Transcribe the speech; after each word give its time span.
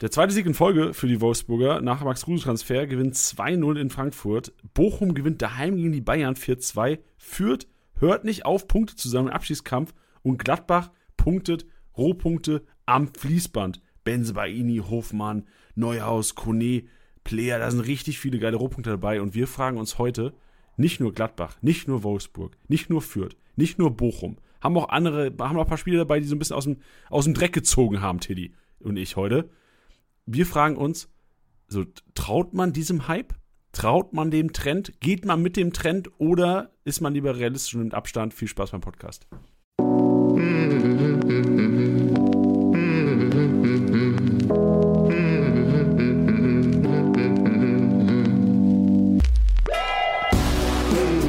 Der 0.00 0.10
zweite 0.10 0.32
Sieg 0.32 0.46
in 0.46 0.54
Folge 0.54 0.94
für 0.94 1.08
die 1.08 1.20
Wolfsburger 1.20 1.82
nach 1.82 2.02
Max-Kruse-Transfer 2.02 2.86
gewinnt 2.86 3.16
2-0 3.16 3.78
in 3.78 3.90
Frankfurt. 3.90 4.54
Bochum 4.72 5.12
gewinnt 5.12 5.42
daheim 5.42 5.76
gegen 5.76 5.92
die 5.92 6.00
Bayern 6.00 6.36
4-2. 6.36 7.00
Führt, 7.18 7.68
hört 7.98 8.24
nicht 8.24 8.46
auf, 8.46 8.66
Punkte 8.66 8.96
zusammen 8.96 9.28
im 9.28 9.34
Abschießkampf. 9.34 9.92
Und 10.22 10.38
Gladbach 10.38 10.90
punktet 11.18 11.66
Rohpunkte 11.98 12.64
am 12.86 13.12
Fließband. 13.12 13.82
Benzebaini, 14.02 14.78
Hofmann, 14.78 15.46
Neuhaus, 15.74 16.34
Kone, 16.34 16.84
Player, 17.22 17.58
da 17.58 17.70
sind 17.70 17.80
richtig 17.80 18.18
viele 18.18 18.38
geile 18.38 18.56
Rohpunkte 18.56 18.88
dabei. 18.88 19.20
Und 19.20 19.34
wir 19.34 19.46
fragen 19.46 19.76
uns 19.76 19.98
heute, 19.98 20.32
nicht 20.78 21.00
nur 21.00 21.12
Gladbach, 21.12 21.58
nicht 21.60 21.88
nur 21.88 22.02
Wolfsburg, 22.04 22.56
nicht 22.68 22.88
nur 22.88 23.02
Fürth, 23.02 23.36
nicht 23.54 23.78
nur 23.78 23.90
Bochum, 23.90 24.38
haben 24.62 24.78
auch 24.78 24.88
andere, 24.88 25.26
haben 25.38 25.58
auch 25.58 25.64
ein 25.64 25.68
paar 25.68 25.76
Spiele 25.76 25.98
dabei, 25.98 26.20
die 26.20 26.26
so 26.26 26.34
ein 26.34 26.38
bisschen 26.38 26.56
aus 26.56 26.64
dem, 26.64 26.78
aus 27.10 27.24
dem 27.24 27.34
Dreck 27.34 27.52
gezogen 27.52 28.00
haben, 28.00 28.20
Tiddy 28.20 28.54
und 28.78 28.96
ich 28.96 29.16
heute. 29.16 29.50
Wir 30.26 30.46
fragen 30.46 30.76
uns, 30.76 31.08
so, 31.68 31.84
traut 32.14 32.52
man 32.52 32.72
diesem 32.72 33.08
Hype? 33.08 33.34
Traut 33.72 34.12
man 34.12 34.30
dem 34.30 34.52
Trend? 34.52 35.00
Geht 35.00 35.24
man 35.24 35.40
mit 35.40 35.56
dem 35.56 35.72
Trend 35.72 36.10
oder 36.18 36.72
ist 36.84 37.00
man 37.00 37.14
lieber 37.14 37.36
realistisch 37.36 37.74
und 37.74 37.80
nimmt 37.80 37.94
Abstand? 37.94 38.34
Viel 38.34 38.48
Spaß 38.48 38.72
beim 38.72 38.80
Podcast. 38.80 39.26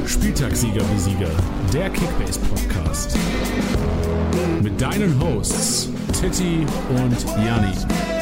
Spieltagssieger 0.08 0.82
wie 0.92 1.00
Sieger, 1.00 1.30
der 1.72 1.90
Kickbase 1.92 2.40
Podcast. 2.40 3.18
Mit 4.62 4.82
deinen 4.82 5.20
Hosts 5.22 5.90
Titti 6.20 6.66
und 6.90 7.26
Janni. 7.46 8.21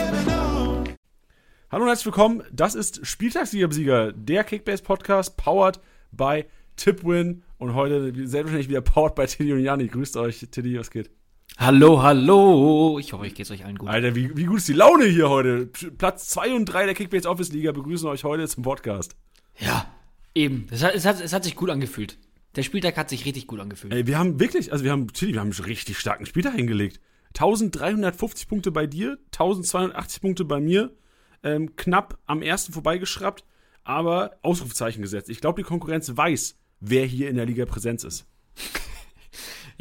Hallo 1.71 1.83
und 1.83 1.89
herzlich 1.89 2.07
willkommen. 2.07 2.41
Das 2.51 2.73
ist 2.73 3.05
Spieltagssieger 3.05 4.11
der 4.11 4.43
Kickbase 4.43 4.81
Podcast, 4.81 5.37
powered 5.37 5.79
by 6.11 6.45
Tipwin. 6.75 7.43
Und 7.59 7.75
heute 7.75 8.05
selbstverständlich 8.05 8.69
wieder 8.69 8.81
powered 8.81 9.13
by 9.13 9.27
Tiddy 9.27 9.53
und 9.53 9.59
Janni. 9.59 9.87
Grüßt 9.87 10.17
euch, 10.17 10.47
Tiddy, 10.49 10.79
was 10.79 10.89
geht? 10.89 11.11
Hallo, 11.59 12.01
hallo. 12.01 12.97
Ich 12.97 13.13
hoffe, 13.13 13.27
ich 13.27 13.35
geht's 13.35 13.51
euch 13.51 13.65
allen 13.65 13.77
gut. 13.77 13.87
Alter, 13.87 14.15
wie, 14.15 14.35
wie 14.35 14.45
gut 14.45 14.57
ist 14.57 14.67
die 14.67 14.73
Laune 14.73 15.05
hier 15.05 15.29
heute? 15.29 15.67
Platz 15.67 16.29
2 16.29 16.55
und 16.55 16.65
3 16.65 16.85
der 16.85 16.95
Kickbase 16.95 17.29
Office 17.29 17.51
Liga 17.51 17.71
begrüßen 17.71 18.09
euch 18.09 18.23
heute 18.23 18.47
zum 18.47 18.63
Podcast. 18.63 19.15
Ja, 19.59 19.85
eben. 20.33 20.65
Es 20.71 20.81
hat, 20.81 20.95
es 20.95 21.05
hat, 21.05 21.21
es 21.21 21.33
hat 21.33 21.43
sich 21.43 21.55
gut 21.55 21.69
angefühlt. 21.69 22.17
Der 22.55 22.63
Spieltag 22.63 22.97
hat 22.97 23.11
sich 23.11 23.25
richtig 23.25 23.45
gut 23.45 23.59
angefühlt. 23.59 23.93
Ey, 23.93 24.07
wir 24.07 24.17
haben 24.17 24.39
wirklich, 24.39 24.71
also 24.71 24.83
wir 24.83 24.91
haben, 24.91 25.13
Tilly, 25.13 25.33
wir 25.33 25.41
haben 25.41 25.51
einen 25.51 25.65
richtig 25.65 25.99
starken 25.99 26.25
Spieltag 26.25 26.55
hingelegt. 26.55 26.99
1350 27.35 28.47
Punkte 28.47 28.71
bei 28.71 28.87
dir, 28.87 29.19
1280 29.33 30.19
Punkte 30.19 30.45
bei 30.45 30.59
mir, 30.59 30.95
ähm, 31.43 31.75
knapp 31.75 32.17
am 32.25 32.41
ersten 32.41 32.73
vorbeigeschraubt, 32.73 33.43
aber 33.83 34.37
Ausrufezeichen 34.41 35.01
gesetzt. 35.01 35.29
Ich 35.29 35.41
glaube, 35.41 35.61
die 35.61 35.67
Konkurrenz 35.67 36.15
weiß, 36.15 36.57
wer 36.79 37.05
hier 37.05 37.29
in 37.29 37.35
der 37.35 37.45
Liga 37.45 37.65
Präsenz 37.65 38.03
ist. 38.03 38.25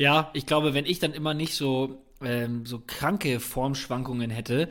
Ja, 0.01 0.31
ich 0.33 0.47
glaube, 0.47 0.75
wenn 0.75 0.87
ich 0.87 1.01
dann 1.01 1.13
immer 1.13 1.35
nicht 1.35 1.57
so, 1.57 2.05
ähm, 2.23 2.65
so 2.65 2.81
kranke 2.87 3.41
Formschwankungen 3.41 4.31
hätte, 4.31 4.69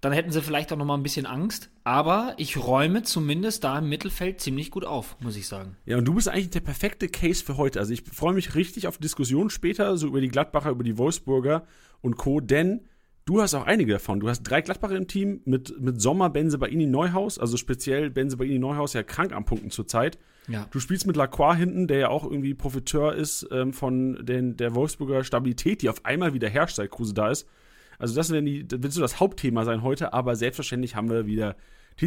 dann 0.00 0.12
hätten 0.12 0.32
sie 0.32 0.42
vielleicht 0.42 0.72
auch 0.72 0.76
noch 0.76 0.84
mal 0.84 0.96
ein 0.96 1.04
bisschen 1.04 1.26
Angst. 1.26 1.70
Aber 1.84 2.34
ich 2.36 2.56
räume 2.56 3.04
zumindest 3.04 3.62
da 3.62 3.78
im 3.78 3.88
Mittelfeld 3.88 4.40
ziemlich 4.40 4.72
gut 4.72 4.84
auf, 4.84 5.16
muss 5.20 5.36
ich 5.36 5.46
sagen. 5.46 5.76
Ja, 5.86 5.96
und 5.96 6.06
du 6.06 6.14
bist 6.14 6.28
eigentlich 6.28 6.50
der 6.50 6.60
perfekte 6.60 7.08
Case 7.08 7.44
für 7.44 7.56
heute. 7.56 7.78
Also 7.78 7.92
ich 7.92 8.02
freue 8.02 8.34
mich 8.34 8.56
richtig 8.56 8.88
auf 8.88 8.98
Diskussionen 8.98 9.48
später, 9.48 9.96
so 9.96 10.08
über 10.08 10.20
die 10.20 10.28
Gladbacher, 10.28 10.70
über 10.70 10.82
die 10.82 10.98
Wolfsburger 10.98 11.64
und 12.00 12.16
Co., 12.16 12.40
denn 12.40 12.80
du 13.24 13.40
hast 13.40 13.54
auch 13.54 13.66
einige 13.66 13.92
davon. 13.92 14.20
Du 14.20 14.28
hast 14.28 14.42
drei 14.42 14.60
Gladbacher 14.60 14.96
im 14.96 15.08
Team 15.08 15.40
mit, 15.44 15.80
mit 15.80 16.00
Sommer, 16.00 16.30
Benze 16.30 16.58
Baini, 16.58 16.86
Neuhaus, 16.86 17.38
also 17.38 17.56
speziell 17.56 18.10
Benze 18.10 18.36
Baini, 18.36 18.58
Neuhaus 18.58 18.92
ja 18.92 19.02
krank 19.02 19.32
am 19.32 19.44
Punkten 19.44 19.70
zurzeit. 19.70 20.18
Ja. 20.48 20.66
Du 20.70 20.80
spielst 20.80 21.06
mit 21.06 21.16
Lacroix 21.16 21.56
hinten, 21.56 21.86
der 21.86 21.98
ja 21.98 22.08
auch 22.08 22.24
irgendwie 22.24 22.54
Profiteur 22.54 23.14
ist 23.14 23.46
ähm, 23.52 23.72
von 23.72 24.24
den, 24.24 24.56
der 24.56 24.74
Wolfsburger 24.74 25.22
Stabilität, 25.24 25.82
die 25.82 25.88
auf 25.88 26.04
einmal 26.04 26.34
wieder 26.34 26.48
herrscht, 26.48 26.76
seit 26.76 26.90
Kruse 26.90 27.14
da 27.14 27.30
ist. 27.30 27.46
Also 27.98 28.16
das 28.16 28.30
wird 28.30 28.46
die, 28.46 28.66
das 28.66 28.82
wird 28.82 28.92
so 28.92 29.00
das 29.00 29.20
Hauptthema 29.20 29.64
sein 29.64 29.82
heute, 29.82 30.12
aber 30.12 30.34
selbstverständlich 30.34 30.96
haben 30.96 31.08
wir 31.08 31.26
wieder 31.26 31.56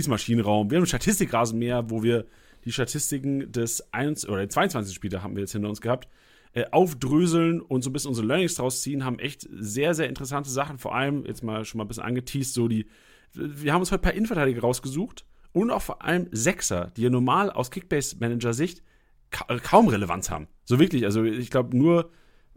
Maschinenraum. 0.08 0.70
Wir 0.70 0.76
haben 0.76 0.82
einen 0.82 0.88
Statistikrasenmäher, 0.88 1.90
wo 1.90 2.04
wir 2.04 2.26
die 2.66 2.72
Statistiken 2.72 3.52
des 3.52 3.94
1 3.94 4.28
oder 4.28 4.50
22. 4.50 4.94
Spieler 4.94 5.24
haben 5.24 5.36
wir 5.36 5.42
jetzt 5.42 5.54
hinter 5.54 5.70
uns 5.70 5.80
gehabt, 5.80 6.10
äh, 6.56 6.66
aufdröseln 6.72 7.62
und 7.62 7.84
so 7.84 7.90
ein 7.90 7.94
bisschen 7.94 8.10
unsere 8.10 8.26
Learnings 8.28 8.56
draus 8.56 8.82
ziehen, 8.82 9.06
haben 9.06 9.20
echt 9.20 9.48
sehr, 9.52 9.94
sehr 9.94 10.10
interessante 10.10 10.50
Sachen, 10.50 10.80
vor 10.80 10.96
allem 10.96 11.26
jetzt 11.26 11.44
mal 11.44 11.64
schon 11.66 11.78
mal 11.78 11.86
ein 11.86 11.88
bisschen 11.88 12.04
angeteased, 12.04 12.54
so 12.54 12.68
die, 12.68 12.88
wir 13.34 13.74
haben 13.74 13.82
uns 13.82 13.92
heute 13.92 14.02
ein 14.02 14.04
paar 14.04 14.14
Innenverteidiger 14.14 14.62
rausgesucht 14.62 15.26
und 15.54 15.70
auch 15.70 15.82
vor 15.82 16.04
allem 16.04 16.28
Sechser, 16.32 16.92
die 16.98 17.04
ja 17.04 17.10
normal 17.10 17.52
aus 17.52 17.70
Kickbase-Manager-Sicht 17.72 18.82
ka 19.30 19.46
kaum 19.60 19.88
Relevanz 19.88 20.32
haben. 20.32 20.48
So 20.64 20.80
wirklich, 20.80 21.06
also 21.06 21.24
ich 21.24 21.52
glaube 21.52 21.78
nur 21.78 22.10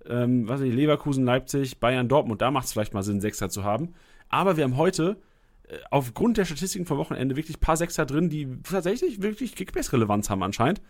ähm, 0.09 0.49
was 0.49 0.61
weiß 0.61 0.69
ich, 0.69 0.75
Leverkusen, 0.75 1.25
Leipzig, 1.25 1.81
Bayern, 1.81 2.09
Dortmund, 2.09 2.43
da 2.43 2.51
macht 2.51 2.67
es 2.67 2.73
vielleicht 2.73 2.95
mal 2.95 3.03
Sinn, 3.03 3.21
Sechser 3.21 3.49
zu 3.51 3.65
haben. 3.65 3.95
Aber 4.29 4.57
wir 4.57 4.65
haben 4.65 4.77
heute 4.77 5.21
äh, 5.69 5.77
aufgrund 5.91 6.37
der 6.37 6.45
Statistiken 6.45 6.87
vom 6.87 6.99
Wochenende 6.99 7.37
wirklich 7.37 7.57
ein 7.57 7.61
paar 7.61 7.77
Sechser 7.77 8.07
drin, 8.07 8.29
die 8.29 8.49
tatsächlich 8.63 9.23
wirklich 9.23 9.55
Kickbase-Relevanz 9.55 10.31
haben 10.31 10.43
anscheinend. 10.43 10.81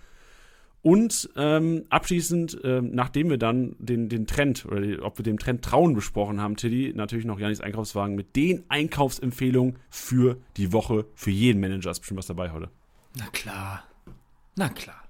Und 0.81 1.28
ähm, 1.37 1.84
abschließend, 1.91 2.61
ähm, 2.62 2.91
nachdem 2.93 3.31
wir 3.31 3.39
dann 3.39 3.75
den, 3.78 4.09
den 4.09 4.27
Trend 4.27 4.65
oder 4.65 4.81
die, 4.81 4.99
ob 5.00 5.19
wir 5.19 5.25
dem 5.25 5.39
Trend 5.39 5.62
trauen 5.62 5.94
besprochen 5.94 6.41
haben, 6.41 6.56
Tiddy, 6.56 6.93
natürlich 6.94 7.25
noch 7.25 7.41
Janis 7.41 7.61
Einkaufswagen 7.61 8.15
mit 8.15 8.37
den 8.37 8.65
Einkaufsempfehlungen 8.69 9.78
für 9.91 10.41
die 10.56 10.72
Woche, 10.72 11.06
für 11.15 11.31
jeden 11.31 11.61
Manager. 11.61 11.91
Ist 11.91 12.00
bestimmt 12.00 12.19
was 12.19 12.27
dabei 12.27 12.53
heute. 12.53 12.71
Na 13.17 13.27
klar. 13.33 13.84
Na 14.55 14.69
klar. 14.69 15.03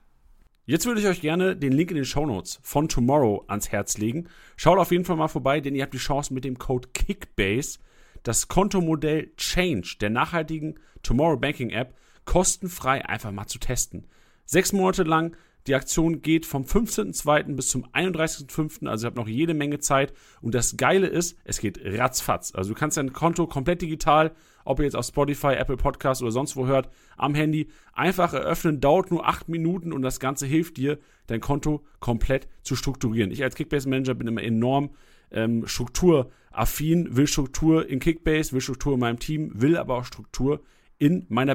Jetzt 0.65 0.84
würde 0.84 1.01
ich 1.01 1.07
euch 1.07 1.21
gerne 1.21 1.57
den 1.57 1.73
Link 1.73 1.91
in 1.91 1.97
den 1.97 2.05
Show 2.05 2.27
Notes 2.27 2.61
von 2.62 2.89
Tomorrow 2.89 3.45
ans 3.49 3.71
Herz 3.71 3.97
legen. 3.99 4.28
Schaut 4.57 4.78
auf 4.78 4.91
jeden 4.91 5.05
Fall 5.05 5.17
mal 5.17 5.28
vorbei, 5.28 5.61
denn 5.61 5.75
ihr 5.75 5.83
habt 5.83 5.95
die 5.95 5.99
Chance 5.99 6.34
mit 6.34 6.45
dem 6.45 6.59
Code 6.59 6.89
Kickbase 6.93 7.78
das 8.23 8.49
Kontomodell 8.49 9.33
Change 9.37 9.97
der 10.01 10.11
nachhaltigen 10.11 10.78
Tomorrow 11.03 11.39
Banking 11.39 11.71
App 11.71 11.95
kostenfrei 12.25 13.07
einfach 13.07 13.33
mal 13.33 13.47
zu 13.47 13.59
testen. 13.59 14.07
Sechs 14.45 14.73
Monate 14.73 15.05
lang 15.05 15.37
die 15.69 15.75
Aktion 15.75 16.23
geht 16.23 16.47
vom 16.47 16.65
15.02. 16.65 17.55
bis 17.55 17.69
zum 17.69 17.87
31.05. 17.87 18.89
Also 18.89 19.06
ihr 19.06 19.09
habt 19.09 19.17
noch 19.17 19.29
jede 19.29 19.55
Menge 19.55 19.79
Zeit. 19.79 20.12
Und 20.41 20.55
das 20.55 20.77
Geile 20.77 21.06
ist, 21.06 21.37
es 21.45 21.61
geht 21.61 21.79
ratzfatz. 21.84 22.55
Also 22.55 22.73
du 22.73 22.79
kannst 22.79 22.97
dein 22.97 23.12
Konto 23.12 23.47
komplett 23.47 23.83
digital, 23.83 24.33
ob 24.65 24.81
ihr 24.81 24.87
jetzt 24.87 24.97
auf 24.97 25.05
Spotify, 25.05 25.55
Apple 25.55 25.77
Podcast 25.77 26.23
oder 26.23 26.31
sonst 26.31 26.57
wo 26.57 26.67
hört, 26.67 26.89
am 27.17 27.34
Handy 27.34 27.69
einfach 27.93 28.33
eröffnen. 28.33 28.81
Dauert 28.81 29.11
nur 29.11 29.28
acht 29.28 29.49
Minuten 29.49 29.93
und 29.93 30.03
das 30.03 30.21
Ganze 30.21 30.47
hilft 30.47 30.78
dir, 30.78 30.99
dein 31.27 31.41
Konto 31.41 31.84
komplett 32.01 32.49
zu 32.62 32.75
strukturieren. 32.75 33.31
Ich 33.31 33.43
als 33.43 33.55
Kickbase-Manager 33.55 34.15
bin 34.15 34.27
immer 34.27 34.43
enorm 34.43 34.91
ähm, 35.31 35.67
strukturaffin, 35.67 37.17
will 37.17 37.27
Struktur 37.27 37.89
in 37.89 38.01
Kickbase, 38.01 38.53
will 38.53 38.61
Struktur 38.61 38.95
in 38.95 39.01
meinem 39.01 39.19
Team, 39.19 39.53
will 39.55 39.77
aber 39.77 39.97
auch 39.97 40.05
Struktur 40.05 40.62
in 40.99 41.27
meiner 41.28 41.55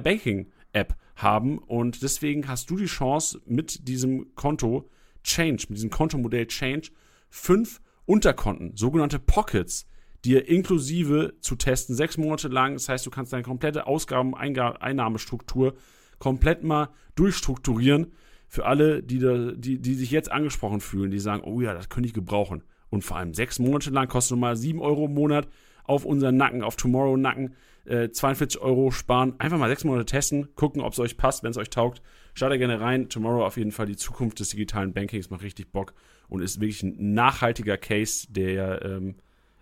Banking-App 0.74 0.96
haben. 1.16 1.60
Und 1.60 2.02
deswegen 2.02 2.48
hast 2.48 2.70
du 2.70 2.76
die 2.76 2.86
Chance, 2.86 3.42
mit 3.46 3.88
diesem 3.88 4.36
Konto 4.36 4.90
Change, 5.24 5.68
mit 5.70 5.78
diesem 5.78 5.90
Kontomodell 5.90 6.48
Change, 6.48 6.90
fünf 7.30 7.80
Unterkonten, 8.06 8.76
sogenannte 8.76 9.20
Pockets, 9.20 9.88
dir 10.26 10.48
inklusive 10.48 11.36
zu 11.40 11.56
testen, 11.56 11.96
sechs 11.96 12.18
Monate 12.18 12.50
lang. 12.50 12.74
Das 12.74 12.90
heißt, 12.90 13.06
du 13.06 13.10
kannst 13.10 13.32
deine 13.32 13.44
komplette 13.44 13.88
Ausgaben-Einnahmestruktur 13.88 15.76
komplett 16.20 16.64
mal 16.64 16.90
durchstrukturieren. 17.16 18.12
Für 18.48 18.66
alle, 18.66 19.02
die, 19.02 19.20
da, 19.20 19.52
die, 19.52 19.80
die 19.80 19.96
sich 19.96 20.12
jetzt 20.12 20.32
angesprochen 20.32 20.82
fühlen, 20.82 21.12
die 21.12 21.20
sagen, 21.20 21.44
oh 21.44 21.62
ja, 21.62 21.74
das 21.74 21.90
könnte 21.90 22.08
ich 22.08 22.14
gebrauchen. 22.14 22.64
Und 22.90 23.04
vor 23.04 23.18
allem 23.18 23.34
sechs 23.34 23.58
Monate 23.60 23.90
lang 23.90 24.08
kostet 24.08 24.38
mal 24.38 24.56
sieben 24.56 24.80
Euro 24.80 25.06
im 25.06 25.14
Monat 25.14 25.48
auf 25.86 26.06
unseren 26.06 26.38
Nacken, 26.38 26.64
auf 26.64 26.76
Tomorrow 26.76 27.18
Nacken 27.18 27.56
äh, 27.86 28.10
42 28.10 28.62
Euro 28.62 28.92
sparen. 28.92 29.40
Einfach 29.40 29.58
mal 29.58 29.70
sechs 29.70 29.84
Monate 29.84 30.06
testen, 30.06 30.56
gucken, 30.56 30.82
ob 30.82 30.94
es 30.94 31.00
euch 31.00 31.18
passt, 31.18 31.44
wenn 31.44 31.52
es 31.52 31.58
euch 31.58 31.70
taugt. 31.70 32.02
Schaut 32.34 32.52
da 32.52 32.58
gerne 32.58 32.80
rein. 32.80 33.10
Tomorrow 33.10 33.46
auf 33.46 33.58
jeden 33.58 33.72
Fall 33.72 33.86
die 33.86 33.98
Zukunft 33.98 34.40
des 34.40 34.50
digitalen 34.50 34.94
Bankings 34.94 35.30
macht 35.30 35.44
richtig 35.44 35.72
Bock 35.72 35.94
und 36.30 36.42
ist 36.42 36.60
wirklich 36.60 36.84
ein 36.84 37.14
nachhaltiger 37.14 37.78
Case, 37.78 38.28
der, 38.30 38.84
ähm, 38.84 39.16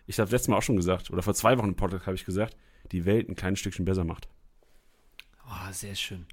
ich 0.07 0.19
habe 0.19 0.31
letztes 0.31 0.47
Mal 0.47 0.57
auch 0.57 0.63
schon 0.63 0.77
gesagt, 0.77 1.11
oder 1.11 1.21
vor 1.21 1.33
zwei 1.33 1.57
Wochen 1.57 1.69
im 1.69 1.75
Podcast 1.75 2.05
habe 2.05 2.15
ich 2.15 2.25
gesagt, 2.25 2.55
die 2.91 3.05
Welt 3.05 3.29
ein 3.29 3.35
kleines 3.35 3.59
Stückchen 3.59 3.85
besser 3.85 4.03
macht. 4.03 4.27
Oh, 5.45 5.71
sehr 5.71 5.95
schön. 5.95 6.25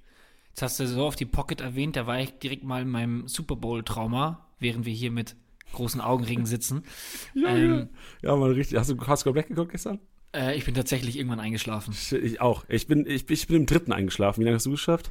Jetzt 0.51 0.63
hast 0.63 0.81
du 0.81 0.87
so 0.87 1.07
auf 1.07 1.17
die 1.17 1.25
Pocket 1.25 1.61
erwähnt, 1.61 1.97
da 1.97 2.07
war 2.07 2.21
ich 2.21 2.39
direkt 2.39 2.65
mal 2.65 2.83
in 2.83 2.89
meinem 2.89 3.29
Super 3.29 3.57
Bowl-Trauma, 3.57 4.47
während 4.59 4.87
wir 4.87 4.93
hier 4.93 5.11
mit 5.11 5.37
großen 5.73 6.01
Augenringen 6.01 6.47
sitzen. 6.47 6.83
ja, 7.35 7.49
ähm, 7.49 7.89
ja. 8.23 8.31
ja, 8.31 8.37
mal 8.37 8.53
richtig. 8.53 8.79
Hast 8.79 8.91
du 8.91 9.07
Hardcore 9.07 9.33
Black 9.33 9.49
geguckt 9.49 9.73
gestern? 9.73 10.01
Äh, 10.35 10.57
ich 10.57 10.65
bin 10.65 10.75
tatsächlich 10.75 11.17
irgendwann 11.17 11.41
eingeschlafen. 11.41 11.95
Ich 12.23 12.41
auch. 12.41 12.65
Ich 12.69 12.87
bin, 12.87 13.07
ich, 13.07 13.29
ich 13.29 13.47
bin 13.47 13.57
im 13.57 13.67
dritten 13.67 13.93
eingeschlafen. 13.93 14.41
Wie 14.41 14.45
lange 14.45 14.57
hast 14.57 14.67
du 14.67 14.71
geschafft? 14.71 15.11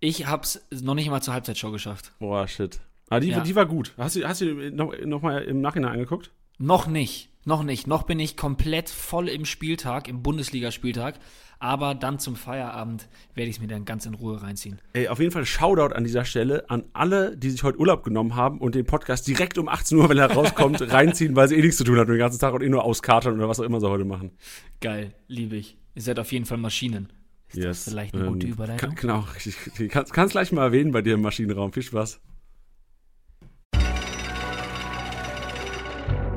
Ich 0.00 0.26
hab's 0.26 0.60
noch 0.70 0.94
nicht 0.94 1.08
mal 1.08 1.20
zur 1.20 1.34
Halbzeitshow 1.34 1.70
geschafft. 1.70 2.12
Boah, 2.18 2.46
shit. 2.46 2.80
Ah, 3.08 3.20
die, 3.20 3.28
ja. 3.28 3.40
die 3.40 3.54
war 3.54 3.66
gut. 3.66 3.92
Hast 3.96 4.16
du, 4.16 4.26
hast 4.26 4.40
du 4.40 4.70
noch, 4.70 4.94
noch 5.04 5.22
mal 5.22 5.42
im 5.42 5.60
Nachhinein 5.60 5.92
angeguckt? 5.92 6.30
Noch 6.58 6.86
nicht. 6.86 7.30
Noch 7.44 7.62
nicht. 7.62 7.86
Noch 7.86 8.04
bin 8.04 8.18
ich 8.18 8.36
komplett 8.36 8.88
voll 8.88 9.28
im 9.28 9.44
Spieltag, 9.44 10.08
im 10.08 10.22
Bundesligaspieltag. 10.22 11.16
Aber 11.60 11.94
dann 11.94 12.18
zum 12.18 12.36
Feierabend 12.36 13.08
werde 13.34 13.48
ich 13.48 13.56
es 13.56 13.62
mir 13.62 13.68
dann 13.68 13.84
ganz 13.84 14.04
in 14.06 14.14
Ruhe 14.14 14.42
reinziehen. 14.42 14.80
Ey, 14.92 15.08
auf 15.08 15.18
jeden 15.18 15.30
Fall 15.30 15.46
Shoutout 15.46 15.94
an 15.94 16.04
dieser 16.04 16.24
Stelle 16.24 16.68
an 16.68 16.84
alle, 16.92 17.36
die 17.36 17.48
sich 17.48 17.62
heute 17.62 17.78
Urlaub 17.78 18.02
genommen 18.02 18.34
haben 18.34 18.58
und 18.58 18.74
den 18.74 18.84
Podcast 18.84 19.26
direkt 19.28 19.56
um 19.56 19.68
18 19.68 19.96
Uhr, 19.96 20.08
wenn 20.08 20.18
er 20.18 20.30
rauskommt, 20.30 20.80
reinziehen, 20.92 21.36
weil 21.36 21.48
sie 21.48 21.54
eh 21.54 21.62
nichts 21.62 21.78
zu 21.78 21.84
tun 21.84 21.98
hatten 21.98 22.10
den 22.10 22.18
ganzen 22.18 22.38
Tag 22.38 22.52
und 22.52 22.62
eh 22.62 22.68
nur 22.68 22.84
auskatern 22.84 23.34
oder 23.34 23.48
was 23.48 23.60
auch 23.60 23.64
immer 23.64 23.80
sie 23.80 23.88
heute 23.88 24.04
machen. 24.04 24.32
Geil, 24.80 25.14
liebe 25.28 25.56
ich. 25.56 25.78
Ihr 25.94 26.02
seid 26.02 26.18
auf 26.18 26.32
jeden 26.32 26.44
Fall 26.44 26.58
Maschinen. 26.58 27.10
Ist 27.48 27.56
yes. 27.56 27.84
das 27.84 27.94
vielleicht 27.94 28.14
eine 28.14 28.26
gute 28.26 28.46
Ähm, 28.46 28.52
Überleitung? 28.52 28.88
Kann, 28.90 28.96
genau, 28.96 29.24
richtig. 29.34 29.90
Kannst, 29.90 30.12
kannst 30.12 30.32
gleich 30.32 30.50
mal 30.52 30.64
erwähnen 30.64 30.92
bei 30.92 31.02
dir 31.02 31.14
im 31.14 31.22
Maschinenraum. 31.22 31.72
Viel 31.72 31.84
Spaß. 31.84 32.20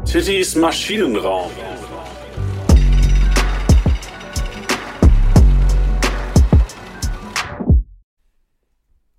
Tittys 0.09 0.55
Maschinenraum. 0.55 1.51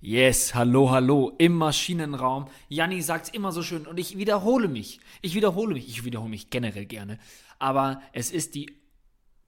Yes, 0.00 0.54
hallo, 0.54 0.90
hallo, 0.90 1.34
im 1.36 1.52
Maschinenraum. 1.56 2.46
Janni 2.70 3.02
sagt's 3.02 3.28
immer 3.28 3.52
so 3.52 3.62
schön 3.62 3.86
und 3.86 4.00
ich 4.00 4.16
wiederhole 4.16 4.68
mich. 4.68 5.00
Ich 5.20 5.34
wiederhole 5.34 5.74
mich, 5.74 5.88
ich 5.88 6.06
wiederhole 6.06 6.30
mich 6.30 6.48
generell 6.48 6.86
gerne. 6.86 7.18
Aber 7.58 8.00
es 8.14 8.30
ist 8.30 8.54
die 8.54 8.74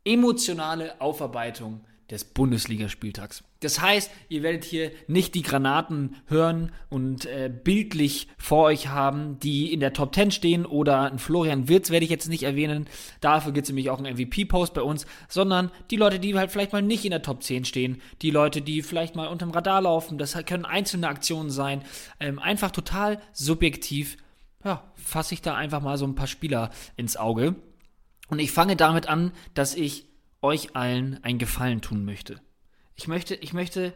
emotionale 0.04 1.00
Aufarbeitung 1.00 1.86
des 2.10 2.24
Bundesligaspieltags. 2.24 3.44
Das 3.60 3.80
heißt, 3.80 4.10
ihr 4.28 4.42
werdet 4.42 4.64
hier 4.64 4.90
nicht 5.06 5.34
die 5.34 5.42
Granaten 5.42 6.16
hören 6.26 6.72
und 6.88 7.26
äh, 7.26 7.52
bildlich 7.52 8.28
vor 8.38 8.64
euch 8.64 8.88
haben, 8.88 9.38
die 9.38 9.72
in 9.72 9.80
der 9.80 9.92
Top 9.92 10.14
10 10.14 10.30
stehen 10.30 10.66
oder 10.66 11.02
ein 11.02 11.18
Florian 11.18 11.68
Wirz 11.68 11.90
werde 11.90 12.04
ich 12.04 12.10
jetzt 12.10 12.28
nicht 12.28 12.42
erwähnen. 12.42 12.88
Dafür 13.20 13.52
gibt 13.52 13.66
es 13.66 13.70
nämlich 13.70 13.90
auch 13.90 13.98
einen 13.98 14.16
MVP-Post 14.16 14.74
bei 14.74 14.82
uns, 14.82 15.06
sondern 15.28 15.70
die 15.90 15.96
Leute, 15.96 16.18
die 16.18 16.34
halt 16.34 16.50
vielleicht 16.50 16.72
mal 16.72 16.82
nicht 16.82 17.04
in 17.04 17.10
der 17.10 17.22
Top 17.22 17.42
10 17.42 17.64
stehen, 17.64 18.00
die 18.22 18.30
Leute, 18.30 18.62
die 18.62 18.82
vielleicht 18.82 19.14
mal 19.14 19.28
unterm 19.28 19.50
Radar 19.50 19.82
laufen, 19.82 20.18
das 20.18 20.36
können 20.46 20.64
einzelne 20.64 21.08
Aktionen 21.08 21.50
sein, 21.50 21.82
ähm, 22.18 22.38
einfach 22.38 22.70
total 22.70 23.20
subjektiv, 23.32 24.16
ja, 24.64 24.90
fasse 24.94 25.34
ich 25.34 25.42
da 25.42 25.54
einfach 25.54 25.80
mal 25.80 25.98
so 25.98 26.06
ein 26.06 26.14
paar 26.14 26.26
Spieler 26.26 26.70
ins 26.96 27.16
Auge. 27.16 27.54
Und 28.28 28.38
ich 28.38 28.52
fange 28.52 28.76
damit 28.76 29.08
an, 29.08 29.32
dass 29.54 29.74
ich 29.74 30.09
euch 30.42 30.76
allen 30.76 31.22
einen 31.22 31.38
Gefallen 31.38 31.80
tun 31.80 32.04
möchte. 32.04 32.40
Ich 32.96 33.08
möchte, 33.08 33.34
ich 33.34 33.52
möchte, 33.52 33.94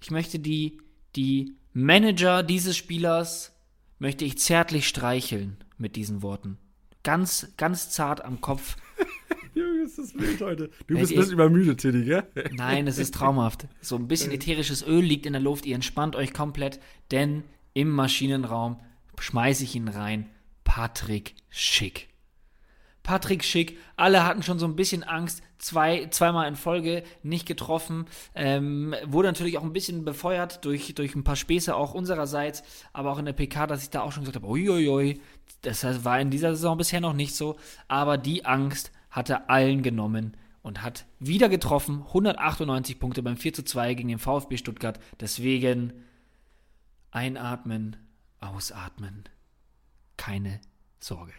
ich 0.00 0.10
möchte 0.10 0.38
die, 0.38 0.78
die 1.16 1.54
Manager 1.72 2.42
dieses 2.42 2.76
Spielers 2.76 3.52
möchte 3.98 4.24
ich 4.24 4.38
zärtlich 4.38 4.88
streicheln 4.88 5.56
mit 5.78 5.96
diesen 5.96 6.22
Worten. 6.22 6.58
Ganz, 7.02 7.52
ganz 7.56 7.90
zart 7.90 8.24
am 8.24 8.40
Kopf. 8.40 8.76
Junge, 9.54 9.82
ist 9.82 9.98
das 9.98 10.14
wild 10.14 10.40
heute. 10.40 10.70
Du 10.86 10.98
bist 10.98 11.12
ein 11.12 11.18
bisschen 11.18 11.32
übermüdet, 11.34 11.80
Tiddy, 11.80 12.04
gell? 12.04 12.24
Nein, 12.52 12.86
es 12.86 12.98
ist 12.98 13.14
traumhaft. 13.14 13.66
So 13.80 13.96
ein 13.96 14.08
bisschen 14.08 14.32
ätherisches 14.32 14.86
Öl 14.86 15.02
liegt 15.02 15.26
in 15.26 15.34
der 15.34 15.42
Luft. 15.42 15.66
Ihr 15.66 15.74
entspannt 15.74 16.16
euch 16.16 16.32
komplett, 16.32 16.80
denn 17.10 17.44
im 17.74 17.90
Maschinenraum 17.90 18.80
schmeiße 19.18 19.64
ich 19.64 19.74
ihn 19.74 19.88
rein. 19.88 20.28
Patrick 20.64 21.34
Schick. 21.50 22.08
Patrick 23.02 23.42
Schick, 23.44 23.78
alle 23.96 24.24
hatten 24.24 24.42
schon 24.42 24.58
so 24.58 24.66
ein 24.66 24.76
bisschen 24.76 25.02
Angst, 25.02 25.42
zwei, 25.58 26.06
zweimal 26.10 26.46
in 26.48 26.56
Folge 26.56 27.02
nicht 27.22 27.46
getroffen, 27.46 28.06
ähm, 28.34 28.94
wurde 29.06 29.28
natürlich 29.28 29.58
auch 29.58 29.62
ein 29.62 29.72
bisschen 29.72 30.04
befeuert 30.04 30.64
durch, 30.64 30.94
durch 30.94 31.14
ein 31.14 31.24
paar 31.24 31.36
Späße 31.36 31.74
auch 31.74 31.94
unsererseits, 31.94 32.62
aber 32.92 33.12
auch 33.12 33.18
in 33.18 33.26
der 33.26 33.32
PK, 33.32 33.66
dass 33.66 33.82
ich 33.82 33.90
da 33.90 34.02
auch 34.02 34.12
schon 34.12 34.22
gesagt 34.22 34.36
habe, 34.36 34.46
uiuiui, 34.46 35.20
das 35.62 36.04
war 36.04 36.20
in 36.20 36.30
dieser 36.30 36.54
Saison 36.54 36.76
bisher 36.76 37.00
noch 37.00 37.12
nicht 37.12 37.34
so, 37.34 37.56
aber 37.88 38.18
die 38.18 38.44
Angst 38.44 38.92
hat 39.10 39.30
er 39.30 39.50
allen 39.50 39.82
genommen 39.82 40.36
und 40.62 40.82
hat 40.82 41.04
wieder 41.18 41.48
getroffen, 41.48 42.04
198 42.08 42.98
Punkte 42.98 43.22
beim 43.22 43.36
4 43.36 43.52
zu 43.52 43.64
2 43.64 43.94
gegen 43.94 44.08
den 44.08 44.18
VfB 44.18 44.56
Stuttgart, 44.56 45.00
deswegen 45.20 45.92
einatmen, 47.10 47.96
ausatmen, 48.40 49.24
keine 50.16 50.60
Sorge. 50.98 51.32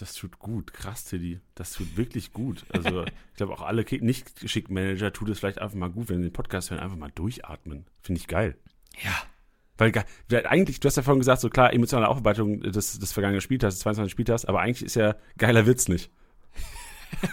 Das 0.00 0.14
tut 0.14 0.38
gut. 0.38 0.72
Krass, 0.72 1.04
Tiddy. 1.04 1.40
Das 1.54 1.72
tut 1.72 1.98
wirklich 1.98 2.32
gut. 2.32 2.64
Also, 2.72 3.04
ich 3.04 3.36
glaube, 3.36 3.52
auch 3.52 3.60
alle 3.60 3.84
Kick- 3.84 4.00
Nicht-Schick-Manager 4.02 5.12
tut 5.12 5.28
es 5.28 5.38
vielleicht 5.40 5.58
einfach 5.60 5.76
mal 5.76 5.90
gut, 5.90 6.08
wenn 6.08 6.22
sie 6.22 6.28
den 6.30 6.32
Podcast 6.32 6.70
hören, 6.70 6.80
einfach 6.80 6.96
mal 6.96 7.10
durchatmen. 7.14 7.84
Finde 8.00 8.18
ich 8.18 8.26
geil. 8.26 8.56
Ja, 9.04 9.12
Weil 9.76 9.92
weil 10.30 10.46
eigentlich, 10.46 10.80
du 10.80 10.86
hast 10.86 10.96
ja 10.96 11.02
vorhin 11.02 11.20
gesagt, 11.20 11.42
so 11.42 11.50
klar, 11.50 11.74
emotionale 11.74 12.08
Aufarbeitung 12.08 12.60
des, 12.60 12.98
des 12.98 13.12
vergangenen 13.12 13.42
Spieltags, 13.42 13.74
des 13.74 13.82
22. 13.82 14.10
Spieltags, 14.10 14.46
aber 14.46 14.60
eigentlich 14.60 14.84
ist 14.84 14.94
ja 14.96 15.16
geiler 15.36 15.66
Witz 15.66 15.88
nicht. 15.88 16.10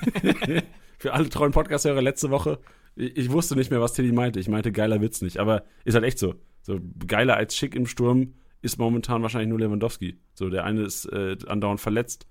Für 0.99 1.13
alle 1.13 1.29
treuen 1.29 1.51
Podcast-Hörer 1.51 2.01
letzte 2.01 2.29
Woche, 2.31 2.59
ich, 2.95 3.15
ich 3.15 3.31
wusste 3.31 3.55
nicht 3.55 3.71
mehr, 3.71 3.79
was 3.81 3.93
Tiddy 3.93 4.11
meinte. 4.11 4.39
Ich 4.39 4.49
meinte 4.49 4.71
geiler 4.71 4.99
Witz 5.01 5.21
nicht, 5.21 5.37
aber 5.37 5.63
ist 5.85 5.93
halt 5.93 6.03
echt 6.05 6.19
so. 6.19 6.35
So 6.63 6.79
geiler 7.07 7.37
als 7.37 7.55
Schick 7.55 7.75
im 7.75 7.85
Sturm 7.87 8.33
ist 8.61 8.77
momentan 8.77 9.21
wahrscheinlich 9.21 9.49
nur 9.49 9.59
Lewandowski. 9.59 10.19
So, 10.33 10.49
der 10.49 10.65
eine 10.65 10.81
ist 10.81 11.05
äh, 11.05 11.37
andauernd 11.47 11.79
verletzt 11.79 12.27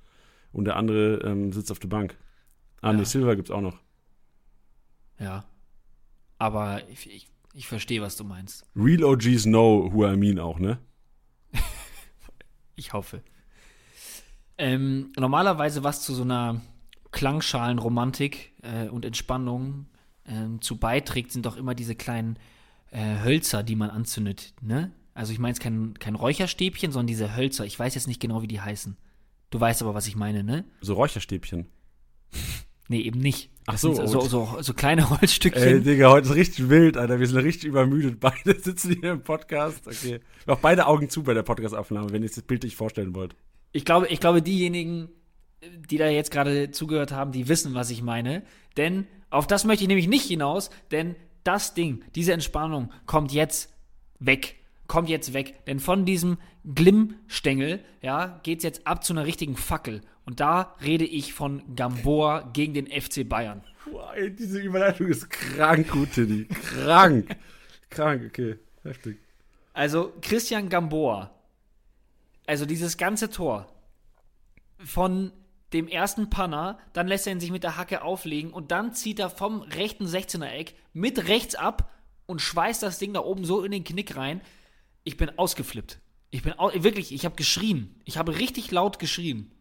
und 0.56 0.64
der 0.64 0.76
andere 0.76 1.20
ähm, 1.22 1.52
sitzt 1.52 1.70
auf 1.70 1.78
der 1.78 1.88
Bank. 1.88 2.16
Ah, 2.80 2.92
nee, 2.92 3.00
Ja. 3.00 3.04
Silva 3.04 3.34
gibt's 3.34 3.50
auch 3.50 3.60
noch. 3.60 3.78
Ja. 5.18 5.44
Aber 6.38 6.88
ich, 6.88 7.10
ich, 7.10 7.28
ich 7.52 7.66
verstehe, 7.66 8.00
was 8.00 8.16
du 8.16 8.24
meinst. 8.24 8.64
Real 8.74 9.04
OGs 9.04 9.44
know 9.44 9.92
who 9.92 10.06
I 10.06 10.16
mean 10.16 10.38
auch, 10.38 10.58
ne? 10.58 10.78
Ich 12.74 12.92
hoffe. 12.92 13.22
Ähm, 14.58 15.12
normalerweise, 15.18 15.84
was 15.84 16.02
zu 16.02 16.14
so 16.14 16.22
einer 16.22 16.60
Klangschalenromantik 17.10 18.52
äh, 18.62 18.88
und 18.88 19.04
Entspannung 19.04 19.86
ähm, 20.26 20.60
zu 20.60 20.76
beiträgt, 20.78 21.32
sind 21.32 21.46
doch 21.46 21.56
immer 21.56 21.74
diese 21.74 21.94
kleinen 21.94 22.38
äh, 22.90 23.22
Hölzer, 23.22 23.62
die 23.62 23.76
man 23.76 23.90
anzündet, 23.90 24.54
ne? 24.60 24.92
Also 25.14 25.32
ich 25.32 25.38
meine 25.38 25.52
jetzt 25.52 25.60
kein, 25.60 25.94
kein 25.98 26.14
Räucherstäbchen, 26.14 26.92
sondern 26.92 27.06
diese 27.06 27.34
Hölzer. 27.34 27.64
Ich 27.64 27.78
weiß 27.78 27.94
jetzt 27.94 28.06
nicht 28.06 28.20
genau, 28.20 28.42
wie 28.42 28.48
die 28.48 28.60
heißen. 28.60 28.98
Du 29.56 29.60
weißt 29.60 29.80
aber, 29.80 29.94
was 29.94 30.06
ich 30.06 30.16
meine, 30.16 30.44
ne? 30.44 30.66
So 30.82 30.92
Räucherstäbchen. 30.94 31.66
Nee, 32.88 33.00
eben 33.00 33.18
nicht. 33.18 33.50
Ach 33.66 33.78
so, 33.78 33.94
so, 33.94 34.20
so, 34.20 34.58
so 34.60 34.72
kleine 34.72 35.02
Ey, 35.10 35.18
Holzstückchen. 35.18 35.82
Digga, 35.82 36.08
heute 36.08 36.28
ist 36.28 36.34
richtig 36.36 36.68
wild, 36.68 36.96
Alter. 36.96 37.18
Wir 37.18 37.26
sind 37.26 37.38
richtig 37.38 37.64
übermüdet. 37.64 38.20
Beide 38.20 38.56
sitzen 38.60 39.00
hier 39.00 39.10
im 39.10 39.22
Podcast. 39.22 39.88
Okay. 39.88 40.20
Noch 40.46 40.60
beide 40.60 40.86
Augen 40.86 41.10
zu 41.10 41.24
bei 41.24 41.34
der 41.34 41.42
Podcastaufnahme, 41.42 42.12
wenn 42.12 42.22
ihr 42.22 42.28
das 42.28 42.40
bildlich 42.42 42.76
vorstellen 42.76 43.12
wollt. 43.16 43.34
Ich 43.72 43.84
glaube, 43.84 44.06
ich 44.06 44.20
glaube, 44.20 44.40
diejenigen, 44.40 45.08
die 45.90 45.96
da 45.96 46.08
jetzt 46.08 46.30
gerade 46.30 46.70
zugehört 46.70 47.10
haben, 47.10 47.32
die 47.32 47.48
wissen, 47.48 47.74
was 47.74 47.90
ich 47.90 48.02
meine. 48.02 48.44
Denn 48.76 49.08
auf 49.30 49.48
das 49.48 49.64
möchte 49.64 49.82
ich 49.82 49.88
nämlich 49.88 50.06
nicht 50.06 50.26
hinaus, 50.26 50.70
denn 50.92 51.16
das 51.42 51.74
Ding, 51.74 52.04
diese 52.14 52.34
Entspannung 52.34 52.92
kommt 53.04 53.32
jetzt 53.32 53.74
weg. 54.20 54.54
Kommt 54.86 55.08
jetzt 55.08 55.32
weg. 55.32 55.64
Denn 55.66 55.80
von 55.80 56.04
diesem 56.04 56.38
Glimmstängel, 56.64 57.84
ja, 58.02 58.40
geht's 58.42 58.64
jetzt 58.64 58.86
ab 58.86 59.04
zu 59.04 59.12
einer 59.12 59.26
richtigen 59.26 59.56
Fackel. 59.56 60.00
Und 60.24 60.40
da 60.40 60.74
rede 60.82 61.04
ich 61.04 61.32
von 61.32 61.76
Gamboa 61.76 62.50
gegen 62.52 62.74
den 62.74 62.86
FC 62.86 63.28
Bayern. 63.28 63.62
Boah, 63.90 64.14
ey, 64.14 64.34
diese 64.34 64.60
Überleitung 64.60 65.06
ist 65.06 65.30
krank 65.30 65.88
gut, 65.88 66.12
Tiddy. 66.12 66.46
Krank. 66.46 67.36
krank, 67.90 68.22
okay. 68.26 68.58
Heftig. 68.82 69.18
Also 69.72 70.12
Christian 70.22 70.68
Gamboa, 70.68 71.30
also 72.46 72.66
dieses 72.66 72.96
ganze 72.96 73.30
Tor 73.30 73.66
von 74.78 75.32
dem 75.72 75.88
ersten 75.88 76.30
Panner, 76.30 76.78
dann 76.92 77.08
lässt 77.08 77.26
er 77.26 77.32
ihn 77.32 77.40
sich 77.40 77.50
mit 77.50 77.62
der 77.62 77.76
Hacke 77.76 78.02
auflegen 78.02 78.52
und 78.52 78.70
dann 78.70 78.94
zieht 78.94 79.18
er 79.18 79.30
vom 79.30 79.62
rechten 79.62 80.06
16er 80.06 80.48
Eck 80.48 80.74
mit 80.92 81.28
rechts 81.28 81.54
ab 81.54 81.92
und 82.26 82.40
schweißt 82.40 82.82
das 82.82 82.98
Ding 82.98 83.12
da 83.12 83.20
oben 83.20 83.44
so 83.44 83.62
in 83.62 83.72
den 83.72 83.84
Knick 83.84 84.16
rein. 84.16 84.40
Ich 85.06 85.16
bin 85.16 85.30
ausgeflippt. 85.38 86.00
Ich 86.30 86.42
bin 86.42 86.58
au 86.58 86.72
wirklich, 86.74 87.14
ich 87.14 87.24
habe 87.24 87.36
geschrien. 87.36 87.94
Ich 88.04 88.18
habe 88.18 88.36
richtig 88.38 88.72
laut 88.72 88.98
geschrien. 88.98 89.52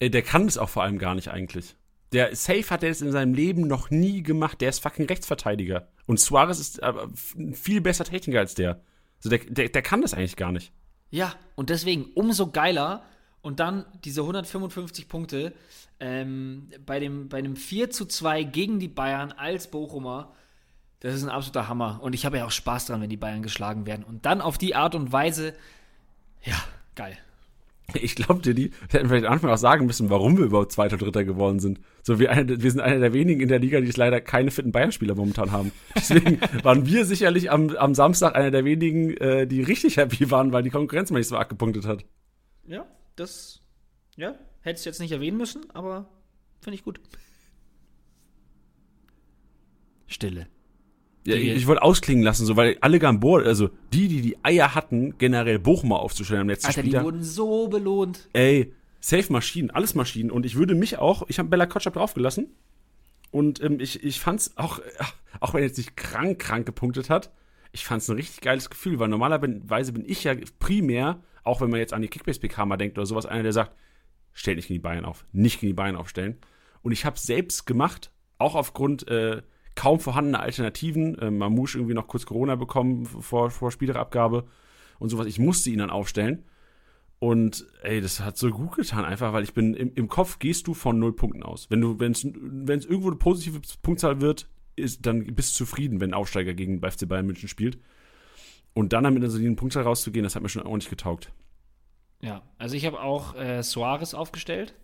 Ey, 0.00 0.10
der 0.10 0.22
kann 0.22 0.46
das 0.46 0.58
auch 0.58 0.68
vor 0.68 0.82
allem 0.82 0.98
gar 0.98 1.14
nicht 1.14 1.28
eigentlich. 1.28 1.76
Der 2.10 2.34
Safe 2.34 2.68
hat 2.68 2.82
er 2.82 2.88
das 2.88 3.00
in 3.00 3.12
seinem 3.12 3.32
Leben 3.32 3.68
noch 3.68 3.90
nie 3.90 4.24
gemacht. 4.24 4.60
Der 4.60 4.70
ist 4.70 4.80
fucking 4.80 5.06
Rechtsverteidiger. 5.06 5.88
Und 6.06 6.18
Suarez 6.18 6.58
ist 6.58 6.82
ein 6.82 7.54
viel 7.54 7.80
besser 7.80 8.04
Techniker 8.04 8.40
als 8.40 8.54
der. 8.54 8.82
Also 9.18 9.30
der, 9.30 9.38
der, 9.38 9.68
der 9.68 9.82
kann 9.82 10.02
das 10.02 10.14
eigentlich 10.14 10.34
gar 10.34 10.50
nicht. 10.50 10.72
Ja, 11.10 11.32
und 11.54 11.70
deswegen 11.70 12.06
umso 12.14 12.50
geiler. 12.50 13.04
Und 13.40 13.60
dann 13.60 13.84
diese 14.04 14.22
155 14.22 15.08
Punkte 15.08 15.52
ähm, 16.00 16.70
bei, 16.84 16.98
dem, 16.98 17.28
bei 17.28 17.40
dem 17.40 17.54
4 17.54 17.90
zu 17.90 18.06
2 18.06 18.42
gegen 18.42 18.80
die 18.80 18.88
Bayern 18.88 19.30
als 19.30 19.70
Bochumer. 19.70 20.34
Das 21.02 21.14
ist 21.14 21.24
ein 21.24 21.28
absoluter 21.28 21.68
Hammer. 21.68 21.98
Und 22.02 22.14
ich 22.14 22.24
habe 22.24 22.38
ja 22.38 22.46
auch 22.46 22.50
Spaß 22.50 22.86
dran, 22.86 23.00
wenn 23.00 23.10
die 23.10 23.16
Bayern 23.16 23.42
geschlagen 23.42 23.86
werden. 23.86 24.04
Und 24.04 24.24
dann 24.24 24.40
auf 24.40 24.56
die 24.56 24.74
Art 24.74 24.94
und 24.94 25.12
Weise, 25.12 25.52
ja, 26.42 26.56
geil. 26.94 27.18
Ich 27.94 28.14
glaube 28.14 28.40
dir, 28.40 28.54
die 28.54 28.70
wir 28.70 29.00
hätten 29.00 29.08
vielleicht 29.08 29.26
am 29.26 29.32
Anfang 29.32 29.50
auch 29.50 29.58
sagen 29.58 29.84
müssen, 29.86 30.08
warum 30.08 30.38
wir 30.38 30.44
überhaupt 30.46 30.72
Zweiter, 30.72 30.96
Dritter 30.96 31.24
geworden 31.24 31.58
sind. 31.58 31.80
So, 32.02 32.18
wir, 32.18 32.30
wir 32.30 32.70
sind 32.70 32.80
einer 32.80 33.00
der 33.00 33.12
wenigen 33.12 33.40
in 33.40 33.48
der 33.48 33.58
Liga, 33.58 33.80
die 33.80 33.88
es 33.88 33.96
leider 33.96 34.20
keine 34.20 34.50
fitten 34.50 34.72
Bayern-Spieler 34.72 35.14
momentan 35.14 35.50
haben. 35.50 35.72
Deswegen 35.94 36.40
waren 36.62 36.86
wir 36.86 37.04
sicherlich 37.04 37.50
am, 37.50 37.76
am 37.76 37.94
Samstag 37.94 38.34
einer 38.36 38.50
der 38.50 38.64
wenigen, 38.64 39.16
äh, 39.16 39.46
die 39.46 39.62
richtig 39.62 39.96
happy 39.96 40.30
waren, 40.30 40.52
weil 40.52 40.62
die 40.62 40.70
Konkurrenz 40.70 41.10
mal 41.10 41.18
nicht 41.18 41.28
so 41.28 41.36
abgepunktet 41.36 41.84
hat. 41.84 42.04
Ja, 42.64 42.86
das, 43.16 43.60
ja, 44.16 44.36
Hättest 44.62 44.86
du 44.86 44.90
jetzt 44.90 45.00
nicht 45.00 45.12
erwähnen 45.12 45.36
müssen, 45.36 45.68
aber 45.70 46.08
finde 46.60 46.76
ich 46.76 46.84
gut. 46.84 47.00
Stille. 50.06 50.46
Ja, 51.24 51.36
Die- 51.36 51.42
ich 51.50 51.56
ich 51.58 51.66
wollte 51.66 51.82
ausklingen 51.82 52.24
lassen, 52.24 52.46
so, 52.46 52.56
weil 52.56 52.76
alle 52.80 52.98
Gamboa, 52.98 53.42
also 53.42 53.70
die, 53.92 54.08
die 54.08 54.20
die 54.22 54.44
Eier 54.44 54.74
hatten, 54.74 55.16
generell 55.18 55.58
Bochumer 55.58 56.00
aufzustellen 56.00 56.40
am 56.42 56.48
letzten 56.48 56.66
Alter, 56.68 56.82
die 56.82 56.88
Spieltag. 56.88 57.04
wurden 57.04 57.22
so 57.22 57.68
belohnt. 57.68 58.28
Ey, 58.32 58.72
safe 59.00 59.32
Maschinen, 59.32 59.70
alles 59.70 59.94
Maschinen. 59.94 60.30
Und 60.30 60.44
ich 60.46 60.56
würde 60.56 60.74
mich 60.74 60.98
auch, 60.98 61.22
ich 61.28 61.38
habe 61.38 61.48
Bella 61.48 61.66
Kotschap 61.66 61.94
draufgelassen. 61.94 62.48
Und 63.30 63.62
ähm, 63.62 63.78
ich, 63.80 64.02
ich 64.04 64.20
fand's 64.20 64.52
auch, 64.56 64.78
äh, 64.80 64.82
auch 65.40 65.54
wenn 65.54 65.60
er 65.62 65.66
jetzt 65.68 65.78
nicht 65.78 65.96
krank, 65.96 66.38
krank 66.38 66.66
gepunktet 66.66 67.08
hat, 67.08 67.30
ich 67.72 67.84
fand's 67.86 68.08
ein 68.10 68.16
richtig 68.16 68.40
geiles 68.42 68.68
Gefühl, 68.68 68.98
weil 68.98 69.08
normalerweise 69.08 69.92
bin 69.92 70.04
ich 70.06 70.24
ja 70.24 70.34
primär, 70.58 71.22
auch 71.44 71.60
wenn 71.60 71.70
man 71.70 71.80
jetzt 71.80 71.94
an 71.94 72.02
die 72.02 72.08
Kickbase-PK 72.08 72.66
mal 72.66 72.76
denkt 72.76 72.98
oder 72.98 73.06
sowas, 73.06 73.24
einer, 73.26 73.42
der 73.44 73.52
sagt, 73.54 73.74
stell 74.34 74.56
nicht 74.56 74.68
gegen 74.68 74.78
die 74.80 74.82
Bayern 74.82 75.04
auf, 75.06 75.24
nicht 75.32 75.60
gegen 75.60 75.70
die 75.70 75.74
Bayern 75.74 75.96
aufstellen. 75.96 76.36
Und 76.82 76.92
ich 76.92 77.04
habe 77.06 77.18
selbst 77.18 77.64
gemacht, 77.66 78.10
auch 78.38 78.54
aufgrund 78.54 79.08
äh, 79.08 79.40
kaum 79.74 80.00
vorhandener 80.00 80.40
Alternativen. 80.40 81.18
Äh, 81.18 81.30
Mamouche 81.30 81.78
irgendwie 81.78 81.94
noch 81.94 82.08
kurz 82.08 82.26
Corona 82.26 82.56
bekommen 82.56 83.04
vor, 83.06 83.50
vor 83.50 83.70
Spielerabgabe 83.70 84.44
und 84.98 85.08
sowas. 85.08 85.26
Ich 85.26 85.38
musste 85.38 85.70
ihn 85.70 85.78
dann 85.78 85.90
aufstellen. 85.90 86.44
Und 87.18 87.66
ey, 87.82 88.00
das 88.00 88.18
hat 88.20 88.36
so 88.36 88.50
gut 88.50 88.74
getan, 88.74 89.04
einfach, 89.04 89.32
weil 89.32 89.44
ich 89.44 89.54
bin 89.54 89.74
im, 89.74 89.92
im 89.94 90.08
Kopf 90.08 90.40
gehst 90.40 90.66
du 90.66 90.74
von 90.74 90.98
null 90.98 91.14
Punkten 91.14 91.44
aus. 91.44 91.70
Wenn 91.70 91.80
du, 91.80 92.00
wenn 92.00 92.10
es 92.12 92.24
irgendwo 92.84 93.08
eine 93.08 93.16
positive 93.16 93.60
Punktzahl 93.82 94.20
wird, 94.20 94.48
ist, 94.74 95.06
dann 95.06 95.24
bist 95.26 95.52
du 95.54 95.64
zufrieden, 95.64 96.00
wenn 96.00 96.10
ein 96.10 96.14
Aufsteiger 96.14 96.52
gegen 96.52 96.80
den 96.80 96.90
FC 96.90 97.06
Bayern 97.08 97.26
München 97.26 97.48
spielt. 97.48 97.78
Und 98.74 98.92
dann 98.92 99.04
mit 99.04 99.22
einer 99.22 99.30
soliden 99.30 99.54
Punktzahl 99.54 99.84
rauszugehen, 99.84 100.24
das 100.24 100.34
hat 100.34 100.42
mir 100.42 100.48
schon 100.48 100.62
ordentlich 100.62 100.90
getaugt. 100.90 101.30
Ja, 102.20 102.42
also 102.58 102.74
ich 102.74 102.86
habe 102.86 103.00
auch 103.00 103.36
äh, 103.36 103.62
Suarez 103.62 104.14
aufgestellt. 104.14 104.74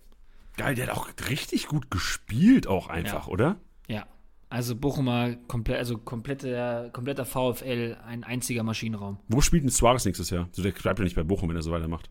Geil, 0.56 0.74
der 0.76 0.88
hat 0.88 0.96
auch 0.96 1.08
richtig 1.30 1.66
gut 1.66 1.90
gespielt, 1.90 2.66
auch 2.66 2.88
einfach, 2.88 3.26
Ja. 3.26 3.32
oder? 3.32 3.56
Ja. 3.88 4.06
Also 4.50 4.76
Bochumer, 4.76 5.36
komplett, 5.46 5.78
also 5.78 5.98
kompletter, 5.98 6.88
kompletter 6.90 7.26
VfL, 7.26 7.98
ein 8.04 8.24
einziger 8.24 8.62
Maschinenraum. 8.62 9.18
Wo 9.28 9.42
spielt 9.42 9.62
denn 9.62 9.70
Suarez 9.70 10.06
nächstes 10.06 10.30
Jahr? 10.30 10.48
So, 10.52 10.62
der 10.62 10.72
bleibt 10.72 10.98
ja 10.98 11.04
nicht 11.04 11.16
bei 11.16 11.22
Bochum, 11.22 11.50
wenn 11.50 11.56
er 11.56 11.62
so 11.62 11.70
weitermacht. 11.70 12.10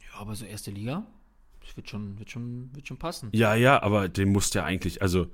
Ja, 0.00 0.20
aber 0.20 0.34
so 0.34 0.44
erste 0.44 0.70
Liga, 0.70 1.06
das 1.64 1.76
wird 1.76 1.88
schon, 1.88 2.18
wird 2.18 2.30
schon, 2.30 2.74
wird 2.74 2.86
schon 2.86 2.98
passen. 2.98 3.30
Ja, 3.32 3.54
ja, 3.54 3.82
aber 3.82 4.08
den 4.08 4.32
musst 4.32 4.54
du 4.54 4.58
ja 4.58 4.66
eigentlich, 4.66 5.00
also, 5.00 5.28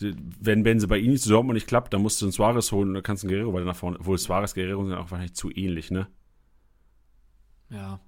wenn, 0.00 0.80
sie 0.80 0.86
bei 0.86 0.98
ihnen 0.98 1.18
zu 1.18 1.28
Dortmund 1.28 1.56
nicht 1.56 1.66
klappt, 1.66 1.92
dann 1.92 2.02
musst 2.02 2.22
du 2.22 2.26
einen 2.26 2.32
Suarez 2.32 2.72
holen 2.72 2.88
und 2.88 2.94
dann 2.94 3.02
kannst 3.02 3.22
du 3.22 3.26
einen 3.26 3.34
Guerrero 3.34 3.52
weiter 3.52 3.66
nach 3.66 3.76
vorne. 3.76 3.98
Obwohl 3.98 4.16
Suarez, 4.16 4.54
Guerrero 4.54 4.84
sind 4.84 4.94
auch 4.94 5.10
wahrscheinlich 5.10 5.34
zu 5.34 5.50
ähnlich, 5.50 5.90
ne? 5.90 6.06
Ja. 7.68 8.00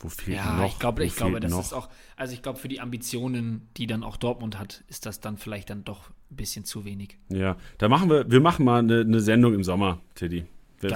Wo 0.00 0.08
fehlt 0.08 0.38
Ja, 0.38 0.56
noch? 0.56 0.66
ich 0.66 0.78
glaube, 0.78 1.04
ich 1.04 1.14
glaube, 1.14 1.40
das 1.40 1.50
noch? 1.50 1.60
ist 1.60 1.72
auch, 1.74 1.88
also 2.16 2.32
ich 2.32 2.42
glaube, 2.42 2.58
für 2.58 2.68
die 2.68 2.80
Ambitionen, 2.80 3.68
die 3.76 3.86
dann 3.86 4.02
auch 4.02 4.16
Dortmund 4.16 4.58
hat, 4.58 4.82
ist 4.88 5.04
das 5.06 5.20
dann 5.20 5.36
vielleicht 5.36 5.68
dann 5.70 5.84
doch 5.84 6.08
ein 6.30 6.36
bisschen 6.36 6.64
zu 6.64 6.84
wenig. 6.86 7.18
Ja, 7.28 7.56
da 7.78 7.88
machen 7.88 8.08
wir, 8.08 8.30
wir 8.30 8.40
machen 8.40 8.64
mal 8.64 8.78
eine, 8.78 9.00
eine 9.00 9.20
Sendung 9.20 9.54
im 9.54 9.62
Sommer, 9.62 10.00
Teddy. 10.14 10.46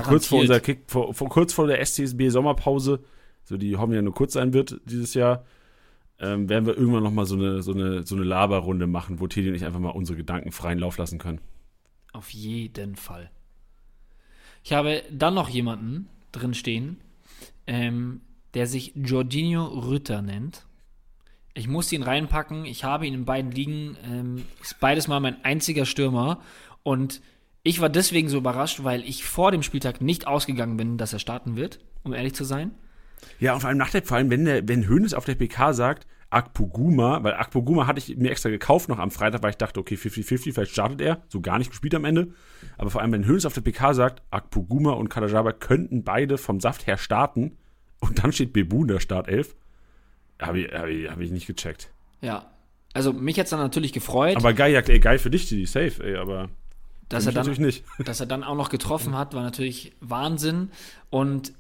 Kurz 0.05 0.27
vor 0.27 0.41
unserer 0.41 0.61
Kick, 0.61 0.85
vor, 0.87 1.13
vor, 1.13 1.29
kurz 1.29 1.53
vor 1.53 1.67
der 1.67 1.85
STSB 1.85 2.31
Sommerpause, 2.31 3.05
so 3.45 3.59
die 3.59 3.77
hoffen 3.77 3.93
ja 3.93 4.01
nur 4.01 4.15
kurz 4.15 4.33
sein 4.33 4.55
wird 4.55 4.81
dieses 4.87 5.13
Jahr, 5.13 5.45
ähm, 6.19 6.49
werden 6.49 6.65
wir 6.65 6.75
irgendwann 6.79 7.03
nochmal 7.03 7.27
so 7.27 7.35
eine, 7.35 7.61
so 7.63 7.73
eine, 7.73 8.07
so 8.07 8.15
eine 8.15 8.25
Laberrunde 8.25 8.87
machen, 8.87 9.21
wo 9.21 9.27
Teddy 9.27 9.51
und 9.51 9.55
ich 9.55 9.67
einfach 9.67 9.81
mal 9.81 9.91
unsere 9.91 10.17
Gedanken 10.17 10.53
freien 10.53 10.79
Lauf 10.79 10.97
lassen 10.97 11.19
können. 11.19 11.41
Auf 12.15 12.31
jeden 12.31 12.97
Fall. 12.97 13.31
Ich 14.63 14.73
habe 14.73 15.03
dann 15.11 15.35
noch 15.35 15.51
jemanden 15.51 16.09
drin 16.33 16.55
stehen, 16.55 16.97
ähm, 17.67 18.23
der 18.55 18.67
sich 18.67 18.93
Jorginho 18.95 19.65
Rütter 19.65 20.23
nennt. 20.23 20.67
Ich 21.55 21.69
muss 21.69 21.93
ihn 21.93 22.03
reinpacken. 22.03 22.65
Ich 22.65 22.85
habe 22.85 23.07
ihn 23.07 23.15
in 23.15 23.25
beiden 23.25 23.53
Ligen. 23.53 23.97
Ähm, 24.11 24.45
ist 24.61 24.81
beides 24.81 25.07
mal 25.07 25.21
mein 25.21 25.45
einziger 25.45 25.87
Stürmer. 25.87 26.41
Und 26.83 27.21
ich 27.63 27.81
war 27.81 27.89
deswegen 27.89 28.29
so 28.29 28.39
überrascht, 28.39 28.83
weil 28.83 29.03
ich 29.05 29.25
vor 29.25 29.53
dem 29.53 29.63
Spieltag 29.63 30.01
nicht 30.01 30.27
ausgegangen 30.27 30.77
bin, 30.77 30.99
dass 30.99 31.13
er 31.13 31.19
starten 31.19 31.57
wird, 31.57 31.81
um 32.03 32.13
ehrlich 32.13 32.35
zu 32.35 32.45
sein. 32.45 32.73
Ja, 33.39 33.55
und 33.55 33.61
vor 33.61 33.69
allem 33.69 33.79
nach 33.79 33.91
der, 33.91 34.03
vor 34.03 34.17
allem, 34.17 34.31
wenn 34.31 34.45
der, 34.45 34.69
wenn 34.69 34.87
Hönes 34.87 35.15
auf 35.15 35.25
der 35.25 35.37
PK 35.37 35.73
sagt, 35.73 36.07
Akpoguma, 36.31 37.23
weil 37.23 37.35
Akpoguma 37.35 37.87
hatte 37.87 38.01
ich 38.01 38.17
mir 38.17 38.31
extra 38.31 38.51
gekauft 38.51 38.89
noch 38.89 38.99
am 38.99 39.13
Freitag, 39.13 39.43
weil 39.43 39.51
ich 39.51 39.57
dachte, 39.57 39.79
okay, 39.79 39.95
50-50, 39.95 40.53
vielleicht 40.53 40.73
startet 40.73 41.01
er, 41.01 41.23
so 41.29 41.41
gar 41.41 41.59
nicht 41.59 41.71
gespielt 41.71 41.95
am 41.95 42.05
Ende. 42.05 42.35
Aber 42.77 42.91
vor 42.91 43.01
allem, 43.01 43.13
wenn 43.13 43.25
Hönes 43.25 43.47
auf 43.47 43.55
der 43.55 43.61
PK 43.61 43.95
sagt, 43.95 44.23
Akpoguma 44.31 44.91
und 44.93 45.09
Kadajaba 45.09 45.53
könnten 45.53 46.03
beide 46.03 46.37
vom 46.37 46.59
Saft 46.59 46.89
her 46.89 46.99
starten 46.99 47.57
und 48.01 48.23
dann 48.23 48.33
steht 48.33 48.53
Bebu 48.53 48.83
in 48.83 48.89
der 48.89 49.01
Startelf, 49.01 49.55
habe 50.41 50.61
ich, 50.61 50.73
hab 50.73 50.87
ich, 50.87 51.11
hab 51.11 51.21
ich 51.21 51.31
nicht 51.31 51.47
gecheckt. 51.47 51.91
Ja. 52.21 52.51
Also 52.93 53.13
mich 53.13 53.39
hat 53.39 53.45
es 53.45 53.51
dann 53.51 53.61
natürlich 53.61 53.93
gefreut, 53.93 54.37
Aber 54.37 54.53
geil, 54.53 54.75
ey, 54.75 55.01
geil 55.01 55.19
für 55.19 55.31
dich, 55.31 55.49
die 55.49 55.67
safe, 55.67 56.03
ey, 56.05 56.17
aber 56.17 56.49
dass 57.09 57.27
er 57.27 57.33
dann 57.33 57.51
nicht. 57.53 57.85
dass 58.05 58.21
er 58.21 58.27
dann 58.27 58.45
auch 58.45 58.55
noch 58.55 58.71
getroffen 58.71 59.17
hat, 59.17 59.35
war 59.35 59.43
natürlich 59.43 59.93
Wahnsinn. 60.01 60.71
Und 61.11 61.53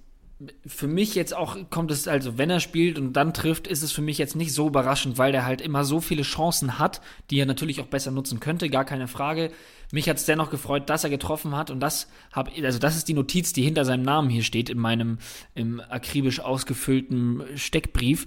für 0.66 0.88
mich 0.88 1.14
jetzt 1.14 1.34
auch 1.34 1.56
kommt 1.70 1.90
es, 1.90 2.08
also 2.08 2.38
wenn 2.38 2.50
er 2.50 2.60
spielt 2.60 2.98
und 2.98 3.12
dann 3.12 3.32
trifft, 3.32 3.66
ist 3.66 3.82
es 3.82 3.92
für 3.92 4.02
mich 4.02 4.18
jetzt 4.18 4.36
nicht 4.36 4.52
so 4.52 4.66
überraschend, 4.66 5.16
weil 5.16 5.32
der 5.32 5.46
halt 5.46 5.60
immer 5.60 5.84
so 5.84 6.00
viele 6.00 6.22
Chancen 6.22 6.78
hat, 6.78 7.00
die 7.30 7.38
er 7.38 7.46
natürlich 7.46 7.80
auch 7.80 7.86
besser 7.86 8.10
nutzen 8.10 8.40
könnte, 8.40 8.68
gar 8.68 8.84
keine 8.84 9.08
Frage. 9.08 9.50
Mich 9.94 10.08
hat 10.08 10.16
es 10.16 10.24
dennoch 10.24 10.50
gefreut, 10.50 10.90
dass 10.90 11.04
er 11.04 11.10
getroffen 11.10 11.54
hat 11.54 11.70
und 11.70 11.78
das 11.78 12.08
hab, 12.32 12.50
also 12.60 12.80
das 12.80 12.96
ist 12.96 13.06
die 13.06 13.14
Notiz, 13.14 13.52
die 13.52 13.62
hinter 13.62 13.84
seinem 13.84 14.02
Namen 14.02 14.28
hier 14.28 14.42
steht 14.42 14.68
in 14.68 14.78
meinem 14.80 15.18
im 15.54 15.80
akribisch 15.80 16.40
ausgefüllten 16.40 17.44
Steckbrief. 17.54 18.26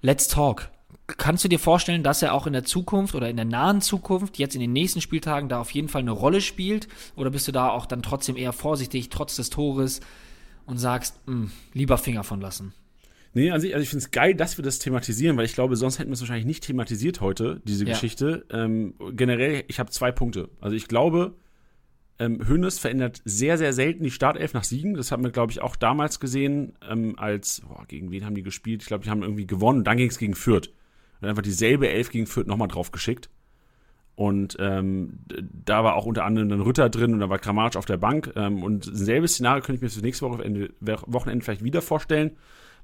Let's 0.00 0.28
talk. 0.28 0.70
Kannst 1.08 1.42
du 1.42 1.48
dir 1.48 1.58
vorstellen, 1.58 2.04
dass 2.04 2.22
er 2.22 2.32
auch 2.32 2.46
in 2.46 2.52
der 2.52 2.62
Zukunft 2.62 3.16
oder 3.16 3.28
in 3.28 3.34
der 3.34 3.44
nahen 3.44 3.80
Zukunft, 3.80 4.38
jetzt 4.38 4.54
in 4.54 4.60
den 4.60 4.72
nächsten 4.72 5.00
Spieltagen, 5.00 5.48
da 5.48 5.58
auf 5.58 5.72
jeden 5.72 5.88
Fall 5.88 6.02
eine 6.02 6.12
Rolle 6.12 6.40
spielt? 6.40 6.86
Oder 7.16 7.30
bist 7.30 7.48
du 7.48 7.52
da 7.52 7.70
auch 7.70 7.86
dann 7.86 8.04
trotzdem 8.04 8.36
eher 8.36 8.52
vorsichtig, 8.52 9.08
trotz 9.10 9.34
des 9.34 9.50
Tores 9.50 10.02
und 10.66 10.78
sagst, 10.78 11.16
"Hm, 11.26 11.50
lieber 11.72 11.98
Finger 11.98 12.22
von 12.22 12.40
lassen? 12.40 12.74
Nee, 13.34 13.50
also 13.50 13.66
ich, 13.66 13.74
also 13.74 13.82
ich 13.82 13.88
finde 13.88 14.04
es 14.04 14.10
geil, 14.10 14.34
dass 14.34 14.58
wir 14.58 14.64
das 14.64 14.78
thematisieren, 14.78 15.36
weil 15.36 15.46
ich 15.46 15.54
glaube, 15.54 15.76
sonst 15.76 15.98
hätten 15.98 16.10
wir 16.10 16.14
es 16.14 16.20
wahrscheinlich 16.20 16.44
nicht 16.44 16.64
thematisiert 16.64 17.20
heute, 17.20 17.60
diese 17.64 17.84
Ja. 17.84 17.92
Geschichte. 17.92 18.44
Ähm, 18.50 18.94
generell, 19.12 19.64
ich 19.68 19.78
habe 19.80 19.90
zwei 19.90 20.12
Punkte. 20.12 20.50
Also 20.60 20.76
ich 20.76 20.86
glaube, 20.86 21.34
ähm, 22.18 22.46
Hönes 22.46 22.78
verändert 22.78 23.22
sehr, 23.24 23.56
sehr 23.56 23.72
selten 23.72 24.04
die 24.04 24.10
Startelf 24.10 24.52
nach 24.52 24.64
Siegen. 24.64 24.94
Das 24.94 25.10
haben 25.10 25.24
wir, 25.24 25.30
glaube 25.30 25.50
ich, 25.50 25.62
auch 25.62 25.76
damals 25.76 26.20
gesehen, 26.20 26.74
ähm, 26.88 27.18
als, 27.18 27.62
boah, 27.66 27.86
gegen 27.88 28.10
wen 28.10 28.26
haben 28.26 28.34
die 28.34 28.42
gespielt? 28.42 28.82
Ich 28.82 28.88
glaube, 28.88 29.04
die 29.04 29.10
haben 29.10 29.22
irgendwie 29.22 29.46
gewonnen. 29.46 29.82
Dann 29.82 29.96
ging 29.96 30.08
es 30.08 30.18
gegen 30.18 30.34
Fürth. 30.34 30.70
Und 31.20 31.28
einfach 31.28 31.42
dieselbe 31.42 31.88
Elf 31.88 32.10
gegen 32.10 32.26
Fürth 32.26 32.46
nochmal 32.46 32.68
drauf 32.68 32.90
geschickt. 32.90 33.30
Und 34.14 34.56
ähm, 34.60 35.20
da 35.64 35.84
war 35.84 35.96
auch 35.96 36.04
unter 36.04 36.24
anderem 36.24 36.50
dann 36.50 36.60
Rütter 36.60 36.90
drin 36.90 37.14
und 37.14 37.20
da 37.20 37.30
war 37.30 37.38
Kramaric 37.38 37.76
auf 37.76 37.86
der 37.86 37.96
Bank. 37.96 38.32
Ähm, 38.36 38.62
und 38.62 38.84
selbes 38.84 39.32
Szenario 39.34 39.62
könnte 39.62 39.76
ich 39.76 39.82
mir 39.82 39.88
für 39.88 40.04
nächste 40.04 40.26
Wochenende, 40.26 40.70
Wochenende 40.80 41.42
vielleicht 41.44 41.64
wieder 41.64 41.80
vorstellen. 41.80 42.32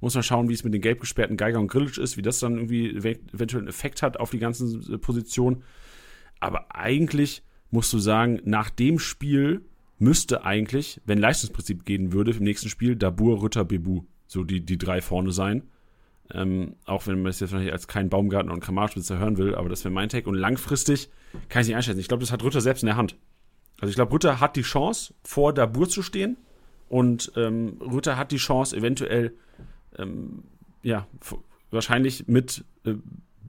Muss 0.01 0.15
man 0.15 0.23
schauen, 0.23 0.49
wie 0.49 0.55
es 0.55 0.65
mit 0.65 0.73
den 0.73 0.81
gelb 0.81 1.01
gesperrten 1.01 1.37
Geiger 1.37 1.59
und 1.59 1.69
Grillitsch 1.69 1.99
ist, 1.99 2.17
wie 2.17 2.23
das 2.23 2.39
dann 2.39 2.57
irgendwie 2.57 2.91
ev- 2.91 3.19
eventuell 3.35 3.63
einen 3.63 3.69
Effekt 3.69 4.03
hat 4.03 4.19
auf 4.19 4.31
die 4.31 4.39
ganzen 4.39 4.95
äh, 4.95 4.99
Positionen. 4.99 5.65
Aber 6.41 6.75
eigentlich 6.75 7.43
musst 7.71 7.93
du 7.93 7.99
sagen, 7.99 8.41
nach 8.45 8.71
dem 8.71 8.99
Spiel 8.99 9.63
müsste 9.99 10.45
eigentlich, 10.45 11.01
wenn 11.05 11.19
Leistungsprinzip 11.19 11.85
gehen 11.85 12.13
würde, 12.13 12.31
im 12.31 12.45
nächsten 12.45 12.69
Spiel 12.69 12.95
Dabur, 12.95 13.43
Rütter, 13.43 13.65
Bebu, 13.65 14.03
so 14.29 14.45
die, 14.45 14.61
die 14.61 14.79
drei 14.79 15.01
vorne 15.01 15.33
sein. 15.33 15.65
Ähm, 16.31 16.77
auch 16.85 17.07
wenn 17.07 17.23
man 17.23 17.31
es 17.31 17.41
jetzt 17.41 17.53
wahrscheinlich 17.53 17.73
als 17.73 17.89
kein 17.89 18.11
Baumgartner 18.11 18.53
und 18.53 18.61
Kramarschwitzer 18.61 19.19
hören 19.19 19.39
will, 19.39 19.55
aber 19.55 19.69
das 19.69 19.83
wäre 19.83 19.93
mein 19.93 20.11
Take. 20.11 20.29
Und 20.29 20.37
langfristig 20.37 21.09
kann 21.49 21.63
ich 21.63 21.69
nicht 21.69 21.77
einschätzen. 21.77 21.99
Ich 21.99 22.09
glaube, 22.09 22.21
das 22.21 22.31
hat 22.31 22.45
Rütter 22.45 22.61
selbst 22.61 22.83
in 22.83 22.87
der 22.87 22.97
Hand. 22.97 23.17
Also 23.81 23.91
ich 23.91 23.97
glaube, 23.97 24.13
Rütter 24.13 24.39
hat 24.39 24.55
die 24.55 24.63
Chance, 24.63 25.15
vor 25.25 25.53
Dabur 25.53 25.89
zu 25.89 26.03
stehen. 26.03 26.37
Und 26.89 27.33
ähm, 27.37 27.79
Rütter 27.81 28.17
hat 28.17 28.31
die 28.31 28.37
Chance, 28.37 28.77
eventuell, 28.77 29.33
ähm, 29.99 30.45
ja, 30.83 31.07
wahrscheinlich 31.71 32.29
mit, 32.29 32.65
äh, 32.85 32.95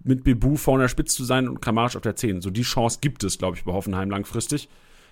mit 0.03 0.24
Bebu 0.24 0.56
vorne 0.56 0.84
der 0.84 0.89
Spitze 0.89 1.15
zu 1.15 1.24
sein 1.24 1.48
und 1.48 1.62
Kramaric 1.62 1.96
auf 1.96 2.01
der 2.01 2.15
10. 2.15 2.41
So 2.41 2.50
die 2.50 2.62
Chance 2.63 3.00
gibt 3.01 3.24
es, 3.24 3.38
glaube 3.38 3.58
ich, 3.58 3.63
bei 3.63 3.72
Hoffenheim 3.72 4.10
langfristig. 4.10 4.70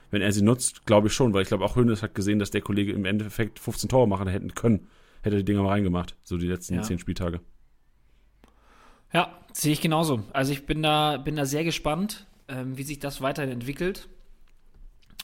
Wenn 0.09 0.21
er 0.21 0.31
sie 0.31 0.41
nutzt, 0.41 0.85
glaube 0.85 1.07
ich 1.07 1.13
schon, 1.13 1.33
weil 1.33 1.41
ich 1.41 1.49
glaube, 1.49 1.65
auch 1.65 1.75
Hönes 1.75 2.01
hat 2.01 2.15
gesehen, 2.15 2.39
dass 2.39 2.49
der 2.51 2.61
Kollege 2.61 2.93
im 2.93 3.05
Endeffekt 3.05 3.59
15 3.59 3.89
Tore 3.89 4.07
machen 4.07 4.27
hätten 4.27 4.55
können. 4.55 4.87
Hätte 5.21 5.37
die 5.37 5.43
Dinger 5.45 5.63
mal 5.63 5.69
reingemacht, 5.69 6.15
so 6.23 6.37
die 6.37 6.47
letzten 6.47 6.75
Ja. 6.75 6.81
10 6.83 6.99
Spieltage. 6.99 7.41
Ja, 9.13 9.33
sehe 9.51 9.73
ich 9.73 9.81
genauso. 9.81 10.23
Also 10.33 10.53
ich 10.53 10.65
bin 10.65 10.81
da, 10.83 11.17
bin 11.17 11.35
da 11.35 11.45
sehr 11.45 11.63
gespannt, 11.63 12.25
ähm, 12.47 12.77
wie 12.77 12.83
sich 12.83 12.99
das 12.99 13.21
weiterhin 13.21 13.51
entwickelt. 13.51 14.07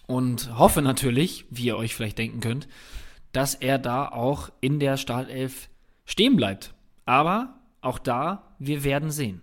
Und 0.05 0.57
hoffe 0.57 0.81
natürlich, 0.81 1.45
wie 1.49 1.65
ihr 1.65 1.77
euch 1.77 1.95
vielleicht 1.95 2.17
denken 2.17 2.41
könnt, 2.41 2.67
dass 3.31 3.55
er 3.55 3.77
da 3.79 4.07
auch 4.07 4.51
in 4.59 4.79
der 4.79 4.97
Startelf 4.97 5.69
stehen 6.05 6.35
bleibt. 6.35 6.73
Aber 7.05 7.59
auch 7.81 7.99
da, 7.99 8.55
wir 8.59 8.83
werden 8.83 9.11
sehen. 9.11 9.41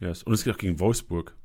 Yes. 0.00 0.22
Und 0.22 0.32
es 0.34 0.44
geht 0.44 0.54
auch 0.54 0.58
gegen 0.58 0.78
Wolfsburg. 0.80 1.36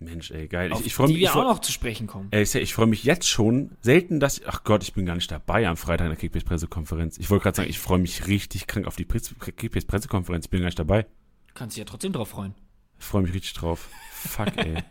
Mensch, 0.00 0.30
ey, 0.30 0.48
geil. 0.48 0.72
Auf 0.72 0.80
Ich, 0.80 0.86
ich 0.86 0.94
freue 0.94 1.08
die 1.08 1.12
mich, 1.14 1.20
wir 1.20 1.26
ich 1.26 1.32
freu, 1.32 1.40
auch 1.42 1.54
noch 1.54 1.58
zu 1.60 1.70
sprechen 1.72 2.06
kommen. 2.06 2.28
ey, 2.30 2.42
ich 2.42 2.74
freue 2.74 2.86
mich 2.86 3.04
jetzt 3.04 3.28
schon. 3.28 3.76
Selten, 3.80 4.20
dass, 4.20 4.42
ach 4.44 4.64
Gott, 4.64 4.82
ich 4.82 4.92
bin 4.94 5.06
gar 5.06 5.14
nicht 5.16 5.30
dabei 5.30 5.66
am 5.68 5.76
Freitag 5.76 6.06
in 6.06 6.10
der 6.10 6.18
Kickbase-Pressekonferenz. 6.18 7.18
Ich 7.18 7.30
wollte 7.30 7.44
gerade 7.44 7.56
sagen, 7.56 7.70
ich 7.70 7.78
freue 7.78 7.98
mich 7.98 8.26
richtig 8.26 8.66
krank 8.66 8.86
auf 8.86 8.96
die 8.96 9.04
Press- 9.04 9.34
Kickbase-Pressekonferenz. 9.38 10.46
Ich 10.46 10.50
bin 10.50 10.60
gar 10.60 10.66
nicht 10.66 10.78
dabei. 10.78 11.06
Kannst 11.54 11.76
dich 11.76 11.80
ja 11.80 11.84
trotzdem 11.84 12.12
drauf 12.12 12.28
freuen. 12.30 12.54
Ich 12.98 13.04
freue 13.04 13.22
mich 13.22 13.32
richtig 13.34 13.52
drauf. 13.54 13.88
Fuck, 14.12 14.56
ey. 14.56 14.82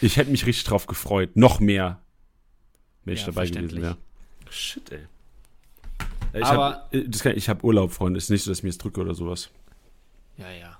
Ich 0.00 0.16
hätte 0.16 0.30
mich 0.30 0.44
richtig 0.46 0.64
drauf 0.64 0.86
gefreut. 0.86 1.36
Noch 1.36 1.60
mehr, 1.60 2.00
wenn 3.04 3.14
ich 3.14 3.20
Ja, 3.20 3.26
dabei 3.26 3.46
gewesen 3.48 3.80
wäre. 3.80 3.96
Shit, 4.50 4.90
ey. 4.92 5.06
Ich 6.34 6.44
Aber- 6.44 6.88
habe 6.92 7.32
ich 7.34 7.48
hab 7.48 7.62
Urlaub, 7.64 7.92
Freunde. 7.92 8.18
Ist 8.18 8.30
nicht 8.30 8.42
so, 8.42 8.50
dass 8.50 8.58
ich 8.58 8.64
mir 8.64 8.70
jetzt 8.70 8.82
drücke 8.82 9.00
oder 9.00 9.14
sowas. 9.14 9.50
Ja, 10.36 10.50
ja. 10.50 10.78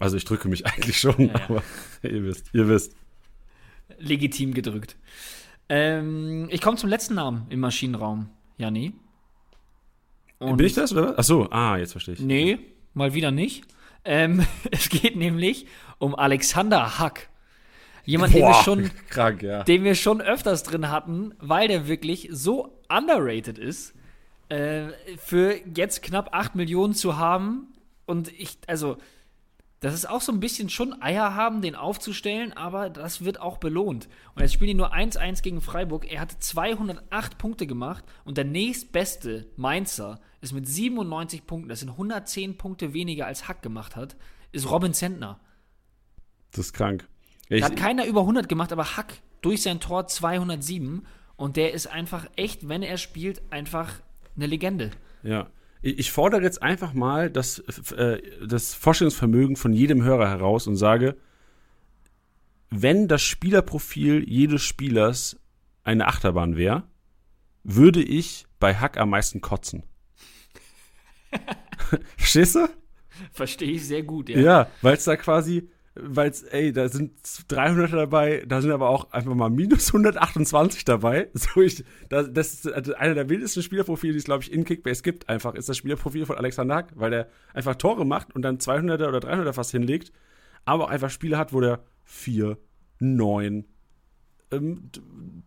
Also 0.00 0.16
ich 0.16 0.24
drücke 0.24 0.48
mich 0.48 0.66
eigentlich 0.66 0.98
schon, 0.98 1.14
Ja, 1.18 1.26
ja. 1.38 1.44
aber 1.48 1.62
ihr 2.02 2.24
wisst, 2.24 2.50
ihr 2.52 2.68
wisst. 2.68 2.94
Legitim 3.98 4.52
gedrückt. 4.52 4.96
Ähm, 5.68 6.48
ich 6.50 6.60
komme 6.60 6.76
zum 6.76 6.90
letzten 6.90 7.14
Namen 7.14 7.46
im 7.50 7.60
Maschinenraum, 7.60 8.28
Janni. 8.58 8.92
Und 10.38 10.56
Bin 10.58 10.66
ich 10.66 10.74
das, 10.74 10.92
oder? 10.92 11.14
Ach 11.16 11.24
so, 11.24 11.48
ah, 11.50 11.76
jetzt 11.78 11.92
verstehe 11.92 12.14
ich. 12.14 12.20
Nee, 12.20 12.58
mal 12.94 13.14
wieder 13.14 13.30
nicht. 13.30 13.64
Ähm, 14.04 14.44
es 14.70 14.88
geht 14.88 15.16
nämlich 15.16 15.66
um 15.98 16.14
Alexander 16.14 16.98
Hack. 16.98 17.28
Jemand, 18.04 18.34
den 18.34 18.42
wir, 18.42 18.54
schon, 18.62 18.90
krank, 19.08 19.42
ja. 19.42 19.64
den 19.64 19.82
wir 19.82 19.94
schon 19.96 20.20
öfters 20.20 20.62
drin 20.62 20.90
hatten, 20.90 21.34
weil 21.40 21.66
der 21.68 21.88
wirklich 21.88 22.28
so 22.30 22.78
underrated 22.88 23.58
ist, 23.58 23.94
äh, 24.48 24.88
für 25.18 25.60
jetzt 25.74 26.02
knapp 26.02 26.30
8 26.32 26.54
Millionen 26.54 26.94
zu 26.94 27.16
haben. 27.16 27.72
Und 28.06 28.32
ich, 28.32 28.58
also, 28.66 28.98
das 29.80 29.94
ist 29.94 30.08
auch 30.08 30.20
so 30.20 30.32
ein 30.32 30.40
bisschen 30.40 30.70
schon 30.70 31.00
Eier 31.02 31.34
haben, 31.34 31.60
den 31.60 31.74
aufzustellen, 31.74 32.52
aber 32.54 32.88
das 32.88 33.24
wird 33.24 33.40
auch 33.40 33.58
belohnt. 33.58 34.08
Und 34.34 34.42
jetzt 34.42 34.54
spielen 34.54 34.68
die 34.68 34.74
nur 34.74 34.94
1-1 34.94 35.42
gegen 35.42 35.60
Freiburg. 35.60 36.10
Er 36.10 36.20
hat 36.20 36.32
208 36.32 37.36
Punkte 37.36 37.66
gemacht 37.66 38.04
und 38.24 38.38
der 38.38 38.44
nächstbeste 38.44 39.46
Mainzer 39.56 40.18
ist 40.40 40.52
mit 40.52 40.66
97 40.66 41.46
Punkten, 41.46 41.68
das 41.68 41.80
sind 41.80 41.90
110 41.90 42.56
Punkte 42.56 42.94
weniger 42.94 43.26
als 43.26 43.48
Hack 43.48 43.62
gemacht 43.62 43.96
hat, 43.96 44.16
ist 44.52 44.70
Robin 44.70 44.94
Zentner. 44.94 45.40
Das 46.52 46.66
ist 46.66 46.72
krank. 46.72 47.06
Ich, 47.48 47.60
Da 47.60 47.66
hat 47.66 47.76
keiner 47.76 48.06
über 48.06 48.20
100 48.20 48.48
gemacht, 48.48 48.72
aber 48.72 48.96
Hack 48.96 49.20
durch 49.42 49.62
sein 49.62 49.78
Tor 49.78 50.06
207 50.06 51.06
und 51.36 51.56
der 51.56 51.74
ist 51.74 51.86
einfach 51.86 52.26
echt, 52.36 52.68
wenn 52.68 52.82
er 52.82 52.96
spielt, 52.96 53.42
einfach 53.52 54.00
eine 54.36 54.46
Legende. 54.46 54.90
ja. 55.22 55.48
Ich, 55.82 56.10
fordere 56.10 56.42
jetzt 56.42 56.62
einfach 56.64 56.94
mal 56.94 57.30
das, 57.30 57.60
äh, 57.92 58.20
das 58.44 58.74
Vorstellungsvermögen 58.74 59.54
von 59.54 59.72
jedem 59.72 60.02
Hörer 60.02 60.28
heraus 60.28 60.66
und 60.66 60.74
sage, 60.74 61.16
wenn 62.70 63.06
das 63.06 63.22
Spielerprofil 63.22 64.28
jedes 64.28 64.62
Spielers 64.62 65.38
eine 65.84 66.08
Achterbahn 66.08 66.56
wäre, 66.56 66.82
würde 67.62 68.02
ich 68.02 68.46
bei 68.58 68.74
Hack 68.74 68.96
am 68.96 69.10
meisten 69.10 69.40
kotzen. 69.40 69.84
Verstehst 72.16 72.56
du? 72.56 72.68
Verstehe 73.32 73.70
ich 73.70 73.86
sehr 73.86 74.02
gut, 74.02 74.28
Ja, 74.28 74.68
weil 74.82 74.96
es 74.96 75.04
da 75.04 75.16
quasi, 75.16 75.70
weil 75.98 76.30
es, 76.30 76.42
ey, 76.42 76.72
da 76.72 76.88
sind 76.88 77.12
300 77.48 77.92
dabei, 77.92 78.44
da 78.46 78.60
sind 78.60 78.70
aber 78.70 78.88
auch 78.90 79.10
einfach 79.12 79.34
mal 79.34 79.50
minus 79.50 79.88
128 79.88 80.84
dabei. 80.84 81.28
So 81.34 81.60
ich, 81.60 81.84
das, 82.08 82.32
das 82.32 82.54
ist 82.54 82.66
also 82.72 82.94
einer 82.94 83.14
der 83.14 83.28
wildesten 83.28 83.62
Spielerprofile, 83.62 84.12
die 84.12 84.18
es, 84.18 84.24
glaube 84.24 84.42
ich, 84.42 84.52
in 84.52 84.64
Kickbase 84.64 85.02
gibt, 85.02 85.28
einfach, 85.28 85.54
ist 85.54 85.68
das 85.68 85.76
Spielerprofil 85.76 86.26
von 86.26 86.36
Alexander 86.36 86.74
Hack, 86.76 86.92
weil 86.94 87.10
der 87.10 87.28
einfach 87.54 87.74
Tore 87.76 88.04
macht 88.04 88.34
und 88.34 88.42
dann 88.42 88.58
200er 88.58 89.08
oder 89.08 89.18
300er 89.18 89.52
fast 89.52 89.70
hinlegt, 89.72 90.12
aber 90.64 90.84
auch 90.84 90.90
einfach 90.90 91.10
Spiele 91.10 91.38
hat, 91.38 91.52
wo 91.52 91.60
der 91.60 91.82
4, 92.04 92.58
9, 93.00 93.64
ähm, 94.52 94.90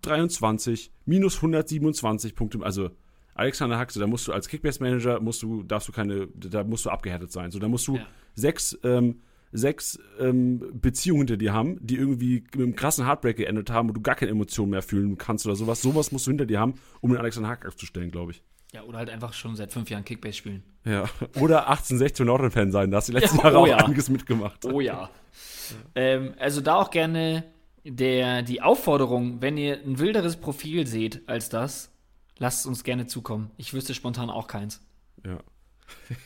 23, 0.01 0.91
minus 1.05 1.37
127 1.37 2.35
Punkte, 2.35 2.59
also 2.63 2.89
Alexander 3.35 3.77
Hack, 3.77 3.91
so, 3.91 3.99
da 3.99 4.07
musst 4.07 4.27
du 4.27 4.33
als 4.33 4.49
Kickbase-Manager, 4.49 5.21
musst 5.21 5.41
du, 5.43 5.63
darfst 5.63 5.87
du 5.87 5.93
keine, 5.93 6.27
da 6.27 6.63
musst 6.65 6.85
du 6.85 6.89
abgehärtet 6.89 7.31
sein. 7.31 7.51
So, 7.51 7.59
da 7.59 7.69
musst 7.69 7.87
du 7.87 7.95
Ja. 7.95 8.05
sechs, 8.35 8.77
ähm, 8.83 9.21
sechs 9.51 9.99
ähm, 10.19 10.63
Beziehungen 10.73 11.21
hinter 11.21 11.37
dir 11.37 11.53
haben, 11.53 11.77
die 11.81 11.95
irgendwie 11.95 12.43
mit 12.51 12.55
einem 12.55 12.75
krassen 12.75 13.05
Heartbreak 13.05 13.37
geendet 13.37 13.71
haben, 13.71 13.89
wo 13.89 13.93
du 13.93 14.01
gar 14.01 14.15
keine 14.15 14.31
Emotionen 14.31 14.71
mehr 14.71 14.81
fühlen 14.81 15.17
kannst 15.17 15.45
oder 15.45 15.55
sowas. 15.55 15.81
Sowas 15.81 16.11
musst 16.11 16.27
du 16.27 16.31
hinter 16.31 16.45
dir 16.45 16.59
haben, 16.59 16.75
um 17.01 17.11
den 17.11 17.19
Alexander 17.19 17.49
Hack 17.49 17.65
aufzustellen, 17.65 18.11
glaube 18.11 18.31
ich. 18.31 18.43
Ja, 18.73 18.83
oder 18.83 18.99
halt 18.99 19.09
einfach 19.09 19.33
schon 19.33 19.55
seit 19.55 19.73
fünf 19.73 19.89
Jahren 19.89 20.05
Kickbase 20.05 20.37
spielen. 20.37 20.63
Ja. 20.85 21.05
Oder 21.39 21.67
1816 21.69 22.25
Nordrhein-Fan 22.25 22.71
sein, 22.71 22.91
da 22.91 22.97
hast 22.97 23.09
du 23.09 23.13
die 23.13 23.19
letzten 23.19 23.37
Ja, 23.37 23.45
Jahre 23.45 23.57
oh 23.57 23.61
auch 23.61 23.67
ja. 23.67 23.77
einiges 23.77 24.09
mitgemacht. 24.09 24.63
Oh 24.65 24.79
ja. 24.79 25.09
ähm, 25.95 26.35
also 26.37 26.61
da 26.61 26.75
auch 26.75 26.91
gerne 26.91 27.45
der, 27.83 28.43
die 28.43 28.61
Aufforderung, 28.61 29.41
wenn 29.41 29.57
ihr 29.57 29.79
ein 29.83 29.97
wilderes 29.97 30.35
Profil 30.35 30.85
seht 30.85 31.27
als 31.27 31.49
das, 31.49 31.91
lasst 32.37 32.59
es 32.59 32.65
uns 32.67 32.83
gerne 32.83 33.07
zukommen. 33.07 33.49
Ich 33.57 33.73
wüsste 33.73 33.95
spontan 33.95 34.29
auch 34.29 34.45
keins. 34.47 34.81
Ja. 35.25 35.39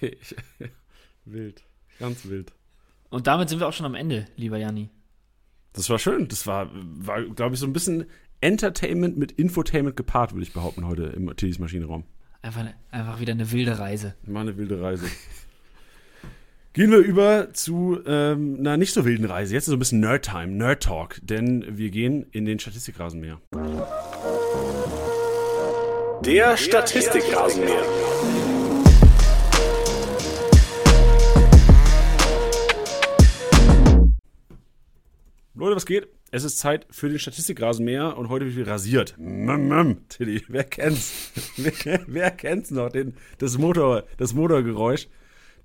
wild. 1.25 1.63
Ganz 1.99 2.25
wild. 2.25 2.51
Und 3.13 3.27
damit 3.27 3.47
sind 3.47 3.59
wir 3.59 3.67
auch 3.67 3.73
schon 3.73 3.85
am 3.85 3.93
Ende, 3.93 4.25
lieber 4.37 4.57
Janni. 4.57 4.89
Das 5.73 5.87
war 5.91 5.99
schön. 5.99 6.27
Das 6.29 6.47
war, 6.47 6.71
war 6.73 7.21
glaube 7.21 7.53
ich, 7.53 7.59
so 7.59 7.67
ein 7.67 7.73
bisschen 7.73 8.05
Entertainment 8.41 9.17
mit 9.17 9.33
Infotainment 9.33 9.95
gepaart, 9.95 10.33
würde 10.33 10.41
ich 10.41 10.51
behaupten, 10.51 10.87
heute 10.87 11.03
im 11.03 11.31
Tillys 11.35 11.59
Maschinenraum. 11.59 12.05
Einfach, 12.41 12.65
einfach 12.89 13.19
wieder 13.19 13.33
eine 13.33 13.51
wilde 13.51 13.77
Reise. 13.77 14.15
War 14.23 14.41
eine 14.41 14.57
wilde 14.57 14.81
Reise. 14.81 15.05
Gehen 16.73 16.89
wir 16.89 16.97
über 16.97 17.53
zu 17.53 17.99
ähm, 18.07 18.57
einer 18.59 18.77
nicht 18.77 18.93
so 18.93 19.05
wilden 19.05 19.25
Reise. 19.25 19.53
Jetzt 19.53 19.65
ist 19.65 19.69
so 19.69 19.75
ein 19.75 19.79
bisschen 19.79 19.99
Nerd-Time, 19.99 20.47
Nerd-Talk, 20.47 21.19
denn 21.21 21.77
wir 21.77 21.91
gehen 21.91 22.25
in 22.31 22.45
den 22.45 22.57
Statistikrasenmäher. 22.57 23.39
Der 26.25 26.57
Statistikrasenmäher. 26.57 28.62
Leute, 35.63 35.77
was 35.77 35.85
geht? 35.85 36.09
Es 36.29 36.43
ist 36.43 36.59
Zeit 36.59 36.85
für 36.89 37.07
den 37.07 37.19
Statistikrasenmäher 37.19 38.17
und 38.17 38.27
heute 38.27 38.53
wird 38.53 38.67
rasiert. 38.67 39.15
Mmm, 39.17 39.69
mmm, 39.69 40.09
Tilly, 40.09 40.43
wer 40.49 40.65
kennt's? 40.65 41.31
wer, 41.55 42.01
wer 42.05 42.31
kennt's 42.31 42.69
noch? 42.69 42.89
Den, 42.89 43.15
das, 43.37 43.57
Motor, 43.57 44.03
das 44.17 44.33
Motorgeräusch. 44.33 45.07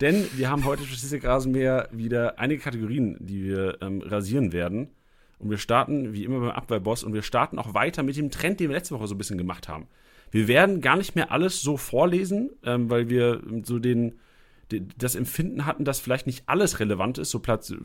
Denn 0.00 0.24
wir 0.37 0.50
haben 0.50 0.64
heute 0.66 0.84
Statistikrasenmäher 0.84 1.88
wieder 1.90 2.38
einige 2.38 2.62
Kategorien, 2.62 3.16
die 3.18 3.42
wir 3.42 3.78
ähm, 3.80 4.00
rasieren 4.02 4.52
werden. 4.52 4.90
Und 5.40 5.50
wir 5.50 5.58
starten 5.58 6.12
wie 6.12 6.22
immer 6.22 6.38
beim 6.38 6.50
Abwehrboss 6.50 7.02
und 7.02 7.12
wir 7.12 7.22
starten 7.22 7.58
auch 7.58 7.74
weiter 7.74 8.04
mit 8.04 8.16
dem 8.16 8.30
Trend, 8.30 8.61
den 8.61 8.68
wir 8.68 8.76
letzte 8.76 8.94
Woche 8.94 9.08
so 9.08 9.16
ein 9.16 9.18
bisschen 9.18 9.37
gemacht 9.37 9.66
haben. 9.66 9.88
Wir 10.30 10.46
werden 10.46 10.80
gar 10.80 10.96
nicht 10.96 11.16
mehr 11.16 11.32
alles 11.32 11.61
so 11.61 11.76
vorlesen, 11.76 12.50
ähm, 12.62 12.88
weil 12.88 13.08
wir 13.08 13.42
so 13.64 13.80
den, 13.80 14.11
den, 14.11 14.20
das 14.68 15.14
Empfinden 15.14 15.64
hatten, 15.64 15.85
dass 15.85 16.00
vielleicht 16.00 16.26
nicht 16.26 16.44
alles 16.46 16.81
relevant 16.81 17.18
ist. 17.18 17.31
So 17.31 17.38
Platz, 17.38 17.70
äh, 17.70 17.76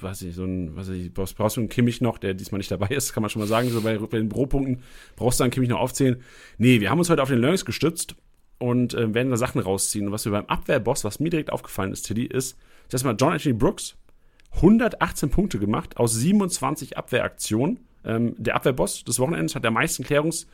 weiß 0.00 0.22
ich, 0.22 0.34
so 0.34 0.44
ein, 0.44 0.76
weiß 0.76 0.90
ich, 0.90 1.12
brauchst, 1.12 1.36
brauchst 1.36 1.56
du 1.56 1.60
einen 1.60 1.68
Kimmich 1.68 2.00
noch, 2.00 2.18
der 2.18 2.34
diesmal 2.34 2.58
nicht 2.58 2.70
dabei 2.70 2.88
ist, 2.88 3.12
kann 3.12 3.22
man 3.22 3.30
schon 3.30 3.40
mal 3.40 3.48
sagen. 3.48 3.70
So 3.70 3.80
bei, 3.80 3.98
bei 3.98 4.18
den 4.18 4.28
Pro-Punkten 4.28 4.82
brauchst 5.16 5.40
du 5.40 5.44
einen 5.44 5.50
Kimmich 5.50 5.70
noch 5.70 5.80
aufzählen. 5.80 6.22
Nee, 6.56 6.80
wir 6.80 6.90
haben 6.90 6.98
uns 6.98 7.10
heute 7.10 7.22
auf 7.22 7.28
den 7.28 7.40
Learnings 7.40 7.64
gestützt 7.64 8.14
und 8.58 8.94
äh, 8.94 9.12
werden 9.14 9.30
da 9.30 9.36
Sachen 9.36 9.60
rausziehen. 9.60 10.06
Und 10.06 10.12
was 10.12 10.24
wir 10.24 10.32
beim 10.32 10.46
Abwehrboss, 10.46 11.04
was 11.04 11.20
mir 11.20 11.30
direkt 11.30 11.52
aufgefallen 11.52 11.92
ist, 11.92 12.02
Tilly, 12.02 12.24
ist, 12.24 12.58
dass 12.90 13.04
mal 13.04 13.16
John 13.18 13.32
Anthony 13.32 13.54
Brooks 13.54 13.96
118 14.56 15.30
Punkte 15.30 15.58
gemacht 15.58 15.96
aus 15.96 16.14
27 16.14 16.96
Abwehraktionen. 16.96 17.80
Ähm, 18.04 18.34
der 18.38 18.56
Abwehrboss 18.56 19.04
des 19.04 19.18
Wochenendes 19.18 19.54
hat 19.54 19.64
der 19.64 19.70
meisten 19.70 20.04
Klärungs, 20.04 20.46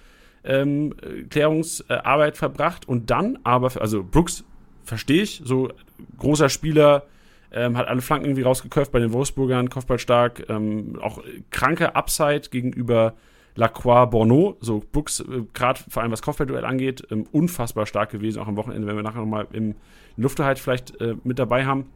ähm, 0.44 0.94
äh, 1.02 1.22
Klärungsarbeit 1.24 2.36
verbracht 2.36 2.88
und 2.88 3.10
dann 3.10 3.38
aber, 3.44 3.80
also 3.80 4.02
Brooks 4.02 4.44
verstehe 4.84 5.22
ich, 5.22 5.42
so 5.44 5.70
großer 6.18 6.48
Spieler, 6.48 7.06
ähm, 7.52 7.76
hat 7.76 7.86
alle 7.86 8.02
Flanken 8.02 8.26
irgendwie 8.26 8.42
rausgeköpft 8.42 8.90
bei 8.92 8.98
den 8.98 9.12
Wolfsburgern, 9.12 9.70
Kopfballstark, 9.70 10.48
ähm, 10.48 10.98
auch 11.00 11.22
kranke 11.50 11.94
Upside 11.94 12.48
gegenüber 12.50 13.14
Lacroix 13.54 14.10
Borneau, 14.10 14.56
so 14.60 14.82
Brooks, 14.92 15.20
äh, 15.20 15.42
gerade 15.52 15.80
vor 15.88 16.02
allem 16.02 16.10
was 16.10 16.22
Kopfballduell 16.22 16.64
angeht, 16.64 17.06
ähm, 17.10 17.26
unfassbar 17.30 17.86
stark 17.86 18.10
gewesen, 18.10 18.40
auch 18.40 18.48
am 18.48 18.56
Wochenende, 18.56 18.86
wenn 18.88 18.96
wir 18.96 19.02
nachher 19.02 19.20
nochmal 19.20 19.46
im 19.52 19.76
Lufterhalt 20.16 20.58
vielleicht 20.58 21.00
äh, 21.00 21.14
mit 21.22 21.38
dabei 21.38 21.64
haben. 21.64 21.86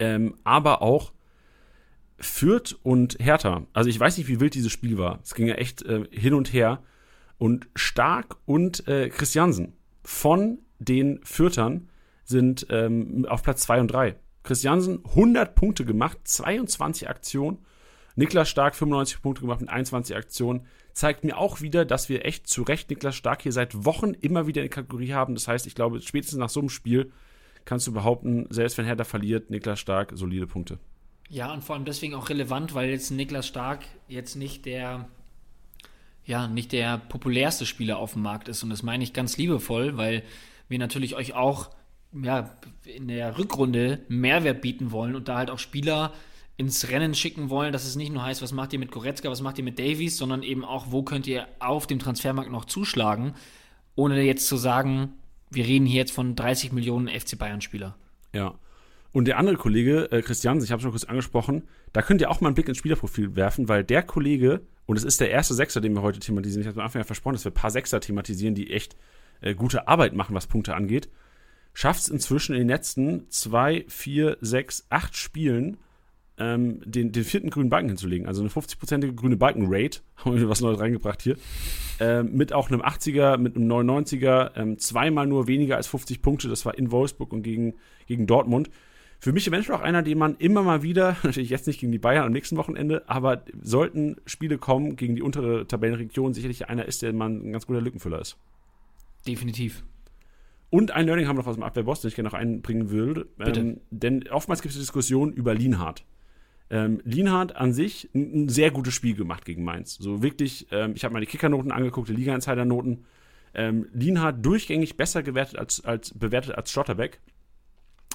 Ähm, 0.00 0.34
aber 0.44 0.82
auch 0.82 1.12
Fürth 2.18 2.76
und 2.82 3.16
Hertha. 3.20 3.62
Also 3.72 3.88
ich 3.88 3.98
weiß 3.98 4.18
nicht, 4.18 4.28
wie 4.28 4.40
wild 4.40 4.54
dieses 4.54 4.72
Spiel 4.72 4.98
war. 4.98 5.20
Es 5.22 5.34
ging 5.34 5.46
ja 5.46 5.54
echt 5.54 5.82
äh, 5.82 6.04
hin 6.10 6.34
und 6.34 6.52
her. 6.52 6.82
Und 7.38 7.68
Stark 7.74 8.36
und 8.44 8.86
äh, 8.86 9.08
Christiansen 9.08 9.72
von 10.02 10.58
den 10.80 11.20
Fürtern 11.22 11.88
sind 12.24 12.66
ähm, 12.70 13.26
auf 13.28 13.42
Platz 13.42 13.62
2 13.62 13.80
und 13.80 13.88
3. 13.88 14.16
Christiansen 14.42 15.04
100 15.04 15.54
Punkte 15.54 15.84
gemacht, 15.84 16.18
22 16.24 17.08
Aktionen. 17.08 17.58
Niklas 18.16 18.48
Stark 18.48 18.74
95 18.74 19.22
Punkte 19.22 19.42
gemacht 19.42 19.60
mit 19.60 19.70
21 19.70 20.16
Aktionen. 20.16 20.66
Zeigt 20.92 21.24
mir 21.24 21.38
auch 21.38 21.60
wieder, 21.60 21.84
dass 21.84 22.08
wir 22.08 22.24
echt 22.24 22.48
zu 22.48 22.62
Recht 22.62 22.90
Niklas 22.90 23.14
Stark 23.14 23.42
hier 23.42 23.52
seit 23.52 23.84
Wochen 23.84 24.12
immer 24.12 24.46
wieder 24.46 24.62
in 24.62 24.68
der 24.68 24.74
Kategorie 24.74 25.12
haben. 25.12 25.34
Das 25.34 25.46
heißt, 25.46 25.66
ich 25.66 25.74
glaube, 25.74 26.00
spätestens 26.00 26.38
nach 26.38 26.48
so 26.48 26.60
einem 26.60 26.68
Spiel 26.68 27.12
kannst 27.64 27.86
du 27.86 27.92
behaupten, 27.92 28.46
selbst 28.50 28.78
wenn 28.78 28.84
Hertha 28.84 29.04
verliert, 29.04 29.50
Niklas 29.50 29.78
Stark 29.78 30.12
solide 30.14 30.46
Punkte. 30.46 30.78
Ja, 31.28 31.52
und 31.52 31.62
vor 31.62 31.76
allem 31.76 31.84
deswegen 31.84 32.14
auch 32.14 32.28
relevant, 32.28 32.74
weil 32.74 32.90
jetzt 32.90 33.10
Niklas 33.10 33.46
Stark 33.46 33.84
jetzt 34.08 34.34
nicht 34.34 34.66
der, 34.66 35.08
ja, 36.24 36.48
nicht 36.48 36.72
der 36.72 36.98
populärste 36.98 37.66
Spieler 37.66 37.98
auf 37.98 38.14
dem 38.14 38.22
Markt 38.22 38.48
ist. 38.48 38.62
Und 38.64 38.70
das 38.70 38.82
meine 38.82 39.04
ich 39.04 39.12
ganz 39.12 39.36
liebevoll, 39.36 39.96
weil 39.96 40.24
wir 40.70 40.78
natürlich 40.78 41.16
euch 41.16 41.34
auch 41.34 41.70
ja, 42.22 42.56
in 42.84 43.08
der 43.08 43.38
Rückrunde 43.38 44.00
Mehrwert 44.08 44.62
bieten 44.62 44.90
wollen 44.92 45.14
und 45.14 45.28
da 45.28 45.36
halt 45.36 45.50
auch 45.50 45.58
Spieler 45.58 46.12
ins 46.56 46.88
Rennen 46.88 47.14
schicken 47.14 47.50
wollen, 47.50 47.72
dass 47.72 47.86
es 47.86 47.96
nicht 47.96 48.12
nur 48.12 48.22
heißt, 48.22 48.42
was 48.42 48.52
macht 48.52 48.72
ihr 48.72 48.78
mit 48.78 48.90
Goretzka, 48.90 49.30
was 49.30 49.40
macht 49.40 49.58
ihr 49.58 49.64
mit 49.64 49.78
Davies, 49.78 50.16
sondern 50.16 50.42
eben 50.42 50.64
auch, 50.64 50.86
wo 50.90 51.02
könnt 51.02 51.26
ihr 51.26 51.46
auf 51.58 51.86
dem 51.86 51.98
Transfermarkt 51.98 52.50
noch 52.50 52.66
zuschlagen, 52.66 53.34
ohne 53.94 54.20
jetzt 54.22 54.46
zu 54.46 54.56
sagen, 54.56 55.14
wir 55.50 55.66
reden 55.66 55.86
hier 55.86 56.00
jetzt 56.00 56.12
von 56.12 56.36
30 56.36 56.72
Millionen 56.72 57.08
FC 57.08 57.38
Bayern-Spieler. 57.38 57.96
Ja. 58.34 58.54
Und 59.12 59.24
der 59.24 59.38
andere 59.38 59.56
Kollege, 59.56 60.12
äh, 60.12 60.22
Christian, 60.22 60.62
ich 60.62 60.70
habe 60.70 60.82
schon 60.82 60.92
kurz 60.92 61.04
angesprochen, 61.04 61.64
da 61.92 62.02
könnt 62.02 62.20
ihr 62.20 62.30
auch 62.30 62.40
mal 62.40 62.48
einen 62.48 62.54
Blick 62.54 62.68
ins 62.68 62.78
Spielerprofil 62.78 63.34
werfen, 63.34 63.68
weil 63.68 63.82
der 63.82 64.02
Kollege, 64.02 64.60
und 64.86 64.96
es 64.96 65.02
ist 65.02 65.20
der 65.20 65.30
erste 65.30 65.54
Sechser, 65.54 65.80
den 65.80 65.94
wir 65.94 66.02
heute 66.02 66.20
thematisieren, 66.20 66.60
ich 66.60 66.68
habe 66.68 66.78
am 66.78 66.84
Anfang 66.84 67.00
ja 67.00 67.04
versprochen, 67.04 67.34
dass 67.34 67.44
wir 67.44 67.50
ein 67.50 67.54
paar 67.54 67.70
Sechser 67.70 68.00
thematisieren, 68.00 68.54
die 68.54 68.70
echt 68.70 68.96
äh, 69.40 69.54
gute 69.54 69.88
Arbeit 69.88 70.14
machen, 70.14 70.34
was 70.34 70.46
Punkte 70.46 70.74
angeht, 70.74 71.08
schafft 71.72 72.00
es 72.00 72.08
inzwischen 72.08 72.54
in 72.54 72.60
den 72.60 72.68
letzten 72.68 73.28
zwei, 73.30 73.84
vier, 73.88 74.36
sechs, 74.40 74.86
acht 74.90 75.16
Spielen 75.16 75.78
ähm, 76.40 76.80
den, 76.84 77.12
den 77.12 77.24
vierten 77.24 77.50
grünen 77.50 77.70
Balken 77.70 77.88
hinzulegen. 77.88 78.26
Also 78.26 78.40
eine 78.40 78.50
50-prozentige 78.50 79.14
grüne 79.14 79.36
Balken-Rate, 79.36 80.00
haben 80.16 80.40
wir 80.40 80.48
was 80.48 80.60
Neues 80.60 80.80
reingebracht 80.80 81.22
hier, 81.22 81.36
ähm, 82.00 82.32
mit 82.32 82.52
auch 82.52 82.70
einem 82.70 82.80
80er, 82.80 83.36
mit 83.36 83.54
einem 83.54 83.70
99er, 83.70 84.56
ähm, 84.56 84.78
zweimal 84.78 85.26
nur 85.26 85.46
weniger 85.46 85.76
als 85.76 85.86
50 85.86 86.22
Punkte, 86.22 86.48
das 86.48 86.64
war 86.64 86.76
in 86.76 86.90
Wolfsburg 86.90 87.32
und 87.32 87.42
gegen, 87.42 87.74
gegen 88.06 88.26
Dortmund. 88.26 88.70
Für 89.22 89.32
mich 89.32 89.46
eventuell 89.46 89.76
auch 89.76 89.82
einer, 89.82 90.02
den 90.02 90.16
man 90.16 90.36
immer 90.38 90.62
mal 90.62 90.82
wieder, 90.82 91.16
natürlich 91.22 91.50
jetzt 91.50 91.66
nicht 91.66 91.78
gegen 91.78 91.92
die 91.92 91.98
Bayern 91.98 92.24
am 92.24 92.32
nächsten 92.32 92.56
Wochenende, 92.56 93.02
aber 93.06 93.44
sollten 93.62 94.16
Spiele 94.24 94.56
kommen 94.56 94.96
gegen 94.96 95.14
die 95.14 95.22
untere 95.22 95.66
Tabellenregion, 95.66 96.32
sicherlich 96.32 96.68
einer 96.70 96.86
ist, 96.86 97.02
der 97.02 97.12
man 97.12 97.48
ein 97.48 97.52
ganz 97.52 97.66
guter 97.66 97.82
Lückenfüller 97.82 98.18
ist. 98.18 98.38
Definitiv. 99.26 99.84
Und 100.70 100.92
ein 100.92 101.06
Learning 101.06 101.26
haben 101.26 101.36
wir 101.36 101.42
noch 101.42 101.48
aus 101.48 101.56
dem 101.56 101.64
Abwehrboss, 101.64 102.00
den 102.00 102.08
ich 102.08 102.14
gerne 102.14 102.28
noch 102.28 102.38
einbringen 102.38 102.90
würde. 102.90 103.28
Ähm, 103.40 103.80
denn 103.90 104.28
oftmals 104.28 104.62
gibt 104.62 104.72
es 104.72 104.80
Diskussionen 104.80 105.32
über 105.32 105.52
Lienhardt. 105.52 106.04
Ähm, 106.70 107.00
Lienhardt 107.04 107.56
an 107.56 107.72
sich 107.72 108.08
ein, 108.14 108.44
ein, 108.44 108.48
sehr 108.48 108.70
gutes 108.70 108.94
Spiel 108.94 109.16
gemacht 109.16 109.44
gegen 109.44 109.64
Mainz. 109.64 109.96
So 109.96 110.22
wirklich, 110.22 110.68
ähm, 110.70 110.92
ich 110.94 111.02
habe 111.02 111.12
mal 111.12 111.20
die 111.20 111.26
Kickernoten 111.26 111.72
angeguckt, 111.72 112.08
die 112.08 112.14
Liga-Insider-Noten. 112.14 113.04
Ähm, 113.52 113.88
Lienhardt 113.92 114.46
durchgängig 114.46 114.96
besser 114.96 115.24
gewertet 115.24 115.58
als, 115.58 115.84
als, 115.84 116.16
bewertet 116.16 116.54
als 116.54 116.70
Schlotterbeck. 116.70 117.20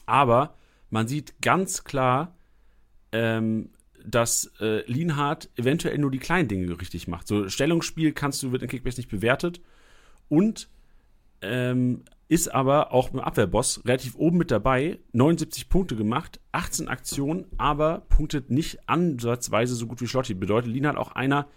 Aber 0.05 0.55
man 0.89 1.09
sieht 1.09 1.41
ganz 1.41 1.83
klar, 1.83 2.37
ähm, 3.11 3.71
dass 4.05 4.53
äh, 4.61 4.89
Lienhardt 4.89 5.49
eventuell 5.57 5.97
nur 5.97 6.11
die 6.11 6.19
kleinen 6.19 6.47
Dinge 6.47 6.79
richtig 6.79 7.09
macht. 7.09 7.27
So 7.27 7.49
Stellungsspiel 7.49 8.13
kannst 8.13 8.41
du, 8.43 8.53
wird 8.53 8.61
in 8.61 8.69
Kickbase 8.69 8.99
nicht 9.01 9.09
bewertet. 9.09 9.59
Und 10.29 10.69
ähm, 11.45 12.03
ist 12.27 12.53
aber 12.53 12.91
auch 12.91 13.13
im 13.13 13.19
Abwehrboss 13.19 13.81
relativ 13.85 14.15
oben 14.15 14.37
mit 14.37 14.51
dabei. 14.51 14.99
79 15.13 15.69
Punkte 15.69 15.95
gemacht, 15.95 16.39
18 16.51 16.87
Aktionen, 16.87 17.45
aber 17.57 17.99
punktet 18.09 18.49
nicht 18.49 18.89
ansatzweise 18.89 19.75
so 19.75 19.87
gut 19.87 20.01
wie 20.01 20.07
Schlotti. 20.07 20.33
Bedeutet, 20.33 20.71
Lina 20.71 20.89
hat 20.89 20.97
auch 20.97 21.11
einer, 21.11 21.47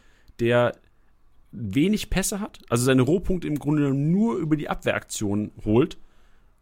der 0.41 0.77
wenig 1.51 2.11
Pässe 2.11 2.41
hat, 2.41 2.61
also 2.69 2.85
seine 2.85 3.03
Rohpunkte 3.03 3.49
im 3.49 3.59
Grunde 3.59 3.95
nur 3.95 4.37
über 4.37 4.57
die 4.57 4.69
Abwehraktion 4.69 5.53
holt. 5.65 5.99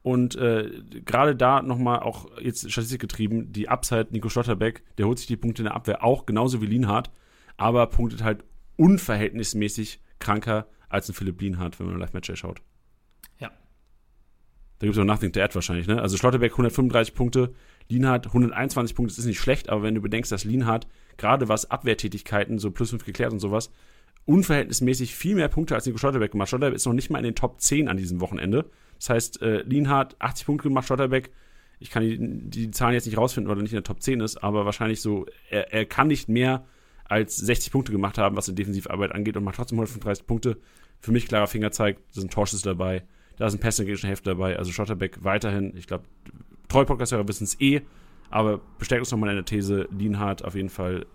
Und 0.02 0.36
äh, 0.36 0.70
gerade 1.04 1.34
da 1.34 1.62
nochmal 1.62 1.98
auch 1.98 2.28
jetzt 2.40 2.70
Statistik 2.70 3.00
getrieben, 3.00 3.52
die 3.52 3.68
Upside 3.68 4.08
Nico 4.10 4.28
Schlotterbeck, 4.28 4.84
der 4.98 5.06
holt 5.08 5.18
sich 5.18 5.26
die 5.26 5.36
Punkte 5.36 5.62
in 5.62 5.64
der 5.64 5.74
Abwehr 5.74 6.04
auch, 6.04 6.26
genauso 6.26 6.62
wie 6.62 6.66
Lienhardt, 6.66 7.10
aber 7.56 7.88
punktet 7.88 8.22
halt 8.22 8.44
unverhältnismäßig 8.76 10.00
kranker 10.20 10.68
als 10.88 11.08
ein 11.08 11.14
Philipp 11.14 11.40
Lienhardt, 11.40 11.80
wenn 11.80 11.88
man 11.88 11.98
Live-Match 11.98 12.30
schaut. 12.36 12.62
Da 14.78 14.86
gibt 14.86 14.96
es 14.96 15.00
auch 15.00 15.06
Nothing 15.06 15.32
to 15.32 15.40
Add 15.40 15.54
wahrscheinlich, 15.54 15.86
ne? 15.86 16.02
Also 16.02 16.16
Schlotterbeck 16.16 16.52
135 16.52 17.14
Punkte, 17.14 17.54
Lienhardt 17.88 18.26
121 18.26 18.94
Punkte, 18.94 19.12
das 19.12 19.18
ist 19.18 19.26
nicht 19.26 19.40
schlecht, 19.40 19.70
aber 19.70 19.82
wenn 19.82 19.94
du 19.94 20.02
bedenkst, 20.02 20.30
dass 20.30 20.44
Lienhardt, 20.44 20.86
gerade 21.16 21.48
was 21.48 21.70
Abwehrtätigkeiten, 21.70 22.58
so 22.58 22.70
plus 22.70 22.90
5 22.90 23.04
geklärt 23.04 23.32
und 23.32 23.38
sowas, 23.38 23.70
unverhältnismäßig 24.26 25.14
viel 25.14 25.36
mehr 25.36 25.48
Punkte 25.48 25.74
als 25.74 25.86
Nico 25.86 25.98
Schlotterbeck 25.98 26.32
gemacht. 26.32 26.48
Schlotterbeck 26.48 26.76
ist 26.76 26.84
noch 26.84 26.92
nicht 26.92 27.10
mal 27.10 27.18
in 27.18 27.24
den 27.24 27.34
Top 27.34 27.60
10 27.60 27.88
an 27.88 27.96
diesem 27.96 28.20
Wochenende. 28.20 28.66
Das 28.98 29.10
heißt, 29.10 29.42
äh, 29.42 29.62
Lienhardt 29.62 30.16
80 30.18 30.46
Punkte 30.46 30.68
gemacht, 30.68 30.86
Schlotterbeck, 30.86 31.30
ich 31.78 31.90
kann 31.90 32.02
die, 32.02 32.18
die 32.18 32.70
Zahlen 32.70 32.94
jetzt 32.94 33.06
nicht 33.06 33.16
rausfinden, 33.16 33.48
weil 33.48 33.58
er 33.58 33.62
nicht 33.62 33.72
in 33.72 33.76
der 33.76 33.84
Top 33.84 34.02
10 34.02 34.20
ist, 34.20 34.42
aber 34.42 34.64
wahrscheinlich 34.64 35.00
so, 35.00 35.26
er, 35.48 35.72
er 35.72 35.86
kann 35.86 36.08
nicht 36.08 36.28
mehr 36.28 36.66
als 37.04 37.36
60 37.36 37.72
Punkte 37.72 37.92
gemacht 37.92 38.18
haben, 38.18 38.36
was 38.36 38.46
die 38.46 38.54
Defensivarbeit 38.54 39.12
angeht 39.12 39.36
und 39.36 39.44
macht 39.44 39.56
trotzdem 39.56 39.78
135 39.78 40.26
Punkte. 40.26 40.58
Für 40.98 41.12
mich 41.12 41.28
klarer 41.28 41.46
Fingerzeig, 41.46 41.98
da 42.14 42.20
sind 42.20 42.32
Torschüsse 42.32 42.64
dabei 42.64 43.04
da 43.36 43.50
sind 43.50 43.60
Pässe 43.60 43.84
in 43.84 43.96
Hälfte 43.96 44.30
dabei. 44.30 44.56
Also 44.56 44.72
Schotterbeck 44.72 45.22
weiterhin, 45.22 45.76
ich 45.76 45.86
glaube, 45.86 46.04
treue 46.68 46.84
Podcast-Hörer 46.84 47.28
wissen 47.28 47.44
es 47.44 47.60
eh, 47.60 47.82
aber 48.30 48.60
bestärkt 48.78 49.02
uns 49.02 49.10
nochmal 49.10 49.30
in 49.30 49.36
der 49.36 49.44
These, 49.44 49.88
Lienhardt 49.90 50.44
auf 50.44 50.54
jeden 50.54 50.70
Fall 50.70 51.06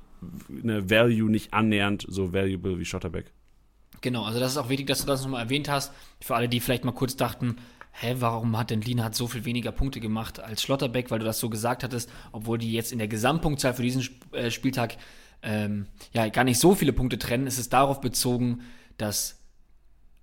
eine 0.52 0.90
Value 0.90 1.30
nicht 1.30 1.54
annähernd 1.54 2.06
so 2.08 2.34
valuable 2.34 2.80
wie 2.80 2.86
Schotterbeck. 2.86 3.32
Genau, 4.02 4.24
also 4.24 4.40
das 4.40 4.54
ist 4.54 4.58
auch 4.58 4.70
wichtig, 4.70 4.88
dass 4.88 5.02
du 5.02 5.08
das 5.08 5.24
nochmal 5.24 5.44
erwähnt 5.44 5.70
hast. 5.70 5.94
Für 6.20 6.36
alle, 6.36 6.50
die 6.50 6.60
vielleicht 6.60 6.86
mal 6.86 6.92
kurz 6.92 7.16
dachten, 7.16 7.58
hä, 7.92 8.16
warum 8.20 8.58
hat 8.58 8.70
denn 8.70 8.82
Lienhardt 8.82 9.16
so 9.16 9.28
viel 9.28 9.46
weniger 9.46 9.72
Punkte 9.72 10.00
gemacht 10.00 10.40
als 10.40 10.62
Schlotterbeck, 10.62 11.12
weil 11.12 11.20
du 11.20 11.26
das 11.26 11.40
so 11.40 11.50
gesagt 11.50 11.84
hattest, 11.84 12.12
obwohl 12.32 12.58
die 12.58 12.72
jetzt 12.72 12.92
in 12.92 13.00
der 13.00 13.08
Gesamtpunktzahl 13.08 13.74
für 13.74 13.84
diesen 13.84 14.08
äh, 14.32 14.50
Spieltag 14.50 14.98
ähm, 15.44 15.88
ja 16.14 16.30
gar 16.30 16.44
nicht 16.44 16.60
so 16.60 16.76
viele 16.76 16.94
Punkte 16.94 17.20
trennen, 17.20 17.48
ist 17.48 17.60
es 17.60 17.70
darauf 17.70 18.02
bezogen, 18.02 18.62
dass 18.98 19.40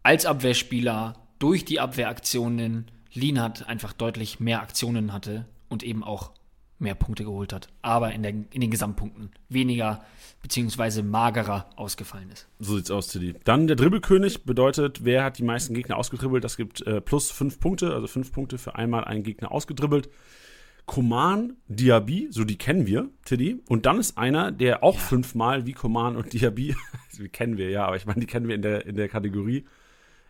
als 0.03 0.27
Abwehrspieler 0.27 1.28
durch 1.39 1.65
die 1.65 1.81
Abwehraktionen 1.81 2.91
Lienhardt 3.13 3.69
einfach 3.69 3.93
deutlich 3.93 4.41
mehr 4.41 4.63
Aktionen 4.63 5.13
hatte 5.13 5.47
und 5.69 5.83
eben 5.83 6.05
auch 6.05 6.33
mehr 6.79 6.95
Punkte 6.95 7.25
geholt 7.25 7.53
hat, 7.53 7.69
aber 7.83 8.13
in, 8.13 8.23
der, 8.23 8.31
in 8.31 8.61
den 8.61 8.71
Gesamtpunkten 8.71 9.31
weniger 9.49 10.05
beziehungsweise 10.43 11.03
magerer 11.03 11.69
ausgefallen 11.77 12.31
ist. 12.31 12.49
So 12.61 12.77
sieht's 12.77 12.91
aus, 12.91 13.09
Tilly. 13.09 13.35
Dann 13.45 13.67
der 13.67 13.75
Dribbelkönig 13.75 14.45
bedeutet, 14.45 15.05
wer 15.05 15.25
hat 15.25 15.39
die 15.39 15.43
meisten 15.43 15.75
Gegner 15.75 15.97
ausgedribbelt? 15.97 16.45
Das 16.45 16.57
gibt 16.57 16.87
äh, 16.87 17.01
plus 17.01 17.31
fünf 17.31 17.59
Punkte, 17.59 17.93
also 17.93 18.07
fünf 18.07 18.31
Punkte 18.31 18.59
für 18.59 18.77
einmal 18.77 19.05
einen 19.05 19.25
Gegner 19.25 19.51
ausgedribbelt. 19.51 20.09
Koman, 20.87 21.57
Diaby, 21.67 22.29
so 22.31 22.45
die 22.45 22.57
kennen 22.57 22.87
wir, 22.87 23.11
Tilly. 23.25 23.61
Und 23.69 23.85
dann 23.85 23.99
ist 23.99 24.17
einer, 24.17 24.53
der 24.53 24.83
auch 24.83 24.95
ja. 24.95 25.01
fünfmal 25.01 25.67
wie 25.67 25.73
Koman 25.73 26.17
und 26.17 26.33
Diaby, 26.33 26.77
die 27.19 27.29
kennen 27.29 27.59
wir 27.59 27.71
ja, 27.71 27.85
aber 27.87 27.97
ich 27.97 28.07
meine, 28.07 28.21
die 28.21 28.27
kennen 28.27 28.49
wir 28.49 28.55
in 28.55 28.63
der, 28.63 28.87
in 28.87 28.97
der 28.97 29.09
Kategorie, 29.09 29.67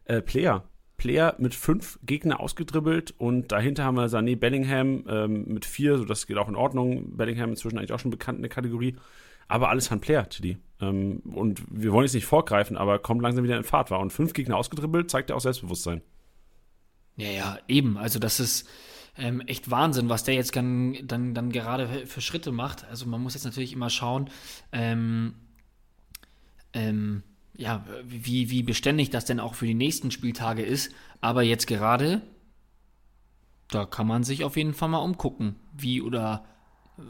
äh, 0.07 0.23
Player. 0.23 0.65
Player 0.99 1.37
mit 1.39 1.55
fünf 1.55 1.99
Gegner 2.05 2.41
ausgedribbelt 2.41 3.15
und 3.17 3.53
dahinter 3.53 3.85
haben 3.85 3.95
wir 3.95 4.09
Sané 4.09 4.37
Bellingham 4.37 5.05
ähm, 5.09 5.45
mit 5.47 5.65
vier, 5.65 5.97
so 5.97 6.05
das 6.05 6.27
geht 6.27 6.37
auch 6.37 6.49
in 6.49 6.57
Ordnung. 6.57 7.17
Bellingham 7.17 7.51
inzwischen 7.51 7.79
eigentlich 7.79 7.93
auch 7.93 8.01
schon 8.01 8.11
bekannt 8.11 8.37
in 8.37 8.43
der 8.43 8.51
Kategorie. 8.51 8.97
Aber 9.47 9.71
alles 9.71 9.91
Handplayer, 9.91 10.29
Tilly. 10.29 10.59
Ähm, 10.81 11.21
und 11.21 11.63
wir 11.71 11.93
wollen 11.93 12.05
jetzt 12.05 12.15
nicht 12.15 12.27
vorgreifen, 12.27 12.77
aber 12.77 12.99
kommt 12.99 13.23
langsam 13.23 13.45
wieder 13.45 13.57
in 13.57 13.65
Fahrt 13.65 13.91
war. 13.91 14.01
Und 14.01 14.13
fünf 14.13 14.35
Gegner 14.35 14.57
ausgedribbelt, 14.57 15.11
zeigt 15.11 15.31
ja 15.31 15.37
auch 15.37 15.41
Selbstbewusstsein. 15.41 16.03
Ja, 17.17 17.31
ja, 17.31 17.59
eben. 17.69 17.97
Also 17.97 18.19
das 18.19 18.41
ist 18.41 18.69
ähm, 19.17 19.41
echt 19.43 19.71
Wahnsinn, 19.71 20.09
was 20.09 20.25
der 20.25 20.35
jetzt 20.35 20.55
dann, 20.55 20.99
dann, 21.05 21.33
dann 21.33 21.51
gerade 21.51 22.07
für 22.07 22.21
Schritte 22.21 22.53
macht. 22.53 22.85
Also 22.91 23.07
man 23.07 23.23
muss 23.23 23.35
jetzt 23.35 23.45
natürlich 23.45 23.73
immer 23.73 23.89
schauen, 23.89 24.31
ähm, 24.73 25.35
ähm, 26.73 27.23
ja, 27.59 27.85
wie, 28.05 28.51
wie 28.51 28.63
beständig 28.63 29.11
das 29.11 29.25
denn 29.25 29.41
auch 29.41 29.55
für 29.55 29.67
die 29.67 29.75
nächsten 29.75 30.11
Spieltage 30.11 30.63
ist. 30.63 30.93
Aber 31.21 31.43
jetzt 31.43 31.67
gerade, 31.67 32.23
da 33.69 33.85
kann 33.85 34.07
man 34.07 34.23
sich 34.23 34.45
auf 34.45 34.57
jeden 34.57 34.73
Fall 34.73 34.89
mal 34.89 34.99
umgucken, 34.99 35.57
wie 35.77 36.01
oder 36.01 36.45
äh, 36.99 37.03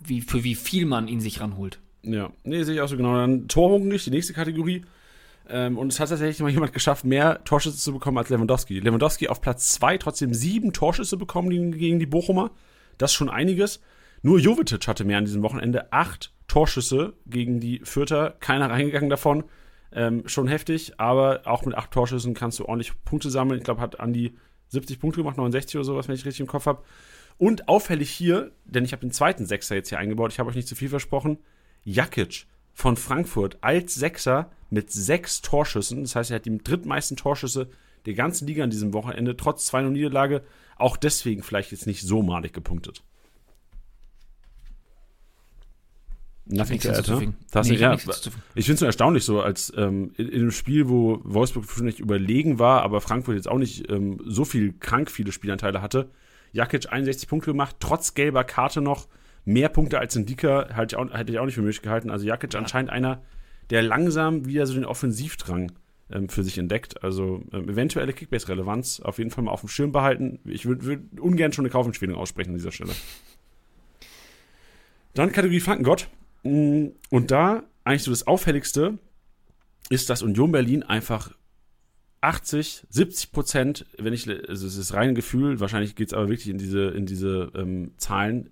wie, 0.00 0.22
für 0.22 0.42
wie 0.42 0.54
viel 0.54 0.86
man 0.86 1.06
ihn 1.06 1.20
sich 1.20 1.40
ranholt. 1.40 1.80
Ja, 2.02 2.32
nee, 2.44 2.62
sehe 2.62 2.76
ich 2.76 2.80
auch 2.80 2.88
so 2.88 2.96
genau. 2.96 3.14
Dann 3.14 3.46
torhungrig, 3.46 4.04
die 4.04 4.10
nächste 4.10 4.32
Kategorie. 4.32 4.84
Ähm, 5.50 5.76
und 5.76 5.92
es 5.92 6.00
hat 6.00 6.08
tatsächlich 6.08 6.40
mal 6.40 6.50
jemand 6.50 6.72
geschafft, 6.72 7.04
mehr 7.04 7.44
Torschüsse 7.44 7.76
zu 7.76 7.92
bekommen 7.92 8.16
als 8.16 8.30
Lewandowski. 8.30 8.80
Lewandowski 8.80 9.28
auf 9.28 9.42
Platz 9.42 9.72
2, 9.72 9.98
trotzdem 9.98 10.32
sieben 10.32 10.72
Torschüsse 10.72 11.18
bekommen 11.18 11.72
gegen 11.72 11.98
die 11.98 12.06
Bochumer. 12.06 12.52
Das 12.96 13.10
ist 13.10 13.16
schon 13.16 13.28
einiges. 13.28 13.80
Nur 14.22 14.38
Jovetic 14.38 14.88
hatte 14.88 15.04
mehr 15.04 15.18
an 15.18 15.26
diesem 15.26 15.42
Wochenende. 15.42 15.92
Acht 15.92 16.33
Torschüsse 16.48 17.14
gegen 17.26 17.60
die 17.60 17.80
Fürther, 17.84 18.36
keiner 18.40 18.70
reingegangen 18.70 19.10
davon. 19.10 19.44
Ähm, 19.92 20.26
schon 20.26 20.48
heftig, 20.48 20.98
aber 20.98 21.42
auch 21.44 21.64
mit 21.64 21.76
acht 21.76 21.92
Torschüssen 21.92 22.34
kannst 22.34 22.58
du 22.58 22.64
ordentlich 22.64 22.92
Punkte 23.04 23.30
sammeln. 23.30 23.58
Ich 23.58 23.64
glaube, 23.64 23.80
hat 23.80 24.00
Andi 24.00 24.36
70 24.68 24.98
Punkte 24.98 25.20
gemacht, 25.20 25.36
69 25.36 25.76
oder 25.76 25.84
sowas, 25.84 26.08
wenn 26.08 26.16
ich 26.16 26.24
richtig 26.24 26.40
im 26.40 26.46
Kopf 26.46 26.66
habe. 26.66 26.82
Und 27.38 27.68
auffällig 27.68 28.10
hier, 28.10 28.52
denn 28.64 28.84
ich 28.84 28.92
habe 28.92 29.00
den 29.00 29.12
zweiten 29.12 29.46
Sechser 29.46 29.74
jetzt 29.74 29.88
hier 29.88 29.98
eingebaut, 29.98 30.32
ich 30.32 30.38
habe 30.38 30.50
euch 30.50 30.56
nicht 30.56 30.68
zu 30.68 30.74
viel 30.74 30.88
versprochen, 30.88 31.38
Jakic 31.84 32.46
von 32.72 32.96
Frankfurt 32.96 33.58
als 33.60 33.94
Sechser 33.94 34.50
mit 34.70 34.90
sechs 34.90 35.42
Torschüssen. 35.42 36.02
Das 36.02 36.16
heißt, 36.16 36.30
er 36.30 36.36
hat 36.36 36.46
die 36.46 36.58
drittmeisten 36.58 37.16
Torschüsse 37.16 37.68
der 38.06 38.14
ganzen 38.14 38.46
Liga 38.46 38.64
an 38.64 38.70
diesem 38.70 38.92
Wochenende, 38.92 39.36
trotz 39.36 39.72
2-0 39.72 39.90
Niederlage. 39.90 40.42
Auch 40.76 40.96
deswegen 40.96 41.42
vielleicht 41.42 41.72
jetzt 41.72 41.86
nicht 41.86 42.02
so 42.02 42.22
malig 42.22 42.52
gepunktet. 42.52 43.02
Nothing 46.46 46.78
to 46.80 46.90
add, 46.90 47.10
ne? 47.10 47.34
Das 47.50 47.68
nee, 47.68 47.76
ja, 47.76 47.94
ich 47.94 48.66
finde 48.66 48.74
es 48.74 48.82
erstaunlich 48.82 49.24
so, 49.24 49.40
als 49.40 49.72
ähm, 49.76 50.12
in, 50.16 50.28
in, 50.28 50.40
einem 50.42 50.50
Spiel, 50.50 50.90
wo 50.90 51.20
Wolfsburg 51.24 51.66
wahrscheinlich 51.66 52.00
überlegen 52.00 52.58
war, 52.58 52.82
aber 52.82 53.00
Frankfurt 53.00 53.36
jetzt 53.36 53.48
auch 53.48 53.58
nicht 53.58 53.90
ähm, 53.90 54.20
so 54.26 54.44
viel 54.44 54.74
krank 54.74 55.10
viele 55.10 55.32
Spielanteile 55.32 55.80
hatte. 55.80 56.10
Jakic 56.52 56.92
61 56.92 57.28
Punkte 57.28 57.52
gemacht, 57.52 57.76
trotz 57.80 58.12
gelber 58.12 58.44
Karte 58.44 58.82
noch 58.82 59.08
mehr 59.46 59.70
Punkte 59.70 59.98
als 59.98 60.16
Indika, 60.16 60.68
hätte 60.70 60.94
ich 60.94 60.96
auch, 60.96 61.12
hätte 61.12 61.32
ich 61.32 61.38
auch 61.38 61.46
nicht 61.46 61.54
für 61.54 61.62
möglich 61.62 61.82
gehalten. 61.82 62.10
Also 62.10 62.26
Jakic 62.26 62.52
ja. 62.52 62.60
anscheinend 62.60 62.90
einer, 62.90 63.22
der 63.70 63.82
langsam 63.82 64.44
wieder 64.44 64.66
so 64.66 64.74
den 64.74 64.84
Offensivdrang 64.84 65.72
ähm, 66.10 66.28
für 66.28 66.42
sich 66.42 66.58
entdeckt. 66.58 67.02
Also 67.02 67.42
ähm, 67.52 67.70
eventuelle 67.70 68.12
Kickbase-Relevanz 68.12 69.00
auf 69.00 69.16
jeden 69.18 69.30
Fall 69.30 69.44
mal 69.44 69.50
auf 69.50 69.60
dem 69.60 69.68
Schirm 69.68 69.92
behalten. 69.92 70.40
Ich 70.44 70.66
würde 70.66 70.84
würd 70.84 71.20
ungern 71.20 71.52
schon 71.52 71.64
eine 71.64 71.72
Kaufempfehlung 71.72 72.16
aussprechen 72.16 72.50
an 72.50 72.56
dieser 72.56 72.72
Stelle. 72.72 72.92
Dann 75.14 75.32
Kategorie 75.32 75.60
Flankengott. 75.60 76.08
Und 76.44 77.30
da 77.30 77.64
eigentlich 77.84 78.02
so 78.02 78.10
das 78.10 78.26
Auffälligste 78.26 78.98
ist, 79.88 80.10
dass 80.10 80.22
Union 80.22 80.52
Berlin 80.52 80.82
einfach 80.82 81.32
80, 82.20 82.86
70 82.88 83.32
Prozent, 83.32 83.86
wenn 83.98 84.12
ich, 84.12 84.28
also 84.28 84.66
es 84.66 84.76
ist 84.76 84.94
rein 84.94 85.14
Gefühl, 85.14 85.60
wahrscheinlich 85.60 85.94
geht 85.94 86.08
es 86.08 86.14
aber 86.14 86.28
wirklich 86.28 86.48
in 86.48 86.58
diese, 86.58 86.88
in 86.88 87.06
diese 87.06 87.50
ähm, 87.54 87.92
Zahlen, 87.96 88.50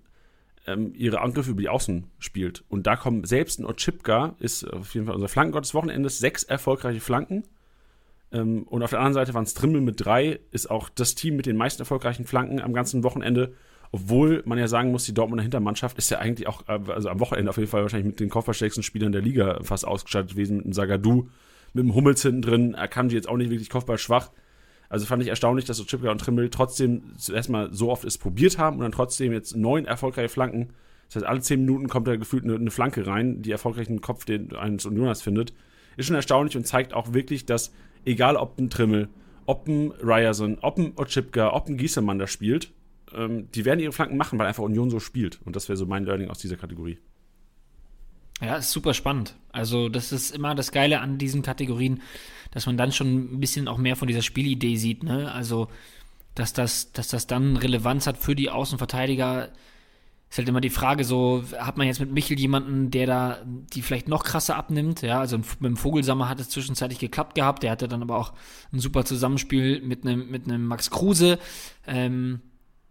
ähm, 0.65 0.93
ihre 0.95 1.21
Angriffe 1.21 1.51
über 1.51 1.61
die 1.61 1.69
Außen 1.69 2.05
spielt. 2.19 2.63
Und 2.69 2.87
da 2.87 2.95
kommen 2.95 3.25
selbst 3.25 3.59
ein 3.59 3.65
Otschipka, 3.65 4.35
ist 4.39 4.63
auf 4.63 4.93
jeden 4.93 5.07
Fall 5.07 5.15
unser 5.15 5.27
Flankengott 5.27 5.65
des 5.65 5.73
Wochenendes, 5.73 6.19
sechs 6.19 6.43
erfolgreiche 6.43 6.99
Flanken. 6.99 7.43
Ähm, 8.31 8.63
und 8.63 8.83
auf 8.83 8.91
der 8.91 8.99
anderen 8.99 9.13
Seite 9.13 9.33
waren 9.33 9.43
es 9.43 9.53
Trimmel 9.53 9.81
mit 9.81 10.03
drei, 10.03 10.39
ist 10.51 10.69
auch 10.69 10.89
das 10.89 11.15
Team 11.15 11.35
mit 11.35 11.45
den 11.45 11.57
meisten 11.57 11.81
erfolgreichen 11.81 12.25
Flanken 12.25 12.61
am 12.61 12.73
ganzen 12.73 13.03
Wochenende. 13.03 13.53
Obwohl 13.95 14.41
man 14.47 14.57
ja 14.57 14.67
sagen 14.67 14.91
muss, 14.91 15.05
die 15.05 15.13
Dortmunder 15.13 15.43
Hintermannschaft 15.43 15.99
ist 15.99 16.09
ja 16.09 16.17
eigentlich 16.17 16.47
auch, 16.47 16.67
äh, 16.67 16.79
also 16.91 17.09
am 17.09 17.19
Wochenende 17.19 17.51
auf 17.51 17.57
jeden 17.57 17.69
Fall 17.69 17.83
wahrscheinlich 17.83 18.07
mit 18.07 18.19
den 18.19 18.29
kopfballstärksten 18.29 18.81
Spielern 18.81 19.11
der 19.11 19.21
Liga 19.21 19.59
fast 19.61 19.85
ausgestattet 19.85 20.31
gewesen, 20.31 20.57
mit 20.57 20.65
dem 20.65 20.73
Sagadu, 20.73 21.29
mit 21.73 21.83
dem 21.83 21.93
Hummels 21.93 22.23
hinten 22.23 22.41
drin, 22.41 22.73
er 22.73 22.87
die 22.87 23.15
jetzt 23.15 23.29
auch 23.29 23.37
nicht 23.37 23.51
wirklich 23.51 23.69
kopfballschwach. 23.69 24.31
Also 24.89 25.05
fand 25.05 25.21
ich 25.21 25.29
erstaunlich, 25.29 25.65
dass 25.65 25.77
so 25.77 25.83
Chipka 25.83 26.09
und 26.09 26.17
Trimmel 26.17 26.49
trotzdem 26.49 27.03
zuerst 27.17 27.51
mal 27.51 27.71
so 27.71 27.91
oft 27.91 28.03
es 28.03 28.17
probiert 28.17 28.57
haben 28.57 28.77
und 28.77 28.81
dann 28.81 28.91
trotzdem 28.91 29.31
jetzt 29.31 29.55
neun 29.55 29.85
erfolgreiche 29.85 30.29
Flanken. 30.29 30.69
Das 31.07 31.17
heißt, 31.17 31.25
alle 31.27 31.41
zehn 31.41 31.59
Minuten 31.59 31.87
kommt 31.87 32.07
da 32.07 32.15
gefühlt 32.15 32.45
eine, 32.45 32.55
eine 32.55 32.71
Flanke 32.71 33.05
rein, 33.05 33.43
die 33.43 33.51
erfolgreichen 33.51 34.01
Kopf 34.01 34.25
den 34.25 34.55
eines 34.55 34.87
Unioners 34.87 35.21
findet. 35.21 35.53
Ist 35.97 36.07
schon 36.07 36.15
erstaunlich 36.15 36.57
und 36.57 36.65
zeigt 36.65 36.95
auch 36.95 37.13
wirklich, 37.13 37.45
dass 37.45 37.71
egal 38.05 38.37
ob 38.37 38.57
ein 38.57 38.71
Trimmel, 38.71 39.09
ob 39.45 39.67
ein 39.67 39.91
Ryerson, 40.01 40.57
ob 40.61 40.79
ein 40.79 40.93
Ochipka, 40.95 41.53
ob 41.53 41.67
ein 41.67 41.77
Giesemann 41.77 42.17
da 42.17 42.25
spielt, 42.25 42.71
ähm, 43.15 43.49
die 43.51 43.65
werden 43.65 43.79
ihre 43.79 43.91
Flanken 43.91 44.17
machen, 44.17 44.39
weil 44.39 44.47
einfach 44.47 44.63
Union 44.63 44.89
so 44.89 44.99
spielt. 44.99 45.39
Und 45.43 45.55
das 45.55 45.69
wäre 45.69 45.77
so 45.77 45.85
mein 45.85 46.05
Learning 46.05 46.29
aus 46.29 46.39
dieser 46.39 46.57
Kategorie. 46.57 46.99
Ja, 48.41 48.57
ist 48.57 48.71
super 48.71 48.93
spannend. 48.93 49.35
Also, 49.51 49.89
das 49.89 50.11
ist 50.11 50.35
immer 50.35 50.55
das 50.55 50.71
Geile 50.71 50.99
an 50.99 51.17
diesen 51.17 51.43
Kategorien, 51.43 52.01
dass 52.51 52.65
man 52.65 52.77
dann 52.77 52.91
schon 52.91 53.35
ein 53.35 53.39
bisschen 53.39 53.67
auch 53.67 53.77
mehr 53.77 53.95
von 53.95 54.07
dieser 54.07 54.21
Spielidee 54.21 54.75
sieht. 54.75 55.03
Ne? 55.03 55.31
Also, 55.31 55.69
dass 56.35 56.51
das, 56.53 56.91
dass 56.91 57.07
das 57.07 57.27
dann 57.27 57.57
Relevanz 57.57 58.07
hat 58.07 58.17
für 58.17 58.35
die 58.35 58.49
Außenverteidiger. 58.49 59.49
Ist 60.29 60.39
halt 60.39 60.49
immer 60.49 60.61
die 60.61 60.71
Frage, 60.71 61.03
so, 61.03 61.43
hat 61.57 61.77
man 61.77 61.85
jetzt 61.85 61.99
mit 61.99 62.11
Michel 62.11 62.39
jemanden, 62.39 62.89
der 62.89 63.05
da 63.05 63.37
die 63.45 63.83
vielleicht 63.83 64.07
noch 64.07 64.23
krasser 64.23 64.55
abnimmt? 64.55 65.03
Ja, 65.03 65.19
also 65.19 65.37
mit 65.37 65.61
dem 65.61 65.77
Vogelsammer 65.77 66.27
hat 66.27 66.39
es 66.39 66.49
zwischenzeitlich 66.49 66.97
geklappt 66.97 67.35
gehabt. 67.35 67.61
Der 67.61 67.69
hatte 67.69 67.87
dann 67.87 68.01
aber 68.01 68.17
auch 68.17 68.33
ein 68.71 68.79
super 68.79 69.05
Zusammenspiel 69.05 69.81
mit 69.81 70.05
einem, 70.05 70.31
mit 70.31 70.45
einem 70.45 70.65
Max 70.65 70.89
Kruse. 70.89 71.37
Ähm, 71.85 72.41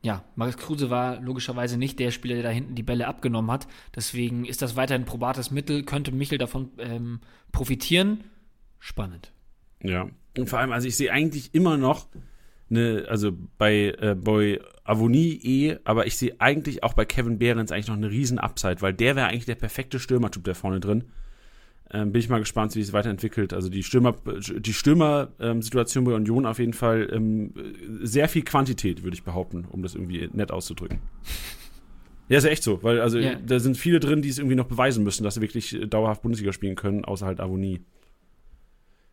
ja, 0.03 0.25
Max 0.35 0.57
Kruse 0.57 0.91
war 0.91 1.21
logischerweise 1.21 1.79
nicht 1.79 1.99
der 2.01 2.11
Spieler, 2.11 2.35
der 2.35 2.43
da 2.43 2.51
hinten 2.51 2.75
die 2.75 2.83
Bälle 2.83 3.07
abgenommen 3.07 3.51
hat. 3.51 3.69
Deswegen 3.95 4.45
ist 4.45 4.61
das 4.61 4.75
weiterhin 4.75 5.03
ein 5.03 5.07
probates 5.07 5.53
Mittel. 5.53 5.85
Könnte 5.85 6.11
Michel 6.11 6.39
davon 6.39 6.71
ähm, 6.79 7.21
profitieren? 7.53 8.25
Spannend. 8.81 9.33
Ja, 9.81 10.09
und 10.37 10.49
vor 10.49 10.59
allem, 10.59 10.73
also 10.73 10.89
ich 10.89 10.97
sehe 10.97 11.13
eigentlich 11.13 11.55
immer 11.55 11.77
noch 11.77 12.09
eine, 12.69 13.07
also 13.09 13.33
bei, 13.59 13.95
äh, 14.01 14.17
bei 14.19 14.61
Avonie 14.83 15.39
eh, 15.43 15.79
aber 15.85 16.07
ich 16.07 16.17
sehe 16.17 16.35
eigentlich 16.41 16.83
auch 16.83 16.95
bei 16.95 17.05
Kevin 17.05 17.39
Behrens 17.39 17.71
eigentlich 17.71 17.89
noch 17.89 17.97
eine 17.97 18.11
riesen 18.11 18.39
Upside, 18.39 18.81
weil 18.81 18.95
der 18.95 19.15
wäre 19.15 19.29
eigentlich 19.29 19.47
der 19.47 19.55
perfekte 19.55 20.01
Stürmertyp 20.01 20.43
da 20.45 20.55
vorne 20.55 20.81
drin. 20.81 21.05
Ähm, 21.95 22.11
bin 22.11 22.21
ich 22.21 22.29
mal 22.31 22.39
gespannt, 22.39 22.75
wie 22.75 22.81
es 22.81 22.95
weiterentwickelt. 22.95 23.53
Also 23.53 23.69
die 23.69 23.83
Stürmer, 23.83 24.17
die 24.25 24.73
Stürmer-Situation 24.73 26.05
ähm, 26.05 26.11
bei 26.11 26.17
Union 26.17 26.47
auf 26.47 26.59
jeden 26.59 26.73
Fall 26.73 27.09
ähm, 27.13 27.53
sehr 28.01 28.29
viel 28.29 28.43
Quantität, 28.43 29.03
würde 29.03 29.15
ich 29.15 29.25
behaupten, 29.25 29.67
um 29.71 29.83
das 29.83 29.95
irgendwie 29.95 30.29
nett 30.33 30.51
auszudrücken. 30.51 31.01
Ja, 32.29 32.39
ist 32.39 32.45
ja 32.45 32.51
echt 32.51 32.63
so, 32.63 32.83
weil 32.83 33.01
also 33.01 33.19
yeah. 33.19 33.39
da 33.45 33.61
sind 33.61 33.77
viele 33.77 34.01
drin, 34.01 34.23
die 34.23 34.31
es 34.31 34.39
irgendwie 34.39 34.57
noch 34.57 34.67
beweisen 34.67 35.05
müssen, 35.05 35.23
dass 35.23 35.35
sie 35.35 35.43
wirklich 35.43 35.75
äh, 35.75 35.87
dauerhaft 35.87 36.23
Bundesliga 36.23 36.55
spielen 36.55 36.77
können, 36.77 37.05
außer 37.05 37.27
halt 37.27 37.41
Avonie. 37.41 37.81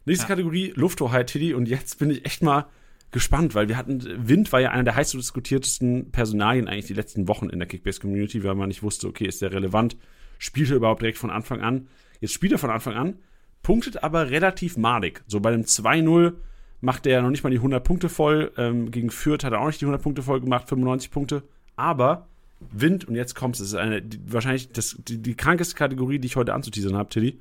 Nächste 0.05 0.23
ja. 0.23 0.29
Kategorie, 0.29 0.71
Lufthoheit, 0.75 1.27
Tiddy. 1.27 1.53
Und 1.53 1.67
jetzt 1.67 1.99
bin 1.99 2.11
ich 2.11 2.25
echt 2.25 2.41
mal 2.41 2.67
gespannt, 3.11 3.55
weil 3.55 3.67
wir 3.67 3.75
hatten, 3.75 4.01
Wind 4.25 4.53
war 4.53 4.61
ja 4.61 4.71
einer 4.71 4.83
der 4.85 4.95
heiß 4.95 5.11
diskutiertesten 5.11 6.11
Personalien 6.11 6.69
eigentlich 6.69 6.85
die 6.85 6.93
letzten 6.93 7.27
Wochen 7.27 7.49
in 7.49 7.59
der 7.59 7.67
Kickbase-Community, 7.67 8.43
weil 8.43 8.55
man 8.55 8.69
nicht 8.69 8.83
wusste, 8.83 9.07
okay, 9.07 9.25
ist 9.25 9.41
der 9.41 9.51
relevant, 9.51 9.97
spielt 10.37 10.69
er 10.69 10.77
überhaupt 10.77 11.01
direkt 11.01 11.17
von 11.17 11.29
Anfang 11.29 11.59
an. 11.61 11.87
Jetzt 12.19 12.34
spielt 12.34 12.51
er 12.51 12.58
von 12.58 12.69
Anfang 12.69 12.95
an, 12.95 13.15
punktet 13.63 14.03
aber 14.03 14.29
relativ 14.29 14.77
madig. 14.77 15.23
So 15.27 15.39
bei 15.39 15.51
dem 15.51 15.63
2-0 15.63 16.34
macht 16.82 17.05
er 17.05 17.21
noch 17.21 17.29
nicht 17.29 17.43
mal 17.43 17.49
die 17.49 17.58
100 17.58 17.84
Punkte 17.84 18.10
voll. 18.10 18.51
Ähm, 18.58 18.91
gegen 18.91 19.10
Fürth 19.10 19.43
hat 19.43 19.53
er 19.53 19.62
auch 19.62 19.67
nicht 19.67 19.82
die 19.82 19.86
100 19.86 20.01
Punkte 20.01 20.21
voll 20.21 20.39
gemacht, 20.41 20.67
95 20.69 21.12
Punkte. 21.12 21.43
Aber 21.75 22.27
Wind, 22.71 23.05
und 23.05 23.15
jetzt 23.15 23.36
kommt 23.36 23.55
es, 23.55 23.62
ist 23.62 23.75
eine, 23.75 24.01
die, 24.01 24.19
wahrscheinlich 24.32 24.71
das, 24.71 24.97
die, 25.08 25.21
die 25.21 25.36
krankeste 25.36 25.75
Kategorie, 25.75 26.19
die 26.19 26.27
ich 26.27 26.36
heute 26.36 26.53
anzuteasern 26.53 26.97
habe, 26.97 27.10
Tilly. 27.10 27.39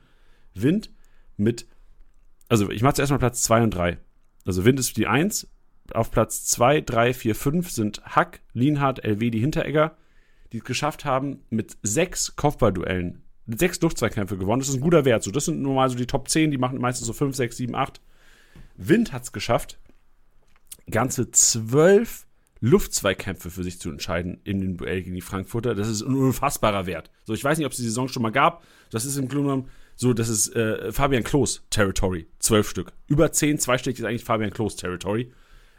Wind 0.54 0.90
mit, 1.36 1.66
also 2.48 2.70
ich 2.70 2.82
mache 2.82 2.94
zuerst 2.94 3.10
mal 3.10 3.18
Platz 3.18 3.42
2 3.42 3.62
und 3.62 3.70
3. 3.70 3.98
Also 4.44 4.64
Wind 4.64 4.78
ist 4.80 4.96
die 4.96 5.06
1. 5.06 5.48
Auf 5.92 6.10
Platz 6.10 6.44
2, 6.46 6.82
3, 6.82 7.14
4, 7.14 7.34
5 7.34 7.70
sind 7.70 8.02
Hack, 8.04 8.40
Lienhardt, 8.52 9.04
LW, 9.04 9.30
die 9.30 9.40
Hinteregger, 9.40 9.96
die 10.52 10.58
es 10.58 10.64
geschafft 10.64 11.04
haben, 11.04 11.40
mit 11.50 11.78
sechs 11.82 12.36
Kopfballduellen 12.36 13.22
sechs 13.56 13.80
Luftzweikämpfe 13.80 14.36
gewonnen. 14.36 14.60
Das 14.60 14.68
ist 14.68 14.76
ein 14.76 14.80
guter 14.80 15.04
Wert. 15.04 15.22
So, 15.22 15.30
das 15.30 15.46
sind 15.46 15.62
normal 15.62 15.88
so 15.88 15.96
die 15.96 16.06
Top 16.06 16.28
10, 16.28 16.50
die 16.50 16.58
machen 16.58 16.80
meistens 16.80 17.06
so 17.06 17.12
5, 17.12 17.34
6, 17.34 17.56
7, 17.56 17.74
8. 17.74 18.00
Wind 18.76 19.12
hat 19.12 19.24
es 19.24 19.32
geschafft, 19.32 19.78
ganze 20.90 21.30
zwölf 21.30 22.26
Luftzweikämpfe 22.60 23.50
für 23.50 23.62
sich 23.62 23.80
zu 23.80 23.90
entscheiden 23.90 24.40
in 24.44 24.60
den 24.60 24.76
Duell 24.76 25.02
gegen 25.02 25.14
die 25.14 25.20
Frankfurter. 25.20 25.74
Das 25.74 25.88
ist 25.88 26.02
ein 26.02 26.14
unfassbarer 26.14 26.86
Wert. 26.86 27.10
So, 27.24 27.32
ich 27.32 27.44
weiß 27.44 27.58
nicht, 27.58 27.66
ob 27.66 27.72
es 27.72 27.78
die 27.78 27.84
Saison 27.84 28.08
schon 28.08 28.22
mal 28.22 28.32
gab. 28.32 28.64
Das 28.90 29.04
ist 29.04 29.16
im 29.16 29.28
Grunde 29.28 29.44
genommen 29.44 29.68
so, 29.94 30.12
das 30.12 30.28
ist 30.28 30.54
äh, 30.54 30.92
Fabian 30.92 31.24
Klos 31.24 31.64
Territory. 31.70 32.26
Zwölf 32.38 32.68
Stück. 32.68 32.92
Über 33.06 33.32
zehn, 33.32 33.58
zweistellig 33.58 33.98
ist 33.98 34.04
eigentlich 34.04 34.24
Fabian 34.24 34.50
Klos 34.50 34.76
Territory. 34.76 35.32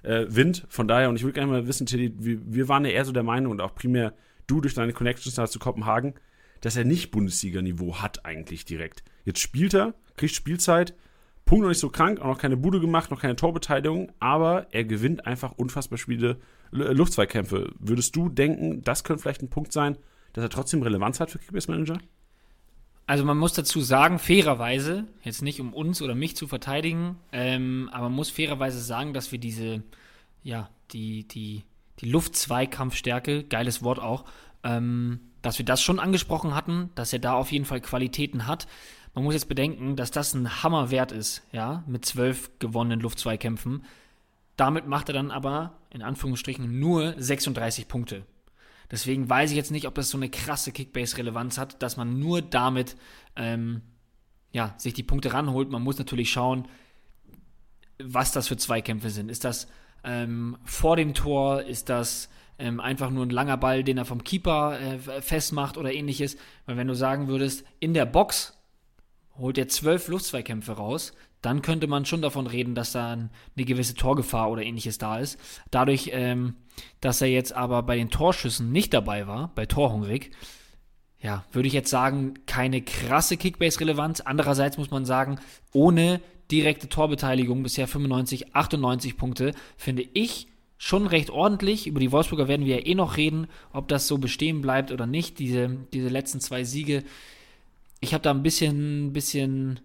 Äh, 0.04 0.26
Wind, 0.30 0.66
von 0.70 0.88
daher, 0.88 1.10
und 1.10 1.16
ich 1.16 1.24
würde 1.24 1.34
gerne 1.34 1.52
mal 1.52 1.68
wissen, 1.68 1.86
Tilly, 1.86 2.14
wir, 2.18 2.40
wir 2.46 2.68
waren 2.68 2.86
ja 2.86 2.92
eher 2.92 3.06
so 3.06 3.12
der 3.12 3.24
Meinung 3.24 3.52
und 3.52 3.62
auch 3.62 3.76
primär 3.76 4.14
du 4.48 4.62
durch 4.62 4.74
deine 4.74 4.94
Connections 4.94 5.36
zu 5.52 5.60
Kopenhagen, 5.60 6.16
dass 6.62 6.76
er 6.76 6.86
nicht 6.86 7.12
Bundesliga-Niveau 7.12 7.98
hat 7.98 8.26
eigentlich 8.26 8.65
direkt. 8.65 9.04
Jetzt 9.26 9.39
spielt 9.39 9.74
er, 9.74 9.93
kriegt 10.17 10.36
Spielzeit, 10.36 10.93
Punkt 11.45 11.63
noch 11.63 11.69
nicht 11.69 11.80
so 11.80 11.89
krank, 11.89 12.19
auch 12.19 12.28
noch 12.28 12.38
keine 12.38 12.58
Bude 12.58 12.80
gemacht, 12.80 13.10
noch 13.10 13.22
keine 13.22 13.36
Torbeteiligung, 13.36 14.12
aber 14.19 14.67
er 14.72 14.84
gewinnt 14.84 15.26
einfach 15.26 15.54
unfassbar 15.54 15.98
Spiele, 15.98 16.38
Luftzweikämpfe. 16.72 17.72
Würdest 17.80 18.15
du 18.15 18.30
denken, 18.30 18.84
das 18.84 19.04
könnte 19.04 19.24
vielleicht 19.24 19.41
ein 19.41 19.50
Punkt 19.50 19.74
sein, 19.74 19.98
dass 20.34 20.43
er 20.43 20.50
trotzdem 20.50 20.84
Relevanz 20.84 21.19
hat 21.19 21.32
für 21.32 21.39
Kickbase 21.39 21.72
Manager? 21.72 21.98
Also 23.08 23.26
man 23.26 23.39
muss 23.39 23.54
dazu 23.54 23.82
sagen, 23.82 24.19
fairerweise, 24.19 25.08
jetzt 25.24 25.41
nicht 25.41 25.60
um 25.60 25.74
uns 25.74 26.04
oder 26.04 26.13
mich 26.13 26.36
zu 26.36 26.45
verteidigen, 26.45 27.15
ähm, 27.32 27.89
aber 27.91 28.04
man 28.04 28.13
muss 28.13 28.30
fairerweise 28.30 28.80
sagen, 28.80 29.15
dass 29.15 29.32
wir 29.32 29.39
diese, 29.39 29.82
ja, 30.43 30.69
die, 30.91 31.28
die, 31.28 31.63
die 32.02 32.12
Luftzweikampfstärke, 32.12 33.45
geiles 33.45 33.82
Wort 33.82 33.98
auch, 33.98 34.26
ähm, 34.63 35.22
dass 35.41 35.58
wir 35.58 35.65
das 35.65 35.82
schon 35.82 35.99
angesprochen 35.99 36.56
hatten, 36.56 36.89
dass 36.95 37.13
er 37.13 37.19
da 37.19 37.34
auf 37.34 37.52
jeden 37.52 37.65
Fall 37.65 37.82
Qualitäten 37.82 38.47
hat. 38.47 38.67
Man 39.13 39.23
muss 39.23 39.34
jetzt 39.34 39.49
bedenken, 39.49 39.95
dass 39.95 40.12
das 40.12 40.34
ein 40.34 40.63
Hammerwert 40.63 41.12
ist, 41.12 41.43
ja, 41.52 41.84
mit 41.88 42.06
zwölf 42.06 42.52
gewonnenen 42.60 42.99
Luftzweikämpfen. 42.99 43.84
Damit 44.56 44.88
macht 44.88 45.10
er 45.10 45.13
dann 45.13 45.32
aber 45.32 45.80
in 45.89 46.02
Anführungsstrichen 46.02 46.80
nur 46.80 47.15
36 47.17 47.88
Punkte. 47.88 48.25
Deswegen 48.91 49.30
weiß 49.30 49.52
ich 49.52 49.58
jetzt 49.58 49.71
nicht, 49.71 49.88
ob 49.88 49.95
das 49.95 50.10
so 50.10 50.17
eine 50.17 50.30
krasse 50.30 50.71
Kickbase-Relevanz 50.71 51.58
hat, 51.58 51.82
dass 51.82 51.95
man 51.95 52.19
nur 52.19 52.41
damit 52.41 52.97
ähm, 53.36 53.82
ja, 54.52 54.73
sich 54.78 54.93
die 54.93 55.04
Punkte 55.04 55.34
ranholt. 55.34 55.69
Man 55.69 55.84
muss 55.84 55.99
natürlich 55.99 56.32
schauen, 56.32 56.67
was 57.99 58.32
das 58.32 58.47
für 58.47 58.58
Zweikämpfe 58.58 59.10
sind. 59.10 59.30
Ist 59.30 59.43
das 59.43 59.67
ähm, 60.04 60.58
vor 60.63 60.95
dem 60.95 61.13
Tor? 61.13 61.62
Ist 61.63 61.89
das 61.89 62.30
ähm, 62.60 62.80
einfach 62.80 63.10
nur 63.10 63.26
ein 63.26 63.30
langer 63.30 63.58
Ball, 63.58 63.84
den 63.84 63.98
er 63.98 64.06
vom 64.06 64.24
Keeper 64.24 64.80
äh, 64.80 65.22
festmacht 65.22 65.78
oder 65.78 65.93
ähnliches. 65.93 66.38
Weil 66.65 66.78
wenn 66.78 66.88
du 66.88 66.95
sagen 66.95 67.28
würdest, 67.28 67.65
in 67.80 67.93
der 67.93 68.06
Box 68.06 68.58
holt 69.38 69.58
er 69.58 69.67
zwölf 69.67 70.08
Luftzweikämpfe 70.08 70.74
raus, 70.74 71.13
dann 71.41 71.62
könnte 71.62 71.88
man 71.88 72.06
schon 72.06 72.22
davon 72.22 72.48
reden, 72.48 72.76
dass 72.76 72.91
da 72.91 73.12
eine 73.13 73.30
gewisse 73.56 73.95
Torgefahr 73.95 74.52
oder 74.52 74.63
ähnliches 74.63 74.98
da 74.98 75.19
ist. 75.19 75.39
Dadurch, 75.72 76.10
ähm, 76.13 76.56
dass 77.00 77.22
er 77.22 77.30
jetzt 77.30 77.54
aber 77.54 77.82
bei 77.84 77.95
den 77.95 78.10
Torschüssen 78.10 78.72
nicht 78.72 78.93
dabei 78.93 79.28
war, 79.28 79.52
bei 79.56 79.65
Torhungrig, 79.65 80.32
ja, 81.22 81.45
würde 81.52 81.67
ich 81.67 81.74
jetzt 81.74 81.89
sagen, 81.89 82.34
keine 82.45 82.82
krasse 82.82 83.36
Kickbase-Relevanz. 83.38 84.22
Andererseits 84.22 84.78
muss 84.78 84.91
man 84.91 85.06
sagen, 85.06 85.39
ohne 85.74 86.22
direkte 86.50 86.89
Torbeteiligung, 86.89 87.62
bisher 87.63 87.88
95, 87.88 88.56
98 88.56 89.17
Punkte, 89.17 89.54
finde 89.78 90.04
ich 90.13 90.48
schon 90.80 91.06
recht 91.06 91.30
ordentlich. 91.30 91.86
Über 91.86 92.00
die 92.00 92.12
Wolfsburger 92.12 92.48
werden 92.48 92.65
wir 92.65 92.80
ja 92.80 92.86
eh 92.88 92.96
noch 92.96 93.18
reden, 93.18 93.48
ob 93.72 93.88
das 93.89 94.08
so 94.08 94.18
bestehen 94.18 94.62
bleibt 94.62 94.92
oder 94.92 95.06
nicht, 95.06 95.38
diese, 95.38 95.70
diese 95.94 96.08
letzten 96.08 96.39
zwei 96.39 96.63
Siege. 96.63 97.04
Ich 98.00 98.13
habe 98.15 98.24
da 98.24 98.32
ein 98.32 98.42
bisschen, 98.42 99.13
bisschen, 99.13 99.82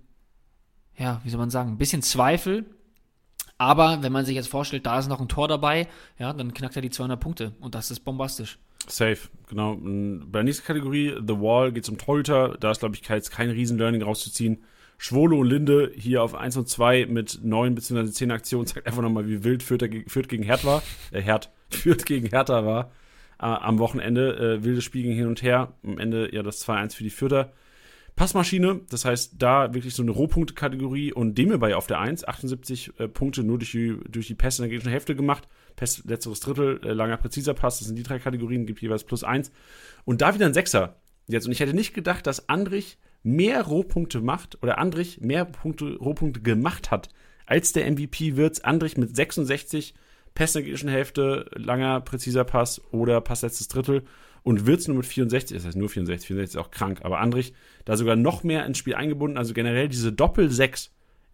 ja, 0.96 1.20
wie 1.24 1.30
soll 1.30 1.40
man 1.40 1.50
sagen, 1.50 1.72
ein 1.72 1.78
bisschen 1.78 2.00
Zweifel. 2.00 2.64
Aber 3.58 4.02
wenn 4.02 4.12
man 4.12 4.24
sich 4.24 4.36
jetzt 4.36 4.48
vorstellt, 4.48 4.86
da 4.86 4.98
ist 4.98 5.08
noch 5.08 5.20
ein 5.20 5.28
Tor 5.28 5.48
dabei, 5.48 5.88
ja, 6.18 6.32
dann 6.32 6.54
knackt 6.54 6.76
er 6.76 6.82
die 6.82 6.90
200 6.90 7.20
Punkte 7.20 7.52
und 7.60 7.74
das 7.74 7.90
ist 7.90 8.00
bombastisch. 8.00 8.58
Safe, 8.86 9.18
genau. 9.48 9.76
Bei 9.76 10.38
der 10.38 10.44
nächsten 10.44 10.64
Kategorie, 10.64 11.14
The 11.26 11.40
Wall, 11.40 11.72
geht 11.72 11.84
es 11.84 11.88
um 11.88 11.98
Torhüter. 11.98 12.56
Da 12.60 12.70
ist, 12.70 12.80
glaube 12.80 12.94
ich, 12.94 13.08
jetzt 13.08 13.30
kein 13.30 13.50
Riesen-Learning 13.50 14.02
rauszuziehen. 14.02 14.62
Schwolo 14.98 15.38
und 15.40 15.48
Linde 15.48 15.92
hier 15.94 16.22
auf 16.22 16.34
1 16.34 16.56
und 16.56 16.68
2 16.68 17.06
mit 17.06 17.40
9 17.42 17.74
bzw. 17.74 18.10
10 18.10 18.30
Aktionen 18.30 18.66
zeigt 18.66 18.86
einfach 18.86 19.02
nochmal, 19.02 19.28
wie 19.28 19.44
wild 19.44 19.62
Fürth, 19.62 19.84
Fürth 20.06 20.28
gegen 20.28 20.42
Herd 20.42 20.64
war. 20.64 20.82
Äh, 21.10 21.20
Herd, 21.20 21.50
Fürth 21.70 22.04
gegen 22.06 22.28
Hertha 22.28 22.64
war 22.64 22.90
äh, 23.38 23.44
am 23.44 23.78
Wochenende. 23.78 24.36
Äh, 24.58 24.64
wildes 24.64 24.84
Spiel 24.84 25.02
ging 25.02 25.14
hin 25.14 25.26
und 25.26 25.42
her. 25.42 25.72
Am 25.84 25.98
Ende 25.98 26.34
ja 26.34 26.42
das 26.42 26.66
2-1 26.66 26.94
für 26.94 27.04
die 27.04 27.10
Fürther. 27.10 27.52
Passmaschine, 28.16 28.80
das 28.90 29.04
heißt, 29.04 29.34
da 29.38 29.74
wirklich 29.74 29.92
so 29.94 30.02
eine 30.02 30.12
Rohpunkte-Kategorie 30.12 31.12
und 31.12 31.36
dem 31.36 31.58
bei 31.58 31.74
auf 31.74 31.88
der 31.88 31.98
1, 31.98 32.26
78 32.26 32.92
äh, 32.98 33.08
Punkte 33.08 33.42
nur 33.42 33.58
durch 33.58 33.72
die, 33.72 33.98
durch 34.08 34.28
die 34.28 34.36
Pässe 34.36 34.62
in 34.62 34.62
der 34.62 34.68
gegnerischen 34.68 34.92
Hälfte 34.92 35.16
gemacht. 35.16 35.48
Pass, 35.74 36.04
letzteres 36.04 36.38
Drittel, 36.38 36.80
äh, 36.84 36.92
langer, 36.92 37.16
präziser 37.16 37.54
Pass, 37.54 37.80
das 37.80 37.88
sind 37.88 37.96
die 37.96 38.04
drei 38.04 38.20
Kategorien, 38.20 38.66
gibt 38.66 38.80
jeweils 38.80 39.02
plus 39.02 39.24
1. 39.24 39.50
Und 40.04 40.20
da 40.20 40.32
wieder 40.32 40.46
ein 40.46 40.54
Sechser. 40.54 41.00
Jetzt, 41.26 41.46
und 41.46 41.52
ich 41.52 41.58
hätte 41.58 41.74
nicht 41.74 41.92
gedacht, 41.92 42.26
dass 42.28 42.48
Andrich 42.48 42.98
mehr 43.24 43.62
Rohpunkte 43.62 44.20
macht 44.20 44.62
oder 44.62 44.78
Andrich 44.78 45.20
mehr 45.20 45.44
Punkte, 45.44 45.96
Rohpunkte 45.96 46.40
gemacht 46.40 46.92
hat 46.92 47.08
als 47.46 47.72
der 47.72 47.90
MVP 47.90 48.36
wird. 48.36 48.64
Andrich 48.64 48.96
mit 48.96 49.16
66 49.16 49.94
Pässe 50.34 50.60
gegnerischen 50.60 50.88
Hälfte, 50.88 51.50
langer, 51.54 52.00
präziser 52.00 52.44
Pass 52.44 52.80
oder 52.92 53.20
Pass 53.20 53.42
letztes 53.42 53.68
Drittel 53.68 54.02
und 54.42 54.66
Wirtz 54.66 54.88
nur 54.88 54.96
mit 54.96 55.06
64, 55.06 55.56
das 55.56 55.66
heißt 55.66 55.76
nur 55.76 55.88
64, 55.88 56.26
64 56.26 56.58
ist 56.58 56.64
auch 56.64 56.70
krank, 56.70 57.00
aber 57.02 57.20
Andrich 57.20 57.54
da 57.84 57.96
sogar 57.96 58.16
noch 58.16 58.44
mehr 58.44 58.66
ins 58.66 58.78
Spiel 58.78 58.94
eingebunden, 58.94 59.38
also 59.38 59.54
generell 59.54 59.88
diese 59.88 60.12
Doppel-6, 60.12 60.90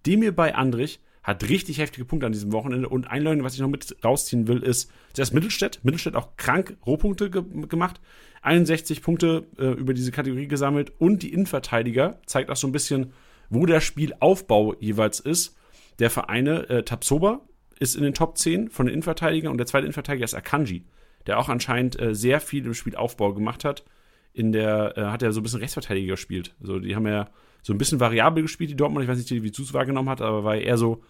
die 0.06 0.16
mir 0.16 0.34
bei 0.34 0.54
Andrich 0.54 1.00
hat 1.22 1.48
richtig 1.48 1.78
heftige 1.78 2.04
Punkte 2.04 2.26
an 2.26 2.32
diesem 2.32 2.52
Wochenende 2.52 2.88
und 2.88 3.06
ein 3.10 3.22
Learning, 3.22 3.44
was 3.44 3.54
ich 3.54 3.60
noch 3.60 3.68
mit 3.68 3.96
rausziehen 4.04 4.48
will, 4.48 4.62
ist 4.62 4.90
zuerst 5.12 5.34
Mittelstädt, 5.34 5.80
Mittelstädt 5.82 6.14
auch 6.14 6.36
krank 6.36 6.76
Rohpunkte 6.86 7.30
ge 7.30 7.42
gemacht, 7.68 8.00
61 8.42 9.02
Punkte 9.02 9.46
äh, 9.58 9.66
über 9.66 9.94
diese 9.94 10.12
Kategorie 10.12 10.48
gesammelt 10.48 10.92
und 10.98 11.22
die 11.22 11.32
Innenverteidiger 11.32 12.20
zeigt 12.26 12.50
auch 12.50 12.56
so 12.56 12.66
ein 12.66 12.72
bisschen, 12.72 13.12
wo 13.48 13.66
der 13.66 13.80
Spielaufbau 13.80 14.74
jeweils 14.80 15.20
ist. 15.20 15.56
Der 15.98 16.10
Vereine 16.10 16.68
äh, 16.70 16.82
Tapsoba 16.82 17.42
ist 17.78 17.96
in 17.96 18.02
den 18.02 18.14
Top 18.14 18.38
10 18.38 18.70
von 18.70 18.86
den 18.86 18.94
Innenverteidigern 18.94 19.52
und 19.52 19.58
der 19.58 19.66
zweite 19.66 19.86
Innenverteidiger 19.86 20.24
ist 20.24 20.34
Akanji 20.34 20.84
der 21.26 21.38
auch 21.38 21.48
anscheinend 21.48 22.00
äh, 22.00 22.14
sehr 22.14 22.40
viel 22.40 22.64
im 22.66 22.74
Spielaufbau 22.74 23.34
gemacht 23.34 23.64
hat. 23.64 23.84
In 24.32 24.52
der 24.52 24.96
äh, 24.96 25.02
hat 25.06 25.22
er 25.22 25.32
so 25.32 25.40
ein 25.40 25.42
bisschen 25.42 25.60
Rechtsverteidiger 25.60 26.12
gespielt. 26.12 26.54
Also 26.60 26.78
die 26.78 26.94
haben 26.94 27.06
ja 27.06 27.28
so 27.62 27.72
ein 27.72 27.78
bisschen 27.78 28.00
variabel 28.00 28.42
gespielt, 28.42 28.70
die 28.70 28.76
Dortmund. 28.76 29.04
Ich 29.04 29.10
weiß 29.10 29.18
nicht, 29.18 29.30
wie 29.30 29.52
Zus 29.52 29.74
wahrgenommen 29.74 30.08
hat, 30.08 30.20
aber 30.22 30.44
war 30.44 30.56
eher 30.56 30.78
so 30.78 31.02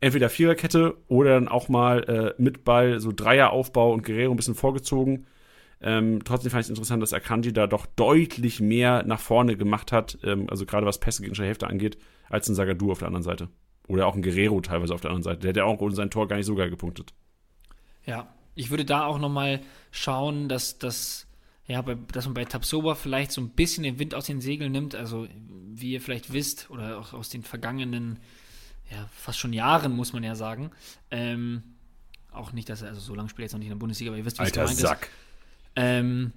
entweder 0.00 0.28
Viererkette 0.28 0.96
oder 1.08 1.34
dann 1.34 1.48
auch 1.48 1.68
mal 1.68 2.04
äh, 2.04 2.42
mit 2.42 2.64
Ball, 2.64 3.00
so 3.00 3.12
Dreieraufbau 3.12 3.92
und 3.92 4.04
Guerrero 4.04 4.32
ein 4.32 4.36
bisschen 4.36 4.54
vorgezogen. 4.54 5.26
Ähm, 5.86 6.24
trotzdem 6.24 6.50
fand 6.50 6.62
ich 6.62 6.66
es 6.66 6.70
interessant, 6.70 7.02
dass 7.02 7.12
Akanji 7.12 7.52
da 7.52 7.66
doch 7.66 7.84
deutlich 7.84 8.58
mehr 8.58 9.02
nach 9.02 9.20
vorne 9.20 9.54
gemacht 9.54 9.92
hat, 9.92 10.18
ähm, 10.24 10.48
also 10.48 10.64
gerade 10.64 10.86
was 10.86 10.98
Pässe 10.98 11.22
gegen 11.22 11.34
die 11.34 11.42
Hälfte 11.42 11.66
angeht, 11.66 11.98
als 12.30 12.48
ein 12.48 12.54
Sagadu 12.54 12.90
auf 12.90 13.00
der 13.00 13.08
anderen 13.08 13.22
Seite. 13.22 13.50
Oder 13.86 14.06
auch 14.06 14.14
ein 14.14 14.22
Guerrero 14.22 14.62
teilweise 14.62 14.94
auf 14.94 15.02
der 15.02 15.10
anderen 15.10 15.24
Seite. 15.24 15.40
Der 15.40 15.50
hat 15.50 15.56
ja 15.58 15.64
auch 15.64 15.80
ohne 15.80 15.94
sein 15.94 16.10
Tor 16.10 16.26
gar 16.26 16.36
nicht 16.36 16.46
so 16.46 16.54
geil 16.54 16.70
gepunktet. 16.70 17.12
Ja, 18.06 18.32
ich 18.54 18.70
würde 18.70 18.86
da 18.86 19.04
auch 19.04 19.18
nochmal 19.18 19.60
schauen, 19.90 20.48
dass, 20.48 20.78
dass, 20.78 21.26
ja, 21.66 21.82
bei, 21.82 21.96
dass 22.12 22.24
man 22.24 22.32
bei 22.32 22.46
Tabsoba 22.46 22.94
vielleicht 22.94 23.32
so 23.32 23.42
ein 23.42 23.50
bisschen 23.50 23.82
den 23.82 23.98
Wind 23.98 24.14
aus 24.14 24.24
den 24.24 24.40
Segeln 24.40 24.72
nimmt. 24.72 24.94
Also, 24.94 25.28
wie 25.74 25.92
ihr 25.92 26.00
vielleicht 26.00 26.32
wisst, 26.32 26.70
oder 26.70 26.98
auch 26.98 27.12
aus 27.12 27.28
den 27.28 27.42
vergangenen, 27.42 28.20
ja, 28.90 29.06
fast 29.12 29.38
schon 29.38 29.52
Jahren, 29.52 29.92
muss 29.92 30.14
man 30.14 30.24
ja 30.24 30.34
sagen. 30.34 30.70
Ähm, 31.10 31.62
auch 32.32 32.52
nicht, 32.52 32.70
dass 32.70 32.80
er, 32.80 32.88
also 32.88 33.00
so 33.00 33.14
lange 33.14 33.28
spielt 33.28 33.44
jetzt 33.44 33.52
noch 33.52 33.58
nicht 33.58 33.68
in 33.68 33.74
der 33.74 33.80
Bundesliga, 33.80 34.10
aber 34.10 34.18
ihr 34.18 34.24
wisst, 34.24 34.38
wie 34.38 34.44
es 34.44 34.52
gemeint 34.52 34.78
Sack. 34.78 35.02
ist. 35.02 35.23
Ähm, 35.76 36.32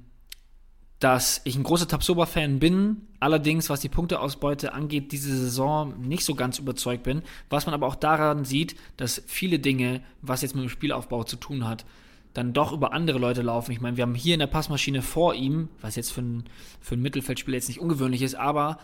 dass 0.99 1.41
ich 1.43 1.55
ein 1.55 1.63
großer 1.63 1.87
Tabsoba-Fan 1.87 2.59
bin, 2.59 3.07
allerdings, 3.19 3.69
was 3.69 3.81
die 3.81 3.89
Punkteausbeute 3.89 4.73
angeht, 4.73 5.11
diese 5.11 5.35
Saison 5.35 6.01
nicht 6.01 6.25
so 6.25 6.33
ganz 6.33 6.57
überzeugt 6.57 7.03
bin. 7.03 7.21
Was 7.49 7.67
man 7.67 7.75
aber 7.75 7.85
auch 7.85 7.95
daran 7.95 8.45
sieht, 8.45 8.75
dass 8.97 9.21
viele 9.27 9.59
Dinge, 9.59 10.01
was 10.21 10.41
jetzt 10.41 10.55
mit 10.55 10.63
dem 10.63 10.69
Spielaufbau 10.69 11.23
zu 11.23 11.35
tun 11.35 11.67
hat, 11.67 11.85
dann 12.33 12.53
doch 12.53 12.71
über 12.71 12.93
andere 12.93 13.19
Leute 13.19 13.41
laufen. 13.41 13.71
Ich 13.71 13.81
meine, 13.81 13.97
wir 13.97 14.03
haben 14.03 14.15
hier 14.15 14.33
in 14.33 14.39
der 14.39 14.47
Passmaschine 14.47 15.01
vor 15.01 15.35
ihm, 15.35 15.69
was 15.81 15.95
jetzt 15.95 16.11
für 16.11 16.21
ein, 16.21 16.43
für 16.81 16.95
ein 16.95 17.01
Mittelfeldspieler 17.01 17.57
jetzt 17.57 17.67
nicht 17.67 17.79
ungewöhnlich 17.79 18.21
ist, 18.21 18.35
aber 18.35 18.79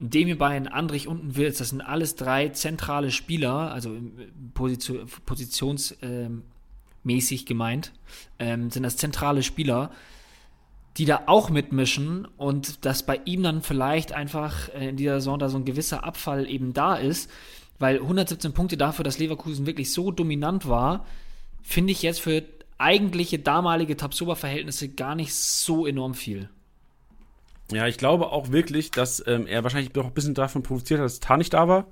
Demir 0.00 0.38
Bayern, 0.38 0.68
Andrich 0.68 1.08
und 1.08 1.36
Wills, 1.36 1.58
das 1.58 1.70
sind 1.70 1.80
alles 1.80 2.14
drei 2.14 2.50
zentrale 2.50 3.10
Spieler, 3.10 3.72
also 3.72 3.96
Position, 4.54 5.06
positionsmäßig 5.26 6.02
ähm, 6.02 6.42
gemeint, 7.46 7.92
ähm, 8.38 8.70
sind 8.70 8.82
das 8.82 8.96
zentrale 8.96 9.42
Spieler, 9.42 9.90
die 10.96 11.04
da 11.04 11.22
auch 11.26 11.48
mitmischen 11.50 12.26
und 12.36 12.84
dass 12.84 13.04
bei 13.04 13.20
ihm 13.24 13.42
dann 13.42 13.62
vielleicht 13.62 14.12
einfach 14.12 14.68
äh, 14.74 14.88
in 14.88 14.96
dieser 14.96 15.20
Saison 15.20 15.38
da 15.38 15.48
so 15.48 15.56
ein 15.56 15.64
gewisser 15.64 16.04
Abfall 16.04 16.48
eben 16.50 16.72
da 16.72 16.96
ist, 16.96 17.30
weil 17.78 17.96
117 18.00 18.52
Punkte 18.52 18.76
dafür, 18.76 19.04
dass 19.04 19.18
Leverkusen 19.18 19.66
wirklich 19.66 19.92
so 19.92 20.10
dominant 20.10 20.68
war, 20.68 21.06
finde 21.62 21.92
ich 21.92 22.02
jetzt 22.02 22.20
für 22.20 22.42
eigentliche 22.78 23.38
damalige 23.38 23.96
Tabsoba-Verhältnisse 23.96 24.88
gar 24.88 25.14
nicht 25.14 25.34
so 25.34 25.86
enorm 25.86 26.14
viel. 26.14 26.48
Ja, 27.72 27.86
ich 27.86 27.98
glaube 27.98 28.32
auch 28.32 28.50
wirklich, 28.50 28.90
dass 28.90 29.22
ähm, 29.26 29.46
er 29.46 29.62
wahrscheinlich 29.62 29.94
noch 29.94 30.06
ein 30.06 30.14
bisschen 30.14 30.34
davon 30.34 30.62
provoziert 30.62 31.00
hat, 31.00 31.04
dass 31.04 31.20
Tar 31.20 31.36
nicht 31.36 31.52
da 31.52 31.68
war. 31.68 31.86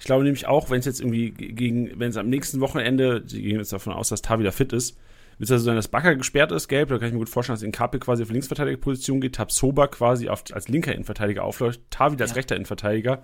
Ich 0.00 0.06
glaube 0.06 0.24
nämlich 0.24 0.46
auch, 0.46 0.70
wenn 0.70 0.80
es 0.80 0.86
jetzt 0.86 1.00
irgendwie 1.00 1.30
gegen, 1.30 2.00
wenn 2.00 2.08
es 2.08 2.16
am 2.16 2.30
nächsten 2.30 2.60
Wochenende, 2.60 3.22
sie 3.26 3.42
gehen 3.42 3.58
jetzt 3.58 3.74
davon 3.74 3.92
aus, 3.92 4.08
dass 4.08 4.22
Tar 4.22 4.38
wieder 4.38 4.50
fit 4.50 4.72
ist, 4.72 4.96
wird 5.36 5.48
es 5.48 5.52
also 5.52 5.66
sein, 5.66 5.76
dass 5.76 5.88
Bakker 5.88 6.16
gesperrt 6.16 6.52
ist, 6.52 6.68
gelb, 6.68 6.88
da 6.88 6.96
kann 6.96 7.08
ich 7.08 7.12
mir 7.12 7.18
gut 7.18 7.28
vorstellen, 7.28 7.54
dass 7.54 7.62
Inkapi 7.62 7.98
quasi 7.98 8.22
auf 8.22 8.30
Linksverteidigerposition 8.30 9.20
geht, 9.20 9.34
Tabsoba 9.34 9.88
quasi 9.88 10.30
auf, 10.30 10.42
als 10.52 10.68
linker 10.68 10.94
Innenverteidiger 10.94 11.44
aufläuft, 11.44 11.82
Tar 11.90 12.12
wieder 12.12 12.24
als 12.24 12.30
ja. 12.30 12.36
rechter 12.36 12.56
Innenverteidiger. 12.56 13.22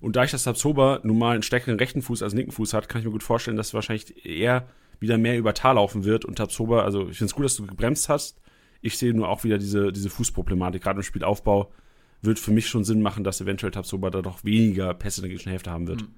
Und 0.00 0.16
da 0.16 0.24
ich 0.24 0.30
das 0.30 0.44
Tabsoba 0.44 1.00
nun 1.02 1.18
mal 1.18 1.32
einen 1.32 1.42
stärkeren 1.42 1.78
rechten 1.78 2.02
Fuß 2.02 2.22
als 2.22 2.34
linken 2.34 2.52
Fuß 2.52 2.74
hat, 2.74 2.90
kann 2.90 3.00
ich 3.00 3.06
mir 3.06 3.12
gut 3.12 3.22
vorstellen, 3.22 3.56
dass 3.56 3.72
wahrscheinlich 3.72 4.26
eher 4.26 4.68
wieder 5.00 5.16
mehr 5.16 5.38
über 5.38 5.54
Tal 5.54 5.76
laufen 5.76 6.04
wird 6.04 6.26
und 6.26 6.36
Tabsoba, 6.36 6.82
also 6.82 7.08
ich 7.08 7.16
finde 7.16 7.30
es 7.30 7.34
gut, 7.34 7.46
dass 7.46 7.56
du 7.56 7.66
gebremst 7.66 8.10
hast. 8.10 8.38
Ich 8.82 8.98
sehe 8.98 9.14
nur 9.14 9.30
auch 9.30 9.44
wieder 9.44 9.56
diese, 9.56 9.92
diese 9.92 10.10
Fußproblematik, 10.10 10.82
gerade 10.82 10.98
im 10.98 11.04
Spielaufbau 11.04 11.72
wird 12.22 12.38
für 12.38 12.50
mich 12.50 12.68
schon 12.68 12.84
Sinn 12.84 13.02
machen, 13.02 13.24
dass 13.24 13.40
eventuell 13.40 13.72
Tabsoba 13.72 14.10
da 14.10 14.22
doch 14.22 14.44
weniger 14.44 14.94
Pässe 14.94 15.20
in 15.20 15.22
der 15.22 15.28
gegnerischen 15.28 15.50
Hälfte 15.50 15.70
haben 15.70 15.86
wird. 15.86 16.02
Mhm. 16.02 16.08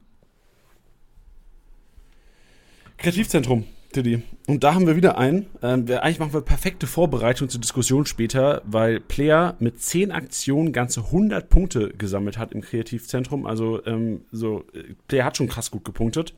Kreativzentrum, 2.99 3.65
Diddy. 3.95 4.23
Und 4.47 4.63
da 4.63 4.75
haben 4.75 4.87
wir 4.87 4.97
wieder 4.97 5.17
einen. 5.17 5.47
Ähm, 5.63 5.87
eigentlich 5.89 6.19
machen 6.19 6.35
wir 6.35 6.43
perfekte 6.43 6.87
Vorbereitung 6.87 7.49
zur 7.49 7.61
Diskussion 7.61 8.05
später, 8.05 8.63
weil 8.67 9.01
Player 9.01 9.57
mit 9.59 9.81
10 9.81 10.11
Aktionen 10.11 10.73
ganze 10.73 11.01
100 11.05 11.49
Punkte 11.49 11.91
gesammelt 11.91 12.37
hat 12.37 12.53
im 12.53 12.61
Kreativzentrum. 12.61 13.47
Also, 13.47 13.85
ähm, 13.87 14.23
so, 14.33 14.65
äh, 14.75 14.95
Player 15.09 15.25
hat 15.25 15.37
schon 15.37 15.49
krass 15.49 15.71
gut 15.71 15.85
gepunktet 15.85 16.35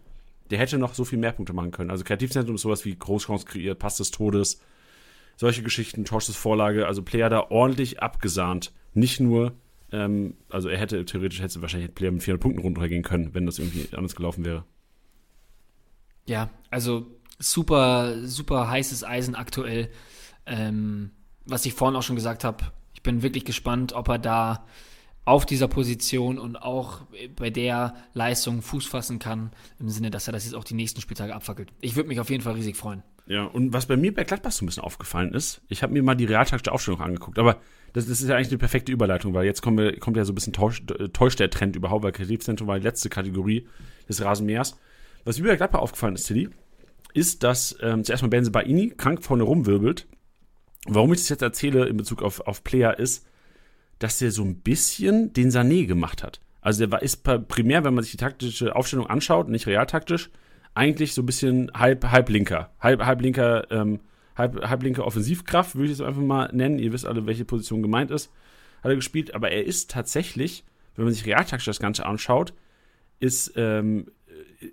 der 0.53 0.59
hätte 0.59 0.77
noch 0.77 0.93
so 0.93 1.07
viel 1.07 1.19
mehr 1.19 1.33
Punkte 1.33 1.55
machen 1.55 1.71
können. 1.71 1.91
Also 1.91 2.05
Kreativzentrum 2.05 2.57
ist 2.57 2.61
sowas 2.61 2.85
wie 2.85 2.95
Großchance 2.95 3.47
kreiert, 3.47 3.79
Pass 3.79 3.97
des 3.97 4.11
Todes, 4.11 4.61
solche 5.37 5.63
Geschichten, 5.63 6.05
Torschussvorlage, 6.05 6.87
also 6.87 7.03
Player 7.03 7.29
da 7.29 7.51
ordentlich 7.51 8.03
abgesahnt. 8.03 8.73
Nicht 8.95 9.21
nur, 9.21 9.53
ähm, 9.91 10.35
also 10.49 10.69
er 10.69 10.79
hätte 10.79 11.05
theoretisch 11.05 11.41
hätte 11.41 11.63
wahrscheinlich 11.63 11.95
Player 11.95 12.11
mit 12.11 12.23
400 12.23 12.41
Punkten 12.41 12.61
runtergehen 12.63 13.03
können, 13.03 13.35
wenn 13.35 13.47
das 13.47 13.59
irgendwie 13.59 13.89
anders 13.97 14.17
gelaufen 14.17 14.45
wäre. 14.45 14.65
Ja, 16.27 16.51
also 16.71 17.07
super, 17.39 18.27
super 18.27 18.69
heißes 18.69 19.05
Eisen 19.05 19.35
aktuell. 19.35 19.91
Ähm, 20.47 21.11
was 21.45 21.67
ich 21.67 21.75
vorhin 21.75 21.97
auch 21.97 22.03
schon 22.03 22.17
gesagt 22.17 22.45
habe, 22.45 22.65
ich 22.95 23.03
bin 23.03 23.23
wirklich 23.23 23.45
gespannt, 23.45 23.93
ob 23.93 24.09
er 24.09 24.19
da 24.19 24.67
auf 25.25 25.47
dieser 25.47 25.69
Position 25.69 26.39
und 26.39 26.57
auch 26.57 27.03
bei 27.37 27.51
der 27.51 27.95
Leistung 28.13 28.61
Fuß 28.61 28.87
fassen 28.87 29.19
kann, 29.19 29.53
im 29.79 29.89
Sinne, 29.89 30.11
dass 30.11 30.27
er 30.27 30.33
das 30.33 30.45
jetzt 30.45 30.55
auch 30.55 30.65
die 30.65 30.75
nächsten 30.75 31.01
Spieltage 31.01 31.35
abfackelt. 31.35 31.73
Ich 31.81 31.95
würde 31.95 32.09
mich 32.09 32.19
auf 32.19 32.31
jeden 32.31 32.43
Fall 32.43 32.55
riesig 32.55 32.77
freuen. 32.77 33.03
Ja, 33.27 33.45
und 33.45 33.73
was 33.73 33.87
bei 33.87 33.97
mir 33.97 34.13
bei 34.13 34.25
Gladbach 34.25 34.53
so 34.53 34.65
ein 34.65 34.67
bisschen 34.67 34.83
aufgefallen 34.83 35.33
ist, 35.33 35.63
ich 35.69 35.83
habe 35.83 35.93
mir 35.93 36.03
mal 36.03 36.15
die 36.15 36.25
realtaktische 36.25 36.73
Aufstellung 36.73 37.01
angeguckt, 37.01 37.39
aber 37.39 37.61
das, 37.93 38.07
das, 38.07 38.21
ist 38.21 38.29
ja 38.29 38.37
eigentlich 38.37 38.49
eine 38.49 38.59
perfekte 38.59 38.91
Überleitung, 38.91 39.33
weil 39.35 39.45
jetzt 39.45 39.63
kommen 39.63 39.79
wir, 39.79 39.99
kommt 39.99 40.17
ja 40.17 40.25
so 40.25 40.33
ein 40.33 40.35
bisschen 40.35 40.55
äh, 40.55 41.09
täuscht 41.11 41.39
der 41.39 41.51
Trend 41.51 41.77
überhaupt, 41.77 42.05
weil 42.05 42.13
Kreativzentrum 42.13 42.67
war 42.67 42.79
die 42.79 42.85
letzte 42.85 43.09
Kategorie 43.11 43.69
des 44.09 44.23
Rasenmähers. 44.23 44.79
Was 45.25 45.39
mir 45.39 45.49
bei 45.49 45.57
Gladbach 45.57 45.81
aufgefallen 45.81 46.15
ist, 46.15 46.25
Tilly, 46.25 46.51
ist, 47.15 47.43
dass 47.43 47.77
ähm, 47.81 48.03
zuerst 48.03 48.23
mal 48.23 48.29
Benze 48.29 48.51
Baini 48.51 48.91
krank 48.97 49.23
vorne 49.23 49.45
rumwirbelt. 49.45 50.07
Warum 50.87 51.13
ich 51.13 51.21
das 51.21 51.29
jetzt 51.29 51.43
erzähle 51.43 51.87
in 51.87 51.97
Bezug 51.97 52.23
auf, 52.23 52.41
auf 52.41 52.65
Player 52.65 52.99
ist, 52.99 53.27
dass 53.99 54.19
der 54.19 54.33
so 54.33 54.43
ein 54.43 54.57
bisschen 54.57 55.33
den 55.33 55.51
Sané 55.51 55.87
gemacht 55.87 56.23
hat. 56.23 56.41
Also 56.61 56.81
der 56.81 56.91
war, 56.91 57.03
ist 57.03 57.23
primär, 57.23 57.85
wenn 57.85 57.95
man 57.95 58.03
sich 58.03 58.13
die 58.13 58.17
taktische 58.17 58.75
Aufstellung 58.75 59.07
anschaut, 59.07 59.49
nicht 59.49 59.67
realtaktisch, 59.67 60.31
eigentlich 60.75 61.15
so 61.15 61.23
ein 61.23 61.27
bisschen 61.27 61.71
halb, 61.75 62.05
halb 62.11 62.29
linker. 62.29 62.71
Halb, 62.81 63.05
halb 63.05 63.21
linker, 63.21 63.71
ähm, 63.71 64.01
halb, 64.37 64.63
halb 64.67 64.83
linker 64.83 65.07
Offensivkraft, 65.07 65.75
würde 65.75 65.87
ich 65.87 65.93
es 65.93 66.01
einfach 66.01 66.23
mal 66.23 66.51
nennen. 66.53 66.79
Ihr 66.79 66.93
wisst 66.93 67.07
alle, 67.07 67.27
welche 67.27 67.45
Position 67.45 67.83
gemeint 67.83 68.11
ist. 68.11 68.33
Hat 68.83 68.91
er 68.91 68.97
gespielt, 68.97 69.35
aber 69.35 69.51
er 69.51 69.65
ist 69.65 69.91
tatsächlich, 69.91 70.65
wenn 70.97 71.05
man 71.05 71.15
sich 71.15 71.27
realtaktisch 71.27 71.67
das 71.67 71.79
Ganze 71.81 72.07
anschaut, 72.07 72.55
ist, 73.21 73.53
ähm, 73.57 74.07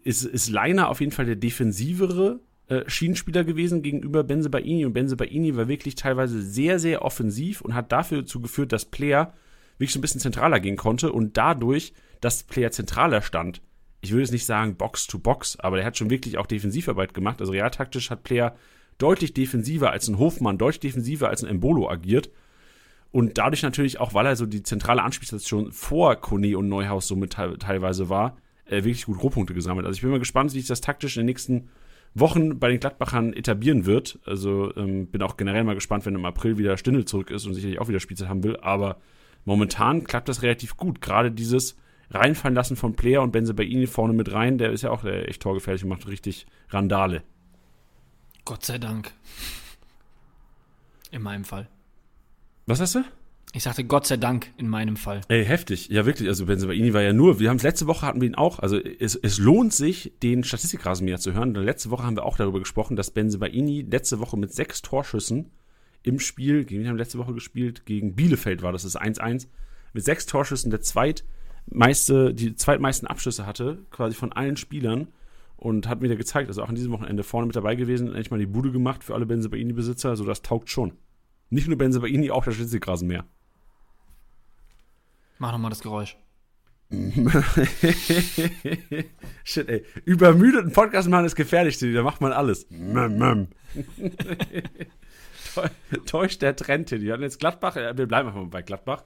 ist, 0.03 0.23
ist 0.23 0.49
Leiner 0.49 0.89
auf 0.89 0.99
jeden 0.99 1.11
Fall 1.11 1.25
der 1.25 1.35
defensivere 1.35 2.39
äh, 2.67 2.83
Schienenspieler 2.87 3.43
gewesen 3.43 3.81
gegenüber 3.81 4.23
Benze 4.23 4.49
Baini. 4.49 4.85
Und 4.85 4.93
Benze 4.93 5.17
Baini 5.17 5.55
war 5.55 5.67
wirklich 5.67 5.95
teilweise 5.95 6.41
sehr, 6.41 6.79
sehr 6.79 7.03
offensiv 7.03 7.61
und 7.61 7.75
hat 7.75 7.91
dafür 7.91 8.19
dazu 8.19 8.41
geführt, 8.41 8.71
dass 8.71 8.85
Player 8.85 9.33
wirklich 9.77 9.93
so 9.93 9.99
ein 9.99 10.01
bisschen 10.01 10.21
zentraler 10.21 10.59
gehen 10.59 10.77
konnte 10.77 11.11
und 11.11 11.37
dadurch, 11.37 11.93
dass 12.21 12.43
Player 12.43 12.71
zentraler 12.71 13.21
stand. 13.21 13.61
Ich 14.01 14.11
würde 14.11 14.23
es 14.23 14.31
nicht 14.31 14.45
sagen 14.45 14.75
Box 14.75 15.07
to 15.07 15.19
Box, 15.19 15.57
aber 15.59 15.77
der 15.77 15.85
hat 15.85 15.97
schon 15.97 16.09
wirklich 16.09 16.37
auch 16.37 16.45
Defensivarbeit 16.45 17.13
gemacht. 17.13 17.41
Also 17.41 17.51
realtaktisch 17.51 18.09
hat 18.09 18.23
Player 18.23 18.55
deutlich 18.97 19.33
defensiver 19.33 19.91
als 19.91 20.07
ein 20.07 20.19
Hofmann, 20.19 20.57
deutlich 20.57 20.79
defensiver 20.79 21.29
als 21.29 21.43
ein 21.43 21.49
Embolo 21.49 21.89
agiert. 21.89 22.29
Und 23.11 23.37
dadurch 23.37 23.63
natürlich 23.63 23.99
auch, 23.99 24.13
weil 24.13 24.27
er 24.27 24.35
so 24.35 24.45
die 24.45 24.63
zentrale 24.63 25.01
Anspielstation 25.01 25.71
vor 25.71 26.15
Kone 26.15 26.57
und 26.57 26.69
Neuhaus 26.69 27.07
somit 27.07 27.33
teilweise 27.33 28.09
war, 28.09 28.37
äh, 28.65 28.83
wirklich 28.83 29.05
gut 29.05 29.21
Rohpunkte 29.23 29.53
gesammelt. 29.53 29.87
Also 29.87 29.97
ich 29.97 30.01
bin 30.01 30.11
mal 30.11 30.19
gespannt, 30.19 30.53
wie 30.53 30.59
sich 30.59 30.67
das 30.67 30.81
taktisch 30.81 31.17
in 31.17 31.21
den 31.21 31.25
nächsten 31.25 31.69
Wochen 32.13 32.59
bei 32.59 32.69
den 32.69 32.79
Gladbachern 32.79 33.33
etablieren 33.33 33.85
wird. 33.85 34.19
Also 34.25 34.75
ähm, 34.75 35.07
bin 35.07 35.21
auch 35.21 35.37
generell 35.37 35.63
mal 35.63 35.75
gespannt, 35.75 36.05
wenn 36.05 36.15
im 36.15 36.25
April 36.25 36.57
wieder 36.57 36.77
Stindel 36.77 37.05
zurück 37.05 37.31
ist 37.31 37.45
und 37.45 37.53
sicherlich 37.53 37.79
auch 37.79 37.87
wieder 37.87 37.99
Spielzeit 37.99 38.29
haben 38.29 38.43
will. 38.43 38.57
Aber 38.57 38.97
momentan 39.45 40.03
klappt 40.03 40.29
das 40.29 40.43
relativ 40.43 40.77
gut. 40.77 41.01
Gerade 41.01 41.31
dieses 41.31 41.77
Reinfallen 42.11 42.55
lassen 42.55 42.75
von 42.75 42.95
Player 42.95 43.21
und 43.21 43.31
Benze 43.31 43.53
bei 43.53 43.63
ihnen 43.63 43.87
vorne 43.87 44.13
mit 44.13 44.31
rein, 44.31 44.57
der 44.57 44.71
ist 44.71 44.81
ja 44.81 44.91
auch 44.91 45.03
echt 45.03 45.41
torgefährlich 45.41 45.83
und 45.83 45.89
macht 45.89 46.07
richtig 46.07 46.47
Randale. 46.69 47.23
Gott 48.45 48.65
sei 48.65 48.77
Dank. 48.79 49.11
In 51.11 51.21
meinem 51.21 51.43
Fall. 51.43 51.67
Was 52.65 52.79
hast 52.79 52.95
du? 52.95 53.03
Ich 53.51 53.63
sagte 53.63 53.83
Gott 53.83 54.05
sei 54.05 54.17
Dank 54.17 54.51
in 54.57 54.67
meinem 54.67 54.95
Fall. 54.95 55.21
Ey, 55.27 55.43
heftig. 55.43 55.89
Ja, 55.89 56.05
wirklich. 56.05 56.27
Also 56.27 56.45
Benzebaini 56.45 56.93
war 56.93 57.01
ja 57.01 57.13
nur, 57.13 57.39
wir 57.39 57.49
haben 57.49 57.57
es 57.57 57.63
letzte 57.63 57.87
Woche 57.87 58.05
hatten 58.05 58.21
wir 58.21 58.27
ihn 58.27 58.35
auch. 58.35 58.59
Also 58.59 58.77
es, 58.77 59.15
es 59.15 59.39
lohnt 59.39 59.73
sich, 59.73 60.13
den 60.21 60.43
Statistikrasenmäher 60.43 61.19
zu 61.19 61.33
hören. 61.33 61.55
Letzte 61.55 61.89
Woche 61.89 62.03
haben 62.03 62.15
wir 62.15 62.25
auch 62.25 62.37
darüber 62.37 62.59
gesprochen, 62.59 62.95
dass 62.95 63.09
Benzebaini 63.09 63.81
letzte 63.81 64.19
Woche 64.19 64.37
mit 64.37 64.53
sechs 64.53 64.83
Torschüssen 64.83 65.51
im 66.03 66.19
Spiel, 66.19 66.63
gegen 66.63 66.81
wen 66.81 66.89
haben 66.89 66.95
wir 66.95 67.03
letzte 67.03 67.17
Woche 67.17 67.33
gespielt? 67.33 67.85
Gegen 67.85 68.15
Bielefeld 68.15 68.61
war 68.61 68.71
das, 68.71 68.83
das 68.83 68.95
ist 68.95 69.01
1-1. 69.01 69.47
Mit 69.93 70.05
sechs 70.05 70.27
Torschüssen 70.27 70.69
der 70.69 70.81
zweitmeiste, 71.69 72.33
die 72.33 72.55
zweitmeisten 72.55 73.07
Abschlüsse 73.07 73.45
hatte, 73.45 73.85
quasi 73.91 74.15
von 74.15 74.33
allen 74.33 74.57
Spielern. 74.57 75.07
Und 75.55 75.87
hat 75.89 75.99
mir 75.99 76.07
da 76.07 76.15
gezeigt, 76.15 76.47
also 76.47 76.63
auch 76.63 76.69
an 76.69 76.75
diesem 76.75 76.93
Wochenende 76.93 77.21
vorne 77.21 77.45
mit 77.45 77.53
dabei 77.53 77.75
gewesen, 77.75 78.07
endlich 78.07 78.31
mal 78.31 78.39
die 78.39 78.45
Bude 78.45 78.71
gemacht 78.71 79.03
für 79.03 79.13
alle 79.13 79.25
Benzebaini-Besitzer. 79.25 80.07
Also 80.07 80.23
das 80.23 80.41
taugt 80.41 80.69
schon. 80.69 80.93
Nicht 81.49 81.67
nur 81.67 81.77
Benzebaini, 81.77 82.31
auch 82.31 82.45
der 82.45 82.51
Statistikrasenmäher. 82.51 83.25
Mach 85.37 85.51
nochmal 85.51 85.69
das 85.69 85.81
Geräusch. 85.81 86.15
Shit, 89.43 89.67
ey. 89.67 89.83
Übermüdeten 90.05 90.71
Podcast 90.71 91.09
machen 91.09 91.25
ist 91.25 91.35
gefährlich, 91.35 91.77
da 91.77 92.03
macht 92.03 92.21
man 92.21 92.31
alles. 92.31 92.65
Täuscht 96.05 96.41
der 96.41 96.55
Trend 96.55 96.87
hier. 96.87 96.99
Die 96.99 97.11
hatten 97.11 97.23
jetzt 97.23 97.39
Gladbach, 97.39 97.75
äh, 97.75 97.97
wir 97.97 98.07
bleiben 98.07 98.29
einfach 98.29 98.39
mal 98.39 98.47
bei 98.47 98.61
Gladbach. 98.61 99.03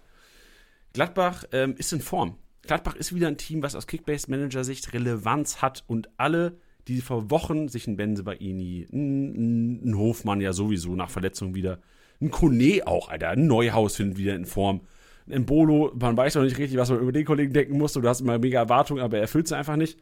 Gladbach 0.93 1.45
ähm, 1.51 1.73
ist 1.79 1.93
in 1.93 2.01
Form. 2.01 2.37
Gladbach 2.65 2.95
ist 2.95 3.13
wieder 3.13 3.27
ein 3.27 3.37
Team, 3.37 3.61
was 3.61 3.75
aus 3.75 3.87
Kickbase-Manager-Sicht 3.87 4.93
Relevanz 4.93 5.61
hat 5.61 5.83
und 5.87 6.09
alle, 6.17 6.57
die 6.87 7.01
vor 7.01 7.29
Wochen 7.29 7.67
sich 7.67 7.87
ein 7.87 7.97
Benze 7.97 8.23
bei 8.23 8.35
Ini, 8.35 8.87
ein, 8.91 9.89
ein 9.89 9.97
Hofmann 9.97 10.41
ja 10.41 10.53
sowieso 10.53 10.95
nach 10.95 11.09
Verletzung 11.09 11.55
wieder, 11.55 11.79
ein 12.21 12.31
Kone 12.31 12.81
auch, 12.85 13.09
Alter, 13.09 13.29
ein 13.29 13.47
Neuhaus 13.47 13.97
findet 13.97 14.17
wieder 14.17 14.35
in 14.35 14.45
Form 14.45 14.81
ein 15.29 15.45
Bolo, 15.45 15.91
man 15.99 16.17
weiß 16.17 16.35
noch 16.35 16.43
nicht 16.43 16.57
richtig, 16.57 16.77
was 16.77 16.89
man 16.89 16.99
über 16.99 17.11
den 17.11 17.25
Kollegen 17.25 17.53
denken 17.53 17.77
muss. 17.77 17.93
Du 17.93 18.07
hast 18.07 18.21
immer 18.21 18.39
mega 18.39 18.59
Erwartungen, 18.59 19.01
aber 19.01 19.17
er 19.17 19.23
erfüllt 19.23 19.47
sie 19.47 19.57
einfach 19.57 19.75
nicht. 19.75 19.99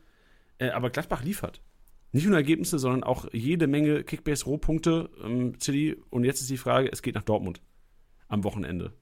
Äh, 0.57 0.70
aber 0.70 0.89
Gladbach 0.89 1.24
liefert. 1.24 1.62
Nicht 2.12 2.26
nur 2.26 2.36
Ergebnisse, 2.36 2.80
sondern 2.80 3.03
auch 3.03 3.26
jede 3.32 3.68
Menge 3.68 4.03
Kickbase-Rohpunkte. 4.03 5.09
Ähm. 5.24 5.53
Und 6.09 6.24
jetzt 6.24 6.41
ist 6.41 6.49
die 6.49 6.57
Frage: 6.57 6.91
Es 6.91 7.01
geht 7.01 7.16
nach 7.16 7.24
Dortmund 7.24 7.62
am 8.28 8.43
Wochenende. 8.43 8.93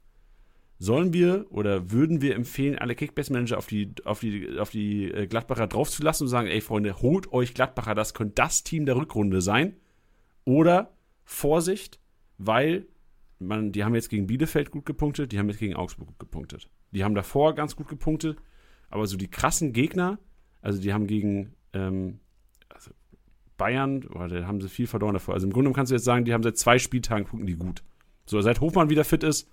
Sollen 0.82 1.12
wir 1.12 1.46
oder 1.50 1.92
würden 1.92 2.22
wir 2.22 2.36
empfehlen, 2.36 2.80
alle 2.80 2.96
Kickbase-Manager 2.96 3.58
auf 3.58 3.68
die, 3.68 3.94
auf 4.06 4.22
die, 4.22 4.58
auf 4.58 4.70
die 4.70 5.12
äh, 5.12 5.28
Gladbacher 5.28 5.68
draufzulassen 5.68 6.26
und 6.26 6.30
sagen: 6.30 6.48
Ey, 6.48 6.62
Freunde, 6.62 7.02
holt 7.02 7.34
euch 7.34 7.54
Gladbacher, 7.54 7.96
das 7.96 8.14
könnte 8.14 8.36
das 8.36 8.64
Team 8.64 8.86
der 8.86 8.96
Rückrunde 8.96 9.42
sein? 9.42 9.76
Oder 10.46 10.94
Vorsicht, 11.26 12.00
weil 12.38 12.88
man, 13.40 13.74
die 13.74 13.84
haben 13.84 13.94
jetzt 13.94 14.10
gegen 14.10 14.28
Bielefeld 14.28 14.72
gut 14.72 14.86
gepunktet, 14.86 15.34
die 15.34 15.40
haben 15.40 15.50
jetzt 15.50 15.60
gegen 15.60 15.76
Augsburg 15.76 16.08
gut 16.08 16.20
gepunktet. 16.20 16.70
Die 16.92 17.04
haben 17.04 17.14
davor 17.14 17.56
ganz 17.56 17.76
gut 17.76 17.90
gepunktet, 17.90 18.38
aber 18.90 19.06
so 19.06 19.18
die 19.18 19.30
krassen 19.30 19.74
Gegner, 19.74 20.18
also 20.62 20.82
die 20.82 20.94
haben 20.94 21.08
gegen 21.08 21.56
ähm, 21.74 22.20
also 22.70 22.92
Bayern, 23.58 24.08
oh, 24.14 24.28
da 24.28 24.48
haben 24.48 24.62
sie 24.62 24.70
viel 24.70 24.88
verloren 24.88 25.14
davor. 25.14 25.34
Also 25.34 25.46
im 25.46 25.54
Grunde 25.54 25.74
kannst 25.74 25.92
du 25.92 25.96
jetzt 25.96 26.06
sagen, 26.06 26.24
die 26.24 26.34
haben 26.34 26.44
seit 26.44 26.58
zwei 26.58 26.80
Spieltagen 26.80 27.26
punkten 27.26 27.48
die 27.48 27.58
gut. 27.58 27.84
So, 28.26 28.40
seit 28.42 28.62
Hofmann 28.62 28.90
wieder 28.90 29.04
fit 29.04 29.24
ist, 29.24 29.50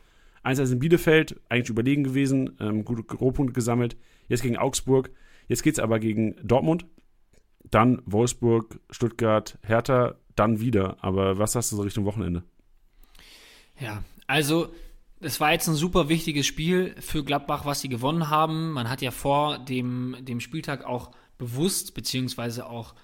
eins 0.47 0.71
in 0.71 0.79
Bielefeld, 0.79 1.41
eigentlich 1.49 1.71
überlegen 1.71 2.05
gewesen, 2.05 2.57
ähm, 2.61 2.85
gute 2.85 3.03
Rohpunkte 3.15 3.53
gesammelt. 3.53 3.97
Jetzt 4.29 4.43
gegen 4.43 4.57
Augsburg. 4.57 5.11
Jetzt 5.49 5.63
geht 5.63 5.75
es 5.75 5.81
aber 5.81 5.99
gegen 5.99 6.37
Dortmund, 6.43 6.87
dann 7.71 8.03
Wolfsburg, 8.07 8.81
Stuttgart, 8.91 9.59
Hertha, 9.63 10.17
dann 10.35 10.61
wieder. 10.61 10.97
Aber 11.03 11.39
was 11.39 11.55
hast 11.55 11.71
du 11.73 11.77
so 11.77 11.83
Richtung 11.83 12.05
Wochenende? 12.05 12.43
Ja, 13.79 14.03
also 14.27 14.73
es 15.21 15.41
war 15.41 15.53
jetzt 15.53 15.69
ein 15.69 15.75
super 15.75 16.09
wichtiges 16.09 16.47
Spiel 16.47 16.95
für 17.01 17.25
Gladbach, 17.25 17.65
was 17.65 17.81
sie 17.81 17.89
gewonnen 17.89 18.29
haben. 18.29 18.73
Man 18.73 18.91
hat 18.91 19.03
ja 19.03 19.11
vor 19.11 19.59
dem, 19.59 20.17
dem 20.21 20.41
Spieltag 20.41 20.85
auch 20.85 21.11
bewusst 21.39 21.95
beziehungsweise 21.95 22.67
auch 22.67 22.95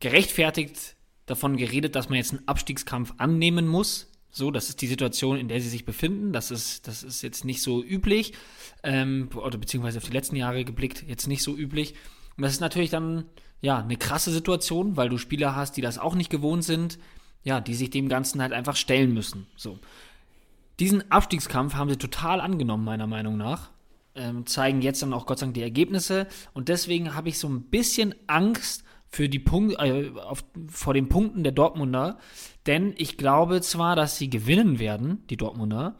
gerechtfertigt 0.00 0.96
davon 1.26 1.56
geredet, 1.56 1.94
dass 1.94 2.08
man 2.08 2.18
jetzt 2.18 2.32
einen 2.32 2.46
Abstiegskampf 2.46 3.14
annehmen 3.18 3.66
muss. 3.66 4.12
So, 4.36 4.50
das 4.50 4.68
ist 4.68 4.82
die 4.82 4.86
Situation, 4.86 5.38
in 5.38 5.48
der 5.48 5.62
sie 5.62 5.70
sich 5.70 5.86
befinden. 5.86 6.34
Das 6.34 6.50
ist, 6.50 6.86
das 6.86 7.02
ist 7.02 7.22
jetzt 7.22 7.46
nicht 7.46 7.62
so 7.62 7.82
üblich, 7.82 8.34
ähm, 8.82 9.30
oder 9.34 9.56
beziehungsweise 9.56 9.96
auf 9.96 10.04
die 10.04 10.12
letzten 10.12 10.36
Jahre 10.36 10.62
geblickt, 10.66 11.04
jetzt 11.08 11.26
nicht 11.26 11.42
so 11.42 11.56
üblich. 11.56 11.94
Und 12.36 12.42
das 12.42 12.52
ist 12.52 12.60
natürlich 12.60 12.90
dann, 12.90 13.24
ja, 13.62 13.78
eine 13.78 13.96
krasse 13.96 14.30
Situation, 14.30 14.98
weil 14.98 15.08
du 15.08 15.16
Spieler 15.16 15.56
hast, 15.56 15.78
die 15.78 15.80
das 15.80 15.96
auch 15.96 16.14
nicht 16.14 16.28
gewohnt 16.28 16.64
sind, 16.64 16.98
ja, 17.44 17.62
die 17.62 17.74
sich 17.74 17.88
dem 17.88 18.10
Ganzen 18.10 18.42
halt 18.42 18.52
einfach 18.52 18.76
stellen 18.76 19.14
müssen. 19.14 19.46
So. 19.56 19.78
Diesen 20.80 21.10
Abstiegskampf 21.10 21.72
haben 21.72 21.88
sie 21.88 21.96
total 21.96 22.42
angenommen, 22.42 22.84
meiner 22.84 23.06
Meinung 23.06 23.38
nach. 23.38 23.70
Ähm, 24.14 24.44
zeigen 24.44 24.82
jetzt 24.82 25.00
dann 25.00 25.14
auch 25.14 25.24
Gott 25.24 25.38
sei 25.38 25.46
Dank 25.46 25.54
die 25.54 25.62
Ergebnisse. 25.62 26.26
Und 26.52 26.68
deswegen 26.68 27.14
habe 27.14 27.30
ich 27.30 27.38
so 27.38 27.48
ein 27.48 27.62
bisschen 27.62 28.14
Angst 28.26 28.84
für 29.16 29.30
die 29.30 29.38
Punkte, 29.38 29.76
äh, 29.78 30.10
auf, 30.20 30.44
vor 30.68 30.92
den 30.92 31.08
Punkten 31.08 31.42
der 31.42 31.52
Dortmunder. 31.52 32.18
Denn 32.66 32.92
ich 32.98 33.16
glaube 33.16 33.62
zwar, 33.62 33.96
dass 33.96 34.18
sie 34.18 34.28
gewinnen 34.28 34.78
werden, 34.78 35.24
die 35.30 35.38
Dortmunder. 35.38 35.96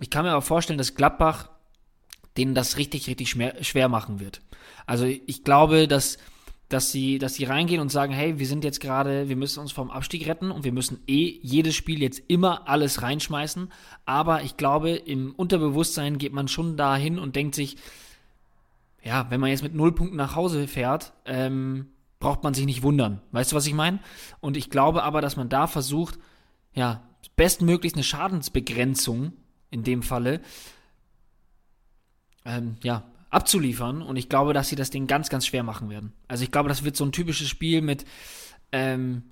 Ich 0.00 0.08
kann 0.08 0.24
mir 0.24 0.32
aber 0.32 0.40
vorstellen, 0.42 0.78
dass 0.78 0.94
Gladbach 0.94 1.50
denen 2.38 2.54
das 2.54 2.78
richtig, 2.78 3.06
richtig 3.06 3.28
schwer 3.28 3.88
machen 3.88 4.18
wird. 4.18 4.40
Also 4.86 5.04
ich 5.04 5.44
glaube, 5.44 5.86
dass 5.86 6.18
dass 6.70 6.90
sie, 6.90 7.18
dass 7.18 7.34
sie 7.34 7.44
reingehen 7.44 7.80
und 7.80 7.90
sagen, 7.90 8.12
hey, 8.14 8.38
wir 8.38 8.46
sind 8.46 8.64
jetzt 8.64 8.80
gerade, 8.80 9.28
wir 9.28 9.36
müssen 9.36 9.60
uns 9.60 9.70
vom 9.70 9.90
Abstieg 9.90 10.26
retten 10.26 10.50
und 10.50 10.64
wir 10.64 10.72
müssen 10.72 10.98
eh 11.06 11.38
jedes 11.42 11.76
Spiel 11.76 12.02
jetzt 12.02 12.22
immer 12.26 12.66
alles 12.66 13.02
reinschmeißen. 13.02 13.70
Aber 14.06 14.42
ich 14.42 14.56
glaube, 14.56 14.90
im 14.90 15.34
Unterbewusstsein 15.36 16.16
geht 16.16 16.32
man 16.32 16.48
schon 16.48 16.76
dahin 16.78 17.18
und 17.18 17.36
denkt 17.36 17.54
sich, 17.54 17.76
ja, 19.04 19.26
wenn 19.28 19.40
man 19.40 19.50
jetzt 19.50 19.62
mit 19.62 19.74
null 19.74 19.94
Punkten 19.94 20.16
nach 20.16 20.34
Hause 20.34 20.66
fährt, 20.66 21.12
ähm, 21.26 21.88
braucht 22.24 22.42
man 22.42 22.54
sich 22.54 22.64
nicht 22.64 22.82
wundern. 22.82 23.20
Weißt 23.32 23.52
du, 23.52 23.56
was 23.56 23.66
ich 23.66 23.74
meine? 23.74 23.98
Und 24.40 24.56
ich 24.56 24.70
glaube 24.70 25.02
aber, 25.02 25.20
dass 25.20 25.36
man 25.36 25.50
da 25.50 25.66
versucht, 25.66 26.18
ja, 26.72 27.02
bestmöglichst 27.36 27.96
eine 27.96 28.02
Schadensbegrenzung 28.02 29.34
in 29.70 29.84
dem 29.84 30.02
Falle, 30.02 30.40
ähm, 32.46 32.76
ja, 32.82 33.04
abzuliefern. 33.28 34.00
Und 34.00 34.16
ich 34.16 34.30
glaube, 34.30 34.54
dass 34.54 34.70
sie 34.70 34.76
das 34.76 34.88
Ding 34.88 35.06
ganz, 35.06 35.28
ganz 35.28 35.46
schwer 35.46 35.64
machen 35.64 35.90
werden. 35.90 36.14
Also 36.26 36.44
ich 36.44 36.50
glaube, 36.50 36.70
das 36.70 36.82
wird 36.82 36.96
so 36.96 37.04
ein 37.04 37.12
typisches 37.12 37.50
Spiel 37.50 37.82
mit 37.82 38.06
ähm, 38.72 39.24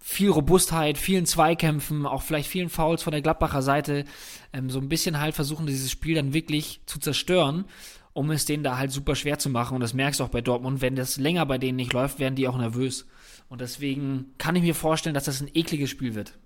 viel 0.00 0.30
Robustheit, 0.30 0.98
vielen 0.98 1.24
Zweikämpfen, 1.24 2.04
auch 2.04 2.22
vielleicht 2.22 2.48
vielen 2.48 2.68
Fouls 2.68 3.04
von 3.04 3.12
der 3.12 3.22
Gladbacher 3.22 3.62
Seite. 3.62 4.06
Ähm, 4.52 4.70
so 4.70 4.80
ein 4.80 4.88
bisschen 4.88 5.20
halt 5.20 5.36
versuchen, 5.36 5.66
dieses 5.66 5.92
Spiel 5.92 6.16
dann 6.16 6.32
wirklich 6.32 6.80
zu 6.86 6.98
zerstören, 6.98 7.64
um 8.12 8.30
es 8.30 8.44
denen 8.44 8.62
da 8.64 8.78
halt 8.78 8.90
super 8.90 9.14
schwer 9.14 9.38
zu 9.38 9.50
machen. 9.50 9.74
Und 9.74 9.80
das 9.80 9.94
merkst 9.94 10.20
du 10.20 10.24
auch 10.24 10.28
bei 10.28 10.40
Dortmund. 10.40 10.80
Wenn 10.80 10.96
das 10.96 11.18
länger 11.18 11.46
bei 11.46 11.58
denen 11.58 11.76
nicht 11.76 11.92
läuft, 11.92 12.18
werden 12.18 12.34
die 12.34 12.48
auch 12.48 12.58
nervös. 12.58 13.06
Und 13.48 13.60
deswegen 13.60 14.26
kann 14.38 14.56
ich 14.56 14.62
mir 14.62 14.74
vorstellen, 14.74 15.14
dass 15.14 15.24
das 15.24 15.40
ein 15.40 15.50
ekliges 15.54 15.90
Spiel 15.90 16.14
wird. 16.14 16.38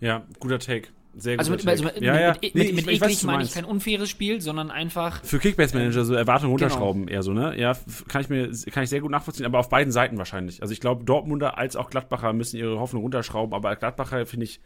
Ja, 0.00 0.24
guter 0.38 0.58
Take 0.58 0.88
Sehr 1.16 1.38
Also 1.38 1.50
guter 1.50 1.64
mit, 1.64 1.70
also 1.70 1.84
Take. 1.84 1.94
mit, 1.96 2.04
ja, 2.04 2.20
ja. 2.20 2.32
mit, 2.34 2.42
mit, 2.42 2.54
Nee, 2.54 2.72
mit, 2.72 2.86
mit 2.86 2.94
ich 2.94 3.00
weiß, 3.00 3.06
eklig 3.08 3.20
du 3.20 3.26
meine 3.26 3.42
ich 3.42 3.52
kein 3.52 3.64
unfaires 3.64 4.08
Spiel, 4.08 4.40
sondern 4.40 4.70
einfach 4.70 5.24
Für 5.24 5.38
Kickbase-Manager 5.38 6.04
so 6.04 6.14
Erwartungen 6.14 6.56
Genau. 6.56 6.66
runterschrauben 6.68 7.08
eher 7.08 7.22
so, 7.22 7.32
ne? 7.32 7.58
Ja, 7.58 7.76
kann 8.06 8.20
ich 8.22 8.28
mir 8.28 8.50
kann 8.70 8.84
ich 8.84 8.90
sehr 8.90 9.00
gut 9.00 9.10
nachvollziehen, 9.10 9.44
aber 9.46 9.58
auf 9.58 9.68
beiden 9.68 9.92
Seiten 9.92 10.16
wahrscheinlich. 10.18 10.62
Also 10.62 10.72
ich 10.72 10.80
glaube, 10.80 11.04
Dortmunder 11.04 11.58
als 11.58 11.74
auch 11.74 11.90
Gladbacher 11.90 12.32
müssen 12.32 12.56
ihre 12.56 12.78
Hoffnung 12.78 13.02
runterschrauben, 13.02 13.54
aber 13.54 13.74
Gladbacher 13.76 14.24
finde 14.26 14.44
ich 14.44 14.60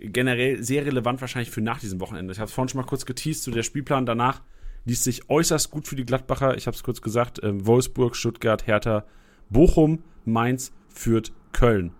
generell 0.00 0.62
sehr 0.62 0.86
relevant 0.86 1.20
wahrscheinlich 1.20 1.50
für 1.50 1.60
nach 1.60 1.80
diesem 1.80 2.00
Wochenende. 2.00 2.32
Ich 2.32 2.38
habe 2.38 2.48
es 2.48 2.54
vorhin 2.54 2.68
schon 2.70 2.80
mal 2.80 2.86
kurz 2.86 3.04
geteased, 3.04 3.42
so 3.42 3.50
der 3.50 3.62
Spielplan 3.62 4.06
danach 4.06 4.40
liest 4.84 5.04
sich 5.04 5.28
äußerst 5.28 5.70
gut 5.70 5.86
für 5.86 5.96
die 5.96 6.04
Gladbacher. 6.04 6.56
Ich 6.56 6.66
habe 6.66 6.74
es 6.76 6.82
kurz 6.82 7.00
gesagt, 7.02 7.40
ähm, 7.42 7.66
Wolfsburg, 7.66 8.16
Stuttgart, 8.16 8.66
Hertha, 8.66 9.04
Bochum, 9.50 10.02
Mainz, 10.24 10.72
Fürth, 10.88 11.32
Köln. 11.52 11.92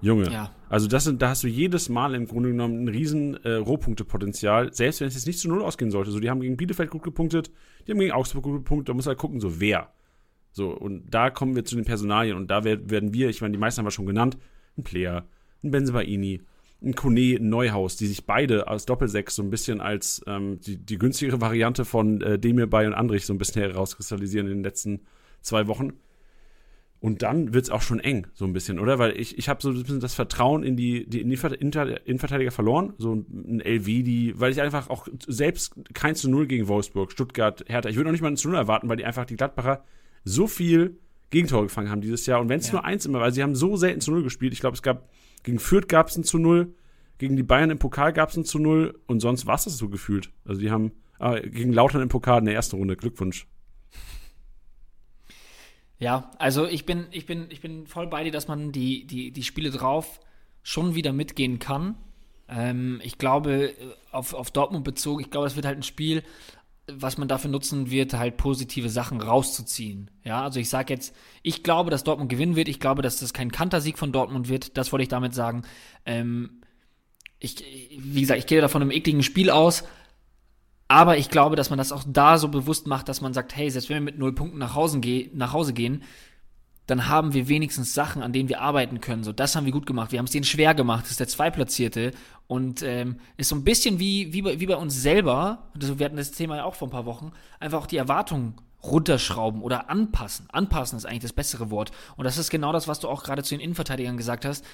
Junge. 0.00 0.30
Ja. 0.30 0.50
Also 0.68 0.86
das 0.86 1.04
sind, 1.04 1.22
da 1.22 1.30
hast 1.30 1.44
du 1.44 1.48
jedes 1.48 1.88
Mal 1.88 2.14
im 2.14 2.26
Grunde 2.26 2.50
genommen 2.50 2.84
ein 2.84 2.88
riesen 2.88 3.42
äh, 3.44 3.54
Rohpunktepotenzial, 3.54 4.72
selbst 4.74 5.00
wenn 5.00 5.08
es 5.08 5.14
jetzt 5.14 5.26
nicht 5.26 5.38
zu 5.38 5.48
Null 5.48 5.62
ausgehen 5.62 5.90
sollte. 5.90 6.10
So, 6.10 6.20
die 6.20 6.28
haben 6.28 6.40
gegen 6.40 6.58
Bielefeld 6.58 6.90
gut 6.90 7.02
gepunktet, 7.02 7.50
die 7.86 7.92
haben 7.92 7.98
gegen 8.00 8.12
Augsburg 8.12 8.42
gut 8.42 8.54
gepunktet, 8.56 8.90
da 8.90 8.94
muss 8.94 9.06
halt 9.06 9.16
gucken, 9.18 9.40
so 9.40 9.60
wer. 9.60 9.92
So, 10.52 10.70
und 10.70 11.06
da 11.14 11.30
kommen 11.30 11.56
wir 11.56 11.64
zu 11.64 11.74
den 11.76 11.86
Personalien 11.86 12.36
und 12.36 12.50
da 12.50 12.64
wer- 12.64 12.90
werden 12.90 13.14
wir, 13.14 13.30
ich 13.30 13.40
meine, 13.40 13.52
die 13.52 13.58
meisten 13.58 13.78
haben 13.78 13.86
wir 13.86 13.92
schon 13.92 14.04
genannt, 14.06 14.36
ein 14.76 14.84
Player, 14.84 15.26
ein 15.62 15.70
Benzebaini, 15.70 16.42
ein 16.84 16.94
Kone, 16.94 17.38
Neuhaus, 17.40 17.96
die 17.96 18.06
sich 18.06 18.26
beide 18.26 18.68
als 18.68 18.84
Doppelsechs 18.86 19.34
so 19.36 19.42
ein 19.42 19.50
bisschen 19.50 19.80
als 19.80 20.22
ähm, 20.26 20.60
die, 20.60 20.76
die 20.76 20.98
günstigere 20.98 21.40
Variante 21.40 21.84
von 21.84 22.20
äh, 22.20 22.38
Demir 22.38 22.66
Bay 22.66 22.86
und 22.86 22.94
Andrich 22.94 23.26
so 23.26 23.32
ein 23.32 23.38
bisschen 23.38 23.62
herauskristallisieren 23.62 24.46
in 24.48 24.58
den 24.58 24.64
letzten 24.64 25.00
zwei 25.40 25.66
Wochen. 25.66 25.94
Und 27.00 27.20
dann 27.20 27.52
wird 27.52 27.64
es 27.64 27.70
auch 27.70 27.82
schon 27.82 28.00
eng, 28.00 28.26
so 28.32 28.46
ein 28.46 28.54
bisschen, 28.54 28.78
oder? 28.78 28.98
Weil 28.98 29.20
ich, 29.20 29.36
ich 29.36 29.50
habe 29.50 29.60
so 29.60 29.68
ein 29.68 29.74
bisschen 29.82 30.00
das 30.00 30.14
Vertrauen 30.14 30.62
in 30.62 30.74
die, 30.74 31.04
die 31.06 31.20
Innenverteidiger 31.20 32.50
verloren. 32.50 32.94
So 32.96 33.12
ein 33.14 33.60
LV, 33.60 33.84
die, 33.84 34.32
weil 34.40 34.52
ich 34.52 34.62
einfach 34.62 34.88
auch 34.88 35.06
selbst 35.26 35.74
kein 35.92 36.14
zu 36.14 36.30
Null 36.30 36.46
gegen 36.46 36.66
Wolfsburg, 36.66 37.12
Stuttgart, 37.12 37.62
Hertha, 37.68 37.90
ich 37.90 37.96
würde 37.96 38.06
noch 38.06 38.12
nicht 38.12 38.22
mal 38.22 38.28
ein 38.28 38.38
zu 38.38 38.48
Null 38.48 38.56
erwarten, 38.56 38.88
weil 38.88 38.96
die 38.96 39.04
einfach 39.04 39.26
die 39.26 39.36
Gladbacher 39.36 39.84
so 40.24 40.46
viel 40.46 40.96
Gegentore 41.28 41.64
gefangen 41.64 41.90
haben 41.90 42.00
dieses 42.00 42.24
Jahr. 42.24 42.40
Und 42.40 42.48
wenn 42.48 42.60
es 42.60 42.68
Ja. 42.68 42.74
nur 42.74 42.84
eins 42.86 43.04
immer, 43.04 43.20
weil 43.20 43.34
sie 43.34 43.42
haben 43.42 43.54
so 43.54 43.76
selten 43.76 44.00
zu 44.00 44.10
Null 44.10 44.22
gespielt. 44.22 44.54
Ich 44.54 44.60
glaube, 44.60 44.74
es 44.76 44.82
gab, 44.82 45.10
gegen 45.44 45.60
Fürth 45.60 45.88
gab 45.88 46.08
es 46.08 46.16
ein 46.16 46.24
zu 46.24 46.38
Null, 46.38 46.74
gegen 47.18 47.36
die 47.36 47.42
Bayern 47.44 47.70
im 47.70 47.78
Pokal 47.78 48.12
gab 48.12 48.30
es 48.30 48.36
ein 48.36 48.44
zu 48.44 48.58
Null 48.58 48.98
und 49.06 49.20
sonst 49.20 49.46
war 49.46 49.54
es 49.54 49.64
so 49.64 49.88
gefühlt. 49.88 50.30
Also 50.44 50.60
die 50.60 50.70
haben 50.70 50.90
ah, 51.20 51.38
gegen 51.38 51.72
Lautern 51.72 52.02
im 52.02 52.08
Pokal 52.08 52.40
in 52.40 52.46
der 52.46 52.54
ersten 52.54 52.76
Runde. 52.76 52.96
Glückwunsch. 52.96 53.46
Ja, 55.98 56.32
also 56.38 56.66
ich 56.66 56.86
bin, 56.86 57.06
ich 57.12 57.26
bin, 57.26 57.46
ich 57.50 57.60
bin 57.60 57.86
voll 57.86 58.08
bei 58.08 58.24
dir, 58.24 58.32
dass 58.32 58.48
man 58.48 58.72
die, 58.72 59.06
die, 59.06 59.30
die 59.30 59.42
Spiele 59.44 59.70
drauf 59.70 60.20
schon 60.62 60.94
wieder 60.94 61.12
mitgehen 61.12 61.60
kann. 61.60 61.94
Ähm, 62.48 63.00
ich 63.04 63.16
glaube, 63.16 63.70
äh, 63.70 63.74
auf, 64.10 64.34
auf 64.34 64.50
Dortmund 64.50 64.84
bezogen, 64.84 65.22
ich 65.22 65.30
glaube, 65.30 65.46
es 65.46 65.56
wird 65.56 65.66
halt 65.66 65.78
ein 65.78 65.82
Spiel, 65.82 66.22
was 66.86 67.16
man 67.18 67.28
dafür 67.28 67.50
nutzen 67.50 67.90
wird, 67.90 68.12
halt 68.12 68.36
positive 68.36 68.88
Sachen 68.88 69.20
rauszuziehen. 69.20 70.10
Ja, 70.22 70.42
also 70.42 70.60
ich 70.60 70.68
sage 70.68 70.92
jetzt, 70.92 71.14
ich 71.42 71.62
glaube, 71.62 71.90
dass 71.90 72.04
Dortmund 72.04 72.30
gewinnen 72.30 72.56
wird. 72.56 72.68
Ich 72.68 72.80
glaube, 72.80 73.02
dass 73.02 73.20
das 73.20 73.32
kein 73.32 73.52
Kantersieg 73.52 73.98
von 73.98 74.12
Dortmund 74.12 74.48
wird. 74.48 74.76
Das 74.76 74.92
wollte 74.92 75.02
ich 75.02 75.08
damit 75.08 75.34
sagen. 75.34 75.62
Ähm, 76.04 76.60
ich, 77.38 77.64
wie 77.98 78.20
gesagt, 78.20 78.38
ich 78.38 78.46
gehe 78.46 78.60
da 78.60 78.68
von 78.68 78.82
einem 78.82 78.90
ekligen 78.90 79.22
Spiel 79.22 79.50
aus. 79.50 79.84
Aber 80.88 81.16
ich 81.16 81.30
glaube, 81.30 81.56
dass 81.56 81.70
man 81.70 81.78
das 81.78 81.92
auch 81.92 82.04
da 82.06 82.36
so 82.36 82.48
bewusst 82.48 82.86
macht, 82.86 83.08
dass 83.08 83.22
man 83.22 83.32
sagt, 83.32 83.56
hey, 83.56 83.70
selbst 83.70 83.88
wenn 83.88 83.96
wir 83.96 84.12
mit 84.12 84.18
null 84.18 84.34
Punkten 84.34 84.58
nach 84.58 84.74
Hause, 84.74 85.00
geh 85.00 85.30
nach 85.32 85.54
Hause 85.54 85.72
gehen, 85.72 86.02
dann 86.86 87.08
haben 87.08 87.32
wir 87.32 87.48
wenigstens 87.48 87.94
Sachen, 87.94 88.22
an 88.22 88.32
denen 88.32 88.48
wir 88.48 88.60
arbeiten 88.60 89.00
können. 89.00 89.24
So, 89.24 89.32
das 89.32 89.56
haben 89.56 89.64
wir 89.64 89.72
gut 89.72 89.86
gemacht. 89.86 90.12
Wir 90.12 90.18
haben 90.18 90.26
es 90.26 90.32
denen 90.32 90.44
schwer 90.44 90.74
gemacht. 90.74 91.04
Das 91.04 91.12
ist 91.12 91.20
der 91.20 91.28
Zweitplatzierte. 91.28 92.10
Und 92.46 92.82
ähm, 92.82 93.16
ist 93.38 93.48
so 93.48 93.56
ein 93.56 93.64
bisschen 93.64 93.98
wie, 93.98 94.32
wie, 94.32 94.42
bei, 94.42 94.60
wie 94.60 94.66
bei 94.66 94.76
uns 94.76 95.00
selber, 95.00 95.70
also 95.74 95.98
wir 95.98 96.04
hatten 96.04 96.16
das 96.16 96.32
Thema 96.32 96.56
ja 96.56 96.64
auch 96.64 96.74
vor 96.74 96.88
ein 96.88 96.90
paar 96.90 97.06
Wochen, 97.06 97.32
einfach 97.58 97.78
auch 97.78 97.86
die 97.86 97.96
Erwartungen 97.96 98.54
runterschrauben 98.82 99.62
oder 99.62 99.88
anpassen. 99.88 100.46
Anpassen 100.52 100.98
ist 100.98 101.06
eigentlich 101.06 101.22
das 101.22 101.32
bessere 101.32 101.70
Wort. 101.70 101.90
Und 102.16 102.24
das 102.24 102.36
ist 102.36 102.50
genau 102.50 102.72
das, 102.72 102.86
was 102.86 103.00
du 103.00 103.08
auch 103.08 103.22
gerade 103.22 103.42
zu 103.42 103.54
den 103.54 103.60
Innenverteidigern 103.60 104.18
gesagt 104.18 104.44
hast. 104.44 104.64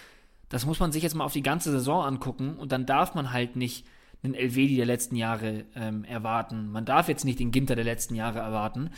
Das 0.48 0.66
muss 0.66 0.80
man 0.80 0.90
sich 0.90 1.04
jetzt 1.04 1.14
mal 1.14 1.24
auf 1.24 1.32
die 1.32 1.42
ganze 1.42 1.70
Saison 1.70 2.04
angucken 2.04 2.56
und 2.56 2.72
dann 2.72 2.86
darf 2.86 3.14
man 3.14 3.32
halt 3.32 3.54
nicht 3.54 3.86
einen 4.22 4.34
Elvedi 4.34 4.76
der 4.76 4.86
letzten 4.86 5.16
Jahre 5.16 5.64
ähm, 5.74 6.04
erwarten. 6.04 6.70
Man 6.70 6.84
darf 6.84 7.08
jetzt 7.08 7.24
nicht 7.24 7.38
den 7.38 7.52
Ginter 7.52 7.74
der 7.74 7.84
letzten 7.84 8.14
Jahre 8.14 8.40
erwarten. 8.40 8.90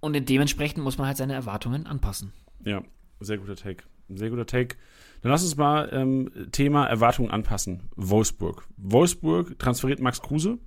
Und 0.00 0.28
dementsprechend 0.28 0.82
muss 0.82 0.98
man 0.98 1.06
halt 1.06 1.16
seine 1.16 1.34
Erwartungen 1.34 1.86
anpassen. 1.86 2.32
Ja, 2.64 2.82
sehr 3.20 3.38
guter 3.38 3.56
Take. 3.56 3.84
Sehr 4.08 4.30
guter 4.30 4.46
Take. 4.46 4.76
Dann 5.22 5.30
lass 5.30 5.42
uns 5.42 5.56
mal 5.56 5.90
ähm, 5.92 6.30
Thema 6.52 6.86
Erwartungen 6.86 7.30
anpassen. 7.30 7.90
Wolfsburg. 7.96 8.66
Wolfsburg 8.76 9.58
transferiert 9.58 10.00
Max 10.00 10.22
Kruse. 10.22 10.58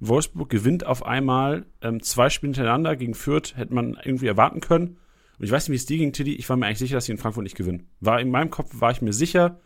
Wolfsburg 0.00 0.48
gewinnt 0.48 0.86
auf 0.86 1.04
einmal 1.04 1.66
ähm, 1.82 2.02
zwei 2.02 2.30
Spiele 2.30 2.54
hintereinander 2.54 2.96
gegen 2.96 3.14
Fürth, 3.14 3.56
hätte 3.56 3.74
man 3.74 3.98
irgendwie 4.02 4.26
erwarten 4.26 4.60
können. 4.60 4.96
Und 5.38 5.44
ich 5.44 5.50
weiß 5.50 5.68
nicht, 5.68 5.72
wie 5.72 5.76
es 5.76 5.86
dir 5.86 5.98
ging, 5.98 6.12
Tiddy. 6.12 6.34
Ich 6.36 6.48
war 6.48 6.56
mir 6.56 6.66
eigentlich 6.66 6.78
sicher, 6.78 6.96
dass 6.96 7.04
sie 7.04 7.12
in 7.12 7.18
Frankfurt 7.18 7.44
nicht 7.44 7.56
gewinnen. 7.56 7.86
War 8.00 8.20
in 8.20 8.30
meinem 8.30 8.50
Kopf 8.50 8.80
war 8.80 8.90
ich 8.90 9.02
mir 9.02 9.12
sicher, 9.12 9.60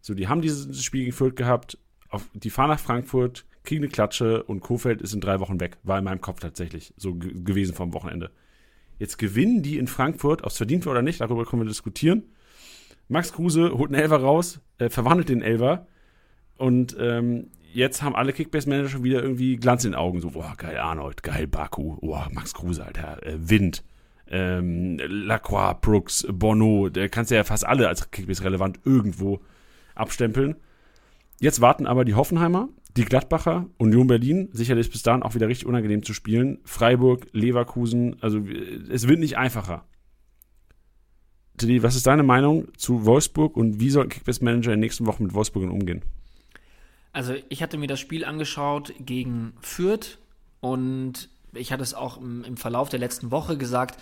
so 0.00 0.14
die 0.14 0.28
haben 0.28 0.42
dieses 0.42 0.82
Spiel 0.82 1.02
gegen 1.02 1.12
Fürth 1.12 1.36
gehabt, 1.36 1.78
auf, 2.08 2.28
die 2.34 2.50
fahren 2.50 2.70
nach 2.70 2.80
Frankfurt, 2.80 3.44
kriegen 3.64 3.82
eine 3.82 3.92
Klatsche 3.92 4.42
und 4.44 4.60
Kofeld 4.60 5.02
ist 5.02 5.12
in 5.12 5.20
drei 5.20 5.40
Wochen 5.40 5.60
weg. 5.60 5.78
War 5.82 5.98
in 5.98 6.04
meinem 6.04 6.20
Kopf 6.20 6.40
tatsächlich 6.40 6.94
so 6.96 7.14
ge 7.14 7.32
gewesen 7.34 7.74
vom 7.74 7.92
Wochenende. 7.92 8.30
Jetzt 8.98 9.18
gewinnen 9.18 9.62
die 9.62 9.78
in 9.78 9.86
Frankfurt, 9.86 10.42
ob 10.42 10.50
es 10.50 10.56
verdient 10.56 10.86
war 10.86 10.92
oder 10.92 11.02
nicht, 11.02 11.20
darüber 11.20 11.44
können 11.44 11.62
wir 11.62 11.68
diskutieren. 11.68 12.24
Max 13.08 13.32
Kruse 13.32 13.72
holt 13.72 13.92
einen 13.92 14.02
Elfer 14.02 14.20
raus, 14.20 14.60
äh, 14.78 14.90
verwandelt 14.90 15.28
den 15.28 15.42
Elfer 15.42 15.86
und 16.56 16.96
ähm, 16.98 17.50
jetzt 17.72 18.02
haben 18.02 18.16
alle 18.16 18.32
Kickbase-Manager 18.32 19.02
wieder 19.02 19.22
irgendwie 19.22 19.56
Glanz 19.56 19.84
in 19.84 19.92
den 19.92 19.98
Augen. 19.98 20.20
So, 20.20 20.30
boah, 20.30 20.54
geil 20.56 20.78
Arnold, 20.78 21.22
geil 21.22 21.46
Baku, 21.46 21.96
boah, 22.00 22.28
Max 22.32 22.54
Kruse, 22.54 22.84
Alter, 22.84 23.24
äh, 23.24 23.36
Wind, 23.38 23.84
ähm, 24.30 24.98
Lacroix, 24.98 25.80
Brooks, 25.80 26.26
Bono, 26.30 26.88
da 26.88 27.08
kannst 27.08 27.30
du 27.30 27.36
ja 27.36 27.44
fast 27.44 27.66
alle 27.66 27.88
als 27.88 28.10
Kickbase-relevant 28.10 28.80
irgendwo 28.84 29.40
abstempeln. 29.94 30.56
Jetzt 31.40 31.60
warten 31.60 31.86
aber 31.86 32.04
die 32.04 32.14
Hoffenheimer, 32.14 32.68
die 32.96 33.04
Gladbacher, 33.04 33.66
Union 33.76 34.06
Berlin, 34.06 34.48
sicherlich 34.52 34.90
bis 34.90 35.02
dahin 35.02 35.22
auch 35.22 35.34
wieder 35.34 35.48
richtig 35.48 35.66
unangenehm 35.66 36.02
zu 36.02 36.14
spielen. 36.14 36.58
Freiburg, 36.64 37.26
Leverkusen, 37.32 38.16
also 38.20 38.38
äh, 38.38 38.82
es 38.90 39.06
wird 39.08 39.20
nicht 39.20 39.36
einfacher. 39.36 39.84
Tilly, 41.58 41.82
was 41.82 41.96
ist 41.96 42.06
deine 42.06 42.22
Meinung 42.22 42.68
zu 42.76 43.04
Wolfsburg 43.04 43.56
und 43.56 43.80
wie 43.80 43.90
soll 43.90 44.08
Kickbase-Manager 44.08 44.72
in 44.72 44.78
den 44.78 44.80
nächsten 44.80 45.06
Wochen 45.06 45.24
mit 45.24 45.34
Wolfsburg 45.34 45.70
umgehen? 45.70 46.02
Also 47.12 47.34
ich 47.48 47.62
hatte 47.62 47.78
mir 47.78 47.88
das 47.88 48.00
Spiel 48.00 48.24
angeschaut 48.24 48.94
gegen 49.00 49.54
Fürth 49.60 50.18
und 50.60 51.28
ich 51.52 51.72
hatte 51.72 51.82
es 51.82 51.94
auch 51.94 52.18
im, 52.20 52.44
im 52.44 52.56
Verlauf 52.56 52.88
der 52.88 53.00
letzten 53.00 53.30
Woche 53.30 53.56
gesagt, 53.58 54.00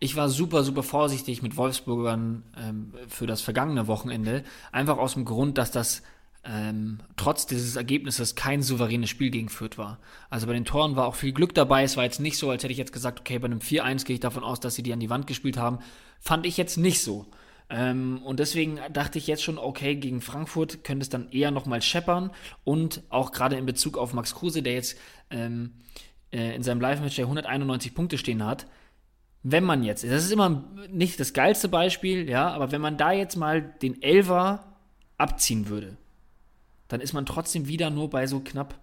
ich 0.00 0.16
war 0.16 0.28
super, 0.28 0.64
super 0.64 0.82
vorsichtig 0.82 1.42
mit 1.42 1.56
Wolfsburgern 1.56 2.42
ähm, 2.58 2.92
für 3.08 3.26
das 3.26 3.40
vergangene 3.40 3.86
Wochenende. 3.86 4.42
Einfach 4.72 4.98
aus 4.98 5.14
dem 5.14 5.24
Grund, 5.24 5.58
dass 5.58 5.70
das 5.70 6.02
ähm, 6.44 6.98
trotz 7.16 7.46
dieses 7.46 7.76
Ergebnisses 7.76 8.34
kein 8.34 8.62
souveränes 8.62 9.10
Spiel 9.10 9.30
gegen 9.30 9.48
Fürth 9.48 9.78
war. 9.78 9.98
Also 10.28 10.46
bei 10.46 10.54
den 10.54 10.64
Toren 10.64 10.96
war 10.96 11.06
auch 11.06 11.14
viel 11.14 11.32
Glück 11.32 11.54
dabei. 11.54 11.84
Es 11.84 11.96
war 11.96 12.04
jetzt 12.04 12.20
nicht 12.20 12.36
so, 12.36 12.50
als 12.50 12.62
hätte 12.62 12.72
ich 12.72 12.78
jetzt 12.78 12.92
gesagt, 12.92 13.20
okay, 13.20 13.38
bei 13.38 13.46
einem 13.46 13.60
4-1 13.60 14.04
gehe 14.04 14.14
ich 14.14 14.20
davon 14.20 14.42
aus, 14.42 14.58
dass 14.58 14.74
sie 14.74 14.82
die 14.82 14.92
an 14.92 15.00
die 15.00 15.10
Wand 15.10 15.26
gespielt 15.26 15.56
haben. 15.56 15.78
Fand 16.20 16.44
ich 16.46 16.56
jetzt 16.56 16.76
nicht 16.76 17.00
so. 17.00 17.26
Ähm, 17.70 18.20
und 18.24 18.40
deswegen 18.40 18.80
dachte 18.92 19.18
ich 19.18 19.28
jetzt 19.28 19.44
schon, 19.44 19.56
okay, 19.56 19.94
gegen 19.94 20.20
Frankfurt 20.20 20.82
könnte 20.82 21.04
es 21.04 21.08
dann 21.08 21.30
eher 21.30 21.52
nochmal 21.52 21.80
scheppern. 21.80 22.30
Und 22.64 23.02
auch 23.08 23.30
gerade 23.30 23.56
in 23.56 23.64
Bezug 23.64 23.96
auf 23.96 24.12
Max 24.12 24.34
Kruse, 24.34 24.62
der 24.62 24.74
jetzt 24.74 24.98
ähm, 25.30 25.74
äh, 26.32 26.56
in 26.56 26.64
seinem 26.64 26.80
Live-Match 26.80 27.16
der 27.16 27.26
191 27.26 27.94
Punkte 27.94 28.18
stehen 28.18 28.44
hat, 28.44 28.66
wenn 29.44 29.64
man 29.64 29.82
jetzt, 29.82 30.04
das 30.04 30.24
ist 30.24 30.32
immer 30.32 30.64
nicht 30.88 31.18
das 31.18 31.32
geilste 31.32 31.68
Beispiel, 31.68 32.28
ja, 32.28 32.50
aber 32.50 32.70
wenn 32.70 32.80
man 32.80 32.96
da 32.96 33.12
jetzt 33.12 33.36
mal 33.36 33.60
den 33.60 34.00
Elver 34.00 34.76
abziehen 35.18 35.68
würde, 35.68 35.96
dann 36.92 37.00
ist 37.00 37.14
man 37.14 37.24
trotzdem 37.24 37.68
wieder 37.68 37.88
nur 37.88 38.10
bei 38.10 38.26
so 38.26 38.40
knapp 38.40 38.78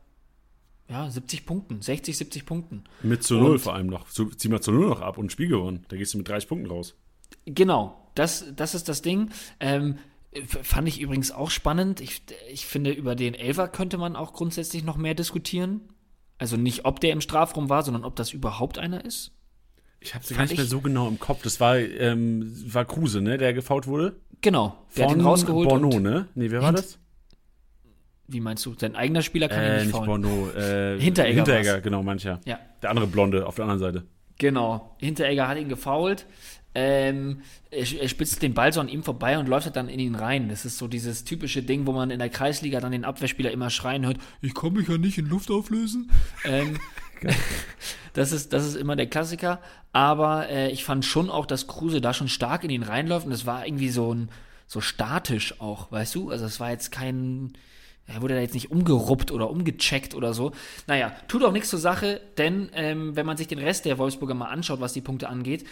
ja, 0.89 1.07
70 1.07 1.45
Punkten, 1.45 1.83
60, 1.83 2.17
70 2.17 2.45
Punkten. 2.47 2.83
Mit 3.03 3.21
zu 3.21 3.35
Und- 3.37 3.43
Null 3.43 3.59
vor 3.59 3.75
allem 3.75 3.85
noch. 3.85 4.07
Zieh 4.09 4.49
mal 4.49 4.59
zu 4.61 4.71
Null 4.71 4.89
noch 4.89 5.01
ab 5.01 5.19
und 5.19 5.31
Spiel 5.31 5.47
gewonnen. 5.47 5.85
Da 5.89 5.95
gehst 5.97 6.15
du 6.15 6.17
mit 6.17 6.27
30 6.27 6.49
Punkten 6.49 6.65
raus. 6.67 6.95
Genau, 7.45 8.09
das, 8.15 8.45
das 8.55 8.73
ist 8.73 8.89
das 8.89 9.03
Ding. 9.03 9.29
Ähm, 9.59 9.99
fand 10.63 10.87
ich 10.87 10.99
übrigens 10.99 11.29
auch 11.29 11.51
spannend. 11.51 12.01
Ich, 12.01 12.23
ich 12.51 12.65
finde, 12.65 12.89
über 12.91 13.15
den 13.15 13.35
Elfer 13.35 13.67
könnte 13.67 13.99
man 13.99 14.15
auch 14.15 14.33
grundsätzlich 14.33 14.83
noch 14.83 14.97
mehr 14.97 15.13
diskutieren. 15.13 15.81
Also 16.39 16.57
nicht, 16.57 16.85
ob 16.85 16.99
der 17.01 17.11
im 17.11 17.21
Strafraum 17.21 17.69
war, 17.69 17.83
sondern 17.83 18.03
ob 18.03 18.15
das 18.15 18.33
überhaupt 18.33 18.79
einer 18.79 19.05
ist. 19.05 19.31
Ich 19.99 20.15
hab's 20.15 20.29
gar 20.29 20.37
Fand 20.37 20.49
nicht 20.49 20.57
mehr 20.57 20.65
so 20.65 20.81
genau 20.81 21.07
im 21.07 21.19
Kopf. 21.19 21.43
Das 21.43 21.59
war, 21.59 21.77
ähm, 21.77 22.51
war 22.73 22.85
Kruse, 22.85 23.21
ne, 23.21 23.37
der 23.37 23.53
gefault 23.53 23.85
wurde. 23.85 24.15
Genau, 24.41 24.75
der 24.97 25.05
hat 25.07 25.15
ihn 25.15 25.21
rausgeholt. 25.21 25.69
Bono, 25.69 25.89
und, 25.89 26.01
ne? 26.01 26.27
Nee, 26.33 26.49
wer 26.49 26.63
war 26.63 26.71
das? 26.71 26.97
Wie 28.31 28.39
meinst 28.39 28.65
du? 28.65 28.73
Sein 28.77 28.95
eigener 28.95 29.21
Spieler 29.21 29.47
kann 29.49 29.59
ihn 29.59 29.65
Äh, 29.65 29.75
nicht 29.77 29.85
nicht 29.87 29.95
faulen. 29.95 30.21
Bono. 30.21 30.49
Äh, 30.51 30.99
Hinteregger 30.99 31.35
Hinteregger, 31.35 31.73
war's. 31.73 31.83
genau, 31.83 32.03
mancher. 32.03 32.39
Ja, 32.45 32.59
Der 32.81 32.89
andere 32.91 33.07
Blonde 33.07 33.45
auf 33.47 33.55
der 33.55 33.65
anderen 33.65 33.79
Seite. 33.79 34.05
genau. 34.37 34.95
Hinteregger 34.99 35.47
hat 35.47 35.57
ihn 35.57 35.69
gefoult. 35.69 36.25
ähm, 36.75 37.41
er, 37.71 37.79
er, 38.01 38.07
spitzt 38.07 38.41
den 38.43 38.53
Ball 38.53 38.71
so 38.71 38.79
an 38.79 38.87
ihm 38.89 39.01
vorbei 39.03 39.39
und 39.39 39.49
läuft 39.49 39.75
dann 39.75 39.89
in 39.89 39.99
ihn 39.99 40.13
rein. 40.15 40.49
Das 40.49 40.65
ist 40.65 40.77
so 40.77 40.87
dieses 40.87 41.23
typische 41.23 41.63
Ding, 41.63 41.87
wo 41.87 41.91
man 41.93 42.11
in 42.11 42.19
der 42.19 42.29
Kreisliga 42.29 42.79
dann 42.79 42.91
den 42.91 43.05
Abwehrspieler 43.05 43.49
immer 43.51 43.71
schreien 43.71 44.05
hört, 44.05 44.17
ich 44.41 44.53
kann 44.53 44.73
mich 44.73 44.87
ja 44.87 44.97
nicht 44.99 45.17
in 45.17 45.25
Luft 45.27 45.49
auflösen. 45.49 46.11
ähm, 46.45 46.77
das, 48.13 48.31
ist, 48.31 48.53
das 48.53 48.65
ist 48.65 48.75
immer 48.75 48.95
der 48.95 49.07
Klassiker. 49.07 49.59
Aber 49.93 50.47
äh, 50.49 50.69
ich 50.69 50.83
fand 50.83 51.05
schon 51.05 51.29
auch, 51.31 51.45
dass 51.47 51.65
Kruse 51.67 52.01
da 52.01 52.13
schon 52.13 52.27
stark 52.27 52.63
in 52.63 52.69
ihn 52.69 52.83
reinläuft 52.83 53.25
und 53.25 53.31
das 53.31 53.45
war 53.47 53.65
irgendwie 53.65 53.89
so 53.89 54.13
ein 54.13 54.29
so 54.67 54.81
statisch 54.81 55.59
auch, 55.59 55.91
weißt 55.91 56.13
du? 56.13 56.29
Also 56.29 56.45
es 56.45 56.59
war 56.59 56.69
jetzt 56.69 56.91
kein, 56.91 57.53
er 58.13 58.21
wurde 58.21 58.35
da 58.35 58.41
jetzt 58.41 58.53
nicht 58.53 58.71
umgeruppt 58.71 59.31
oder 59.31 59.49
umgecheckt 59.49 60.15
oder 60.15 60.33
so. 60.33 60.51
Naja, 60.87 61.11
tut 61.27 61.43
auch 61.43 61.51
nichts 61.51 61.69
zur 61.69 61.79
Sache, 61.79 62.21
denn 62.37 62.69
ähm, 62.73 63.15
wenn 63.15 63.25
man 63.25 63.37
sich 63.37 63.47
den 63.47 63.59
Rest 63.59 63.85
der 63.85 63.97
Wolfsburger 63.97 64.33
mal 64.33 64.49
anschaut, 64.49 64.81
was 64.81 64.93
die 64.93 65.01
Punkte 65.01 65.29
angeht, 65.29 65.65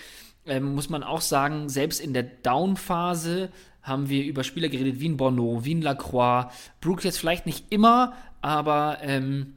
ähm, 0.45 0.75
muss 0.75 0.89
man 0.89 1.03
auch 1.03 1.21
sagen, 1.21 1.69
selbst 1.69 1.99
in 1.99 2.13
der 2.13 2.23
Down-Phase 2.23 3.49
haben 3.81 4.09
wir 4.09 4.23
über 4.23 4.43
Spieler 4.43 4.69
geredet 4.69 4.99
wie 4.99 5.09
ein 5.09 5.17
Bono, 5.17 5.63
wie 5.63 5.75
ein 5.75 5.81
Lacroix. 5.81 6.51
Brooks 6.81 7.03
jetzt 7.03 7.19
vielleicht 7.19 7.45
nicht 7.45 7.65
immer, 7.69 8.13
aber 8.41 8.99
ähm, 9.01 9.53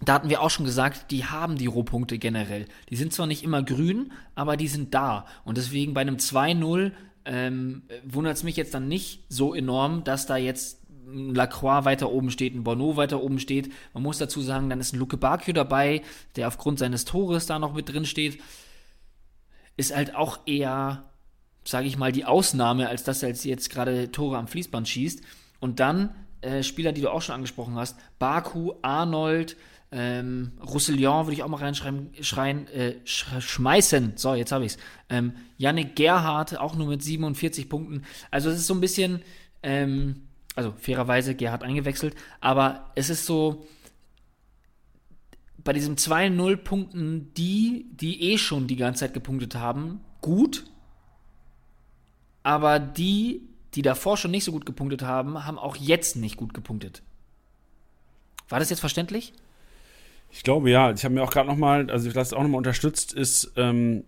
da 0.00 0.14
hatten 0.14 0.28
wir 0.28 0.42
auch 0.42 0.50
schon 0.50 0.64
gesagt, 0.64 1.10
die 1.10 1.24
haben 1.24 1.56
die 1.56 1.66
Rohpunkte 1.66 2.18
generell. 2.18 2.66
Die 2.88 2.96
sind 2.96 3.12
zwar 3.12 3.26
nicht 3.26 3.42
immer 3.42 3.62
grün, 3.62 4.12
aber 4.34 4.56
die 4.56 4.68
sind 4.68 4.94
da. 4.94 5.26
Und 5.44 5.58
deswegen 5.58 5.92
bei 5.92 6.02
einem 6.02 6.16
2-0 6.16 6.92
ähm, 7.24 7.82
wundert 8.04 8.36
es 8.36 8.42
mich 8.42 8.56
jetzt 8.56 8.74
dann 8.74 8.88
nicht 8.88 9.24
so 9.28 9.54
enorm, 9.54 10.04
dass 10.04 10.26
da 10.26 10.36
jetzt 10.36 10.77
ein 11.10 11.34
Lacroix 11.34 11.84
weiter 11.84 12.10
oben 12.10 12.30
steht, 12.30 12.54
ein 12.54 12.64
Bono 12.64 12.96
weiter 12.96 13.22
oben 13.22 13.38
steht. 13.38 13.72
Man 13.94 14.02
muss 14.02 14.18
dazu 14.18 14.40
sagen, 14.40 14.68
dann 14.68 14.80
ist 14.80 14.92
ein 14.92 14.98
Luke 14.98 15.16
Bakio 15.16 15.54
dabei, 15.54 16.02
der 16.36 16.48
aufgrund 16.48 16.78
seines 16.78 17.04
Tores 17.04 17.46
da 17.46 17.58
noch 17.58 17.74
mit 17.74 17.88
drin 17.88 18.04
steht 18.04 18.38
ist 19.78 19.94
halt 19.94 20.14
auch 20.14 20.40
eher, 20.44 21.04
sage 21.64 21.86
ich 21.86 21.96
mal, 21.96 22.12
die 22.12 22.26
Ausnahme, 22.26 22.88
als 22.88 23.04
dass 23.04 23.22
er 23.22 23.30
jetzt 23.30 23.70
gerade 23.70 24.12
Tore 24.12 24.36
am 24.36 24.48
Fließband 24.48 24.86
schießt. 24.86 25.22
Und 25.60 25.80
dann 25.80 26.14
äh, 26.42 26.62
Spieler, 26.62 26.92
die 26.92 27.00
du 27.00 27.10
auch 27.10 27.22
schon 27.22 27.36
angesprochen 27.36 27.76
hast, 27.76 27.96
Baku, 28.18 28.74
Arnold, 28.82 29.56
ähm, 29.90 30.52
Roussillon 30.60 31.26
würde 31.26 31.32
ich 31.32 31.42
auch 31.42 31.48
mal 31.48 31.58
reinschreiben, 31.58 32.10
schreien, 32.20 32.66
äh, 32.68 32.96
sch 33.04 33.26
schmeißen. 33.38 34.14
So, 34.16 34.34
jetzt 34.34 34.52
habe 34.52 34.66
ich 34.66 34.72
es. 34.72 34.78
Ähm, 35.08 35.32
Yannick 35.56 35.96
Gerhardt, 35.96 36.58
auch 36.58 36.74
nur 36.74 36.88
mit 36.88 37.02
47 37.02 37.70
Punkten. 37.70 38.02
Also 38.30 38.50
es 38.50 38.58
ist 38.58 38.66
so 38.66 38.74
ein 38.74 38.80
bisschen, 38.80 39.22
ähm, 39.62 40.27
also 40.58 40.74
fairerweise 40.76 41.36
Gerhardt 41.36 41.62
eingewechselt, 41.62 42.16
aber 42.40 42.90
es 42.96 43.10
ist 43.10 43.26
so, 43.26 43.64
bei 45.62 45.72
diesen 45.72 45.94
2-0 45.94 46.56
Punkten 46.56 47.32
die, 47.34 47.86
die 47.92 48.32
eh 48.32 48.38
schon 48.38 48.66
die 48.66 48.74
ganze 48.74 49.00
Zeit 49.00 49.14
gepunktet 49.14 49.54
haben, 49.54 50.00
gut. 50.20 50.64
Aber 52.42 52.80
die, 52.80 53.42
die 53.74 53.82
davor 53.82 54.16
schon 54.16 54.32
nicht 54.32 54.42
so 54.42 54.50
gut 54.50 54.66
gepunktet 54.66 55.02
haben, 55.02 55.46
haben 55.46 55.58
auch 55.58 55.76
jetzt 55.76 56.16
nicht 56.16 56.36
gut 56.36 56.54
gepunktet. 56.54 57.02
War 58.48 58.58
das 58.58 58.70
jetzt 58.70 58.80
verständlich? 58.80 59.32
Ich 60.32 60.42
glaube 60.42 60.70
ja. 60.70 60.90
Ich 60.90 61.04
habe 61.04 61.14
mir 61.14 61.22
auch 61.22 61.30
gerade 61.30 61.48
nochmal, 61.48 61.88
also 61.88 62.08
ich 62.08 62.14
lasse 62.14 62.30
es 62.30 62.32
auch 62.32 62.42
nochmal 62.42 62.58
unterstützt, 62.58 63.12
ist, 63.12 63.52
ähm, 63.54 64.02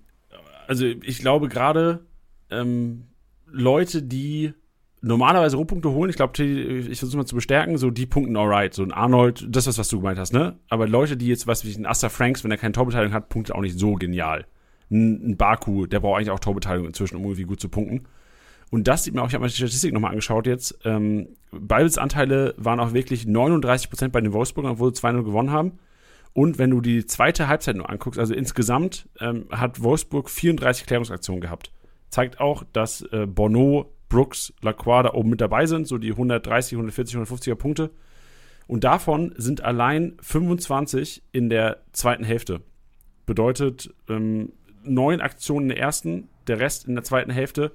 also 0.66 0.84
ich 0.84 1.18
glaube 1.18 1.48
gerade 1.48 2.04
ähm, 2.50 3.06
Leute, 3.46 4.02
die 4.02 4.54
normalerweise 5.02 5.56
Rohpunkte 5.56 5.90
holen. 5.90 6.10
Ich 6.10 6.16
glaube, 6.16 6.42
ich 6.42 6.98
versuche 6.98 7.16
mal 7.16 7.26
zu 7.26 7.34
bestärken, 7.34 7.78
so 7.78 7.90
die 7.90 8.06
Punkten 8.06 8.36
alright. 8.36 8.74
So 8.74 8.82
ein 8.82 8.92
Arnold, 8.92 9.46
das 9.48 9.66
ist, 9.66 9.78
was 9.78 9.88
du 9.88 9.98
gemeint 9.98 10.18
hast, 10.18 10.32
ne? 10.32 10.58
Aber 10.68 10.86
Leute, 10.86 11.16
die 11.16 11.26
jetzt, 11.26 11.46
was 11.46 11.64
wie 11.64 11.74
ein 11.74 11.86
Asta 11.86 12.08
Franks, 12.08 12.44
wenn 12.44 12.50
er 12.50 12.58
keine 12.58 12.72
Torbeteiligung 12.72 13.14
hat, 13.14 13.28
punktet 13.28 13.54
auch 13.54 13.60
nicht 13.60 13.78
so 13.78 13.94
genial. 13.94 14.46
Ein, 14.90 15.30
ein 15.30 15.36
Baku, 15.36 15.86
der 15.86 16.00
braucht 16.00 16.18
eigentlich 16.18 16.30
auch 16.30 16.40
Torbeteiligung 16.40 16.88
inzwischen, 16.88 17.16
um 17.16 17.22
irgendwie 17.24 17.44
gut 17.44 17.60
zu 17.60 17.68
punkten. 17.68 18.06
Und 18.70 18.86
das 18.86 19.04
sieht 19.04 19.14
man 19.14 19.24
auch, 19.24 19.28
ich 19.28 19.34
habe 19.34 19.42
mir 19.42 19.48
die 19.48 19.56
Statistik 19.56 19.92
nochmal 19.92 20.10
angeschaut 20.10 20.46
jetzt. 20.46 20.78
Ähm, 20.84 21.28
Ballbesitzanteile 21.50 22.54
waren 22.56 22.78
auch 22.78 22.92
wirklich 22.92 23.24
39% 23.24 24.08
bei 24.08 24.20
den 24.20 24.32
Wolfsburgern, 24.32 24.72
obwohl 24.72 24.94
sie 24.94 25.02
2-0 25.02 25.24
gewonnen 25.24 25.50
haben. 25.50 25.78
Und 26.32 26.58
wenn 26.58 26.70
du 26.70 26.80
die 26.80 27.04
zweite 27.06 27.48
Halbzeit 27.48 27.74
nur 27.74 27.90
anguckst, 27.90 28.20
also 28.20 28.34
insgesamt 28.34 29.08
ähm, 29.18 29.46
hat 29.50 29.82
Wolfsburg 29.82 30.30
34 30.30 30.86
Klärungsaktionen 30.86 31.40
gehabt. 31.40 31.72
Zeigt 32.10 32.40
auch, 32.40 32.62
dass 32.72 33.02
äh, 33.10 33.26
Bono 33.26 33.90
Brooks, 34.10 34.52
Lacroix 34.60 35.04
da 35.04 35.14
oben 35.14 35.30
mit 35.30 35.40
dabei 35.40 35.64
sind, 35.64 35.88
so 35.88 35.96
die 35.96 36.10
130, 36.10 36.74
140, 36.74 37.16
150er 37.16 37.54
Punkte. 37.54 37.90
Und 38.66 38.84
davon 38.84 39.32
sind 39.36 39.64
allein 39.64 40.16
25 40.20 41.22
in 41.32 41.48
der 41.48 41.78
zweiten 41.92 42.24
Hälfte. 42.24 42.60
Bedeutet 43.24 43.94
ähm, 44.08 44.52
neun 44.82 45.20
Aktionen 45.20 45.70
in 45.70 45.76
der 45.76 45.78
ersten, 45.78 46.28
der 46.46 46.60
Rest 46.60 46.86
in 46.86 46.94
der 46.94 47.04
zweiten 47.04 47.30
Hälfte. 47.30 47.72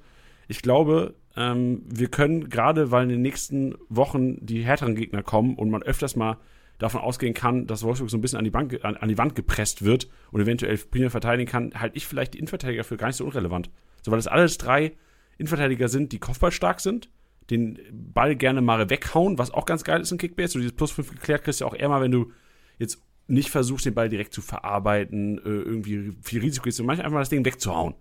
Ich 0.48 0.62
glaube, 0.62 1.16
ähm, 1.36 1.82
wir 1.88 2.10
können 2.10 2.50
gerade, 2.50 2.92
weil 2.92 3.04
in 3.04 3.10
den 3.10 3.22
nächsten 3.22 3.76
Wochen 3.90 4.46
die 4.46 4.64
härteren 4.64 4.96
Gegner 4.96 5.24
kommen 5.24 5.56
und 5.56 5.70
man 5.70 5.84
öfters 5.84 6.16
mal 6.16 6.38
davon 6.78 7.02
ausgehen 7.02 7.34
kann, 7.34 7.68
dass 7.68 7.84
Wolfsburg 7.84 8.10
so 8.10 8.18
ein 8.18 8.22
bisschen 8.22 8.38
an 8.38 8.44
die, 8.44 8.52
Bank, 8.52 8.78
an, 8.84 8.98
an 8.98 9.08
die 9.08 9.18
Wand 9.18 9.36
gepresst 9.36 9.86
wird 9.86 10.10
und 10.32 10.42
eventuell 10.42 10.78
primär 10.78 11.10
verteidigen 11.10 11.50
kann, 11.50 11.72
halte 11.76 11.96
ich 11.96 12.06
vielleicht 12.06 12.34
die 12.34 12.40
Innenverteidiger 12.40 12.84
für 12.84 12.98
gar 12.98 13.08
nicht 13.08 13.16
so 13.16 13.26
unrelevant. 13.26 13.70
So, 14.02 14.12
weil 14.12 14.18
das 14.18 14.28
alles 14.28 14.58
drei 14.58 14.94
Innenverteidiger 15.38 15.88
sind, 15.88 16.12
die 16.12 16.20
kopfballstark 16.20 16.80
sind, 16.80 17.10
den 17.50 17.80
Ball 17.92 18.36
gerne 18.36 18.62
mal 18.62 18.90
weghauen, 18.90 19.38
was 19.38 19.52
auch 19.52 19.66
ganz 19.66 19.84
geil 19.84 20.02
ist 20.02 20.12
in 20.12 20.18
Kickbase. 20.18 20.54
So 20.54 20.60
dieses 20.60 20.76
Plus 20.76 20.92
5 20.92 21.12
geklärt 21.12 21.44
kriegst 21.44 21.62
du 21.62 21.66
auch 21.66 21.76
eher 21.76 21.90
mal, 21.90 22.02
wenn 22.02 22.12
du 22.12 22.32
jetzt 22.80 23.02
nicht 23.28 23.50
versuchst, 23.50 23.86
den 23.86 23.94
Ball 23.94 24.10
direkt 24.10 24.34
zu 24.34 24.42
verarbeiten, 24.42 25.38
äh, 25.40 25.42
irgendwie 25.42 26.16
viel 26.22 26.42
Risiko 26.42 26.70
ist, 26.70 26.82
manchmal 26.82 27.06
einfach 27.06 27.20
das 27.20 27.30
Ding 27.30 27.46
wegzuhauen. 27.46 27.96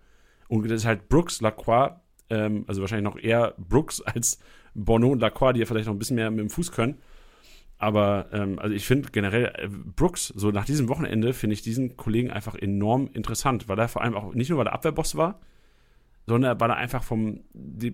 Und 0.49 0.64
das 0.64 0.82
ist 0.82 0.87
halt 0.87 1.09
Brooks, 1.09 1.41
Lacroix, 1.41 1.93
ähm, 2.30 2.64
also 2.66 2.80
wahrscheinlich 2.80 3.05
noch 3.05 3.18
eher 3.18 3.55
Brooks 3.59 4.01
als 4.03 4.39
Bono 4.74 5.09
und 5.09 5.20
Lacroix, 5.20 5.55
die 5.55 5.61
ja 5.61 5.66
vielleicht 5.66 5.87
noch 5.87 5.95
ein 5.95 5.99
bisschen 5.99 6.16
mehr 6.16 6.30
mit 6.30 6.41
dem 6.41 6.51
Fuß 6.51 6.72
können. 6.72 6.99
Aber 7.78 8.28
ähm, 8.32 8.59
also 8.59 8.74
ich 8.74 8.87
finde 8.87 9.11
generell 9.11 9.53
äh, 9.57 9.68
Brooks, 9.68 10.28
so 10.28 10.51
nach 10.51 10.64
diesem 10.64 10.89
Wochenende, 10.89 11.32
finde 11.32 11.55
ich 11.55 11.62
diesen 11.62 11.97
Kollegen 11.97 12.30
einfach 12.30 12.55
enorm 12.55 13.11
interessant, 13.12 13.68
weil 13.68 13.78
er 13.78 13.89
vor 13.89 14.03
allem 14.03 14.14
auch 14.14 14.35
nicht 14.35 14.51
nur 14.51 14.59
weil 14.59 14.66
er 14.66 14.74
Abwehrboss 14.74 15.16
war, 15.16 15.41
sondern 16.27 16.59
weil 16.61 16.70
er 16.70 16.77
einfach 16.77 17.03
vom, 17.03 17.41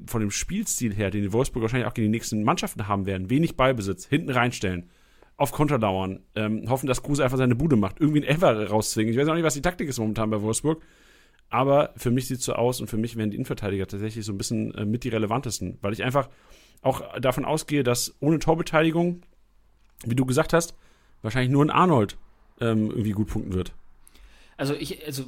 von 0.07 0.21
dem 0.21 0.31
Spielstil 0.31 0.95
her, 0.95 1.11
den 1.11 1.23
die 1.23 1.33
Wolfsburg 1.33 1.63
wahrscheinlich 1.63 1.89
auch 1.89 1.95
gegen 1.95 2.07
die 2.07 2.17
nächsten 2.17 2.45
Mannschaften 2.45 2.87
haben 2.87 3.07
werden, 3.07 3.31
wenig 3.31 3.57
Ballbesitz, 3.57 4.07
hinten 4.07 4.31
reinstellen, 4.31 4.89
auf 5.37 5.53
Konter 5.53 5.79
dauern, 5.79 6.21
ähm, 6.35 6.69
hoffen, 6.69 6.87
dass 6.87 7.03
Kruse 7.03 7.25
einfach 7.25 7.39
seine 7.39 7.57
Bude 7.57 7.77
macht, 7.77 7.99
irgendwie 7.99 8.27
einen 8.27 8.37
Ever 8.37 8.69
rauszwingen. 8.69 9.13
Ich 9.13 9.19
weiß 9.19 9.27
auch 9.29 9.35
nicht, 9.35 9.43
was 9.43 9.55
die 9.55 9.63
Taktik 9.63 9.89
ist 9.89 9.99
momentan 9.99 10.31
bei 10.31 10.41
Wolfsburg, 10.43 10.83
aber 11.49 11.93
für 11.97 12.11
mich 12.11 12.29
sieht 12.29 12.39
es 12.39 12.45
so 12.45 12.53
aus 12.53 12.81
und 12.81 12.87
für 12.89 12.99
mich 12.99 13.17
werden 13.17 13.31
die 13.31 13.37
Innenverteidiger 13.37 13.87
tatsächlich 13.87 14.25
so 14.25 14.33
ein 14.33 14.39
bisschen 14.39 14.75
äh, 14.75 14.85
mit 14.85 15.03
die 15.03 15.09
relevantesten, 15.09 15.79
weil 15.81 15.93
ich 15.93 16.05
einfach 16.05 16.29
auch 16.83 17.19
davon 17.19 17.45
ausgehe, 17.45 17.83
dass 17.83 18.15
ohne 18.21 18.39
Torbeteiligung, 18.39 19.23
wie 20.05 20.15
du 20.15 20.25
gesagt 20.25 20.53
hast, 20.53 20.77
wahrscheinlich 21.23 21.51
nur 21.51 21.65
ein 21.65 21.71
Arnold 21.71 22.17
ähm, 22.61 22.91
irgendwie 22.91 23.11
gut 23.11 23.29
punkten 23.29 23.53
wird. 23.53 23.75
Also 24.61 24.75
ich, 24.75 25.07
also 25.07 25.25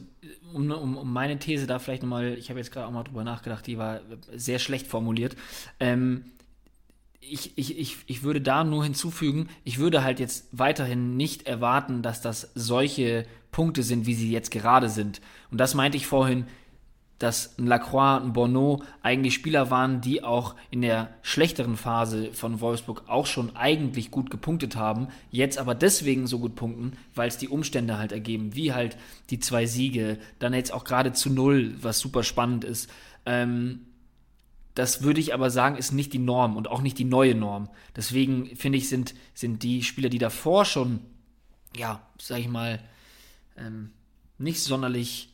um, 0.53 0.70
um, 0.70 0.99
um 0.99 1.11
meine 1.11 1.39
These 1.39 1.66
da 1.66 1.78
vielleicht 1.78 2.03
nochmal, 2.03 2.37
ich 2.37 2.51
habe 2.51 2.61
jetzt 2.61 2.70
gerade 2.70 2.87
auch 2.87 2.91
mal 2.91 3.03
drüber 3.03 3.24
nachgedacht, 3.24 3.66
die 3.66 3.78
war 3.78 4.03
sehr 4.30 4.59
schlecht 4.59 4.87
formuliert. 4.87 5.37
Ähm, 5.80 6.26
ich, 7.18 7.57
ich, 7.57 7.78
ich, 7.78 7.97
ich 8.07 8.22
würde 8.24 8.43
da 8.43 8.62
nur 8.62 8.85
hinzufügen, 8.85 9.49
ich 9.64 9.78
würde 9.78 10.05
halt 10.05 10.20
jetzt 10.20 10.49
weiterhin 10.53 11.16
nicht 11.16 11.47
erwarten, 11.47 12.03
dass 12.03 12.20
das 12.20 12.51
solche 12.55 13.24
Punkte 13.53 13.83
sind, 13.83 14.05
wie 14.05 14.12
sie 14.12 14.30
jetzt 14.30 14.51
gerade 14.51 14.91
sind. 14.91 15.22
Und 15.51 15.57
das 15.57 15.72
meinte 15.72 15.97
ich 15.97 16.07
vorhin, 16.07 16.45
dass 17.23 17.57
ein 17.57 17.68
Lacroix, 17.68 18.20
ein 18.20 18.33
Bono 18.33 18.83
eigentlich 19.01 19.35
Spieler 19.35 19.70
waren, 19.70 20.01
die 20.01 20.25
auch 20.25 20.57
in 20.73 20.83
der 20.83 21.14
schlechteren 21.23 21.77
Phase 21.77 22.33
von 22.33 22.61
Wolfsburg 22.61 23.05
auch 23.07 23.27
schon 23.27 23.55
eigentlich 23.55 24.11
gut 24.11 24.29
gepunktet 24.29 24.75
haben, 24.75 25.07
jetzt 25.31 25.57
aber 25.57 25.77
deswegen 25.77 26.27
so 26.27 26.41
gut 26.41 26.57
punkten, 26.57 26.95
weil 27.14 27.29
es 27.29 27.39
die 27.39 27.47
Umstände 27.47 27.97
halt 27.97 28.11
ergeben, 28.11 28.57
wie 28.57 28.73
halt 28.73 28.97
die 29.31 29.39
zwei 29.39 29.66
Siege, 29.66 30.18
dann 30.41 30.53
jetzt 30.53 30.73
auch 30.73 30.83
gerade 30.83 31.12
zu 31.12 31.31
null, 31.31 31.77
was 31.81 32.01
super 32.01 32.25
spannend 32.25 32.64
ist. 32.64 32.91
Ähm, 33.25 33.87
das 34.75 35.03
würde 35.03 35.20
ich 35.20 35.33
aber 35.33 35.51
sagen, 35.51 35.77
ist 35.77 35.93
nicht 35.93 36.12
die 36.12 36.18
Norm 36.18 36.57
und 36.57 36.66
auch 36.66 36.83
nicht 36.83 36.99
die 36.99 37.05
neue 37.05 37.37
Norm. 37.37 37.68
Deswegen 37.95 38.57
finde 38.57 38.79
ich, 38.79 38.89
sind, 38.89 39.14
sind 39.33 39.62
die 39.62 39.85
Spieler, 39.85 40.09
die 40.09 40.18
davor 40.18 40.64
schon, 40.64 40.99
ja, 41.77 42.05
sag 42.20 42.41
ich 42.41 42.49
mal, 42.49 42.81
ähm, 43.57 43.93
nicht 44.39 44.61
sonderlich 44.61 45.32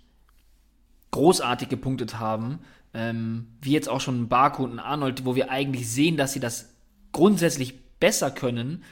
großartig 1.10 1.68
gepunktet 1.68 2.18
haben, 2.18 2.60
ähm, 2.94 3.48
wie 3.60 3.72
jetzt 3.72 3.88
auch 3.88 4.00
schon 4.00 4.28
Baku 4.28 4.64
und 4.64 4.78
Arnold, 4.78 5.24
wo 5.24 5.34
wir 5.34 5.50
eigentlich 5.50 5.88
sehen, 5.88 6.16
dass 6.16 6.32
sie 6.32 6.40
das 6.40 6.70
grundsätzlich 7.12 7.74
besser 7.98 8.30
können, 8.30 8.82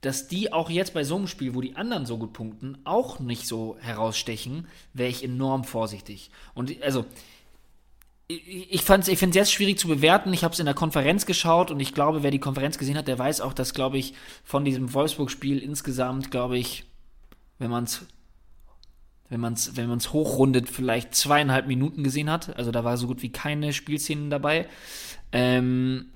dass 0.00 0.26
die 0.26 0.52
auch 0.52 0.68
jetzt 0.68 0.94
bei 0.94 1.04
so 1.04 1.16
einem 1.16 1.28
Spiel, 1.28 1.54
wo 1.54 1.60
die 1.60 1.76
anderen 1.76 2.06
so 2.06 2.18
gut 2.18 2.32
punkten, 2.32 2.78
auch 2.84 3.20
nicht 3.20 3.46
so 3.46 3.76
herausstechen, 3.80 4.66
wäre 4.92 5.08
ich 5.10 5.22
enorm 5.22 5.64
vorsichtig. 5.64 6.30
Und 6.54 6.82
also, 6.82 7.04
ich, 8.26 8.72
ich 8.72 8.82
finde 8.82 9.10
es 9.12 9.34
jetzt 9.34 9.52
schwierig 9.52 9.78
zu 9.78 9.86
bewerten. 9.86 10.32
Ich 10.32 10.42
habe 10.42 10.52
es 10.52 10.58
in 10.58 10.66
der 10.66 10.74
Konferenz 10.74 11.24
geschaut 11.24 11.70
und 11.70 11.78
ich 11.78 11.94
glaube, 11.94 12.22
wer 12.22 12.32
die 12.32 12.40
Konferenz 12.40 12.78
gesehen 12.78 12.96
hat, 12.96 13.06
der 13.06 13.18
weiß 13.18 13.40
auch, 13.40 13.52
dass, 13.52 13.74
glaube 13.74 13.98
ich, 13.98 14.14
von 14.42 14.64
diesem 14.64 14.92
Wolfsburg-Spiel 14.92 15.58
insgesamt, 15.58 16.30
glaube 16.32 16.58
ich, 16.58 16.84
wenn 17.58 17.70
man 17.70 17.84
es 17.84 18.04
wenn 19.32 19.40
man 19.40 19.54
es 19.54 19.76
wenn 19.76 19.88
man's 19.88 20.12
hochrundet, 20.12 20.68
vielleicht 20.68 21.14
zweieinhalb 21.14 21.66
Minuten 21.66 22.04
gesehen 22.04 22.30
hat. 22.30 22.54
Also 22.56 22.70
da 22.70 22.84
war 22.84 22.98
so 22.98 23.06
gut 23.06 23.22
wie 23.22 23.32
keine 23.32 23.72
Spielszenen 23.72 24.28
dabei. 24.28 24.68
Ähm, 25.32 26.12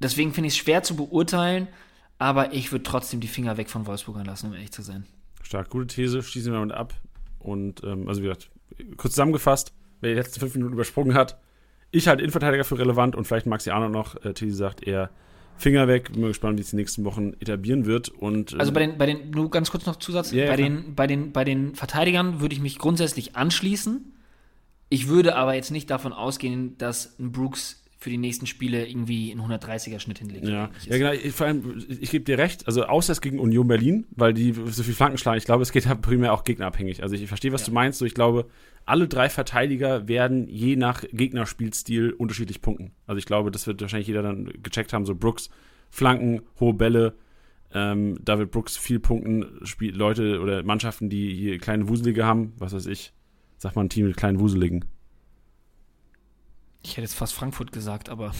deswegen 0.00 0.32
finde 0.32 0.48
ich 0.48 0.54
es 0.54 0.58
schwer 0.58 0.82
zu 0.82 0.96
beurteilen, 0.96 1.68
aber 2.18 2.54
ich 2.54 2.72
würde 2.72 2.84
trotzdem 2.84 3.20
die 3.20 3.28
Finger 3.28 3.58
weg 3.58 3.68
von 3.68 3.86
Wolfsburgern 3.86 4.24
lassen, 4.24 4.46
um 4.46 4.54
ehrlich 4.54 4.72
zu 4.72 4.80
sein. 4.80 5.04
Stark, 5.42 5.68
gute 5.68 5.86
These, 5.86 6.22
schließen 6.22 6.50
wir 6.50 6.58
damit 6.58 6.74
ab. 6.74 6.94
Und 7.38 7.84
ähm, 7.84 8.08
also 8.08 8.22
wie 8.22 8.28
gesagt, 8.28 8.50
kurz 8.96 9.12
zusammengefasst, 9.12 9.74
wer 10.00 10.10
die 10.10 10.16
letzten 10.16 10.40
fünf 10.40 10.54
Minuten 10.54 10.72
übersprungen 10.72 11.14
hat, 11.14 11.38
ich 11.90 12.08
halte 12.08 12.22
Innenverteidiger 12.22 12.64
für 12.64 12.78
relevant 12.78 13.16
und 13.16 13.26
vielleicht 13.26 13.46
Maxi 13.46 13.68
Arnold 13.68 13.92
noch. 13.92 14.24
Äh, 14.24 14.32
Tilly 14.32 14.52
sagt 14.52 14.86
eher 14.86 15.10
Finger 15.60 15.88
weg. 15.88 16.12
Bin 16.12 16.22
mal 16.22 16.28
gespannt, 16.28 16.58
wie 16.58 16.62
es 16.62 16.70
die 16.70 16.76
nächsten 16.76 17.04
Wochen 17.04 17.34
etablieren 17.40 17.86
wird. 17.86 18.08
Und, 18.08 18.58
also 18.58 18.72
bei 18.72 18.80
den, 18.80 18.98
bei 18.98 19.06
den, 19.06 19.30
nur 19.30 19.50
ganz 19.50 19.70
kurz 19.70 19.86
noch 19.86 19.96
Zusatz, 19.96 20.32
yeah, 20.32 20.48
bei, 20.48 20.56
den, 20.56 20.94
bei, 20.94 21.06
den, 21.06 21.32
bei 21.32 21.44
den 21.44 21.74
Verteidigern 21.74 22.40
würde 22.40 22.54
ich 22.54 22.60
mich 22.60 22.78
grundsätzlich 22.78 23.36
anschließen. 23.36 24.12
Ich 24.88 25.08
würde 25.08 25.36
aber 25.36 25.54
jetzt 25.54 25.70
nicht 25.70 25.88
davon 25.90 26.12
ausgehen, 26.12 26.76
dass 26.78 27.18
ein 27.18 27.30
Brooks 27.32 27.80
für 28.00 28.08
die 28.08 28.18
nächsten 28.18 28.46
Spiele 28.46 28.88
irgendwie 28.88 29.30
einen 29.30 29.42
130er-Schnitt 29.42 30.18
hinlegt. 30.18 30.48
Ja, 30.48 30.70
ja 30.86 30.98
genau. 30.98 31.12
Ich, 31.12 31.32
vor 31.32 31.46
allem, 31.46 31.84
ich, 31.86 32.10
gebe 32.10 32.24
dir 32.24 32.38
recht, 32.38 32.66
also 32.66 32.84
außer 32.84 33.12
es 33.12 33.20
gegen 33.20 33.38
Union 33.38 33.68
Berlin, 33.68 34.06
weil 34.12 34.32
die 34.32 34.52
so 34.52 34.82
viel 34.82 34.94
Flanken 34.94 35.18
schlagen. 35.18 35.36
Ich 35.36 35.44
glaube, 35.44 35.62
es 35.62 35.70
geht 35.70 35.84
ja 35.84 35.94
primär 35.94 36.32
auch 36.32 36.44
gegnerabhängig. 36.44 37.02
Also 37.02 37.14
ich, 37.14 37.22
ich 37.22 37.28
verstehe, 37.28 37.52
was 37.52 37.60
ja. 37.60 37.66
du 37.66 37.72
meinst. 37.72 37.98
So, 37.98 38.06
ich 38.06 38.14
glaube, 38.14 38.46
alle 38.90 39.06
drei 39.06 39.28
Verteidiger 39.28 40.08
werden 40.08 40.48
je 40.48 40.74
nach 40.74 41.04
Gegnerspielstil 41.12 42.10
unterschiedlich 42.10 42.60
punkten. 42.60 42.90
Also 43.06 43.18
ich 43.18 43.24
glaube, 43.24 43.52
das 43.52 43.66
wird 43.68 43.80
wahrscheinlich 43.80 44.08
jeder 44.08 44.22
dann 44.22 44.52
gecheckt 44.62 44.92
haben. 44.92 45.06
So 45.06 45.14
Brooks, 45.14 45.48
Flanken, 45.90 46.42
hohe 46.58 46.74
Bälle. 46.74 47.14
Ähm, 47.72 48.18
da 48.20 48.38
wird 48.40 48.50
Brooks 48.50 48.76
viel 48.76 48.98
punkten. 48.98 49.64
Spiel 49.64 49.94
Leute 49.94 50.40
oder 50.40 50.64
Mannschaften, 50.64 51.08
die 51.08 51.32
hier 51.32 51.58
kleine 51.58 51.88
Wuselige 51.88 52.24
haben, 52.24 52.52
was 52.58 52.72
weiß 52.72 52.86
ich, 52.86 53.12
sag 53.58 53.76
mal 53.76 53.82
ein 53.82 53.90
Team 53.90 54.06
mit 54.06 54.16
kleinen 54.16 54.40
Wuseligen. 54.40 54.84
Ich 56.82 56.92
hätte 56.92 57.02
jetzt 57.02 57.14
fast 57.14 57.34
Frankfurt 57.34 57.70
gesagt, 57.70 58.08
aber 58.08 58.32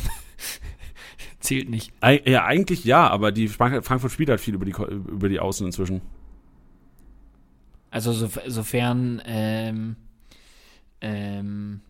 zählt 1.38 1.70
nicht. 1.70 1.92
Ja, 2.02 2.44
eigentlich 2.44 2.84
ja, 2.84 3.06
aber 3.06 3.30
die 3.30 3.46
Frankfurt 3.46 4.10
spielt 4.10 4.30
halt 4.30 4.40
viel 4.40 4.54
über 4.54 4.64
die, 4.64 4.72
über 4.72 5.28
die 5.28 5.38
Außen 5.38 5.64
inzwischen. 5.64 6.00
Also 7.92 8.12
so, 8.12 8.28
sofern 8.48 9.22
ähm, 9.24 9.96
ähm, 11.00 11.80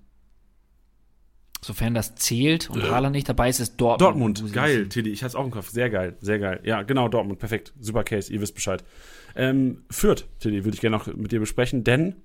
sofern 1.62 1.94
das 1.94 2.14
zählt 2.14 2.70
und 2.70 2.82
äh. 2.82 2.88
Haaland 2.88 3.14
nicht 3.14 3.28
dabei 3.28 3.48
ist, 3.48 3.60
ist 3.60 3.76
Dortmund. 3.76 4.38
Dortmund, 4.38 4.52
geil, 4.52 4.88
Tilly, 4.88 5.10
ich 5.10 5.22
hatte 5.22 5.28
es 5.28 5.34
auch 5.34 5.44
im 5.44 5.50
Kopf. 5.50 5.70
Sehr 5.70 5.90
geil, 5.90 6.16
sehr 6.20 6.38
geil. 6.38 6.60
Ja, 6.64 6.82
genau, 6.82 7.08
Dortmund, 7.08 7.38
perfekt. 7.38 7.72
Super 7.80 8.04
Case, 8.04 8.32
ihr 8.32 8.40
wisst 8.40 8.54
Bescheid. 8.54 8.82
Ähm, 9.36 9.84
Fürth, 9.90 10.26
Tilly, 10.38 10.64
würde 10.64 10.74
ich 10.74 10.80
gerne 10.80 10.96
noch 10.96 11.06
mit 11.06 11.32
dir 11.32 11.40
besprechen, 11.40 11.84
denn 11.84 12.16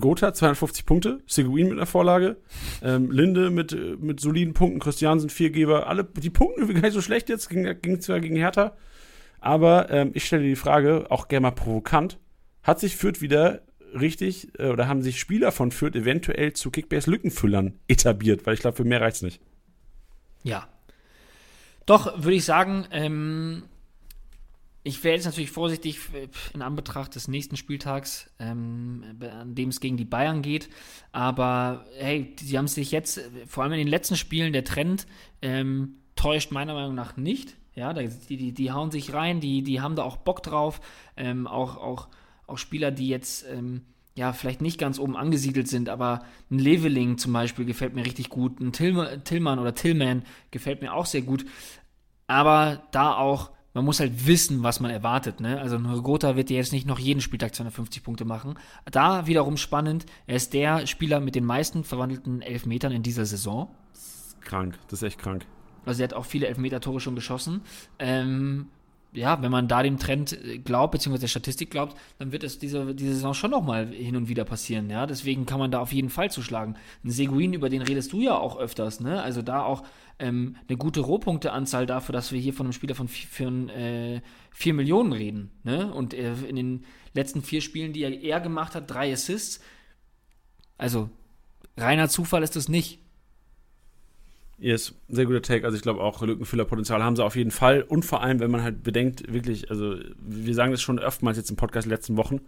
Gotha 0.00 0.32
250 0.32 0.86
Punkte, 0.86 1.20
Seguin 1.26 1.68
mit 1.68 1.78
einer 1.78 1.86
Vorlage, 1.86 2.36
ähm, 2.82 3.10
Linde 3.10 3.50
mit, 3.50 3.76
mit 4.00 4.20
soliden 4.20 4.54
Punkten, 4.54 4.78
Christiansen 4.78 5.30
Viergeber, 5.30 5.86
alle, 5.86 6.04
die 6.04 6.30
Punkte 6.30 6.66
gar 6.66 6.82
nicht 6.82 6.92
so 6.92 7.00
schlecht 7.00 7.28
jetzt, 7.28 7.48
ging, 7.48 7.74
ging 7.80 8.00
zwar 8.00 8.20
gegen 8.20 8.36
Hertha, 8.36 8.76
aber 9.40 9.90
ähm, 9.90 10.10
ich 10.14 10.26
stelle 10.26 10.44
die 10.44 10.56
Frage, 10.56 11.06
auch 11.08 11.28
gerne 11.28 11.42
mal 11.42 11.50
provokant, 11.52 12.18
hat 12.62 12.78
sich 12.78 12.96
Fürth 12.96 13.20
wieder 13.20 13.62
richtig 13.98 14.58
äh, 14.58 14.68
oder 14.68 14.88
haben 14.88 15.02
sich 15.02 15.18
Spieler 15.18 15.52
von 15.52 15.70
Fürth 15.70 15.96
eventuell 15.96 16.52
zu 16.52 16.70
Kickbase 16.70 17.10
Lückenfüllern 17.10 17.78
etabliert, 17.88 18.46
weil 18.46 18.54
ich 18.54 18.60
glaube, 18.60 18.76
für 18.76 18.84
mehr 18.84 19.00
reicht's 19.00 19.22
nicht. 19.22 19.40
Ja. 20.42 20.68
Doch, 21.86 22.22
würde 22.22 22.36
ich 22.36 22.44
sagen, 22.44 22.86
ähm, 22.90 23.64
ich 24.82 25.04
wäre 25.04 25.14
jetzt 25.14 25.26
natürlich 25.26 25.50
vorsichtig 25.50 25.98
äh, 26.14 26.28
in 26.54 26.62
Anbetracht 26.62 27.14
des 27.14 27.28
nächsten 27.28 27.56
Spieltags, 27.56 28.30
ähm, 28.38 29.04
an 29.20 29.54
dem 29.54 29.68
es 29.68 29.80
gegen 29.80 29.96
die 29.96 30.04
Bayern 30.04 30.42
geht. 30.42 30.70
Aber 31.12 31.84
hey, 31.98 32.34
sie 32.38 32.56
haben 32.56 32.66
sich 32.66 32.90
jetzt, 32.90 33.20
vor 33.46 33.64
allem 33.64 33.72
in 33.72 33.78
den 33.78 33.88
letzten 33.88 34.16
Spielen, 34.16 34.52
der 34.52 34.64
Trend 34.64 35.06
ähm, 35.42 35.96
täuscht 36.16 36.50
meiner 36.50 36.74
Meinung 36.74 36.94
nach 36.94 37.16
nicht. 37.16 37.56
Ja, 37.74 37.92
die, 37.92 38.36
die, 38.36 38.52
die 38.52 38.72
hauen 38.72 38.90
sich 38.90 39.12
rein, 39.12 39.40
die, 39.40 39.62
die 39.62 39.80
haben 39.80 39.96
da 39.96 40.02
auch 40.02 40.16
Bock 40.16 40.42
drauf. 40.42 40.80
Ähm, 41.16 41.46
auch, 41.46 41.76
auch, 41.76 42.08
auch 42.50 42.58
Spieler, 42.58 42.90
die 42.90 43.08
jetzt 43.08 43.46
ähm, 43.50 43.82
ja 44.16 44.32
vielleicht 44.32 44.60
nicht 44.60 44.78
ganz 44.78 44.98
oben 44.98 45.16
angesiedelt 45.16 45.68
sind, 45.68 45.88
aber 45.88 46.24
ein 46.50 46.58
Leveling 46.58 47.18
zum 47.18 47.32
Beispiel 47.32 47.64
gefällt 47.64 47.94
mir 47.94 48.04
richtig 48.04 48.28
gut. 48.28 48.60
Ein 48.60 48.72
Tillmann 48.72 49.58
oder 49.58 49.74
Tillman 49.74 50.24
gefällt 50.50 50.82
mir 50.82 50.92
auch 50.92 51.06
sehr 51.06 51.22
gut. 51.22 51.44
Aber 52.26 52.82
da 52.92 53.14
auch 53.14 53.50
man 53.72 53.84
muss 53.84 54.00
halt 54.00 54.26
wissen, 54.26 54.62
was 54.62 54.80
man 54.80 54.90
erwartet. 54.90 55.40
Ne? 55.40 55.60
Also 55.60 55.76
ein 55.76 56.02
Gotha 56.02 56.36
wird 56.36 56.50
jetzt 56.50 56.72
nicht 56.72 56.86
noch 56.86 56.98
jeden 56.98 57.20
Spieltag 57.20 57.54
250 57.54 58.02
Punkte 58.02 58.24
machen. 58.24 58.54
Da 58.90 59.26
wiederum 59.26 59.56
spannend, 59.56 60.06
er 60.26 60.36
ist 60.36 60.54
der 60.54 60.86
Spieler 60.86 61.20
mit 61.20 61.34
den 61.34 61.44
meisten 61.44 61.84
verwandelten 61.84 62.42
Elfmetern 62.42 62.92
in 62.92 63.02
dieser 63.02 63.26
Saison. 63.26 63.74
Das 63.92 64.02
ist 64.02 64.42
krank, 64.42 64.78
das 64.88 65.02
ist 65.02 65.06
echt 65.06 65.18
krank. 65.18 65.46
Also 65.86 66.02
er 66.02 66.08
hat 66.08 66.14
auch 66.14 66.26
viele 66.26 66.48
Elfmeter-Tore 66.48 67.00
schon 67.00 67.14
geschossen. 67.14 67.62
Ähm, 67.98 68.66
ja, 69.12 69.42
wenn 69.42 69.50
man 69.50 69.68
da 69.68 69.82
dem 69.82 69.98
Trend 69.98 70.32
äh, 70.32 70.58
glaubt, 70.58 70.92
beziehungsweise 70.92 71.22
der 71.22 71.28
Statistik 71.28 71.70
glaubt, 71.70 71.96
dann 72.18 72.32
wird 72.32 72.44
es 72.44 72.58
diese, 72.58 72.94
diese 72.94 73.14
Saison 73.14 73.34
schon 73.34 73.50
nochmal 73.50 73.88
hin 73.88 74.16
und 74.16 74.28
wieder 74.28 74.44
passieren, 74.44 74.88
ja. 74.90 75.06
Deswegen 75.06 75.46
kann 75.46 75.58
man 75.58 75.70
da 75.70 75.80
auf 75.80 75.92
jeden 75.92 76.10
Fall 76.10 76.30
zuschlagen. 76.30 76.76
Ein 77.04 77.10
Seguin, 77.10 77.52
über 77.52 77.68
den 77.68 77.82
redest 77.82 78.12
du 78.12 78.20
ja 78.20 78.36
auch 78.36 78.58
öfters, 78.58 79.00
ne? 79.00 79.22
Also 79.22 79.42
da 79.42 79.62
auch 79.62 79.82
ähm, 80.18 80.56
eine 80.68 80.76
gute 80.76 81.00
Rohpunkteanzahl 81.00 81.86
dafür, 81.86 82.12
dass 82.12 82.30
wir 82.30 82.40
hier 82.40 82.54
von 82.54 82.66
einem 82.66 82.72
Spieler 82.72 82.94
von 82.94 83.08
4 83.08 83.68
äh, 83.68 84.20
vier 84.52 84.74
Millionen 84.74 85.12
reden, 85.12 85.50
ne? 85.64 85.92
Und 85.92 86.14
äh, 86.14 86.34
in 86.48 86.56
den 86.56 86.84
letzten 87.14 87.42
vier 87.42 87.60
Spielen, 87.62 87.92
die 87.92 88.02
er, 88.02 88.12
er 88.12 88.40
gemacht 88.40 88.74
hat, 88.74 88.90
drei 88.90 89.12
Assists. 89.12 89.60
Also, 90.78 91.10
reiner 91.76 92.08
Zufall 92.08 92.42
ist 92.42 92.56
es 92.56 92.68
nicht. 92.68 92.99
Yes, 94.60 94.94
sehr 95.08 95.24
guter 95.24 95.40
Take. 95.40 95.64
Also 95.64 95.76
ich 95.76 95.82
glaube 95.82 96.02
auch 96.02 96.20
Lückenfüllerpotenzial 96.20 97.02
haben 97.02 97.16
sie 97.16 97.24
auf 97.24 97.34
jeden 97.34 97.50
Fall. 97.50 97.80
Und 97.82 98.04
vor 98.04 98.22
allem, 98.22 98.40
wenn 98.40 98.50
man 98.50 98.62
halt 98.62 98.82
bedenkt, 98.82 99.32
wirklich, 99.32 99.70
also 99.70 99.96
wir 100.18 100.54
sagen 100.54 100.70
das 100.70 100.82
schon 100.82 100.98
öfters 100.98 101.38
jetzt 101.38 101.50
im 101.50 101.56
Podcast 101.56 101.86
in 101.86 101.90
den 101.90 101.96
letzten 101.96 102.18
Wochen, 102.18 102.40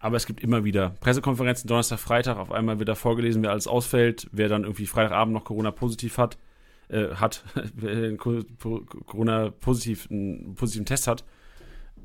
aber 0.00 0.16
es 0.16 0.26
gibt 0.26 0.42
immer 0.42 0.64
wieder 0.64 0.90
Pressekonferenzen, 1.00 1.68
Donnerstag, 1.68 2.00
Freitag, 2.00 2.38
auf 2.38 2.50
einmal 2.50 2.80
wird 2.80 2.88
da 2.88 2.96
vorgelesen, 2.96 3.42
wer 3.42 3.52
alles 3.52 3.68
ausfällt, 3.68 4.28
wer 4.32 4.48
dann 4.48 4.64
irgendwie 4.64 4.86
Freitagabend 4.86 5.32
noch 5.32 5.44
Corona-positiv 5.44 6.18
hat, 6.18 6.38
äh, 6.88 7.14
hat, 7.14 7.44
Corona-positiv, 9.06 10.08
einen 10.10 10.56
positiven 10.56 10.86
Test 10.86 11.06
hat 11.06 11.24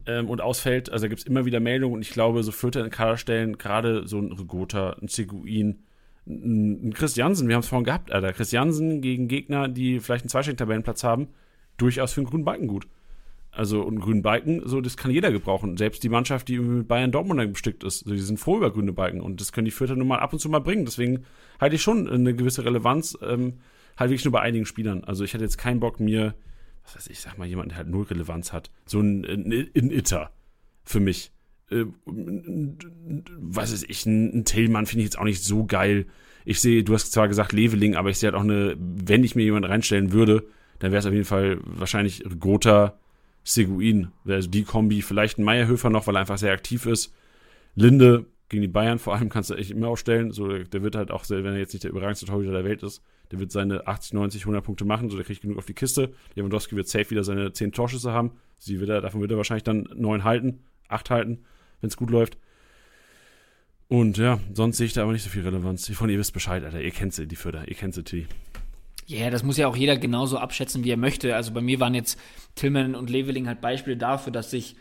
ähm, 0.05 0.29
und 0.29 0.41
ausfällt. 0.41 0.91
Also 0.91 1.05
da 1.05 1.07
gibt 1.07 1.21
es 1.21 1.27
immer 1.27 1.45
wieder 1.45 1.59
Meldungen 1.59 1.95
und 1.95 2.01
ich 2.01 2.11
glaube, 2.11 2.43
so 2.43 2.51
Fürther 2.51 2.81
in 2.81 2.85
den 2.85 2.91
Kader 2.91 3.17
stellen, 3.17 3.57
gerade 3.57 4.07
so 4.07 4.19
ein 4.19 4.31
Regota, 4.31 4.95
ein 5.01 5.07
Seguin, 5.07 5.79
ein 6.25 6.93
Chris 6.93 7.15
Jansen, 7.15 7.47
wir 7.47 7.55
haben 7.55 7.61
es 7.61 7.67
vorhin 7.67 7.85
gehabt, 7.85 8.11
Alter. 8.11 8.33
Chris 8.33 8.51
Jansen 8.51 9.01
gegen 9.01 9.27
Gegner, 9.27 9.67
die 9.67 9.99
vielleicht 9.99 10.23
einen 10.23 10.29
zweistelligen 10.29 10.57
Tabellenplatz 10.57 11.03
haben, 11.03 11.27
durchaus 11.77 12.13
für 12.13 12.21
einen 12.21 12.29
grünen 12.29 12.45
Balken 12.45 12.67
gut. 12.67 12.87
Also 13.51 13.85
einen 13.85 13.99
grünen 13.99 14.23
Balken, 14.23 14.61
so 14.65 14.81
das 14.81 14.97
kann 14.97 15.11
jeder 15.11 15.31
gebrauchen. 15.31 15.77
Selbst 15.77 16.01
die 16.03 16.09
Mannschaft, 16.09 16.47
die 16.47 16.57
mit 16.57 16.87
Bayern 16.87 17.11
Dortmund 17.11 17.53
bestückt 17.53 17.83
ist, 17.83 17.99
so, 17.99 18.11
die 18.11 18.19
sind 18.19 18.39
froh 18.39 18.57
über 18.57 18.71
grüne 18.71 18.93
Balken 18.93 19.21
und 19.21 19.41
das 19.41 19.51
können 19.51 19.65
die 19.65 19.71
Vierter 19.71 19.95
nun 19.95 20.07
mal 20.07 20.19
ab 20.19 20.33
und 20.33 20.39
zu 20.39 20.49
mal 20.49 20.59
bringen. 20.59 20.85
Deswegen 20.85 21.25
halte 21.59 21.75
ich 21.75 21.83
schon 21.83 22.09
eine 22.09 22.33
gewisse 22.33 22.65
Relevanz, 22.65 23.17
ähm, 23.21 23.59
halt 23.97 24.09
wirklich 24.09 24.25
nur 24.25 24.31
bei 24.31 24.41
einigen 24.41 24.65
Spielern. 24.65 25.03
Also 25.03 25.23
ich 25.23 25.33
hätte 25.33 25.43
jetzt 25.43 25.57
keinen 25.57 25.79
Bock 25.79 25.99
mir, 25.99 26.33
was 26.83 26.95
weiß 26.95 27.07
ich, 27.07 27.19
sag 27.19 27.37
mal, 27.37 27.47
jemanden, 27.47 27.69
der 27.69 27.79
halt 27.79 27.89
null 27.89 28.05
Relevanz 28.05 28.53
hat. 28.53 28.71
So 28.85 29.01
ein, 29.01 29.23
ein, 29.25 29.69
ein 29.75 29.91
Itter 29.91 30.31
für 30.83 30.99
mich 30.99 31.32
äh, 31.69 31.85
was 32.05 33.71
ist 33.71 33.89
ich, 33.89 34.05
ein, 34.05 34.45
Tillmann 34.45 34.85
finde 34.85 35.01
ich 35.01 35.07
jetzt 35.07 35.17
auch 35.17 35.23
nicht 35.23 35.43
so 35.43 35.65
geil. 35.65 36.05
Ich 36.45 36.59
sehe, 36.59 36.83
du 36.83 36.93
hast 36.93 37.11
zwar 37.11 37.27
gesagt 37.27 37.53
Leveling, 37.53 37.95
aber 37.95 38.09
ich 38.09 38.17
sehe 38.17 38.31
halt 38.31 38.39
auch 38.39 38.43
eine, 38.43 38.75
wenn 38.77 39.23
ich 39.23 39.35
mir 39.35 39.43
jemanden 39.43 39.69
reinstellen 39.69 40.11
würde, 40.11 40.45
dann 40.79 40.91
wäre 40.91 40.99
es 40.99 41.05
auf 41.05 41.13
jeden 41.13 41.25
Fall 41.25 41.59
wahrscheinlich 41.63 42.23
Gotha, 42.39 42.97
Seguin, 43.45 44.09
also 44.25 44.49
die 44.49 44.63
Kombi, 44.63 45.01
vielleicht 45.01 45.37
ein 45.37 45.43
Meierhöfer 45.43 45.89
noch, 45.89 46.07
weil 46.07 46.15
er 46.15 46.21
einfach 46.21 46.37
sehr 46.37 46.53
aktiv 46.53 46.85
ist. 46.85 47.13
Linde 47.75 48.25
gegen 48.47 48.61
die 48.61 48.67
Bayern 48.67 48.99
vor 48.99 49.15
allem 49.15 49.29
kannst 49.29 49.49
du 49.49 49.55
echt 49.55 49.71
immer 49.71 49.87
aufstellen. 49.87 50.31
So, 50.31 50.47
der 50.47 50.83
wird 50.83 50.95
halt 50.95 51.11
auch, 51.11 51.29
wenn 51.29 51.45
er 51.45 51.57
jetzt 51.57 51.73
nicht 51.73 51.83
der 51.83 51.91
überragendste 51.91 52.25
Torhüter 52.25 52.51
der 52.51 52.63
Welt 52.63 52.83
ist, 52.83 53.01
der 53.31 53.39
wird 53.39 53.51
seine 53.51 53.87
80, 53.87 54.13
90, 54.13 54.41
100 54.43 54.63
Punkte 54.63 54.85
machen, 54.85 55.09
so 55.09 55.17
der 55.17 55.25
kriegt 55.25 55.41
genug 55.41 55.57
auf 55.57 55.65
die 55.65 55.73
Kiste. 55.73 56.13
Lewandowski 56.35 56.75
wird 56.75 56.87
safe 56.87 57.09
wieder 57.09 57.23
seine 57.23 57.51
10 57.51 57.71
Torschüsse 57.71 58.11
haben. 58.11 58.31
Sie 58.57 58.79
wird 58.79 58.89
er, 58.89 59.01
davon 59.01 59.21
wird 59.21 59.31
er 59.31 59.37
wahrscheinlich 59.37 59.63
dann 59.63 59.89
9 59.95 60.23
halten, 60.23 60.59
8 60.87 61.09
halten 61.09 61.39
wenn 61.83 61.89
es 61.89 61.97
gut 61.97 62.09
läuft. 62.09 62.37
Und 63.89 64.17
ja, 64.17 64.39
sonst 64.53 64.77
sehe 64.77 64.87
ich 64.87 64.93
da 64.93 65.03
aber 65.03 65.11
nicht 65.11 65.23
so 65.23 65.29
viel 65.29 65.43
Relevanz. 65.43 65.89
Von 65.89 66.09
ihr 66.09 66.17
wisst 66.17 66.33
Bescheid, 66.33 66.63
Alter. 66.63 66.81
Ihr 66.81 66.91
kennt 66.91 67.13
sie, 67.13 67.27
die 67.27 67.35
Förder. 67.35 67.67
Ihr 67.67 67.75
kennt 67.75 67.93
sie, 67.93 68.03
T. 68.03 68.25
Ja, 69.05 69.19
yeah, 69.19 69.29
das 69.29 69.43
muss 69.43 69.57
ja 69.57 69.67
auch 69.67 69.75
jeder 69.75 69.97
genauso 69.97 70.37
abschätzen, 70.37 70.85
wie 70.85 70.91
er 70.91 70.97
möchte. 70.97 71.35
Also 71.35 71.51
bei 71.51 71.59
mir 71.59 71.81
waren 71.81 71.93
jetzt 71.93 72.17
Tillman 72.55 72.95
und 72.95 73.09
Leveling 73.09 73.47
halt 73.47 73.59
Beispiele 73.59 73.97
dafür, 73.97 74.31
dass 74.31 74.53
ich 74.53 74.77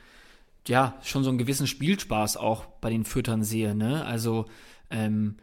ja 0.69 0.97
schon 1.03 1.25
so 1.25 1.31
einen 1.31 1.39
gewissen 1.39 1.67
Spielspaß 1.67 2.37
auch 2.37 2.67
bei 2.81 2.89
den 2.89 3.05
Füttern 3.05 3.43
sehe. 3.43 3.75
Ne? 3.75 4.05
Also 4.05 4.47
ähm, 4.91 5.39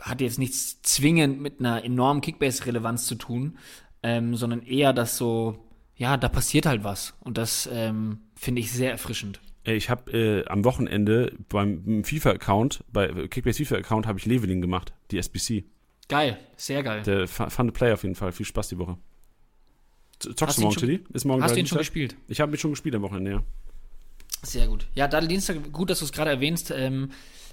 hat 0.00 0.22
jetzt 0.22 0.38
nichts 0.38 0.80
zwingend 0.80 1.42
mit 1.42 1.60
einer 1.60 1.84
enormen 1.84 2.22
Kickbase-Relevanz 2.22 3.06
zu 3.06 3.16
tun, 3.16 3.58
ähm, 4.02 4.34
sondern 4.34 4.62
eher, 4.62 4.94
dass 4.94 5.18
so, 5.18 5.58
ja, 5.94 6.16
da 6.16 6.30
passiert 6.30 6.64
halt 6.64 6.84
was. 6.84 7.12
Und 7.20 7.36
das 7.36 7.68
ähm, 7.70 8.22
finde 8.34 8.62
ich 8.62 8.72
sehr 8.72 8.90
erfrischend. 8.90 9.40
Äh, 9.64 9.74
Ich 9.74 9.90
habe 9.90 10.10
äh, 10.12 10.44
am 10.46 10.64
Wochenende 10.64 11.36
beim 11.48 12.04
FIFA-Account, 12.04 12.84
bei 12.92 13.08
Kickbase 13.28 13.58
FIFA-Account 13.64 14.06
habe 14.06 14.18
ich 14.18 14.26
Leveling 14.26 14.60
gemacht, 14.60 14.92
die 15.10 15.18
SBC. 15.18 15.64
Geil, 16.08 16.38
sehr 16.56 16.82
geil. 16.82 17.02
Der 17.04 17.28
fu- 17.28 17.48
fun 17.48 17.72
Play 17.72 17.92
auf 17.92 18.02
jeden 18.02 18.14
Fall. 18.16 18.32
Viel 18.32 18.46
Spaß 18.46 18.68
die 18.68 18.78
Woche. 18.78 18.98
Zockst 20.18 20.42
Hast 20.42 20.58
du 20.58 20.62
morgen, 20.62 20.76
Tiddy? 20.76 21.00
Ist 21.12 21.24
morgen 21.24 21.42
Hast 21.42 21.54
du 21.56 21.60
ihn 21.60 21.66
schon 21.66 21.78
gespielt? 21.78 22.16
Ich 22.28 22.40
habe 22.40 22.52
ihn 22.54 22.58
schon 22.58 22.70
gespielt 22.72 22.94
am 22.94 23.02
Wochenende, 23.02 23.30
ja. 23.30 23.42
Sehr 24.42 24.66
gut. 24.68 24.86
Ja, 24.94 25.08
da 25.08 25.20
Dienstag, 25.20 25.72
gut, 25.72 25.90
dass 25.90 26.00
du 26.00 26.04
es 26.04 26.12
gerade 26.12 26.30
erwähnst. 26.30 26.70
Ähm, 26.70 27.10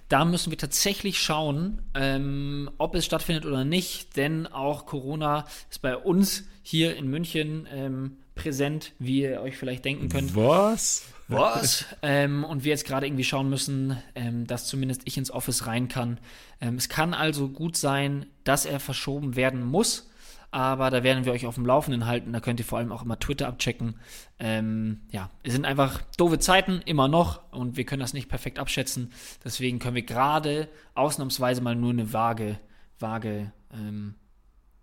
da 0.07 0.25
müssen 0.25 0.49
wir 0.49 0.57
tatsächlich 0.57 1.19
schauen, 1.19 1.81
ähm, 1.93 2.69
ob 2.79 2.95
es 2.95 3.05
stattfindet 3.05 3.45
oder 3.45 3.63
nicht, 3.63 4.17
denn 4.17 4.47
auch 4.47 4.85
Corona 4.87 5.45
ist 5.69 5.81
bei 5.83 5.95
uns 5.95 6.45
hier 6.63 6.95
in 6.95 7.07
München 7.07 7.67
ähm, 7.71 8.17
präsent, 8.35 8.93
wie 8.99 9.21
ihr 9.21 9.41
euch 9.41 9.55
vielleicht 9.57 9.85
denken 9.85 10.09
könnt. 10.09 10.35
Was? 10.35 11.05
Was? 11.29 11.85
ähm, 12.01 12.43
und 12.43 12.63
wir 12.63 12.71
jetzt 12.71 12.85
gerade 12.85 13.05
irgendwie 13.05 13.23
schauen 13.23 13.49
müssen, 13.49 13.97
ähm, 14.15 14.47
dass 14.47 14.65
zumindest 14.65 15.03
ich 15.05 15.17
ins 15.17 15.31
Office 15.31 15.67
rein 15.67 15.87
kann. 15.87 16.19
Ähm, 16.59 16.75
es 16.75 16.89
kann 16.89 17.13
also 17.13 17.49
gut 17.49 17.77
sein, 17.77 18.25
dass 18.43 18.65
er 18.65 18.79
verschoben 18.79 19.35
werden 19.35 19.63
muss. 19.63 20.07
Aber 20.51 20.89
da 20.89 21.03
werden 21.03 21.25
wir 21.25 21.31
euch 21.31 21.45
auf 21.45 21.53
dem 21.55 21.65
Laufenden 21.67 22.07
halten. 22.07 22.33
Da 22.33 22.39
könnt 22.39 22.59
ihr 22.59 22.65
vor 22.65 22.79
allem 22.79 22.91
auch 22.91 23.03
immer 23.03 23.19
Twitter 23.19 23.47
abchecken. 23.47 23.99
Ähm, 24.39 25.01
ja, 25.11 25.29
es 25.43 25.53
sind 25.53 25.63
einfach 25.65 26.01
doofe 26.17 26.39
Zeiten, 26.39 26.81
immer 26.85 27.07
noch. 27.07 27.41
Und 27.51 27.77
wir 27.77 27.85
können 27.85 27.99
das 27.99 28.13
nicht 28.13 28.29
perfekt 28.29 28.57
abschätzen. 28.57 29.13
Deswegen 29.43 29.77
können 29.77 29.93
wir 29.93 30.01
gerade 30.01 30.67
ausnahmsweise 30.95 31.61
mal 31.61 31.75
nur 31.75 31.91
eine 31.91 32.13
vage, 32.13 32.59
vage, 32.97 33.51
ähm, 33.71 34.15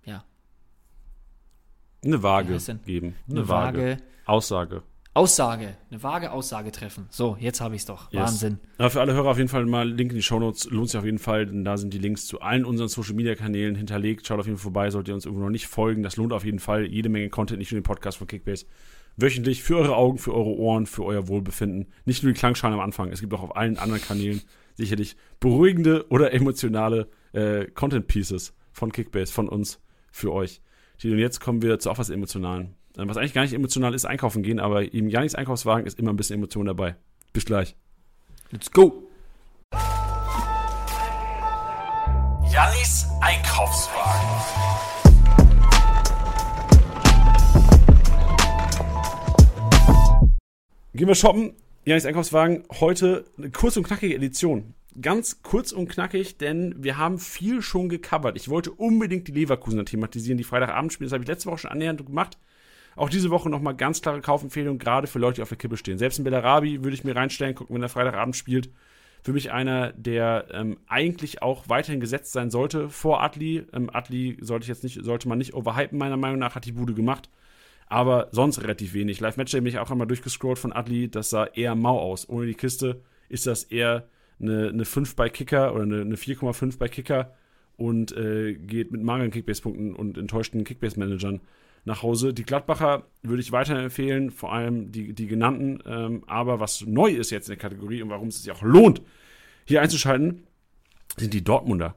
ja, 0.05 0.23
Eine 2.05 2.23
Waage 2.23 2.59
geben. 2.85 3.17
eine 3.29 3.49
vage 3.49 3.97
Aussage. 4.25 4.85
Aussage, 5.17 5.79
eine 5.91 6.03
vage 6.03 6.31
Aussage 6.31 6.71
treffen. 6.73 7.07
So, 7.09 7.39
jetzt 7.41 7.63
habe 7.63 7.75
ich 7.75 7.81
es 7.81 7.87
doch. 7.87 8.13
Yes. 8.13 8.23
Wahnsinn. 8.23 8.59
Aber 8.77 8.91
für 8.91 9.01
alle 9.01 9.15
Hörer 9.15 9.31
auf 9.31 9.39
jeden 9.39 9.49
Fall 9.49 9.65
mal 9.65 9.89
Link 9.89 10.11
in 10.11 10.17
die 10.17 10.23
Shownotes. 10.23 10.69
Lohnt 10.69 10.91
sich 10.91 10.99
auf 10.99 11.07
jeden 11.07 11.19
Fall, 11.19 11.47
denn 11.47 11.65
da 11.65 11.79
sind 11.79 11.95
die 11.95 11.99
Links 11.99 12.27
zu 12.27 12.43
allen 12.43 12.67
unseren 12.67 12.89
Social 12.89 13.15
Media 13.15 13.35
Kanälen 13.35 13.77
hinterlegt. 13.77 14.27
Schaut 14.27 14.41
auf 14.41 14.47
jeden 14.47 14.59
Fall 14.59 14.65
vorbei, 14.65 14.91
solltet 14.91 15.09
ihr 15.09 15.15
uns 15.15 15.25
irgendwo 15.25 15.45
noch 15.45 15.51
nicht 15.51 15.69
folgen. 15.69 16.03
Das 16.03 16.17
lohnt 16.17 16.35
auf 16.35 16.45
jeden 16.45 16.59
Fall. 16.59 16.85
Jede 16.85 17.09
Menge 17.09 17.31
Content, 17.31 17.59
nicht 17.59 17.73
nur 17.73 17.81
den 17.81 17.85
Podcast 17.85 18.19
von 18.19 18.27
Kickbase. 18.27 18.67
Wöchentlich 19.17 19.63
für 19.63 19.79
eure 19.79 19.97
Augen, 19.97 20.19
für 20.19 20.35
eure 20.35 20.51
Ohren, 20.51 20.85
für 20.85 21.05
euer 21.05 21.29
Wohlbefinden. 21.29 21.87
Nicht 22.05 22.23
nur 22.23 22.35
die 22.35 22.39
Klangschalen 22.39 22.75
am 22.75 22.81
Anfang. 22.81 23.11
Es 23.11 23.23
gibt 23.23 23.33
auch 23.33 23.43
auf 23.43 23.57
allen 23.57 23.79
anderen 23.79 24.03
Kanälen 24.03 24.43
sicherlich 24.75 25.17
beruhigende 25.41 26.07
oder 26.11 26.35
emotionale 26.35 27.09
äh, 27.33 27.65
Content 27.67 28.07
Pieces 28.07 28.53
von 28.73 28.93
Kickbase, 28.93 29.33
von 29.33 29.49
uns, 29.49 29.81
für 30.13 30.31
euch. 30.33 30.61
Und 31.03 31.19
jetzt 31.19 31.41
kommen 31.41 31.63
wir 31.63 31.79
zu 31.79 31.91
auch 31.91 31.97
was 31.97 32.11
Emotionalen. 32.11 32.75
Was 32.99 33.19
eigentlich 33.19 33.35
gar 33.35 33.43
nicht 33.43 33.53
emotional 33.53 33.93
ist, 33.93 34.07
einkaufen 34.07 34.43
gehen, 34.43 34.59
aber 34.59 34.95
im 34.95 35.11
Janis 35.11 35.35
Einkaufswagen 35.35 35.85
ist 35.87 35.99
immer 35.99 36.15
ein 36.15 36.17
bisschen 36.17 36.37
Emotion 36.37 36.65
dabei. 36.65 36.97
Bis 37.35 37.45
gleich. 37.45 37.77
Let's 38.51 38.71
go. 38.71 39.07
Jannis 42.51 43.07
Einkaufswagen. 43.21 44.29
Gehen 50.95 51.09
wir 51.09 51.15
shoppen. 51.15 51.53
Jannis 51.85 52.07
Einkaufswagen. 52.07 52.65
Heute 52.81 53.27
eine 53.37 53.51
kurz 53.51 53.77
und 53.77 53.83
knackige 53.83 54.15
Edition. 54.15 54.73
Ganz 55.03 55.43
kurz 55.43 55.73
und 55.73 55.89
knackig, 55.91 56.39
denn 56.39 56.75
wir 56.83 56.97
haben 56.97 57.19
viel 57.19 57.61
schon 57.61 57.91
gecovert. 57.91 58.39
Ich 58.39 58.49
wollte 58.49 58.71
unbedingt 58.71 59.29
die 59.29 59.33
Leverkusener 59.33 59.85
thematisieren, 59.85 60.39
die 60.39 60.45
Freitagabend 60.45 60.95
spielen. 60.95 61.11
Das 61.11 61.13
habe 61.13 61.25
ich 61.25 61.29
letzte 61.29 61.51
Woche 61.51 61.59
schon 61.59 61.71
annähernd 61.73 62.07
gemacht. 62.07 62.39
Auch 62.97 63.11
diese 63.11 63.31
Woche 63.31 63.51
nochmal 63.51 63.77
ganz 63.77 64.01
klare 64.01 64.23
Kaufempfehlung, 64.23 64.79
gerade 64.79 65.07
für 65.07 65.19
Leute, 65.19 65.37
die 65.37 65.43
auf 65.43 65.51
der 65.51 65.59
Kippe 65.59 65.77
stehen. 65.77 65.99
Selbst 65.99 66.19
in 66.19 66.25
Bellarabi 66.25 66.83
würde 66.83 66.95
ich 66.95 67.05
mir 67.05 67.15
reinstellen, 67.15 67.55
gucken, 67.55 67.75
wenn 67.77 67.83
er 67.83 67.91
Freitagabend 67.91 68.35
spielt. 68.35 68.71
Für 69.23 69.33
mich 69.33 69.53
einer, 69.53 69.93
der 69.93 70.47
ähm, 70.53 70.79
eigentlich 70.87 71.43
auch 71.43 71.69
weiterhin 71.69 72.01
gesetzt 72.01 72.33
sein 72.33 72.51
sollte 72.51 72.89
vor 72.89 73.23
Atli. 73.23 73.67
Ähm, 73.73 73.91
Atli 73.93 74.39
sollte, 74.41 74.65
ich 74.65 74.69
jetzt 74.69 74.83
nicht, 74.83 75.05
sollte 75.05 75.29
man 75.29 75.37
nicht 75.37 75.55
overhypen, 75.55 75.99
meiner 75.99 76.17
Meinung 76.17 76.39
nach, 76.39 76.55
hat 76.55 76.65
die 76.65 76.73
Bude 76.73 76.95
gemacht. 76.95 77.29
Aber 77.89 78.29
sonst 78.33 78.63
relativ 78.63 78.95
wenig. 78.95 79.21
Live-Match 79.21 79.53
bin 79.53 79.67
ich 79.67 79.79
auch 79.79 79.91
einmal 79.91 80.07
durchgescrollt 80.07 80.59
von 80.59 80.73
Atli. 80.73 81.11
Das 81.11 81.31
sah 81.31 81.45
eher 81.45 81.75
mau 81.75 81.99
aus. 81.99 82.29
Ohne 82.29 82.47
die 82.47 82.55
Kiste 82.55 83.03
ist 83.29 83.47
das 83.47 83.65
eher 83.65 84.09
eine, 84.41 84.69
eine 84.69 84.85
5 84.85 85.17
bei 85.17 85.29
Kicker 85.29 85.75
oder 85.75 85.83
eine, 85.83 86.01
eine 86.01 86.17
4,5 86.17 86.79
bei 86.79 86.89
Kicker 86.89 87.35
und 87.77 88.17
äh, 88.17 88.55
geht 88.55 88.91
mit 88.91 89.03
mangelnden 89.03 89.33
Kickbase-Punkten 89.33 89.95
und 89.95 90.17
enttäuschten 90.17 90.65
Kickbase-Managern 90.65 91.41
nach 91.87 92.03
Hause. 92.03 92.35
Die 92.35 92.43
Gladbacher 92.43 93.07
würde 93.23 93.41
ich 93.41 93.53
weiterhin 93.53 93.85
empfehlen, 93.85 94.31
vor 94.31 94.53
allem 94.53 94.93
die, 94.93 95.15
die 95.15 95.27
genannten. 95.27 95.79
Ähm, 95.87 96.25
aber 96.27 96.61
was 96.61 96.85
neu 96.85 97.11
ist 97.11 97.31
jetzt 97.31 97.49
in 97.49 97.53
der 97.53 97.59
Kategorie 97.59 98.03
und 98.03 98.11
warum 98.11 98.29
es 98.29 98.43
sich 98.43 98.53
auch 98.53 98.63
lohnt, 98.63 99.01
hier 99.65 99.81
einzuschalten, 99.81 100.47
sind 101.17 101.33
die 101.33 101.45
Dortmunder. 101.45 101.97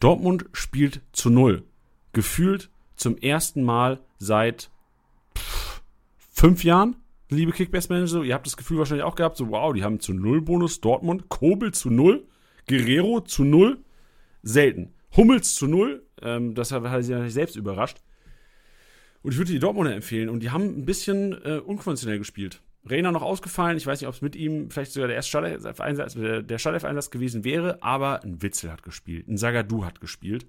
Dortmund 0.00 0.46
spielt 0.52 1.00
zu 1.12 1.30
Null. 1.30 1.64
Gefühlt 2.12 2.70
zum 2.96 3.16
ersten 3.16 3.62
Mal 3.62 4.00
seit 4.18 4.70
pff, 5.36 5.82
fünf 6.18 6.64
Jahren, 6.64 6.96
liebe 7.28 7.52
Kickbase-Manager. 7.52 8.24
Ihr 8.24 8.34
habt 8.34 8.46
das 8.46 8.56
Gefühl 8.56 8.78
wahrscheinlich 8.78 9.04
auch 9.04 9.14
gehabt, 9.14 9.36
so 9.36 9.50
wow, 9.50 9.72
die 9.72 9.84
haben 9.84 10.00
zu 10.00 10.12
Null 10.12 10.40
Bonus. 10.42 10.80
Dortmund, 10.80 11.28
Kobel 11.28 11.72
zu 11.72 11.90
Null, 11.90 12.26
Guerrero 12.66 13.20
zu 13.20 13.44
Null. 13.44 13.78
Selten. 14.42 14.94
Hummels 15.16 15.54
zu 15.54 15.66
Null. 15.66 16.04
Ähm, 16.22 16.54
das 16.54 16.72
hat, 16.72 16.82
sie 17.04 17.12
natürlich 17.12 17.34
selbst 17.34 17.56
überrascht. 17.56 17.98
Und 19.28 19.32
ich 19.32 19.38
würde 19.40 19.52
die 19.52 19.58
Dortmunder 19.58 19.94
empfehlen. 19.94 20.30
Und 20.30 20.42
die 20.42 20.52
haben 20.52 20.64
ein 20.64 20.86
bisschen 20.86 21.32
äh, 21.44 21.58
unkonventionell 21.58 22.16
gespielt. 22.16 22.62
Reiner 22.86 23.12
noch 23.12 23.20
ausgefallen. 23.20 23.76
Ich 23.76 23.86
weiß 23.86 24.00
nicht, 24.00 24.08
ob 24.08 24.14
es 24.14 24.22
mit 24.22 24.34
ihm 24.34 24.70
vielleicht 24.70 24.92
sogar 24.92 25.08
der 25.08 25.16
erste 25.16 25.28
Startelf-Einsatz, 25.28 26.14
der 26.14 26.58
Startelf-Einsatz 26.58 27.10
gewesen 27.10 27.44
wäre. 27.44 27.82
Aber 27.82 28.24
ein 28.24 28.40
Witzel 28.40 28.72
hat 28.72 28.82
gespielt. 28.82 29.28
Ein 29.28 29.36
Sagadu 29.36 29.84
hat 29.84 30.00
gespielt. 30.00 30.46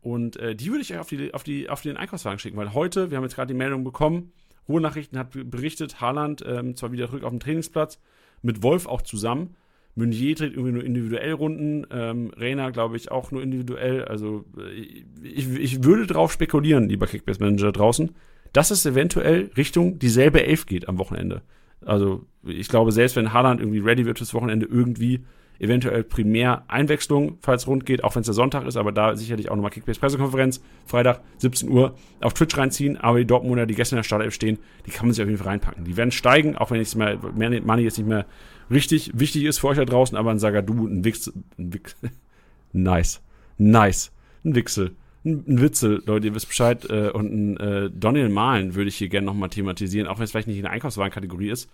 Und 0.00 0.36
äh, 0.36 0.56
die 0.56 0.70
würde 0.70 0.80
ich 0.80 0.96
auf, 0.96 1.10
die, 1.10 1.34
auf, 1.34 1.42
die, 1.42 1.68
auf 1.68 1.82
den 1.82 1.98
Einkaufswagen 1.98 2.38
schicken. 2.38 2.56
Weil 2.56 2.72
heute, 2.72 3.10
wir 3.10 3.18
haben 3.18 3.24
jetzt 3.24 3.34
gerade 3.34 3.48
die 3.48 3.58
Meldung 3.58 3.84
bekommen, 3.84 4.32
Ruhrnachrichten 4.66 5.18
hat 5.18 5.28
berichtet, 5.50 6.00
Haaland 6.00 6.42
ähm, 6.46 6.74
zwar 6.74 6.90
wieder 6.90 7.08
zurück 7.08 7.24
auf 7.24 7.30
dem 7.32 7.40
Trainingsplatz, 7.40 8.00
mit 8.40 8.62
Wolf 8.62 8.86
auch 8.86 9.02
zusammen. 9.02 9.56
Meunier 9.94 10.34
dreht 10.34 10.52
irgendwie 10.52 10.72
nur 10.72 10.84
individuell 10.84 11.32
Runden, 11.32 11.86
ähm, 11.90 12.32
Reiner 12.36 12.72
glaube 12.72 12.96
ich 12.96 13.10
auch 13.10 13.30
nur 13.30 13.42
individuell. 13.42 14.04
Also 14.04 14.44
äh, 14.56 15.26
ich, 15.26 15.48
ich 15.50 15.84
würde 15.84 16.06
darauf 16.06 16.32
spekulieren, 16.32 16.88
lieber 16.88 17.06
Kickbase-Manager 17.06 17.72
draußen, 17.72 18.10
dass 18.52 18.70
es 18.70 18.86
eventuell 18.86 19.50
Richtung 19.56 19.98
dieselbe 19.98 20.44
Elf 20.44 20.66
geht 20.66 20.88
am 20.88 20.98
Wochenende. 20.98 21.42
Also 21.84 22.24
ich 22.44 22.68
glaube, 22.68 22.92
selbst 22.92 23.16
wenn 23.16 23.32
Haaland 23.32 23.60
irgendwie 23.60 23.80
ready 23.80 24.06
wird 24.06 24.18
fürs 24.18 24.34
Wochenende, 24.34 24.66
irgendwie 24.66 25.24
eventuell 25.58 26.02
primär 26.02 26.64
Einwechslung, 26.68 27.38
falls 27.40 27.66
rund 27.66 27.86
geht, 27.86 28.02
auch 28.02 28.14
wenn 28.16 28.20
es 28.20 28.26
der 28.26 28.34
Sonntag 28.34 28.66
ist, 28.66 28.76
aber 28.76 28.90
da 28.90 29.14
sicherlich 29.14 29.48
auch 29.48 29.54
nochmal 29.54 29.70
Kickbase-Pressekonferenz, 29.70 30.60
Freitag, 30.86 31.20
17 31.38 31.68
Uhr, 31.68 31.94
auf 32.20 32.34
Twitch 32.34 32.56
reinziehen, 32.56 32.96
aber 32.96 33.18
die 33.18 33.26
Dortmunder, 33.26 33.66
die 33.66 33.74
gestern 33.74 33.96
in 33.96 34.00
der 34.00 34.04
Startelf 34.04 34.34
stehen, 34.34 34.58
die 34.86 34.90
kann 34.90 35.06
man 35.06 35.14
sich 35.14 35.22
auf 35.22 35.28
jeden 35.28 35.38
Fall 35.38 35.48
reinpacken. 35.48 35.84
Die 35.84 35.96
werden 35.96 36.10
steigen, 36.10 36.56
auch 36.56 36.70
wenn 36.70 36.78
jetzt 36.78 36.96
mal, 36.96 37.18
Money 37.34 37.82
jetzt 37.82 37.98
nicht 37.98 38.08
mehr 38.08 38.26
richtig 38.72 39.12
wichtig 39.14 39.44
ist 39.44 39.58
für 39.58 39.68
euch 39.68 39.76
da 39.76 39.84
draußen, 39.84 40.16
aber 40.16 40.30
ein 40.30 40.38
Sagadu, 40.38 40.86
ein 40.86 41.04
Wix, 41.04 41.32
ein 41.58 41.72
Wix, 41.72 41.96
nice, 42.72 43.20
nice, 43.58 44.10
ein 44.44 44.54
Wixel, 44.54 44.96
ein, 45.24 45.44
ein 45.46 45.60
Witzel, 45.60 46.02
Leute, 46.06 46.28
ihr 46.28 46.34
wisst 46.34 46.48
Bescheid, 46.48 46.88
äh, 46.90 47.10
und 47.10 47.32
ein 47.32 47.56
äh, 47.58 47.90
Daniel 47.92 48.28
Mahlen 48.28 48.74
würde 48.74 48.88
ich 48.88 48.96
hier 48.96 49.08
gerne 49.08 49.26
nochmal 49.26 49.50
thematisieren, 49.50 50.08
auch 50.08 50.18
wenn 50.18 50.24
es 50.24 50.30
vielleicht 50.30 50.48
nicht 50.48 50.56
in 50.56 50.62
der 50.62 50.72
Einkaufswagenkategorie 50.72 51.50
ist, 51.50 51.70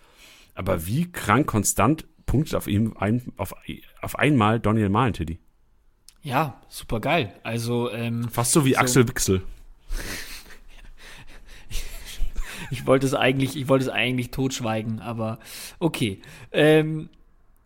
aber 0.54 0.86
wie 0.86 1.10
krank 1.10 1.46
konstant 1.46 2.04
punktet 2.26 2.54
auf 2.56 2.66
ihm 2.66 2.94
ein, 2.98 3.22
auf, 3.36 3.54
auf 4.02 4.18
einmal 4.18 4.60
Daniel 4.60 4.88
Mahlen, 4.88 5.14
Tiddy. 5.14 5.38
Ja, 6.22 6.60
super 6.68 7.00
geil. 7.00 7.32
Also, 7.42 7.90
ähm, 7.90 8.28
Fast 8.28 8.52
so 8.52 8.64
wie 8.64 8.74
So. 8.74 8.80
Axel 8.80 9.08
Wixel. 9.08 9.42
Ich 12.70 12.86
wollte 12.86 13.06
es 13.06 13.14
eigentlich, 13.14 13.56
ich 13.56 13.68
wollte 13.68 13.84
es 13.84 13.90
eigentlich 13.90 14.30
totschweigen, 14.30 15.00
aber 15.00 15.38
okay. 15.78 16.20
Ähm, 16.52 17.08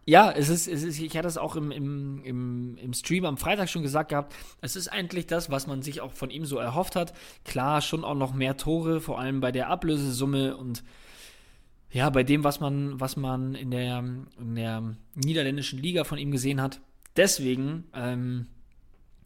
ja, 0.04 0.32
es 0.32 0.48
ist, 0.48 0.66
es 0.66 0.82
ist, 0.82 0.98
ich 0.98 1.16
hatte 1.16 1.28
es 1.28 1.38
auch 1.38 1.54
im, 1.54 1.70
im, 1.70 2.24
im, 2.24 2.76
im 2.76 2.92
Stream 2.92 3.24
am 3.24 3.36
Freitag 3.36 3.68
schon 3.68 3.82
gesagt 3.82 4.08
gehabt, 4.08 4.34
es 4.60 4.74
ist 4.74 4.88
eigentlich 4.88 5.28
das, 5.28 5.48
was 5.48 5.68
man 5.68 5.82
sich 5.82 6.00
auch 6.00 6.12
von 6.12 6.30
ihm 6.30 6.44
so 6.44 6.58
erhofft 6.58 6.96
hat. 6.96 7.12
Klar, 7.44 7.80
schon 7.82 8.02
auch 8.04 8.16
noch 8.16 8.34
mehr 8.34 8.56
Tore, 8.56 9.00
vor 9.00 9.20
allem 9.20 9.40
bei 9.40 9.52
der 9.52 9.68
Ablösesumme 9.68 10.56
und 10.56 10.82
ja, 11.92 12.08
bei 12.10 12.24
dem, 12.24 12.42
was 12.42 12.58
man, 12.58 12.98
was 12.98 13.16
man 13.16 13.54
in 13.54 13.70
der, 13.70 13.98
in 14.38 14.54
der 14.56 14.96
niederländischen 15.14 15.80
Liga 15.80 16.04
von 16.04 16.18
ihm 16.18 16.32
gesehen 16.32 16.60
hat. 16.60 16.80
Deswegen 17.16 17.84
ähm, 17.94 18.46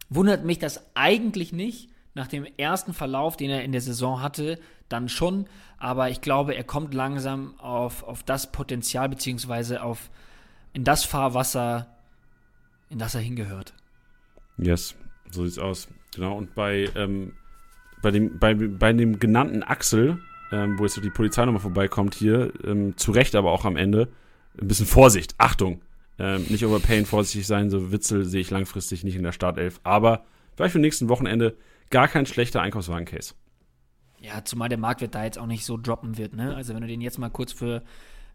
wundert 0.09 0.45
mich 0.45 0.59
das 0.59 0.83
eigentlich 0.93 1.53
nicht. 1.53 1.89
Nach 2.13 2.27
dem 2.27 2.45
ersten 2.57 2.93
Verlauf, 2.93 3.37
den 3.37 3.51
er 3.51 3.63
in 3.63 3.71
der 3.71 3.81
Saison 3.81 4.21
hatte, 4.21 4.59
dann 4.89 5.09
schon. 5.09 5.45
Aber 5.77 6.09
ich 6.09 6.21
glaube, 6.21 6.55
er 6.55 6.63
kommt 6.63 6.93
langsam 6.93 7.59
auf, 7.59 8.03
auf 8.03 8.23
das 8.23 8.51
Potenzial, 8.51 9.09
beziehungsweise 9.09 9.83
auf 9.83 10.09
in 10.73 10.83
das 10.83 11.03
Fahrwasser, 11.03 11.87
in 12.89 12.99
das 12.99 13.15
er 13.15 13.21
hingehört. 13.21 13.73
Yes, 14.57 14.95
so 15.31 15.45
sieht's 15.45 15.59
aus. 15.59 15.87
Genau, 16.15 16.37
und 16.37 16.55
bei, 16.55 16.89
ähm, 16.95 17.33
bei, 18.01 18.11
dem, 18.11 18.39
bei, 18.39 18.53
bei 18.53 18.93
dem 18.93 19.19
genannten 19.19 19.63
Axel, 19.63 20.19
ähm, 20.51 20.79
wo 20.79 20.83
jetzt 20.83 21.03
die 21.03 21.09
Polizei 21.09 21.45
nochmal 21.45 21.61
vorbeikommt 21.61 22.15
hier, 22.15 22.53
ähm, 22.63 22.95
zu 22.97 23.11
Recht 23.11 23.35
aber 23.35 23.51
auch 23.51 23.65
am 23.65 23.75
Ende, 23.75 24.09
ein 24.59 24.67
bisschen 24.67 24.85
Vorsicht, 24.85 25.35
Achtung. 25.37 25.81
Ähm, 26.19 26.45
nicht 26.49 26.65
overpayen, 26.65 27.05
vorsichtig 27.05 27.45
sein, 27.45 27.69
so 27.69 27.91
Witzel 27.91 28.25
sehe 28.25 28.41
ich 28.41 28.49
langfristig 28.49 29.03
nicht 29.03 29.15
in 29.15 29.23
der 29.23 29.31
Startelf. 29.31 29.79
Aber 29.83 30.25
vielleicht 30.55 30.73
für 30.73 30.79
nächsten 30.79 31.09
Wochenende 31.09 31.55
gar 31.91 32.07
kein 32.07 32.25
schlechter 32.25 32.61
Einkaufswagen-Case. 32.61 33.35
Ja, 34.19 34.43
zumal 34.43 34.69
der 34.69 34.77
Marktwert 34.77 35.15
da 35.15 35.23
jetzt 35.23 35.37
auch 35.37 35.45
nicht 35.45 35.65
so 35.65 35.77
droppen 35.77 36.17
wird, 36.17 36.33
ne? 36.33 36.55
Also 36.55 36.73
wenn 36.73 36.81
du 36.81 36.87
den 36.87 37.01
jetzt 37.01 37.19
mal 37.19 37.29
kurz 37.29 37.51
für 37.51 37.83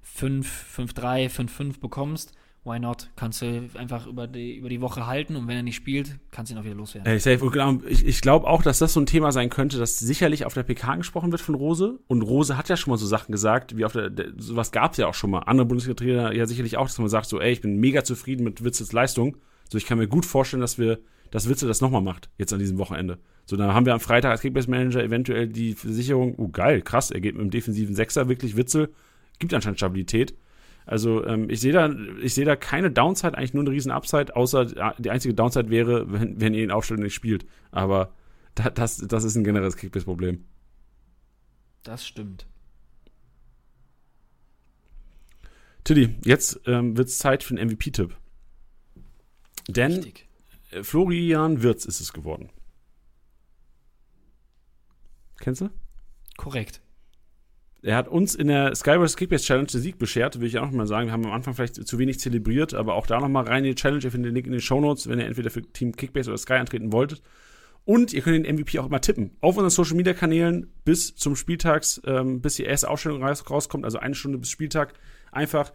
5, 0.02 0.76
5-3, 0.76 1.28
5-5 1.28 1.80
bekommst, 1.80 2.32
why 2.64 2.78
not? 2.78 3.10
Kannst 3.16 3.42
du 3.42 3.68
einfach 3.74 4.06
über 4.06 4.26
die, 4.26 4.54
über 4.56 4.68
die 4.68 4.80
Woche 4.80 5.06
halten 5.06 5.36
und 5.36 5.48
wenn 5.48 5.56
er 5.56 5.62
nicht 5.62 5.76
spielt, 5.76 6.18
kannst 6.30 6.50
du 6.50 6.54
ihn 6.54 6.60
auch 6.60 6.64
wieder 6.64 6.76
loswerden. 6.76 7.10
Genau, 7.50 7.80
ich, 7.86 8.06
ich 8.06 8.20
glaube 8.20 8.46
auch, 8.46 8.62
dass 8.62 8.78
das 8.78 8.92
so 8.92 9.00
ein 9.00 9.06
Thema 9.06 9.32
sein 9.32 9.50
könnte, 9.50 9.78
dass 9.78 9.98
sicherlich 9.98 10.44
auf 10.44 10.54
der 10.54 10.62
PK 10.62 10.92
angesprochen 10.92 11.32
wird 11.32 11.40
von 11.40 11.54
Rose. 11.54 11.98
Und 12.06 12.22
Rose 12.22 12.56
hat 12.56 12.68
ja 12.68 12.76
schon 12.76 12.92
mal 12.92 12.98
so 12.98 13.06
Sachen 13.06 13.32
gesagt, 13.32 13.76
wie 13.76 13.84
auf 13.84 13.92
der, 13.92 14.10
der 14.10 14.32
sowas 14.36 14.70
gab 14.70 14.92
es 14.92 14.98
ja 14.98 15.08
auch 15.08 15.14
schon 15.14 15.30
mal. 15.30 15.40
Andere 15.40 15.66
Bundesliga-Trainer 15.66 16.32
ja 16.32 16.46
sicherlich 16.46 16.76
auch, 16.76 16.86
dass 16.86 16.98
man 16.98 17.08
sagt 17.08 17.26
so, 17.26 17.40
ey, 17.40 17.52
ich 17.52 17.60
bin 17.60 17.78
mega 17.78 18.04
zufrieden 18.04 18.44
mit 18.44 18.62
Witzels 18.62 18.92
Leistung. 18.92 19.36
So, 19.68 19.78
ich 19.78 19.86
kann 19.86 19.98
mir 19.98 20.08
gut 20.08 20.26
vorstellen, 20.26 20.60
dass 20.60 20.78
wir, 20.78 21.00
dass 21.30 21.48
Witzel 21.48 21.66
das 21.66 21.80
nochmal 21.80 22.02
macht, 22.02 22.30
jetzt 22.38 22.52
an 22.52 22.58
diesem 22.58 22.78
Wochenende. 22.78 23.18
So, 23.44 23.56
dann 23.56 23.74
haben 23.74 23.86
wir 23.86 23.92
am 23.92 24.00
Freitag 24.00 24.30
als 24.30 24.40
Kickbase-Manager 24.40 25.02
eventuell 25.02 25.48
die 25.48 25.74
Versicherung, 25.74 26.34
oh 26.38 26.48
geil, 26.48 26.80
krass, 26.82 27.10
er 27.10 27.20
geht 27.20 27.34
mit 27.34 27.42
dem 27.42 27.50
defensiven 27.50 27.94
Sechser 27.94 28.28
wirklich 28.28 28.56
Witzel, 28.56 28.92
gibt 29.38 29.52
anscheinend 29.52 29.78
Stabilität. 29.78 30.34
Also 30.86 31.24
ähm, 31.26 31.48
ich 31.48 31.60
sehe 31.60 31.72
da, 31.72 31.92
ich 32.22 32.34
sehe 32.34 32.44
da 32.44 32.56
keine 32.56 32.90
Downside, 32.90 33.36
eigentlich 33.36 33.54
nur 33.54 33.62
eine 33.62 33.70
riesen 33.70 33.92
Upside, 33.92 34.34
außer 34.34 34.94
die 34.98 35.10
einzige 35.10 35.34
Downside 35.34 35.70
wäre, 35.70 36.10
wenn, 36.12 36.40
wenn 36.40 36.54
ihr 36.54 36.62
ihn 36.62 36.70
aufstellt 36.70 37.00
nicht 37.00 37.14
spielt. 37.14 37.46
Aber 37.70 38.14
da, 38.54 38.70
das, 38.70 38.96
das 38.96 39.24
ist 39.24 39.36
ein 39.36 39.44
generelles 39.44 39.76
Kickbase-Problem. 39.76 40.44
Das 41.82 42.06
stimmt. 42.06 42.46
Tilly, 45.84 46.14
jetzt 46.24 46.60
ähm, 46.66 46.96
wird 46.96 47.08
es 47.08 47.18
Zeit 47.18 47.42
für 47.42 47.56
einen 47.56 47.68
MVP-Tipp. 47.70 48.16
Denn 49.68 49.92
Richtig. 49.92 50.28
Florian 50.82 51.62
Wirz 51.62 51.84
ist 51.84 52.00
es 52.00 52.12
geworden. 52.12 52.50
Kennst 55.42 55.60
du? 55.60 55.70
Korrekt. 56.36 56.80
Er 57.82 57.96
hat 57.96 58.06
uns 58.06 58.36
in 58.36 58.46
der 58.46 58.76
Skywars 58.76 59.16
Kickbase 59.16 59.44
Challenge 59.44 59.66
den 59.66 59.80
Sieg 59.80 59.98
beschert, 59.98 60.40
will 60.40 60.46
ich 60.46 60.56
auch 60.58 60.66
noch 60.66 60.70
mal 60.70 60.86
sagen. 60.86 61.08
Wir 61.08 61.12
haben 61.12 61.26
am 61.26 61.32
Anfang 61.32 61.54
vielleicht 61.54 61.84
zu 61.84 61.98
wenig 61.98 62.20
zelebriert, 62.20 62.74
aber 62.74 62.94
auch 62.94 63.08
da 63.08 63.18
noch 63.18 63.28
mal 63.28 63.42
rein 63.42 63.64
in 63.64 63.70
die 63.70 63.74
Challenge. 63.74 64.04
Ihr 64.04 64.12
findet 64.12 64.30
den 64.30 64.36
Link 64.36 64.46
in 64.46 64.52
den 64.52 64.60
Show 64.60 64.80
Notes, 64.80 65.08
wenn 65.08 65.18
ihr 65.18 65.26
entweder 65.26 65.50
für 65.50 65.62
Team 65.62 65.96
Kickbase 65.96 66.30
oder 66.30 66.38
Sky 66.38 66.54
antreten 66.54 66.92
wolltet. 66.92 67.22
Und 67.84 68.12
ihr 68.12 68.22
könnt 68.22 68.46
den 68.46 68.54
MVP 68.54 68.78
auch 68.78 68.86
immer 68.86 69.00
tippen. 69.00 69.32
Auf 69.40 69.56
unseren 69.56 69.70
Social 69.70 69.96
Media 69.96 70.14
Kanälen 70.14 70.72
bis 70.84 71.16
zum 71.16 71.34
Spieltags, 71.34 72.00
ähm, 72.06 72.40
bis 72.40 72.54
die 72.54 72.62
erste 72.62 72.88
Ausstellung 72.88 73.24
raus, 73.24 73.50
rauskommt, 73.50 73.84
also 73.84 73.98
eine 73.98 74.14
Stunde 74.14 74.38
bis 74.38 74.50
Spieltag, 74.50 74.94
einfach 75.32 75.72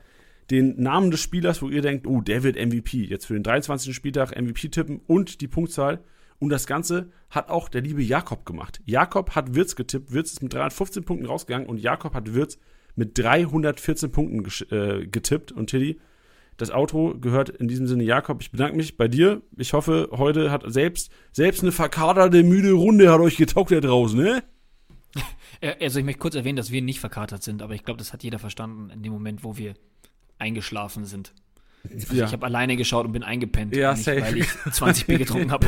den 0.49 0.81
Namen 0.81 1.11
des 1.11 1.19
Spielers, 1.19 1.61
wo 1.61 1.67
ihr 1.67 1.81
denkt, 1.81 2.07
oh, 2.07 2.21
der 2.21 2.43
wird 2.43 2.55
MVP. 2.55 3.03
Jetzt 3.03 3.25
für 3.25 3.33
den 3.33 3.43
23. 3.43 3.93
Spieltag 3.93 4.31
MVP 4.33 4.69
tippen 4.69 5.01
und 5.07 5.41
die 5.41 5.49
Punktzahl. 5.49 5.99
Und 6.39 6.49
das 6.49 6.67
Ganze 6.67 7.11
hat 7.29 7.49
auch 7.49 7.67
der 7.67 7.81
liebe 7.81 8.03
Jakob 8.03 8.45
gemacht. 8.45 8.79
Jakob 8.85 9.31
hat 9.31 9.55
Wirtz 9.55 9.75
getippt. 9.75 10.11
Wirtz 10.11 10.33
ist 10.33 10.43
mit 10.43 10.53
315 10.53 11.03
Punkten 11.03 11.25
rausgegangen 11.25 11.67
und 11.67 11.79
Jakob 11.79 12.13
hat 12.13 12.33
Wirtz 12.33 12.59
mit 12.95 13.17
314 13.17 14.11
Punkten 14.11 14.75
äh, 14.75 15.07
getippt. 15.07 15.51
Und 15.51 15.69
Tilly, 15.69 15.99
das 16.57 16.71
Outro 16.71 17.15
gehört 17.19 17.49
in 17.49 17.67
diesem 17.67 17.87
Sinne 17.87 18.03
Jakob. 18.03 18.41
Ich 18.41 18.51
bedanke 18.51 18.77
mich 18.77 18.97
bei 18.97 19.07
dir. 19.07 19.41
Ich 19.57 19.73
hoffe, 19.73 20.09
heute 20.11 20.51
hat 20.51 20.63
selbst, 20.67 21.11
selbst 21.31 21.63
eine 21.63 21.71
verkaterte, 21.71 22.43
müde 22.43 22.71
Runde 22.73 23.11
hat 23.11 23.19
euch 23.19 23.37
getaugt 23.37 23.71
da 23.71 23.79
draußen, 23.79 24.19
ne? 24.19 24.43
Also 25.79 25.97
ich 25.97 26.05
möchte 26.05 26.19
kurz 26.19 26.35
erwähnen, 26.35 26.57
dass 26.57 26.69
wir 26.69 26.83
nicht 26.83 26.99
verkatert 26.99 27.41
sind, 27.41 27.63
aber 27.63 27.73
ich 27.73 27.83
glaube, 27.83 27.97
das 27.97 28.13
hat 28.13 28.21
jeder 28.21 28.37
verstanden 28.37 28.91
in 28.91 29.01
dem 29.01 29.11
Moment, 29.11 29.43
wo 29.43 29.57
wir 29.57 29.73
eingeschlafen 30.37 31.05
sind. 31.05 31.33
Ja. 32.11 32.25
Ich 32.25 32.33
habe 32.33 32.45
alleine 32.45 32.75
geschaut 32.77 33.05
und 33.05 33.11
bin 33.11 33.23
eingepennt, 33.23 33.75
Ja, 33.75 33.93
nicht, 33.93 34.03
safe. 34.03 34.21
weil 34.21 34.37
ich 34.37 34.47
20 34.71 35.07
Bier 35.07 35.17
getrunken 35.19 35.51
habe. 35.51 35.67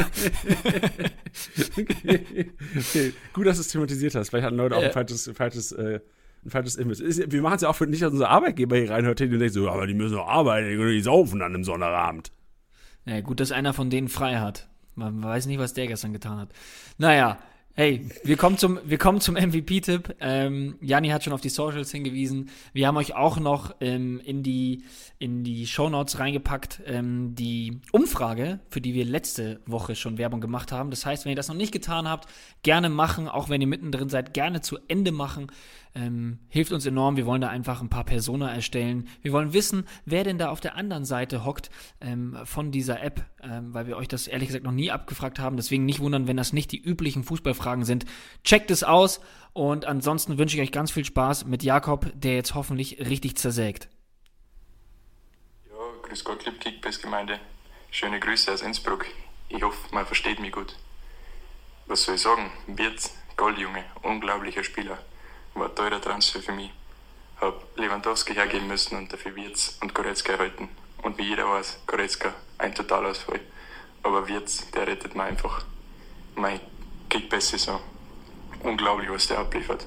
okay. 1.77 2.51
okay. 2.77 3.13
Gut, 3.33 3.45
dass 3.47 3.57
du 3.57 3.61
es 3.61 3.67
thematisiert 3.69 4.15
hast. 4.15 4.29
Vielleicht 4.29 4.45
hatten 4.45 4.57
Leute 4.57 4.75
auch 4.75 4.83
ein 4.83 4.91
falsches, 4.91 5.31
falsches, 5.33 5.71
äh, 5.71 5.99
ein 6.45 6.49
falsches 6.49 6.75
Image. 6.75 6.99
Ist, 6.99 7.31
wir 7.31 7.41
machen 7.41 7.55
es 7.55 7.61
ja 7.61 7.69
auch 7.69 7.75
für 7.75 7.87
nicht, 7.87 8.01
dass 8.01 8.11
unser 8.11 8.29
Arbeitgeber 8.29 8.77
hier 8.77 8.89
reinhört 8.89 9.21
und 9.21 9.31
denkt 9.31 9.53
so, 9.53 9.69
aber 9.69 9.87
die 9.87 9.93
müssen 9.93 10.15
doch 10.15 10.27
arbeiten, 10.27 10.69
die 10.69 10.75
können 10.75 10.93
nicht 10.93 11.03
saufen 11.03 11.41
an 11.41 11.53
einem 11.53 11.63
Sonnabend. 11.63 12.31
Ja, 13.05 13.21
gut, 13.21 13.39
dass 13.39 13.51
einer 13.51 13.73
von 13.73 13.89
denen 13.89 14.07
frei 14.07 14.37
hat. 14.37 14.67
Man 14.95 15.23
weiß 15.23 15.45
nicht, 15.45 15.59
was 15.59 15.73
der 15.73 15.87
gestern 15.87 16.13
getan 16.13 16.37
hat. 16.37 16.49
Naja, 16.97 17.39
hey, 17.79 18.05
wir 18.25 18.35
kommen 18.35 18.57
zum, 18.57 18.77
wir 18.83 18.97
kommen 18.97 19.21
zum 19.21 19.35
MVP-Tipp. 19.39 20.13
Ähm, 20.19 20.75
Janni 20.81 21.07
hat 21.11 21.23
schon 21.23 21.31
auf 21.31 21.39
die 21.39 21.47
Socials 21.47 21.89
hingewiesen. 21.91 22.49
Wir 22.73 22.87
haben 22.87 22.97
euch 22.97 23.15
auch 23.15 23.39
noch 23.39 23.73
ähm, 23.79 24.19
in 24.25 24.43
die, 24.43 24.83
in 25.17 25.45
die 25.45 25.65
Shownotes 25.65 26.19
reingepackt, 26.19 26.81
ähm, 26.85 27.35
die 27.35 27.79
Umfrage, 27.93 28.59
für 28.67 28.81
die 28.81 28.93
wir 28.93 29.05
letzte 29.05 29.61
Woche 29.65 29.95
schon 29.95 30.17
Werbung 30.17 30.41
gemacht 30.41 30.73
haben. 30.73 30.89
Das 30.89 31.05
heißt, 31.05 31.23
wenn 31.23 31.29
ihr 31.29 31.37
das 31.37 31.47
noch 31.47 31.55
nicht 31.55 31.71
getan 31.71 32.09
habt, 32.09 32.27
gerne 32.63 32.89
machen, 32.89 33.29
auch 33.29 33.47
wenn 33.47 33.61
ihr 33.61 33.67
mittendrin 33.67 34.09
seid, 34.09 34.33
gerne 34.33 34.59
zu 34.59 34.77
Ende 34.89 35.13
machen. 35.13 35.47
Ähm, 35.95 36.39
hilft 36.49 36.71
uns 36.71 36.85
enorm. 36.85 37.17
Wir 37.17 37.25
wollen 37.25 37.41
da 37.41 37.49
einfach 37.49 37.81
ein 37.81 37.89
paar 37.89 38.03
Persona 38.03 38.53
erstellen. 38.53 39.07
Wir 39.21 39.31
wollen 39.31 39.53
wissen, 39.53 39.85
wer 40.05 40.23
denn 40.23 40.37
da 40.37 40.49
auf 40.49 40.59
der 40.59 40.75
anderen 40.75 41.03
Seite 41.03 41.45
hockt 41.45 41.71
ähm, 41.99 42.37
von 42.43 42.71
dieser 42.71 43.01
App, 43.01 43.25
ähm, 43.41 43.73
weil 43.73 43.87
wir 43.87 43.97
euch 43.97 44.07
das 44.07 44.27
ehrlich 44.27 44.47
gesagt 44.47 44.63
noch 44.63 44.71
nie 44.71 44.91
abgefragt 44.91 45.39
haben. 45.39 45.57
Deswegen 45.57 45.85
nicht 45.85 45.99
wundern, 45.99 46.27
wenn 46.27 46.37
das 46.37 46.53
nicht 46.53 46.71
die 46.71 46.81
üblichen 46.81 47.23
Fußballfragen 47.23 47.85
sind. 47.85 48.05
Checkt 48.43 48.69
es 48.69 48.83
aus 48.83 49.19
und 49.53 49.85
ansonsten 49.85 50.37
wünsche 50.37 50.57
ich 50.57 50.61
euch 50.61 50.71
ganz 50.71 50.91
viel 50.91 51.05
Spaß 51.05 51.45
mit 51.45 51.63
Jakob, 51.63 52.11
der 52.13 52.35
jetzt 52.35 52.53
hoffentlich 52.53 52.99
richtig 52.99 53.37
zersägt. 53.37 53.89
Ja, 55.69 55.75
grüß 56.03 56.23
Gott, 56.23 56.45
liebe 56.45 56.57
Kickbase-Gemeinde. 56.57 57.39
Schöne 57.89 58.19
Grüße 58.19 58.53
aus 58.53 58.61
Innsbruck. 58.61 59.05
Ich 59.49 59.63
hoffe, 59.63 59.77
man 59.91 60.05
versteht 60.05 60.39
mich 60.39 60.51
gut. 60.51 60.75
Was 61.87 62.03
soll 62.03 62.15
ich 62.15 62.21
sagen? 62.21 62.51
Wirtz, 62.67 63.15
Goldjunge, 63.35 63.83
unglaublicher 64.03 64.63
Spieler. 64.63 64.99
War 65.53 65.69
ein 65.69 65.75
teurer 65.75 66.01
Transfer 66.01 66.41
für 66.41 66.51
mich. 66.51 66.71
Hab 67.41 67.77
Lewandowski 67.77 68.33
hergeben 68.33 68.67
müssen 68.67 68.97
und 68.97 69.11
dafür 69.11 69.35
Wirtz 69.35 69.77
und 69.81 69.93
Goretzka 69.93 70.33
erhalten. 70.33 70.69
Und 71.01 71.17
wie 71.17 71.23
jeder 71.23 71.49
weiß, 71.49 71.79
Goretzka, 71.87 72.33
ein 72.57 72.75
Totalausfall. 72.75 73.39
Aber 74.03 74.27
Wirtz, 74.27 74.69
der 74.71 74.87
rettet 74.87 75.15
mir 75.15 75.23
einfach 75.23 75.63
meine 76.35 76.59
Kickbase-Saison. 77.09 77.79
Unglaublich, 78.63 79.09
was 79.09 79.27
der 79.27 79.39
abliefert. 79.39 79.85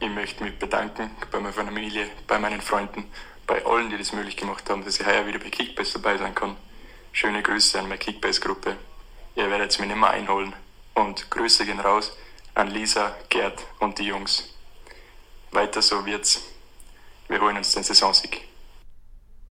Ich 0.00 0.08
möchte 0.08 0.44
mich 0.44 0.58
bedanken 0.58 1.10
bei 1.30 1.40
meiner 1.40 1.52
Familie, 1.52 2.08
bei 2.26 2.38
meinen 2.38 2.60
Freunden, 2.60 3.10
bei 3.46 3.64
allen, 3.66 3.90
die 3.90 3.98
das 3.98 4.12
möglich 4.12 4.36
gemacht 4.36 4.68
haben, 4.70 4.84
dass 4.84 5.00
ich 5.00 5.06
heuer 5.06 5.26
wieder 5.26 5.40
bei 5.40 5.50
Kickbase 5.50 5.94
dabei 5.94 6.16
sein 6.18 6.34
kann. 6.34 6.56
Schöne 7.12 7.42
Grüße 7.42 7.78
an 7.78 7.88
meine 7.88 7.98
Kickbase-Gruppe. 7.98 8.76
Ihr 9.34 9.50
werdet 9.50 9.78
mir 9.80 9.86
nicht 9.86 9.96
mehr 9.96 10.10
einholen. 10.10 10.52
Und 10.94 11.30
Grüße 11.30 11.66
gehen 11.66 11.80
raus 11.80 12.16
an 12.54 12.68
Lisa, 12.68 13.16
Gerd 13.28 13.64
und 13.78 13.98
die 13.98 14.04
Jungs. 14.04 14.54
Weiter 15.50 15.82
so 15.82 16.04
wird's. 16.04 16.42
Wir 17.28 17.40
holen 17.40 17.56
uns 17.56 17.72
den 17.72 17.82
Saisonsieg. 17.82 18.47